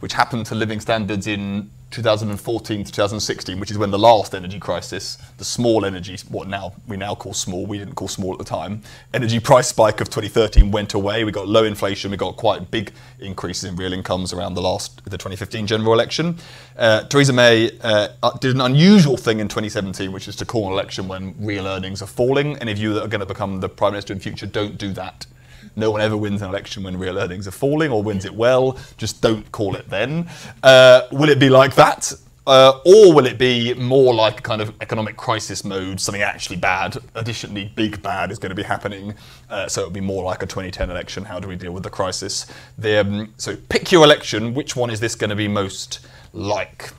which 0.00 0.12
happened 0.12 0.46
to 0.46 0.54
living 0.54 0.80
standards 0.80 1.26
in 1.26 1.70
2014 1.92 2.84
to 2.84 2.92
2016, 2.92 3.60
which 3.60 3.70
is 3.70 3.78
when 3.78 3.90
the 3.90 3.98
last 3.98 4.34
energy 4.34 4.58
crisis, 4.58 5.16
the 5.38 5.44
small 5.44 5.84
energy, 5.84 6.18
what 6.28 6.48
now 6.48 6.74
we 6.88 6.96
now 6.96 7.14
call 7.14 7.32
small, 7.32 7.64
we 7.64 7.78
didn't 7.78 7.94
call 7.94 8.08
small 8.08 8.32
at 8.32 8.38
the 8.38 8.44
time, 8.44 8.82
energy 9.14 9.38
price 9.38 9.68
spike 9.68 10.00
of 10.00 10.08
2013 10.08 10.70
went 10.70 10.94
away. 10.94 11.24
We 11.24 11.32
got 11.32 11.46
low 11.46 11.64
inflation, 11.64 12.10
we 12.10 12.16
got 12.16 12.36
quite 12.36 12.70
big 12.70 12.92
increases 13.20 13.64
in 13.64 13.76
real 13.76 13.92
incomes 13.92 14.32
around 14.32 14.54
the 14.54 14.62
last 14.62 15.04
the 15.04 15.16
2015 15.16 15.66
general 15.66 15.92
election. 15.92 16.36
Uh, 16.76 17.04
Theresa 17.04 17.32
May 17.32 17.70
uh, 17.82 18.08
did 18.40 18.54
an 18.54 18.60
unusual 18.60 19.16
thing 19.16 19.38
in 19.38 19.48
2017, 19.48 20.10
which 20.12 20.28
is 20.28 20.36
to 20.36 20.44
call 20.44 20.66
an 20.66 20.72
election 20.72 21.08
when 21.08 21.34
real 21.38 21.66
earnings 21.66 22.02
are 22.02 22.06
falling. 22.06 22.58
Any 22.58 22.72
of 22.72 22.78
you 22.78 22.94
that 22.94 23.04
are 23.04 23.08
going 23.08 23.20
to 23.20 23.26
become 23.26 23.60
the 23.60 23.68
prime 23.68 23.92
minister 23.92 24.12
in 24.12 24.18
future, 24.18 24.46
don't 24.46 24.76
do 24.76 24.92
that 24.92 25.26
no 25.74 25.90
one 25.90 26.00
ever 26.00 26.16
wins 26.16 26.42
an 26.42 26.48
election 26.48 26.82
when 26.82 26.98
real 26.98 27.18
earnings 27.18 27.48
are 27.48 27.52
falling 27.52 27.90
or 27.90 28.02
wins 28.02 28.24
it 28.24 28.34
well. 28.34 28.78
Just 28.96 29.22
don't 29.22 29.50
call 29.52 29.76
it 29.76 29.88
then. 29.88 30.28
Uh, 30.62 31.02
will 31.12 31.28
it 31.28 31.38
be 31.38 31.48
like 31.48 31.74
that? 31.74 32.12
Uh, 32.46 32.80
or 32.84 33.12
will 33.12 33.26
it 33.26 33.38
be 33.38 33.74
more 33.74 34.14
like 34.14 34.38
a 34.38 34.42
kind 34.42 34.62
of 34.62 34.72
economic 34.80 35.16
crisis 35.16 35.64
mode, 35.64 36.00
something 36.00 36.22
actually 36.22 36.56
bad, 36.56 36.96
additionally 37.16 37.72
big 37.74 38.00
bad 38.02 38.30
is 38.30 38.38
going 38.38 38.50
to 38.50 38.54
be 38.54 38.62
happening? 38.62 39.14
Uh, 39.50 39.66
so 39.66 39.80
it'll 39.80 39.92
be 39.92 40.00
more 40.00 40.22
like 40.22 40.44
a 40.44 40.46
2010 40.46 40.88
election. 40.88 41.24
How 41.24 41.40
do 41.40 41.48
we 41.48 41.56
deal 41.56 41.72
with 41.72 41.82
the 41.82 41.90
crisis? 41.90 42.46
The, 42.78 43.00
um, 43.00 43.34
so 43.36 43.56
pick 43.68 43.90
your 43.90 44.04
election. 44.04 44.54
Which 44.54 44.76
one 44.76 44.90
is 44.90 45.00
this 45.00 45.16
going 45.16 45.30
to 45.30 45.36
be 45.36 45.48
most 45.48 46.06
like? 46.32 46.92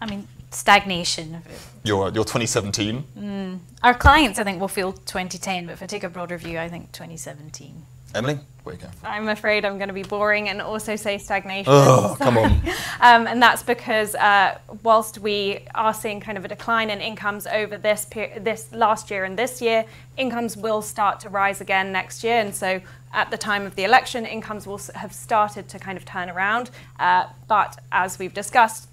I 0.00 0.06
mean, 0.06 0.28
stagnation. 0.50 1.42
Your, 1.84 2.06
your 2.10 2.24
2017? 2.24 3.04
Mm. 3.18 3.58
Our 3.82 3.94
clients, 3.94 4.38
I 4.38 4.44
think, 4.44 4.60
will 4.60 4.68
feel 4.68 4.92
2010, 4.92 5.66
but 5.66 5.72
if 5.72 5.82
I 5.82 5.86
take 5.86 6.04
a 6.04 6.08
broader 6.08 6.38
view, 6.38 6.58
I 6.58 6.68
think 6.68 6.92
2017. 6.92 7.84
Emily, 8.14 8.38
where 8.64 8.74
you 8.74 8.80
go? 8.80 8.88
I'm 9.04 9.28
afraid 9.28 9.66
I'm 9.66 9.76
going 9.76 9.88
to 9.88 9.94
be 9.94 10.02
boring 10.02 10.48
and 10.48 10.62
also 10.62 10.96
say 10.96 11.18
stagnation. 11.18 11.70
Oh, 11.70 12.16
come 12.18 12.38
on. 12.38 12.50
um, 13.00 13.26
and 13.26 13.40
that's 13.40 13.62
because 13.62 14.14
uh, 14.14 14.58
whilst 14.82 15.18
we 15.18 15.60
are 15.74 15.92
seeing 15.92 16.18
kind 16.18 16.38
of 16.38 16.44
a 16.44 16.48
decline 16.48 16.88
in 16.88 17.00
incomes 17.00 17.46
over 17.46 17.76
this 17.76 18.06
per- 18.06 18.38
this 18.38 18.72
last 18.72 19.10
year 19.10 19.24
and 19.24 19.38
this 19.38 19.60
year, 19.60 19.84
incomes 20.16 20.56
will 20.56 20.80
start 20.80 21.20
to 21.20 21.28
rise 21.28 21.60
again 21.60 21.92
next 21.92 22.24
year. 22.24 22.40
And 22.40 22.54
so 22.54 22.80
at 23.12 23.30
the 23.30 23.38
time 23.38 23.64
of 23.64 23.74
the 23.74 23.84
election, 23.84 24.24
incomes 24.24 24.66
will 24.66 24.80
have 24.94 25.12
started 25.12 25.68
to 25.68 25.78
kind 25.78 25.98
of 25.98 26.04
turn 26.06 26.30
around. 26.30 26.70
Uh, 26.98 27.26
but 27.46 27.78
as 27.92 28.18
we've 28.18 28.34
discussed, 28.34 28.87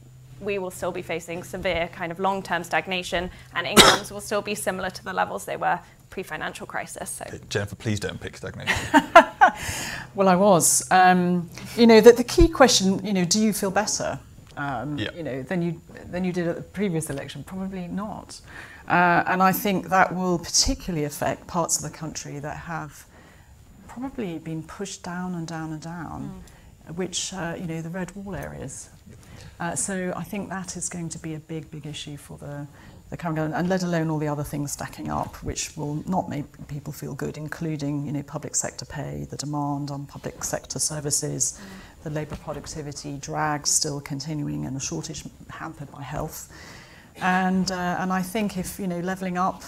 we 0.46 0.60
will 0.60 0.72
still 0.72 0.92
be 0.92 1.02
facing 1.02 1.44
severe 1.44 1.90
kind 1.92 2.12
of 2.12 2.20
long-term 2.20 2.64
stagnation 2.64 3.30
and 3.56 3.68
incomes 3.68 4.12
will 4.12 4.22
still 4.22 4.42
be 4.42 4.56
similar 4.56 4.90
to 4.90 5.04
the 5.04 5.12
levels 5.12 5.46
they 5.46 5.58
were 5.58 5.80
pre-financial 6.10 6.66
crisis. 6.66 7.10
So. 7.10 7.26
Jennifer, 7.50 7.76
please 7.76 8.00
don't 8.00 8.22
pick 8.22 8.38
stagnation. 8.38 8.74
well, 10.16 10.30
I 10.30 10.36
was. 10.36 10.88
Um, 10.92 11.50
you 11.76 11.88
know, 11.88 12.00
the, 12.00 12.14
the 12.14 12.24
key 12.24 12.48
question, 12.48 13.06
you 13.06 13.12
know, 13.12 13.26
do 13.26 13.42
you 13.42 13.52
feel 13.52 13.72
better? 13.72 14.20
Um, 14.58 14.98
yeah. 14.98 15.10
You 15.14 15.24
know, 15.24 15.42
than 15.42 15.62
you 15.62 15.82
than 16.10 16.24
you 16.24 16.32
did 16.32 16.48
at 16.48 16.56
the 16.56 16.62
previous 16.62 17.10
election? 17.10 17.44
Probably 17.44 17.88
not. 17.88 18.40
Uh, 18.88 19.24
and 19.28 19.44
I 19.44 19.52
think 19.52 19.90
that 19.90 20.16
will 20.16 20.40
particularly 20.40 21.06
affect 21.06 21.48
parts 21.48 21.78
of 21.78 21.92
the 21.92 21.98
country 21.98 22.40
that 22.40 22.56
have 22.56 23.06
probably 23.88 24.40
been 24.40 24.64
pushed 24.64 25.04
down 25.04 25.34
and 25.36 25.48
down 25.48 25.74
and 25.74 25.82
down, 25.82 26.44
mm. 26.88 26.96
which 26.96 27.34
uh, 27.34 27.56
you 27.60 27.66
know 27.66 27.82
the 27.82 27.90
red 27.90 28.16
wall 28.16 28.36
areas. 28.36 28.90
Uh, 29.60 29.76
so 29.76 30.14
I 30.16 30.24
think 30.24 30.50
that 30.50 30.76
is 30.76 30.90
going 30.90 31.10
to 31.10 31.20
be 31.20 31.34
a 31.36 31.40
big, 31.40 31.72
big 31.72 31.86
issue 31.86 32.18
for 32.18 32.38
the, 32.38 32.68
the 33.10 33.18
current 33.18 33.38
government, 33.38 33.60
and 33.60 33.70
let 33.70 33.84
alone 33.84 34.10
all 34.10 34.20
the 34.20 34.28
other 34.28 34.44
things 34.44 34.74
stacking 34.74 35.10
up, 35.10 35.36
which 35.44 35.76
will 35.78 36.04
not 36.08 36.30
make 36.30 36.46
people 36.68 36.92
feel 36.92 37.14
good, 37.14 37.38
including 37.38 38.06
you 38.06 38.12
know 38.12 38.24
public 38.24 38.56
sector 38.56 38.86
pay, 38.86 39.26
the 39.30 39.38
demand 39.38 39.92
on 39.92 40.06
public 40.06 40.44
sector 40.44 40.80
services, 40.80 41.60
mm. 41.60 42.04
the 42.04 42.10
labour 42.10 42.36
productivity 42.36 43.18
drag 43.18 43.66
still 43.66 44.02
continuing, 44.02 44.66
and 44.66 44.76
the 44.76 44.80
shortage 44.82 45.24
hampered 45.50 45.92
by 45.92 46.02
health. 46.02 46.52
And 47.22 47.72
uh, 47.72 47.98
and 48.00 48.12
I 48.12 48.22
think 48.22 48.58
if 48.58 48.78
you 48.78 48.88
know 48.88 49.00
levelling 49.00 49.38
up, 49.38 49.64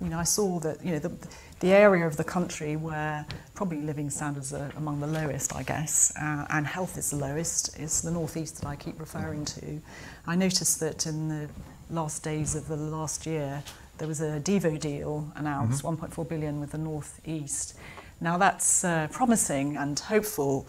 you 0.00 0.08
know 0.08 0.18
I 0.18 0.24
saw 0.24 0.60
that 0.60 0.84
you 0.84 0.92
know 0.92 1.00
the 1.00 1.08
the 1.08 1.28
area 1.62 2.06
of 2.06 2.16
the 2.16 2.24
country 2.24 2.76
where 2.76 3.26
probably 3.54 3.80
living 3.80 4.10
standards 4.10 4.52
are 4.52 4.70
among 4.76 5.00
the 5.00 5.06
lowest, 5.06 5.54
I 5.54 5.62
guess, 5.62 6.12
uh, 6.20 6.46
and 6.50 6.66
health 6.66 6.98
is 6.98 7.10
the 7.10 7.16
lowest, 7.16 7.78
is 7.78 8.02
the 8.02 8.10
northeast 8.10 8.60
that 8.60 8.66
I 8.66 8.76
keep 8.76 8.98
referring 9.00 9.44
to. 9.46 9.80
I 10.26 10.36
noticed 10.36 10.80
that 10.80 11.06
in 11.06 11.28
the 11.28 11.48
last 11.90 12.22
days 12.22 12.54
of 12.54 12.68
the 12.68 12.76
last 12.76 13.26
year, 13.26 13.62
there 13.98 14.08
was 14.08 14.20
a 14.20 14.40
Devo 14.40 14.78
deal 14.78 15.30
announced, 15.36 15.84
mm-hmm. 15.84 16.04
1.4 16.04 16.28
billion 16.28 16.60
with 16.60 16.72
the 16.72 16.78
northeast. 16.78 17.74
Now 18.20 18.38
that's 18.38 18.84
uh, 18.84 19.08
promising 19.10 19.76
and 19.76 19.98
hopeful, 19.98 20.66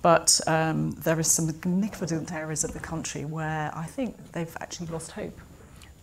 but 0.00 0.40
um, 0.46 0.92
there 0.92 1.18
are 1.18 1.22
some 1.22 1.46
significant 1.46 2.32
areas 2.32 2.64
of 2.64 2.72
the 2.72 2.80
country 2.80 3.24
where 3.24 3.70
I 3.74 3.84
think 3.84 4.32
they've 4.32 4.56
actually 4.60 4.86
lost 4.86 5.12
hope. 5.12 5.38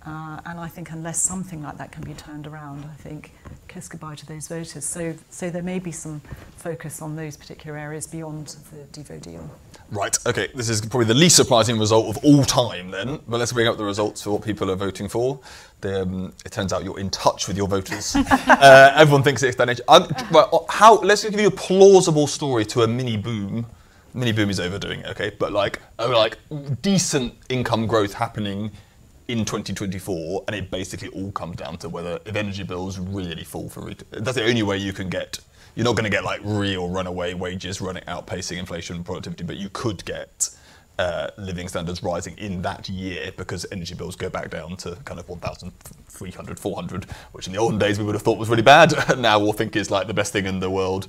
Uh, 0.06 0.40
and 0.46 0.60
I 0.60 0.68
think 0.68 0.92
unless 0.92 1.20
something 1.20 1.62
like 1.62 1.78
that 1.78 1.92
can 1.92 2.04
be 2.04 2.14
turned 2.14 2.48
around, 2.48 2.86
I 2.86 2.96
think 3.02 3.34
kiss 3.68 3.90
goodbye 3.90 4.16
to 4.16 4.26
those 4.26 4.48
voters. 4.48 4.86
So, 4.86 5.14
so 5.30 5.50
there 5.50 5.62
may 5.62 5.80
be 5.80 5.92
some 5.92 6.22
focus 6.56 7.02
on 7.02 7.16
those 7.16 7.36
particular 7.36 7.78
areas 7.78 8.08
beyond 8.08 8.56
the 8.72 9.02
Devo 9.02 9.22
deal. 9.22 9.50
Right, 9.92 10.18
okay, 10.26 10.50
this 10.56 10.70
is 10.70 10.82
probably 10.82 11.08
the 11.08 11.16
least 11.16 11.36
surprising 11.36 11.80
result 11.80 12.16
of 12.16 12.24
all 12.24 12.44
time 12.44 12.92
then, 12.92 13.20
but 13.28 13.40
let's 13.40 13.52
bring 13.52 13.68
up 13.68 13.78
the 13.78 13.84
results 13.84 14.22
for 14.22 14.32
what 14.32 14.44
people 14.44 14.70
are 14.72 14.76
voting 14.76 15.10
for. 15.10 15.40
The, 15.82 16.04
um, 16.04 16.34
it 16.46 16.52
turns 16.52 16.72
out 16.72 16.84
you're 16.84 17.00
in 17.00 17.10
touch 17.10 17.48
with 17.48 17.58
your 17.58 17.68
voters. 17.68 18.16
uh, 18.16 18.94
everyone 18.96 19.24
thinks 19.24 19.44
it's 19.44 19.56
stagnation. 19.56 19.84
Um, 19.88 20.08
well, 20.32 20.66
how, 20.70 21.00
let's 21.00 21.24
give 21.24 21.40
you 21.40 21.48
a 21.48 21.52
plausible 21.52 22.28
story 22.28 22.66
to 22.66 22.84
a 22.84 22.88
mini 22.88 23.18
boom. 23.18 23.66
Mini 24.14 24.32
boom 24.32 24.50
is 24.50 24.60
overdoing 24.60 25.02
it, 25.02 25.08
okay, 25.08 25.32
but 25.38 25.52
like, 25.52 25.82
oh, 25.98 26.10
like 26.10 26.38
decent 26.82 27.34
income 27.50 27.86
growth 27.86 28.14
happening 28.14 28.72
in 29.30 29.45
2024, 29.45 30.45
and 30.47 30.56
it 30.56 30.72
basically 30.72 31.07
all 31.10 31.31
comes 31.31 31.56
down 31.56 31.77
to 31.77 31.88
whether 31.88 32.19
if 32.26 32.35
energy 32.35 32.64
bills 32.64 32.97
really 32.97 33.43
fall 33.43 33.69
for 33.69 33.85
retail. 33.85 34.07
That's 34.11 34.35
the 34.35 34.45
only 34.45 34.64
way 34.64 34.77
you 34.77 34.91
can 34.91 35.07
get. 35.07 35.39
You're 35.76 35.85
not 35.85 35.95
going 35.95 36.06
to 36.06 36.10
get 36.10 36.26
like 36.26 36.41
real 36.43 36.89
runaway 36.89 37.35
wages 37.35 37.80
running 37.80 38.03
outpacing 38.06 38.57
inflation 38.57 38.95
and 38.95 39.06
productivity, 39.06 39.43
but 39.43 39.57
you 39.57 39.69
could 39.72 40.03
get 40.03 40.49
uh, 40.97 41.30
living 41.38 41.68
standards 41.68 42.01
rising 42.01 42.35
in 42.39 42.64
that 42.64 42.89
year 42.89 43.31
because 43.38 43.68
energy 43.72 43.93
bills 43.93 44.15
go 44.15 44.31
back 44.31 44.49
down 44.49 44.76
to 44.77 44.97
kind 45.06 45.19
of 45.19 45.30
1,300, 45.30 46.60
400, 46.60 47.06
which 47.31 47.45
in 47.45 47.53
the 47.53 47.60
olden 47.60 47.77
days 47.77 47.99
we 47.99 48.06
would 48.06 48.15
have 48.15 48.23
thought 48.23 48.39
was 48.39 48.49
really 48.49 48.64
bad. 48.64 48.91
now 49.19 49.38
we'll 49.39 49.53
think 49.53 49.76
is 49.76 49.91
like 49.91 50.07
the 50.07 50.14
best 50.14 50.34
thing 50.34 50.47
in 50.47 50.60
the 50.60 50.72
world 50.72 51.07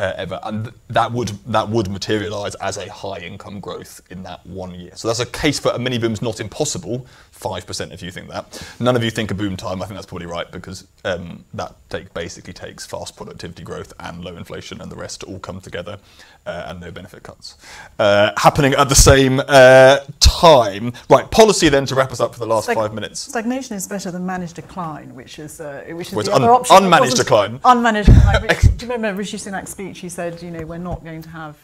uh, 0.00 0.14
ever, 0.16 0.40
and 0.44 0.72
that 0.88 1.12
would 1.12 1.28
that 1.46 1.68
would 1.68 1.90
materialise 1.90 2.54
as 2.56 2.78
a 2.78 2.90
high 2.90 3.18
income 3.18 3.60
growth 3.60 4.00
in 4.08 4.22
that 4.22 4.44
one 4.46 4.74
year. 4.74 4.92
So 4.94 5.08
that's 5.08 5.20
a 5.20 5.26
case 5.26 5.58
for 5.58 5.70
a 5.72 5.78
mini 5.78 5.98
boom's 5.98 6.22
not 6.22 6.40
impossible. 6.40 7.06
Five 7.30 7.66
percent 7.66 7.92
if 7.92 8.02
you 8.02 8.10
think 8.10 8.28
that. 8.30 8.66
None 8.80 8.96
of 8.96 9.04
you 9.04 9.10
think 9.10 9.30
a 9.30 9.34
boom 9.34 9.58
time. 9.58 9.82
I 9.82 9.86
think 9.86 9.96
that's 9.96 10.06
probably 10.06 10.26
right 10.26 10.50
because 10.50 10.86
um, 11.04 11.44
that 11.52 11.74
take, 11.90 12.14
basically 12.14 12.54
takes 12.54 12.86
fast 12.86 13.14
productivity 13.14 13.62
growth 13.62 13.92
and 14.00 14.24
low 14.24 14.36
inflation, 14.36 14.80
and 14.80 14.90
the 14.90 14.96
rest 14.96 15.22
all 15.24 15.38
come 15.38 15.60
together, 15.60 15.98
uh, 16.46 16.64
and 16.68 16.80
no 16.80 16.90
benefit 16.90 17.22
cuts 17.22 17.56
uh, 17.98 18.32
happening 18.36 18.74
at 18.74 18.88
the 18.88 18.94
same 18.94 19.40
uh, 19.46 19.98
time. 20.20 20.92
Right, 21.08 21.30
policy 21.30 21.68
then 21.68 21.86
to 21.86 21.94
wrap 21.94 22.12
us 22.12 22.20
up 22.20 22.34
for 22.34 22.40
the 22.40 22.46
last 22.46 22.64
Stag- 22.64 22.76
five 22.76 22.94
minutes. 22.94 23.20
Stagnation 23.20 23.76
is 23.76 23.86
better 23.86 24.10
than 24.10 24.24
managed 24.26 24.56
decline, 24.56 25.14
which 25.14 25.38
is 25.38 25.60
uh, 25.60 25.84
which 25.90 26.08
is 26.08 26.14
well, 26.14 26.24
the 26.24 26.34
un- 26.34 26.42
other 26.42 26.52
option. 26.52 26.76
Unmanaged 26.76 27.16
decline. 27.16 27.58
Unmanaged 27.60 28.06
decline. 28.06 28.76
Do 28.76 28.86
you 28.86 28.92
remember 28.92 29.18
Rishi 29.18 29.36
Sunak's 29.36 29.70
speech? 29.70 29.98
He 29.98 30.08
said, 30.08 30.42
you 30.42 30.50
know, 30.50 30.64
we're 30.64 30.78
not 30.78 31.04
going 31.04 31.22
to 31.22 31.28
have 31.28 31.56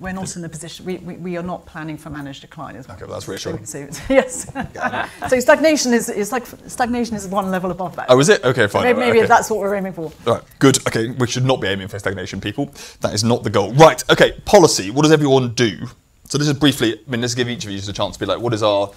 we're 0.00 0.12
not 0.12 0.34
in 0.34 0.44
a 0.44 0.48
position, 0.48 0.86
we, 0.86 0.96
we, 0.98 1.14
we, 1.16 1.36
are 1.36 1.42
not 1.42 1.66
planning 1.66 1.98
for 1.98 2.08
managed 2.08 2.40
decline. 2.40 2.74
As 2.74 2.88
well. 2.88 2.96
Okay, 2.96 3.04
well, 3.04 3.14
that's 3.14 3.28
reassuring. 3.28 3.66
So, 3.66 3.78
yes. 4.08 4.50
so 5.28 5.38
stagnation 5.38 5.92
is, 5.92 6.08
is 6.08 6.32
like, 6.32 6.46
stagnation 6.66 7.16
is 7.16 7.28
one 7.28 7.50
level 7.50 7.70
above 7.70 7.94
that. 7.96 8.06
Oh, 8.08 8.18
is 8.18 8.30
it? 8.30 8.42
Okay, 8.42 8.66
fine. 8.66 8.84
maybe, 8.84 8.98
right, 8.98 9.06
maybe 9.08 9.18
okay. 9.18 9.28
that's 9.28 9.50
what 9.50 9.60
we're 9.60 9.74
aiming 9.74 9.92
for. 9.92 10.10
Right, 10.24 10.42
good. 10.58 10.78
Okay, 10.88 11.10
we 11.10 11.26
should 11.26 11.44
not 11.44 11.60
be 11.60 11.68
aiming 11.68 11.88
for 11.88 11.98
stagnation, 11.98 12.40
people. 12.40 12.72
That 13.02 13.12
is 13.12 13.22
not 13.22 13.44
the 13.44 13.50
goal. 13.50 13.72
Right, 13.74 14.02
okay, 14.10 14.32
policy. 14.46 14.90
What 14.90 15.02
does 15.02 15.12
everyone 15.12 15.52
do? 15.54 15.86
So 16.24 16.38
this 16.38 16.48
is 16.48 16.54
briefly, 16.54 16.94
I 16.94 17.10
mean, 17.10 17.20
let's 17.20 17.34
give 17.34 17.48
each 17.48 17.64
of 17.66 17.70
you 17.70 17.78
a 17.78 17.92
chance 17.92 18.14
to 18.16 18.20
be 18.20 18.26
like, 18.26 18.40
what 18.40 18.54
is 18.54 18.62
our, 18.62 18.90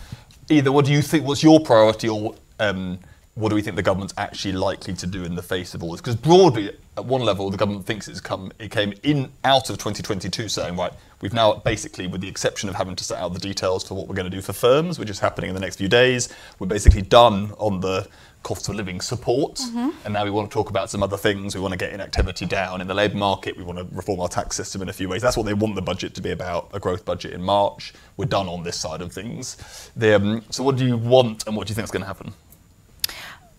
either 0.50 0.72
what 0.72 0.86
do 0.86 0.94
you 0.94 1.02
think, 1.02 1.28
what's 1.28 1.44
your 1.44 1.60
priority 1.60 2.08
or 2.08 2.36
um, 2.60 3.00
what 3.36 3.50
do 3.50 3.56
we 3.56 3.62
think 3.64 3.76
the 3.76 3.84
government's 3.84 4.14
actually 4.18 4.54
likely 4.54 4.94
to 4.94 5.08
do 5.08 5.24
in 5.24 5.36
the 5.36 5.42
face 5.42 5.74
of 5.74 5.82
all 5.82 5.92
this? 5.92 6.02
Because 6.02 6.16
broadly, 6.16 6.72
at 6.96 7.06
one 7.06 7.22
level, 7.22 7.50
the 7.50 7.58
government 7.58 7.86
thinks 7.86 8.08
it's 8.08 8.22
come, 8.22 8.52
it 8.60 8.70
came 8.70 8.94
in 9.02 9.32
out 9.44 9.72
of 9.72 9.78
2022 9.78 10.48
saying, 10.48 10.78
right, 10.78 10.94
we've 11.22 11.34
now 11.34 11.56
basically, 11.56 12.06
with 12.06 12.22
the 12.22 12.28
exception 12.28 12.70
of 12.70 12.76
having 12.76 12.96
to 12.96 13.04
set 13.04 13.18
out 13.18 13.34
the 13.34 13.40
details 13.40 13.88
for 13.88 13.96
what 13.96 14.08
we're 14.08 14.16
going 14.16 14.30
to 14.30 14.36
do 14.36 14.42
for 14.42 14.54
firms, 14.54 15.00
which 15.00 15.10
is 15.10 15.20
happening 15.20 15.50
in 15.50 15.56
the 15.56 15.60
next 15.60 15.78
few 15.78 15.88
days, 15.88 16.30
we're 16.60 16.68
basically 16.68 17.02
done 17.02 17.54
on 17.58 17.80
the 17.80 18.08
cost 18.44 18.70
of 18.70 18.76
living 18.76 19.02
support. 19.02 19.56
Mm-hmm. 19.56 19.90
And 20.06 20.14
now 20.14 20.24
we 20.26 20.30
want 20.30 20.52
to 20.52 20.54
talk 20.54 20.70
about 20.70 20.92
some 20.92 21.02
other 21.02 21.18
things. 21.18 21.56
We 21.56 21.62
want 21.62 21.72
to 21.72 21.78
get 21.78 21.92
inactivity 21.92 22.46
down 22.46 22.82
in 22.82 22.88
the 22.88 22.94
labour 22.94 23.18
market. 23.18 23.58
We 23.58 23.64
want 23.64 23.80
to 23.80 23.88
reform 23.96 24.20
our 24.20 24.28
tax 24.28 24.56
system 24.56 24.82
in 24.84 24.90
a 24.90 24.94
few 24.94 25.10
ways. 25.10 25.24
That's 25.24 25.38
what 25.38 25.48
they 25.48 25.54
want 25.54 25.74
the 25.74 25.82
budget 25.82 26.14
to 26.16 26.22
be 26.22 26.32
about, 26.32 26.70
a 26.74 26.80
growth 26.80 27.06
budget 27.06 27.34
in 27.34 27.42
March. 27.42 27.94
We're 28.16 28.26
done 28.26 28.48
on 28.48 28.62
this 28.64 28.80
side 28.80 29.02
of 29.02 29.12
things. 29.12 29.58
Um, 30.00 30.44
so 30.52 30.64
what 30.64 30.76
do 30.76 30.86
you 30.86 30.98
want 30.98 31.48
and 31.48 31.56
what 31.56 31.66
do 31.66 31.72
you 31.72 31.76
think 31.76 31.86
is 31.86 31.92
going 31.92 32.02
to 32.02 32.08
happen? 32.08 32.34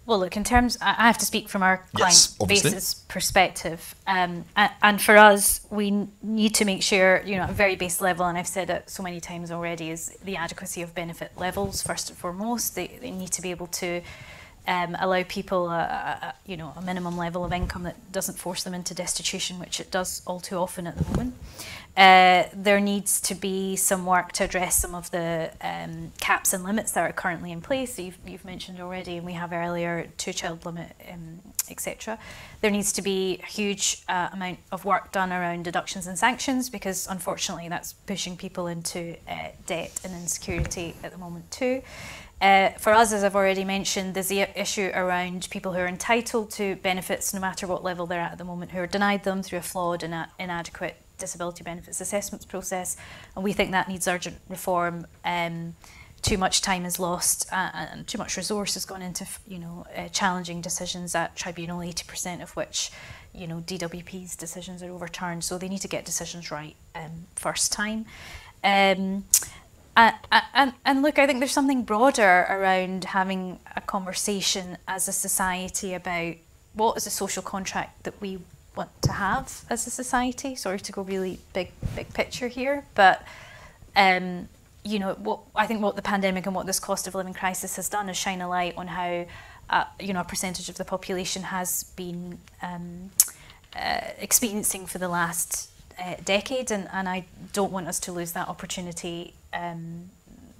Well, 0.07 0.19
look, 0.19 0.37
in 0.37 0.45
terms, 0.45 0.77
I 0.83 0.93
have 1.07 1.17
to 1.19 1.25
speak 1.25 1.49
from 1.49 1.63
our 1.63 1.79
client 1.95 2.15
yes, 2.15 2.37
basis 2.47 2.95
perspective. 2.95 3.95
Um, 4.07 4.45
and, 4.55 5.01
for 5.01 5.17
us, 5.17 5.67
we 5.71 6.09
need 6.23 6.55
to 6.57 6.67
make 6.67 6.83
sure, 6.83 7.23
you 7.25 7.37
know, 7.37 7.45
at 7.45 7.51
a 7.51 7.55
very 7.55 7.75
base 7.75 8.03
level, 8.03 8.27
and 8.27 8.37
I've 8.37 8.47
said 8.47 8.69
it 8.69 8.91
so 8.91 9.03
many 9.03 9.19
times 9.19 9.51
already, 9.51 9.91
is 9.91 10.15
the 10.23 10.37
adequacy 10.37 10.83
of 10.83 10.95
benefit 10.95 11.33
levels, 11.39 11.83
first 11.83 12.11
and 12.11 12.19
foremost. 12.19 12.75
They, 12.75 12.99
they 13.01 13.11
need 13.11 13.33
to 13.33 13.41
be 13.41 13.51
able 13.51 13.69
to 13.69 14.03
um, 14.67 14.95
allow 15.01 15.23
people 15.23 15.69
a, 15.71 15.79
a, 15.79 16.35
you 16.45 16.59
know, 16.59 16.75
a 16.77 16.83
minimum 16.83 17.17
level 17.17 17.43
of 17.43 17.53
income 17.53 17.85
that 17.85 18.13
doesn't 18.13 18.39
force 18.39 18.63
them 18.63 18.75
into 18.75 18.95
destitution, 18.95 19.59
which 19.59 19.81
it 19.81 19.91
does 19.91 20.21
all 20.27 20.41
too 20.41 20.57
often 20.57 20.87
at 20.87 20.99
the 20.99 21.11
moment. 21.11 21.35
Uh, 21.97 22.45
there 22.53 22.81
needs 22.81 23.21
to 23.21 23.37
be 23.37 23.77
some 23.77 24.05
work 24.05 24.33
to 24.33 24.43
address 24.43 24.77
some 24.77 24.97
of 24.97 25.13
the 25.13 25.51
um, 25.61 26.11
caps 26.21 26.53
and 26.53 26.65
limits 26.65 26.91
that 26.93 27.09
are 27.09 27.13
currently 27.13 27.53
in 27.53 27.61
place. 27.61 27.97
You've, 27.99 28.19
you've 28.27 28.45
mentioned 28.45 28.81
already, 28.81 29.17
and 29.17 29.25
we 29.25 29.35
have 29.35 29.53
earlier 29.53 30.09
two-child 30.19 30.67
limit, 30.67 30.93
um, 31.13 31.41
etc. 31.71 32.19
There 32.63 32.73
needs 32.73 32.93
to 32.95 33.03
be 33.03 33.39
a 33.45 33.47
huge 33.47 34.03
uh, 34.09 34.31
amount 34.33 34.59
of 34.73 34.85
work 34.85 35.13
done 35.13 35.33
around 35.33 35.63
deductions 35.65 36.09
and 36.09 36.19
sanctions 36.19 36.69
because, 36.69 37.07
unfortunately, 37.09 37.69
that's 37.69 37.93
pushing 37.93 38.37
people 38.37 38.67
into 38.67 39.17
uh, 39.29 39.51
debt 39.67 40.01
and 40.03 40.13
insecurity 40.15 40.97
at 41.05 41.13
the 41.13 41.19
moment 41.19 41.49
too. 41.53 41.83
Uh, 42.41 42.71
for 42.71 42.93
us, 42.93 43.13
as 43.13 43.23
I've 43.23 43.37
already 43.37 43.65
mentioned, 43.65 44.15
there's 44.15 44.29
the 44.29 44.41
issue 44.61 44.91
around 44.95 45.47
people 45.49 45.73
who 45.73 45.79
are 45.79 45.87
entitled 45.87 46.51
to 46.53 46.75
benefits, 46.77 47.33
no 47.33 47.39
matter 47.39 47.69
what 47.69 47.85
level 47.85 48.07
they're 48.07 48.21
at 48.21 48.33
at 48.33 48.39
the 48.39 48.45
moment, 48.45 48.73
who 48.73 48.81
are 48.81 48.87
denied 48.89 49.23
them 49.23 49.45
through 49.45 49.61
a 49.61 49.63
flawed 49.63 50.03
and 50.03 50.27
inadequate 50.41 50.97
disability 51.19 51.65
benefits 51.65 52.01
assessments 52.01 52.45
process. 52.45 52.97
And 53.35 53.45
we 53.45 53.53
think 53.53 53.71
that 53.73 53.89
needs 53.89 54.09
urgent 54.09 54.39
reform. 54.49 55.07
Um, 55.25 55.75
too 56.23 56.39
much 56.39 56.63
time 56.63 56.87
is 56.87 56.99
lost 56.99 57.47
uh, 57.53 57.71
and 57.75 58.07
too 58.07 58.17
much 58.17 58.37
resource 58.37 58.75
has 58.75 58.87
gone 58.87 59.03
into 59.03 59.27
you 59.47 59.59
know 59.59 59.87
uh, 59.95 60.09
challenging 60.09 60.63
decisions 60.63 61.15
at 61.15 61.37
tribunal 61.37 61.81
80% 61.81 62.43
of 62.43 62.57
which 62.57 62.91
you 63.35 63.47
know 63.47 63.63
DWP's 63.67 64.35
decisions 64.35 64.83
are 64.83 64.91
overturned 64.91 65.45
so 65.45 65.59
they 65.59 65.69
need 65.69 65.83
to 65.83 65.89
get 65.89 66.07
decisions 66.07 66.51
right 66.51 66.77
um, 66.95 67.27
first 67.37 67.73
time 67.73 68.07
um, 68.65 69.25
and, 69.97 70.15
and, 70.55 70.73
and 70.85 71.03
look, 71.03 71.19
I 71.19 71.27
think 71.27 71.39
there's 71.39 71.53
something 71.53 71.85
broader 71.85 72.47
around 72.49 73.05
having 73.05 73.61
a 73.77 73.81
conversation 73.81 74.77
as 74.89 75.07
a 75.07 75.13
society 75.13 75.95
about 75.95 76.35
what 76.73 76.97
is 76.97 77.05
the 77.05 77.11
social 77.11 77.43
contract 77.43 78.03
that 78.03 78.21
we 78.21 78.41
want 78.77 78.91
to 79.03 79.13
have 79.13 79.65
as 79.71 79.87
a 79.87 79.91
society. 79.91 80.55
Sorry 80.55 80.79
to 80.81 80.93
go 80.93 81.03
really 81.03 81.39
big, 81.53 81.73
big 81.95 82.13
picture 82.15 82.49
here, 82.49 82.85
but 82.95 83.23
um, 83.97 84.49
you 84.85 84.99
know, 84.99 85.15
what 85.15 85.41
I 85.55 85.67
think 85.67 85.81
what 85.81 85.97
the 85.97 86.03
pandemic 86.03 86.47
and 86.47 86.55
what 86.55 86.67
this 86.67 86.81
cost 86.81 87.07
of 87.07 87.15
living 87.15 87.35
crisis 87.35 87.77
has 87.77 87.89
done 87.89 88.09
is 88.09 88.17
shine 88.17 88.41
a 88.41 88.49
light 88.49 88.75
on 88.77 88.89
how 88.89 89.27
uh, 89.71 89.85
you 89.99 90.13
know 90.13 90.21
a 90.21 90.25
percentage 90.25 90.69
of 90.69 90.77
the 90.77 90.85
population 90.85 91.45
has 91.45 91.85
been 91.97 92.39
um, 92.63 93.11
uh, 93.75 94.01
experiencing 94.19 94.87
for 94.87 94.99
the 94.99 95.09
last 95.09 95.71
uh, 95.99 96.15
decade, 96.25 96.71
and, 96.71 96.89
and 96.93 97.09
I 97.09 97.25
don't 97.53 97.73
want 97.73 97.89
us 97.89 97.99
to 98.01 98.13
lose 98.13 98.33
that 98.33 98.49
opportunity 98.49 99.35
um, 99.53 100.11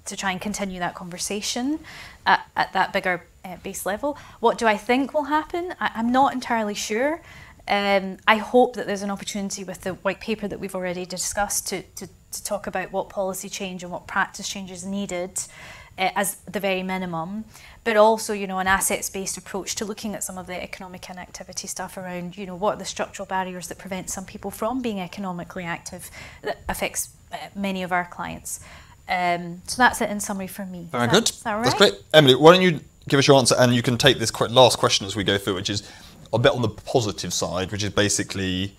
to 0.07 0.17
try 0.17 0.31
and 0.31 0.41
continue 0.41 0.79
that 0.79 0.95
conversation 0.95 1.81
at, 2.27 2.47
at 2.57 2.73
that 2.73 2.93
bigger 2.93 3.25
uh, 3.45 3.57
base 3.63 3.85
level. 3.85 4.17
What 4.41 4.59
do 4.59 4.67
I 4.67 4.77
think 4.77 5.15
will 5.15 5.25
happen? 5.25 5.75
I, 5.81 5.91
am 5.95 6.11
not 6.11 6.33
entirely 6.33 6.75
sure. 6.75 7.21
Um, 7.67 8.19
I 8.27 8.37
hope 8.37 8.77
that 8.77 8.87
there's 8.87 9.03
an 9.03 9.11
opportunity 9.11 9.65
with 9.65 9.83
the 9.83 9.95
white 9.95 10.21
paper 10.21 10.47
that 10.49 10.61
we've 10.61 10.75
already 10.75 11.07
discussed 11.07 11.67
to, 11.69 11.83
to, 11.83 12.07
to 12.07 12.45
talk 12.45 12.67
about 12.67 12.93
what 12.93 13.09
policy 13.09 13.49
change 13.49 13.83
and 13.83 13.91
what 13.91 14.07
practice 14.07 14.49
change 14.49 14.71
is 14.71 14.85
needed 14.85 15.41
uh, 15.97 16.11
as 16.15 16.37
the 16.51 16.61
very 16.61 16.83
minimum, 16.83 17.45
but 17.85 17.97
also, 17.97 18.33
you 18.33 18.47
know, 18.47 18.59
an 18.59 18.67
assets-based 18.67 19.37
approach 19.39 19.75
to 19.77 19.85
looking 19.85 20.15
at 20.15 20.23
some 20.23 20.37
of 20.37 20.47
the 20.47 20.63
economic 20.63 21.09
inactivity 21.09 21.67
stuff 21.67 21.97
around, 21.97 22.37
you 22.37 22.47
know, 22.47 22.57
what 22.57 22.75
are 22.75 22.79
the 22.79 22.85
structural 22.85 23.27
barriers 23.27 23.69
that 23.69 23.79
prevent 23.79 24.11
some 24.11 24.25
people 24.25 24.51
from 24.51 24.83
being 24.83 25.01
economically 25.01 25.65
active 25.65 26.11
that 26.43 26.59
affects 26.69 27.11
uh, 27.33 27.37
many 27.55 27.83
of 27.83 27.93
our 27.93 28.05
clients. 28.05 28.61
Um, 29.09 29.63
so 29.67 29.77
that's 29.79 30.01
it 30.01 30.11
in 30.11 30.21
summary 30.21 30.47
from 30.47 30.71
me. 30.71 30.89
Very 30.91 31.07
that, 31.07 31.13
good. 31.13 31.27
That 31.45 31.55
right? 31.55 31.65
That's 31.65 31.77
great. 31.77 31.95
Emily, 32.13 32.35
why 32.35 32.55
don't 32.55 32.63
you 32.63 32.81
give 33.09 33.19
us 33.19 33.27
your 33.27 33.37
answer 33.37 33.55
and 33.59 33.75
you 33.75 33.83
can 33.83 33.99
take 33.99 34.19
this 34.19 34.33
last 34.41 34.79
question 34.79 35.07
as 35.07 35.17
we 35.17 35.25
go 35.25 35.39
through, 35.39 35.55
which 35.55 35.71
is 35.71 35.83
a 36.33 36.39
bit 36.39 36.53
on 36.53 36.63
the 36.63 36.69
positive 36.69 37.33
side, 37.33 37.71
which 37.71 37.83
is 37.83 37.91
basically, 37.91 38.77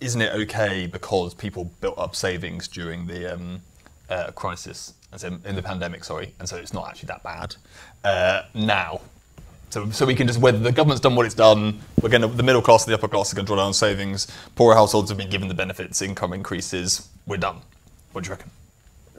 isn't 0.00 0.20
it 0.20 0.32
okay 0.32 0.86
because 0.86 1.34
people 1.34 1.70
built 1.80 1.98
up 1.98 2.14
savings 2.14 2.68
during 2.68 3.06
the 3.06 3.34
um, 3.34 3.62
uh, 4.08 4.30
crisis, 4.32 4.94
as 5.12 5.24
in, 5.24 5.40
in, 5.44 5.54
the 5.54 5.62
pandemic, 5.62 6.04
sorry, 6.04 6.34
and 6.38 6.48
so 6.48 6.56
it's 6.56 6.72
not 6.72 6.88
actually 6.88 7.06
that 7.06 7.22
bad. 7.22 7.56
Uh, 8.04 8.42
now, 8.54 9.00
So, 9.70 9.88
so 9.90 10.04
we 10.04 10.16
can 10.16 10.26
just 10.26 10.40
whether 10.40 10.58
the 10.58 10.72
government's 10.72 11.00
done 11.00 11.14
what 11.14 11.26
it's 11.26 11.34
done, 11.34 11.80
we're 12.02 12.08
going 12.08 12.36
the 12.36 12.42
middle 12.42 12.62
class 12.62 12.84
and 12.84 12.92
the 12.92 12.98
upper 12.98 13.08
class 13.08 13.32
are 13.32 13.36
going 13.36 13.46
to 13.46 13.50
draw 13.50 13.56
down 13.56 13.72
savings. 13.72 14.26
Poorer 14.56 14.74
households 14.74 15.10
have 15.10 15.18
been 15.18 15.30
given 15.30 15.46
the 15.48 15.54
benefits, 15.54 16.02
income 16.02 16.32
increases. 16.32 17.08
We're 17.26 17.36
done. 17.36 17.60
What 18.12 18.24
do 18.24 18.28
you 18.28 18.34
reckon? 18.34 18.50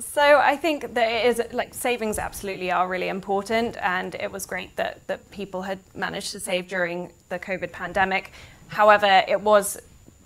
So 0.02 0.40
I 0.40 0.58
think 0.58 0.94
that 0.96 1.12
it 1.12 1.26
is 1.28 1.42
like 1.54 1.74
savings 1.74 2.18
absolutely 2.18 2.72
are 2.72 2.88
really 2.88 3.08
important, 3.08 3.78
and 3.78 4.16
it 4.16 4.32
was 4.32 4.46
great 4.46 4.76
that 4.76 5.08
that 5.08 5.30
people 5.32 5.62
had 5.62 5.80
managed 5.94 6.32
to 6.32 6.40
save 6.40 6.68
during 6.68 7.12
the 7.30 7.38
COVID 7.38 7.72
pandemic. 7.72 8.32
However, 8.68 9.24
it 9.28 9.42
was 9.42 9.78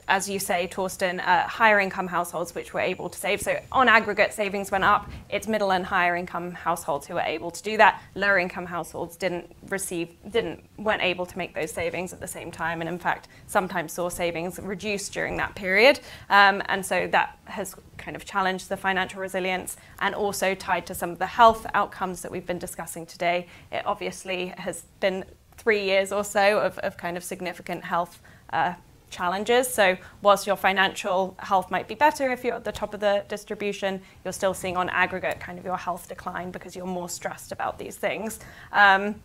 as 0.07 0.29
you 0.29 0.39
say, 0.39 0.67
Torsten, 0.67 1.19
uh, 1.25 1.47
higher 1.47 1.79
income 1.79 2.07
households 2.07 2.53
which 2.53 2.73
were 2.73 2.79
able 2.79 3.09
to 3.09 3.17
save. 3.17 3.41
So 3.41 3.59
on 3.71 3.87
aggregate, 3.87 4.33
savings 4.33 4.71
went 4.71 4.83
up. 4.83 5.09
It's 5.29 5.47
middle 5.47 5.71
and 5.71 5.85
higher 5.85 6.15
income 6.15 6.51
households 6.51 7.07
who 7.07 7.15
were 7.15 7.21
able 7.21 7.51
to 7.51 7.63
do 7.63 7.77
that. 7.77 8.01
Lower 8.13 8.37
income 8.37 8.65
households 8.65 9.15
didn't 9.15 9.51
receive, 9.69 10.09
didn't, 10.29 10.63
weren't 10.77 11.01
able 11.01 11.25
to 11.25 11.37
make 11.37 11.55
those 11.55 11.71
savings 11.71 12.13
at 12.13 12.19
the 12.19 12.27
same 12.27 12.51
time, 12.51 12.81
and 12.81 12.89
in 12.89 12.99
fact, 12.99 13.27
sometimes 13.47 13.93
saw 13.93 14.09
savings 14.09 14.59
reduced 14.59 15.13
during 15.13 15.37
that 15.37 15.55
period. 15.55 15.99
Um, 16.29 16.61
and 16.67 16.85
so 16.85 17.07
that 17.07 17.39
has 17.45 17.75
kind 17.97 18.15
of 18.15 18.25
challenged 18.25 18.69
the 18.69 18.77
financial 18.77 19.21
resilience 19.21 19.77
and 19.99 20.13
also 20.13 20.53
tied 20.53 20.85
to 20.87 20.93
some 20.93 21.09
of 21.09 21.19
the 21.19 21.25
health 21.25 21.65
outcomes 21.73 22.21
that 22.21 22.31
we've 22.31 22.45
been 22.45 22.59
discussing 22.59 23.05
today. 23.05 23.47
It 23.71 23.85
obviously 23.85 24.53
has 24.57 24.83
been 24.99 25.25
three 25.57 25.83
years 25.83 26.11
or 26.11 26.23
so 26.23 26.59
of, 26.59 26.77
of 26.79 26.97
kind 26.97 27.17
of 27.17 27.23
significant 27.23 27.83
health. 27.83 28.21
Uh, 28.51 28.73
challenges. 29.09 29.67
So 29.67 29.97
whilst 30.21 30.47
your 30.47 30.55
financial 30.55 31.35
health 31.39 31.71
might 31.71 31.87
be 31.87 31.95
better 31.95 32.31
if 32.31 32.43
you're 32.43 32.55
at 32.55 32.63
the 32.63 32.71
top 32.71 32.93
of 32.93 32.99
the 32.99 33.23
distribution, 33.27 34.01
you're 34.23 34.33
still 34.33 34.53
seeing 34.53 34.77
on 34.77 34.89
aggregate 34.89 35.39
kind 35.39 35.57
of 35.57 35.65
your 35.65 35.77
health 35.77 36.07
decline 36.07 36.51
because 36.51 36.75
you're 36.75 36.85
more 36.85 37.09
stressed 37.09 37.51
about 37.51 37.79
these 37.79 37.95
things. 37.95 38.39
Um, 38.71 39.15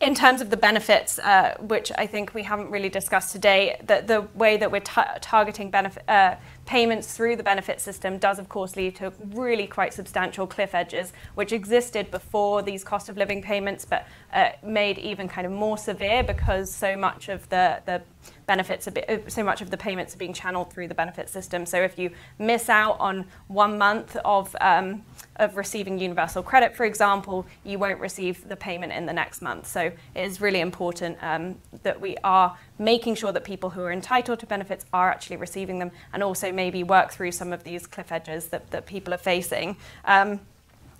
in 0.00 0.14
terms 0.14 0.40
of 0.40 0.50
the 0.50 0.56
benefits, 0.56 1.18
uh, 1.20 1.56
which 1.60 1.90
I 1.96 2.06
think 2.06 2.34
we 2.34 2.42
haven't 2.42 2.70
really 2.70 2.88
discussed 2.88 3.32
today, 3.32 3.80
the, 3.86 4.02
the 4.04 4.22
way 4.36 4.56
that 4.56 4.70
we're 4.70 4.80
ta- 4.80 5.18
targeting 5.20 5.70
benefit, 5.70 6.02
uh, 6.08 6.34
payments 6.66 7.16
through 7.16 7.36
the 7.36 7.42
benefit 7.42 7.80
system 7.80 8.18
does, 8.18 8.38
of 8.38 8.48
course, 8.48 8.76
lead 8.76 8.96
to 8.96 9.12
really 9.32 9.66
quite 9.66 9.94
substantial 9.94 10.46
cliff 10.46 10.74
edges, 10.74 11.12
which 11.36 11.52
existed 11.52 12.10
before 12.10 12.60
these 12.60 12.82
cost 12.82 13.08
of 13.08 13.16
living 13.16 13.40
payments, 13.40 13.84
but 13.84 14.06
uh, 14.32 14.50
made 14.62 14.98
even 14.98 15.28
kind 15.28 15.46
of 15.46 15.52
more 15.52 15.78
severe 15.78 16.22
because 16.22 16.72
so 16.72 16.96
much 16.96 17.28
of 17.28 17.48
the, 17.48 17.80
the 17.86 18.02
benefits, 18.46 18.88
bit, 18.88 19.08
uh, 19.08 19.18
so 19.28 19.42
much 19.42 19.60
of 19.60 19.70
the 19.70 19.76
payments 19.76 20.14
are 20.14 20.18
being 20.18 20.32
channeled 20.32 20.72
through 20.72 20.88
the 20.88 20.94
benefit 20.94 21.28
system. 21.28 21.66
So 21.66 21.82
if 21.82 21.98
you 21.98 22.10
miss 22.38 22.68
out 22.68 22.98
on 23.00 23.26
one 23.48 23.78
month 23.78 24.16
of 24.24 24.54
um, 24.60 25.04
of 25.36 25.56
receiving 25.56 25.98
universal 25.98 26.42
credit, 26.42 26.76
for 26.76 26.84
example, 26.84 27.44
you 27.64 27.78
won't 27.78 27.98
receive 27.98 28.48
the 28.48 28.56
payment 28.56 28.92
in 28.92 29.06
the 29.06 29.12
next 29.12 29.42
month. 29.42 29.66
So 29.66 29.80
it 29.80 29.94
is 30.14 30.40
really 30.40 30.60
important 30.60 31.18
um, 31.22 31.56
that 31.82 32.00
we 32.00 32.16
are 32.22 32.56
making 32.78 33.16
sure 33.16 33.32
that 33.32 33.44
people 33.44 33.70
who 33.70 33.80
are 33.80 33.92
entitled 33.92 34.38
to 34.40 34.46
benefits 34.46 34.84
are 34.92 35.10
actually 35.10 35.36
receiving 35.36 35.78
them 35.78 35.90
and 36.12 36.22
also 36.22 36.52
maybe 36.52 36.82
work 36.84 37.10
through 37.10 37.32
some 37.32 37.52
of 37.52 37.64
these 37.64 37.86
cliff 37.86 38.12
edges 38.12 38.46
that, 38.46 38.70
that 38.70 38.86
people 38.86 39.12
are 39.12 39.18
facing. 39.18 39.76
Um, 40.04 40.40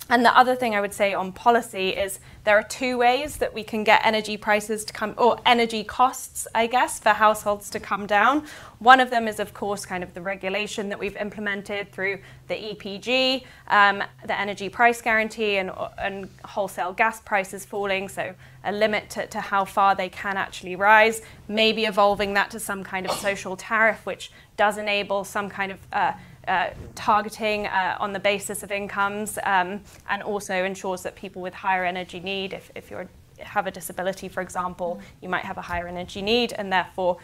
and 0.09 0.23
the 0.23 0.37
other 0.37 0.55
thing 0.55 0.75
I 0.75 0.81
would 0.81 0.93
say 0.93 1.13
on 1.13 1.31
policy 1.31 1.89
is 1.89 2.19
there 2.43 2.57
are 2.59 2.63
two 2.63 2.95
ways 2.95 3.37
that 3.37 3.55
we 3.55 3.63
can 3.63 3.83
get 3.83 4.05
energy 4.05 4.37
prices 4.37 4.85
to 4.85 4.93
come, 4.93 5.15
or 5.17 5.39
energy 5.47 5.83
costs, 5.83 6.47
I 6.53 6.67
guess, 6.67 6.99
for 6.99 7.09
households 7.09 7.71
to 7.71 7.79
come 7.79 8.05
down. 8.05 8.45
One 8.77 8.99
of 8.99 9.09
them 9.09 9.27
is, 9.27 9.39
of 9.39 9.55
course, 9.55 9.83
kind 9.83 10.03
of 10.03 10.13
the 10.13 10.21
regulation 10.21 10.89
that 10.89 10.99
we've 10.99 11.17
implemented 11.17 11.91
through 11.91 12.19
the 12.47 12.53
EPG, 12.53 13.45
um, 13.69 14.03
the 14.27 14.39
energy 14.39 14.69
price 14.69 15.01
guarantee, 15.01 15.57
and, 15.57 15.71
and, 15.97 16.29
wholesale 16.45 16.93
gas 16.93 17.19
prices 17.21 17.65
falling, 17.65 18.07
so 18.07 18.35
a 18.63 18.71
limit 18.71 19.09
to, 19.09 19.25
to 19.27 19.41
how 19.41 19.65
far 19.65 19.95
they 19.95 20.09
can 20.09 20.37
actually 20.37 20.75
rise. 20.75 21.23
Maybe 21.47 21.85
evolving 21.85 22.35
that 22.35 22.51
to 22.51 22.59
some 22.59 22.83
kind 22.83 23.07
of 23.07 23.11
social 23.13 23.55
tariff, 23.55 24.05
which 24.05 24.31
does 24.55 24.77
enable 24.77 25.23
some 25.23 25.49
kind 25.49 25.71
of 25.71 25.79
uh, 25.91 26.13
uh, 26.47 26.69
targeting 26.95 27.67
uh, 27.67 27.97
on 27.99 28.13
the 28.13 28.19
basis 28.19 28.63
of 28.63 28.71
incomes 28.71 29.37
um, 29.43 29.81
and 30.09 30.23
also 30.23 30.63
ensures 30.63 31.03
that 31.03 31.15
people 31.15 31.41
with 31.41 31.53
higher 31.53 31.85
energy 31.85 32.19
need, 32.19 32.53
if, 32.53 32.71
if 32.75 32.91
you 32.91 33.07
have 33.39 33.67
a 33.67 33.71
disability, 33.71 34.27
for 34.27 34.41
example, 34.41 34.99
you 35.21 35.29
might 35.29 35.43
have 35.43 35.57
a 35.57 35.61
higher 35.61 35.87
energy 35.87 36.21
need 36.21 36.53
and 36.53 36.71
therefore 36.71 37.17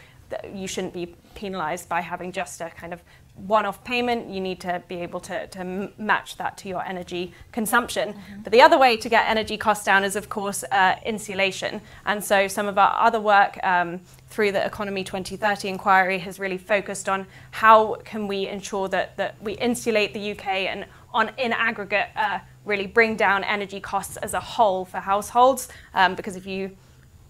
you 0.54 0.66
shouldn't 0.66 0.94
be 0.94 1.14
penalized 1.34 1.88
by 1.88 2.00
having 2.00 2.32
just 2.32 2.60
a 2.60 2.70
kind 2.70 2.92
of 2.92 3.02
one-off 3.34 3.82
payment, 3.82 4.28
you 4.28 4.40
need 4.40 4.60
to 4.60 4.82
be 4.88 4.96
able 4.96 5.18
to, 5.20 5.46
to 5.48 5.90
match 5.98 6.36
that 6.36 6.56
to 6.58 6.68
your 6.68 6.84
energy 6.84 7.32
consumption. 7.50 8.12
Mm-hmm. 8.12 8.42
But 8.42 8.52
the 8.52 8.60
other 8.60 8.78
way 8.78 8.96
to 8.96 9.08
get 9.08 9.28
energy 9.28 9.56
costs 9.56 9.84
down 9.84 10.04
is, 10.04 10.16
of 10.16 10.28
course, 10.28 10.64
uh, 10.70 10.96
insulation. 11.04 11.80
And 12.04 12.22
so 12.22 12.46
some 12.46 12.68
of 12.68 12.78
our 12.78 12.94
other 13.00 13.20
work 13.20 13.58
um, 13.64 14.00
through 14.28 14.52
the 14.52 14.64
Economy 14.64 15.02
2030 15.02 15.68
inquiry 15.68 16.18
has 16.18 16.38
really 16.38 16.58
focused 16.58 17.08
on 17.08 17.26
how 17.52 17.96
can 18.04 18.28
we 18.28 18.48
ensure 18.48 18.88
that, 18.88 19.16
that 19.16 19.42
we 19.42 19.54
insulate 19.54 20.12
the 20.12 20.32
UK 20.32 20.46
and 20.46 20.86
on 21.14 21.30
in 21.36 21.52
aggregate 21.52 22.08
uh, 22.16 22.38
really 22.64 22.86
bring 22.86 23.16
down 23.16 23.44
energy 23.44 23.80
costs 23.80 24.16
as 24.18 24.34
a 24.34 24.40
whole 24.40 24.84
for 24.84 24.98
households. 24.98 25.68
Um, 25.94 26.14
because 26.14 26.36
if 26.36 26.46
you 26.46 26.76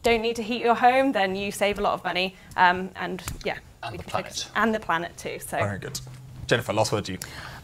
don't 0.03 0.21
need 0.21 0.37
to 0.37 0.43
heat 0.43 0.63
your 0.63 0.75
home, 0.75 1.13
then 1.13 1.37
you 1.37 1.53
save 1.53 1.79
a 1.79 1.83
lot 1.83 1.95
of 1.95 2.05
money. 2.05 2.37
Um, 2.57 2.91
and 2.97 3.23
yeah 3.45 3.59
and 3.83 3.99
the 3.99 4.03
planet. 4.03 4.49
And 4.55 4.75
the 4.75 4.81
planet 4.81 5.17
too. 5.17 5.39
So 5.41 5.59
very 5.59 5.79
good. 5.79 6.01
Jennifer, 6.47 6.73
last 6.73 6.93
word 6.93 7.05
to 7.07 7.13
you. 7.13 7.19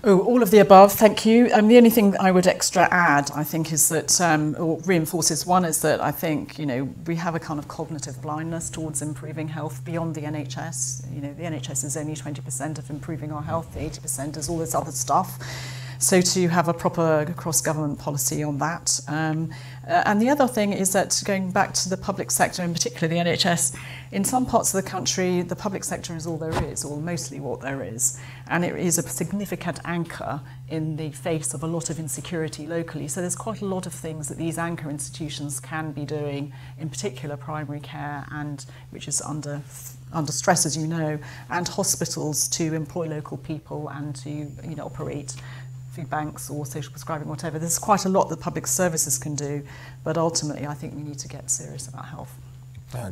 Oh, 0.05 0.20
all 0.20 0.43
of 0.43 0.53
the 0.53 0.59
above, 0.59 0.93
thank 0.93 1.27
you. 1.27 1.51
Um, 1.53 1.66
the 1.66 1.77
only 1.77 1.90
thing 1.90 2.16
I 2.19 2.31
would 2.31 2.47
extra 2.47 2.89
add, 2.90 3.31
I 3.35 3.43
think, 3.43 3.73
is 3.73 3.89
that, 3.89 4.20
um, 4.20 4.55
or 4.59 4.78
reinforces 4.86 5.45
one, 5.45 5.65
is 5.65 5.82
that 5.82 6.01
I 6.01 6.12
think, 6.12 6.59
you 6.59 6.66
know, 6.66 6.85
we 7.07 7.16
have 7.16 7.35
a 7.35 7.40
kind 7.40 7.59
of 7.59 7.66
cognitive 7.66 8.23
blindness 8.23 8.70
towards 8.70 9.03
improving 9.03 9.49
health 9.49 9.85
beyond 9.85 10.15
the 10.15 10.20
NHS. 10.23 11.12
You 11.12 11.20
know, 11.20 11.35
the 11.35 11.43
NHS 11.43 11.85
is 11.85 11.97
only 11.97 12.15
20% 12.15 12.78
of 12.78 12.89
improving 12.89 13.32
our 13.32 13.43
health, 13.43 13.74
the 13.74 13.81
80% 13.81 14.36
is 14.36 14.49
all 14.49 14.59
this 14.59 14.74
other 14.74 14.93
stuff. 14.93 15.39
So 16.01 16.20
to 16.20 16.49
have 16.49 16.69
a 16.69 16.75
proper 16.75 17.33
cross-government 17.37 17.99
policy 17.99 18.45
on 18.45 18.59
that. 18.59 19.01
Um, 19.09 19.53
uh, 19.85 20.03
and 20.07 20.23
the 20.23 20.29
other 20.29 20.47
thing 20.47 20.73
is 20.73 20.93
that 20.93 21.20
going 21.25 21.51
back 21.51 21.75
to 21.75 21.89
the 21.89 21.97
public 21.97 22.31
sector, 22.31 22.62
in 22.62 22.73
particular 22.73 23.09
the 23.09 23.16
NHS, 23.16 23.77
in 24.12 24.23
some 24.23 24.47
parts 24.47 24.73
of 24.73 24.85
the 24.85 24.89
country, 24.89 25.43
the 25.43 25.57
public 25.57 25.83
sector 25.83 26.15
is 26.15 26.25
all 26.25 26.39
there 26.39 26.65
is, 26.65 26.85
or 26.85 26.99
mostly 26.99 27.41
what 27.41 27.61
there 27.61 27.83
is. 27.83 28.20
And 28.47 28.65
it 28.65 28.77
is 28.77 28.99
a 28.99 29.03
significant 29.03 29.81
anchor 29.85 30.41
in 30.69 30.97
the 30.97 31.11
face 31.11 31.53
of 31.53 31.65
a 31.65 31.66
lot 31.66 31.91
of 31.91 31.99
insecurity 31.99 32.66
locally. 32.66 33.09
So 33.09 33.20
there's 33.20 33.35
quite 33.35 33.61
a 33.61 33.66
lot 33.66 33.87
of 33.87 33.93
things 33.93 34.29
that 34.29 34.39
these 34.39 34.57
anchor 34.57 34.91
institutions 34.91 35.59
can 35.59 35.91
be 35.91 36.05
doing, 36.05 36.53
in 36.79 36.91
particular 36.91 37.37
primary 37.37 37.81
care, 37.81 38.25
and 38.31 38.65
which 38.91 39.09
is 39.09 39.20
under 39.20 39.62
under 40.12 40.33
stress, 40.33 40.65
as 40.65 40.77
you 40.77 40.87
know, 40.87 41.19
and 41.51 41.69
hospitals 41.69 42.49
to 42.49 42.75
employ 42.75 43.07
local 43.07 43.37
people 43.37 43.89
and 43.89 44.16
to 44.16 44.31
you 44.31 44.75
know 44.77 44.85
operate 44.85 45.35
food 45.99 46.11
banks 46.11 46.49
or 46.49 46.65
social 46.65 46.93
prescribing, 46.93 47.29
whatever. 47.29 47.59
There's 47.59 47.79
quite 47.79 48.05
a 48.05 48.09
lot 48.09 48.29
that 48.29 48.39
public 48.41 48.66
services 48.66 49.19
can 49.19 49.35
do, 49.35 49.65
but 50.05 50.16
ultimately 50.16 50.66
I 50.66 50.75
think 50.75 50.95
we 50.95 51.03
need 51.03 51.19
to 51.19 51.29
get 51.29 51.51
serious 51.51 51.89
about 51.89 52.07
health. 52.07 52.33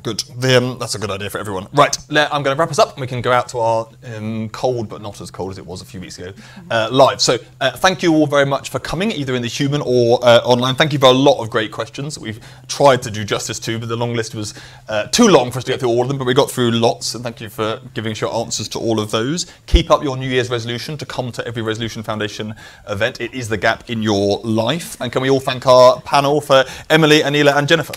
Good. 0.02 0.20
The, 0.38 0.56
um, 0.56 0.78
that's 0.78 0.94
a 0.94 0.98
good 0.98 1.10
idea 1.10 1.28
for 1.28 1.38
everyone. 1.38 1.68
Right, 1.74 1.94
I'm 2.10 2.42
going 2.42 2.56
to 2.56 2.58
wrap 2.58 2.70
us 2.70 2.78
up. 2.78 2.98
We 2.98 3.06
can 3.06 3.20
go 3.20 3.30
out 3.30 3.48
to 3.50 3.58
our 3.58 3.88
um, 4.14 4.48
cold, 4.48 4.88
but 4.88 5.02
not 5.02 5.20
as 5.20 5.30
cold 5.30 5.50
as 5.50 5.58
it 5.58 5.66
was 5.66 5.82
a 5.82 5.84
few 5.84 6.00
weeks 6.00 6.18
ago, 6.18 6.32
uh, 6.70 6.88
live. 6.90 7.20
So, 7.20 7.36
uh, 7.60 7.72
thank 7.72 8.02
you 8.02 8.14
all 8.14 8.26
very 8.26 8.46
much 8.46 8.70
for 8.70 8.78
coming, 8.78 9.12
either 9.12 9.34
in 9.34 9.42
the 9.42 9.48
human 9.48 9.82
or 9.84 10.18
uh, 10.24 10.38
online. 10.44 10.76
Thank 10.76 10.94
you 10.94 10.98
for 10.98 11.06
a 11.06 11.12
lot 11.12 11.42
of 11.42 11.50
great 11.50 11.72
questions 11.72 12.18
we've 12.18 12.40
tried 12.68 13.02
to 13.02 13.10
do 13.10 13.22
justice 13.22 13.58
to, 13.60 13.78
but 13.78 13.88
the 13.88 13.96
long 13.96 14.14
list 14.14 14.34
was 14.34 14.54
uh, 14.88 15.08
too 15.08 15.28
long 15.28 15.50
for 15.50 15.58
us 15.58 15.64
to 15.64 15.72
get 15.72 15.80
through 15.80 15.90
all 15.90 16.02
of 16.02 16.08
them. 16.08 16.16
But 16.16 16.26
we 16.26 16.32
got 16.32 16.50
through 16.50 16.70
lots, 16.70 17.14
and 17.14 17.22
thank 17.22 17.42
you 17.42 17.50
for 17.50 17.80
giving 17.92 18.12
us 18.12 18.20
your 18.20 18.34
answers 18.34 18.68
to 18.68 18.78
all 18.78 18.98
of 18.98 19.10
those. 19.10 19.46
Keep 19.66 19.90
up 19.90 20.02
your 20.02 20.16
New 20.16 20.28
Year's 20.28 20.48
resolution 20.48 20.96
to 20.96 21.04
come 21.04 21.30
to 21.32 21.46
every 21.46 21.62
Resolution 21.62 22.02
Foundation 22.02 22.54
event. 22.88 23.20
It 23.20 23.34
is 23.34 23.50
the 23.50 23.58
gap 23.58 23.90
in 23.90 24.02
your 24.02 24.38
life. 24.38 24.98
And 25.02 25.12
can 25.12 25.20
we 25.20 25.28
all 25.28 25.40
thank 25.40 25.66
our 25.66 26.00
panel 26.00 26.40
for 26.40 26.64
Emily, 26.88 27.20
Anela, 27.20 27.56
and 27.56 27.68
Jennifer? 27.68 27.94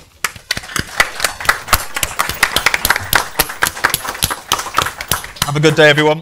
Have 5.49 5.55
a 5.55 5.59
good 5.59 5.73
day, 5.73 5.89
everyone. 5.89 6.21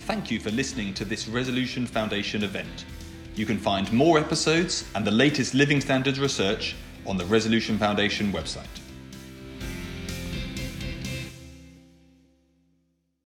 Thank 0.00 0.30
you 0.30 0.40
for 0.40 0.50
listening 0.50 0.92
to 0.92 1.06
this 1.06 1.26
Resolution 1.26 1.86
Foundation 1.86 2.44
event. 2.44 2.84
You 3.34 3.46
can 3.46 3.56
find 3.56 3.90
more 3.94 4.18
episodes 4.18 4.84
and 4.94 5.06
the 5.06 5.10
latest 5.10 5.54
living 5.54 5.80
standards 5.80 6.20
research 6.20 6.76
on 7.06 7.16
the 7.16 7.24
Resolution 7.24 7.78
Foundation 7.78 8.30
website. 8.30 8.79